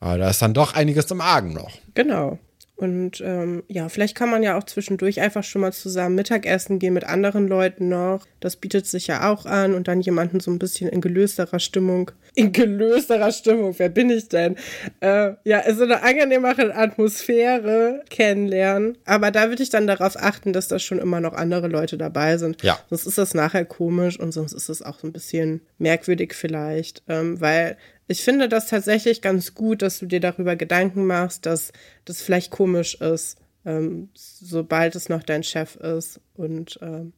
da 0.00 0.30
ist 0.30 0.40
dann 0.40 0.54
doch 0.54 0.74
einiges 0.74 1.10
im 1.10 1.20
Argen 1.20 1.52
noch. 1.52 1.72
Genau. 1.94 2.38
Und 2.80 3.20
ähm, 3.22 3.62
ja, 3.68 3.90
vielleicht 3.90 4.14
kann 4.14 4.30
man 4.30 4.42
ja 4.42 4.56
auch 4.56 4.64
zwischendurch 4.64 5.20
einfach 5.20 5.44
schon 5.44 5.60
mal 5.60 5.70
zusammen 5.70 6.14
Mittagessen 6.14 6.78
gehen 6.78 6.94
mit 6.94 7.04
anderen 7.04 7.46
Leuten 7.46 7.90
noch. 7.90 8.24
Das 8.40 8.56
bietet 8.56 8.86
sich 8.86 9.06
ja 9.06 9.30
auch 9.30 9.44
an 9.44 9.74
und 9.74 9.86
dann 9.86 10.00
jemanden 10.00 10.40
so 10.40 10.50
ein 10.50 10.58
bisschen 10.58 10.88
in 10.88 11.02
gelösterer 11.02 11.58
Stimmung. 11.58 12.10
In 12.36 12.52
gelösterer 12.52 13.32
Stimmung, 13.32 13.74
wer 13.76 13.90
bin 13.90 14.08
ich 14.08 14.30
denn? 14.30 14.56
Äh, 15.00 15.32
ja, 15.44 15.62
so 15.74 15.82
eine 15.82 16.02
angenehmere 16.02 16.74
Atmosphäre 16.74 18.02
kennenlernen. 18.08 18.96
Aber 19.04 19.30
da 19.30 19.50
würde 19.50 19.62
ich 19.62 19.68
dann 19.68 19.86
darauf 19.86 20.16
achten, 20.16 20.54
dass 20.54 20.68
da 20.68 20.78
schon 20.78 21.00
immer 21.00 21.20
noch 21.20 21.34
andere 21.34 21.68
Leute 21.68 21.98
dabei 21.98 22.38
sind. 22.38 22.62
Ja. 22.62 22.78
Sonst 22.88 23.04
ist 23.04 23.18
das 23.18 23.34
nachher 23.34 23.66
komisch 23.66 24.18
und 24.18 24.32
sonst 24.32 24.54
ist 24.54 24.70
es 24.70 24.80
auch 24.80 25.00
so 25.00 25.06
ein 25.06 25.12
bisschen 25.12 25.60
merkwürdig 25.76 26.32
vielleicht. 26.32 27.02
Ähm, 27.08 27.42
weil 27.42 27.76
ich 28.10 28.22
finde 28.24 28.48
das 28.48 28.66
tatsächlich 28.66 29.22
ganz 29.22 29.54
gut, 29.54 29.82
dass 29.82 30.00
du 30.00 30.06
dir 30.06 30.18
darüber 30.18 30.56
Gedanken 30.56 31.06
machst, 31.06 31.46
dass 31.46 31.72
das 32.04 32.20
vielleicht 32.20 32.50
komisch 32.50 32.96
ist, 32.96 33.38
ähm, 33.64 34.08
sobald 34.14 34.96
es 34.96 35.08
noch 35.08 35.22
dein 35.22 35.44
Chef 35.44 35.76
ist. 35.76 36.20
Und 36.34 36.80
ähm, 36.82 37.12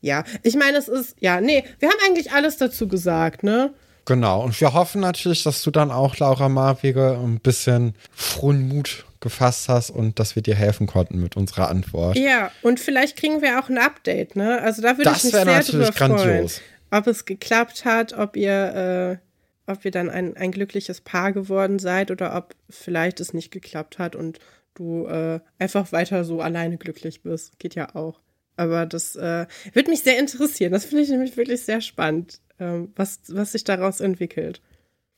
ja, 0.00 0.24
ich 0.42 0.56
meine, 0.56 0.78
es 0.78 0.88
ist, 0.88 1.16
ja, 1.20 1.42
nee, 1.42 1.64
wir 1.80 1.90
haben 1.90 1.98
eigentlich 2.06 2.32
alles 2.32 2.56
dazu 2.56 2.88
gesagt, 2.88 3.42
ne? 3.42 3.74
Genau, 4.06 4.42
und 4.42 4.58
wir 4.58 4.72
hoffen 4.72 5.02
natürlich, 5.02 5.42
dass 5.42 5.62
du 5.62 5.70
dann 5.70 5.90
auch, 5.90 6.16
Laura 6.16 6.48
Marwege, 6.48 7.18
ein 7.22 7.40
bisschen 7.40 7.94
frohen 8.10 8.68
Mut 8.68 9.04
gefasst 9.20 9.68
hast 9.68 9.90
und 9.90 10.18
dass 10.18 10.34
wir 10.34 10.42
dir 10.42 10.54
helfen 10.54 10.86
konnten 10.86 11.20
mit 11.20 11.36
unserer 11.36 11.68
Antwort. 11.68 12.16
Ja, 12.16 12.50
und 12.62 12.80
vielleicht 12.80 13.18
kriegen 13.18 13.42
wir 13.42 13.60
auch 13.60 13.68
ein 13.68 13.76
Update, 13.76 14.34
ne? 14.34 14.62
Also 14.62 14.80
da 14.80 14.96
würde 14.96 15.10
ich 15.14 15.24
mich 15.24 15.32
sehr 15.32 15.44
natürlich 15.44 15.90
drüber 15.90 15.92
grandios. 15.92 16.54
freuen, 16.54 17.02
ob 17.02 17.06
es 17.06 17.26
geklappt 17.26 17.84
hat, 17.84 18.14
ob 18.14 18.34
ihr 18.34 19.18
äh, 19.20 19.27
ob 19.68 19.84
ihr 19.84 19.90
dann 19.90 20.10
ein, 20.10 20.36
ein 20.36 20.50
glückliches 20.50 21.00
Paar 21.00 21.32
geworden 21.32 21.78
seid 21.78 22.10
oder 22.10 22.34
ob 22.34 22.54
vielleicht 22.70 23.20
es 23.20 23.34
nicht 23.34 23.50
geklappt 23.50 23.98
hat 23.98 24.16
und 24.16 24.38
du 24.74 25.06
äh, 25.06 25.40
einfach 25.58 25.92
weiter 25.92 26.24
so 26.24 26.40
alleine 26.40 26.78
glücklich 26.78 27.22
bist. 27.22 27.58
Geht 27.58 27.74
ja 27.74 27.94
auch. 27.94 28.20
Aber 28.56 28.86
das 28.86 29.14
äh, 29.16 29.46
würde 29.72 29.90
mich 29.90 30.02
sehr 30.02 30.18
interessieren. 30.18 30.72
Das 30.72 30.84
finde 30.84 31.04
ich 31.04 31.10
nämlich 31.10 31.36
wirklich 31.36 31.62
sehr 31.62 31.80
spannend, 31.80 32.40
ähm, 32.58 32.92
was, 32.96 33.20
was 33.28 33.52
sich 33.52 33.64
daraus 33.64 34.00
entwickelt. 34.00 34.60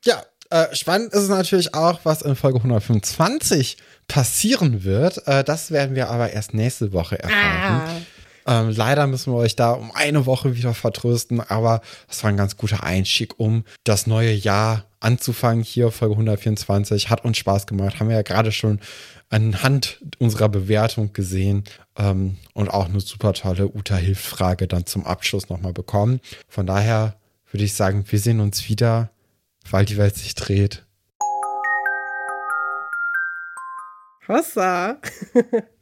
Ja, 0.04 0.22
äh, 0.50 0.74
spannend 0.74 1.12
ist 1.12 1.22
es 1.22 1.28
natürlich 1.28 1.74
auch, 1.74 2.00
was 2.04 2.22
in 2.22 2.34
Folge 2.34 2.58
125 2.58 3.76
passieren 4.08 4.84
wird. 4.84 5.26
Äh, 5.26 5.44
das 5.44 5.70
werden 5.70 5.94
wir 5.94 6.10
aber 6.10 6.32
erst 6.32 6.54
nächste 6.54 6.92
Woche 6.92 7.18
erfahren. 7.18 7.82
Ah. 7.88 8.00
Ähm, 8.46 8.70
leider 8.70 9.06
müssen 9.06 9.32
wir 9.32 9.38
euch 9.38 9.56
da 9.56 9.72
um 9.72 9.90
eine 9.92 10.26
Woche 10.26 10.56
wieder 10.56 10.74
vertrösten, 10.74 11.40
aber 11.40 11.80
das 12.08 12.22
war 12.22 12.30
ein 12.30 12.36
ganz 12.36 12.56
guter 12.56 12.82
Einstieg, 12.82 13.38
um 13.38 13.64
das 13.84 14.06
neue 14.06 14.32
Jahr 14.32 14.84
anzufangen. 15.00 15.62
Hier 15.62 15.90
Folge 15.90 16.14
124 16.14 17.10
hat 17.10 17.24
uns 17.24 17.38
Spaß 17.38 17.66
gemacht, 17.66 18.00
haben 18.00 18.08
wir 18.08 18.16
ja 18.16 18.22
gerade 18.22 18.52
schon 18.52 18.80
anhand 19.30 20.00
unserer 20.18 20.48
Bewertung 20.48 21.12
gesehen 21.12 21.64
ähm, 21.96 22.36
und 22.52 22.68
auch 22.68 22.86
eine 22.86 23.00
super 23.00 23.32
tolle 23.32 23.68
Uta-Hilft-Frage 23.68 24.66
dann 24.66 24.86
zum 24.86 25.06
Abschluss 25.06 25.48
nochmal 25.48 25.72
bekommen. 25.72 26.20
Von 26.48 26.66
daher 26.66 27.16
würde 27.50 27.64
ich 27.64 27.74
sagen, 27.74 28.04
wir 28.08 28.18
sehen 28.18 28.40
uns 28.40 28.68
wieder 28.68 29.10
Weil 29.70 29.84
die 29.84 29.96
Welt 29.98 30.16
sich 30.16 30.34
dreht. 30.34 30.84
Hossa. 34.26 34.96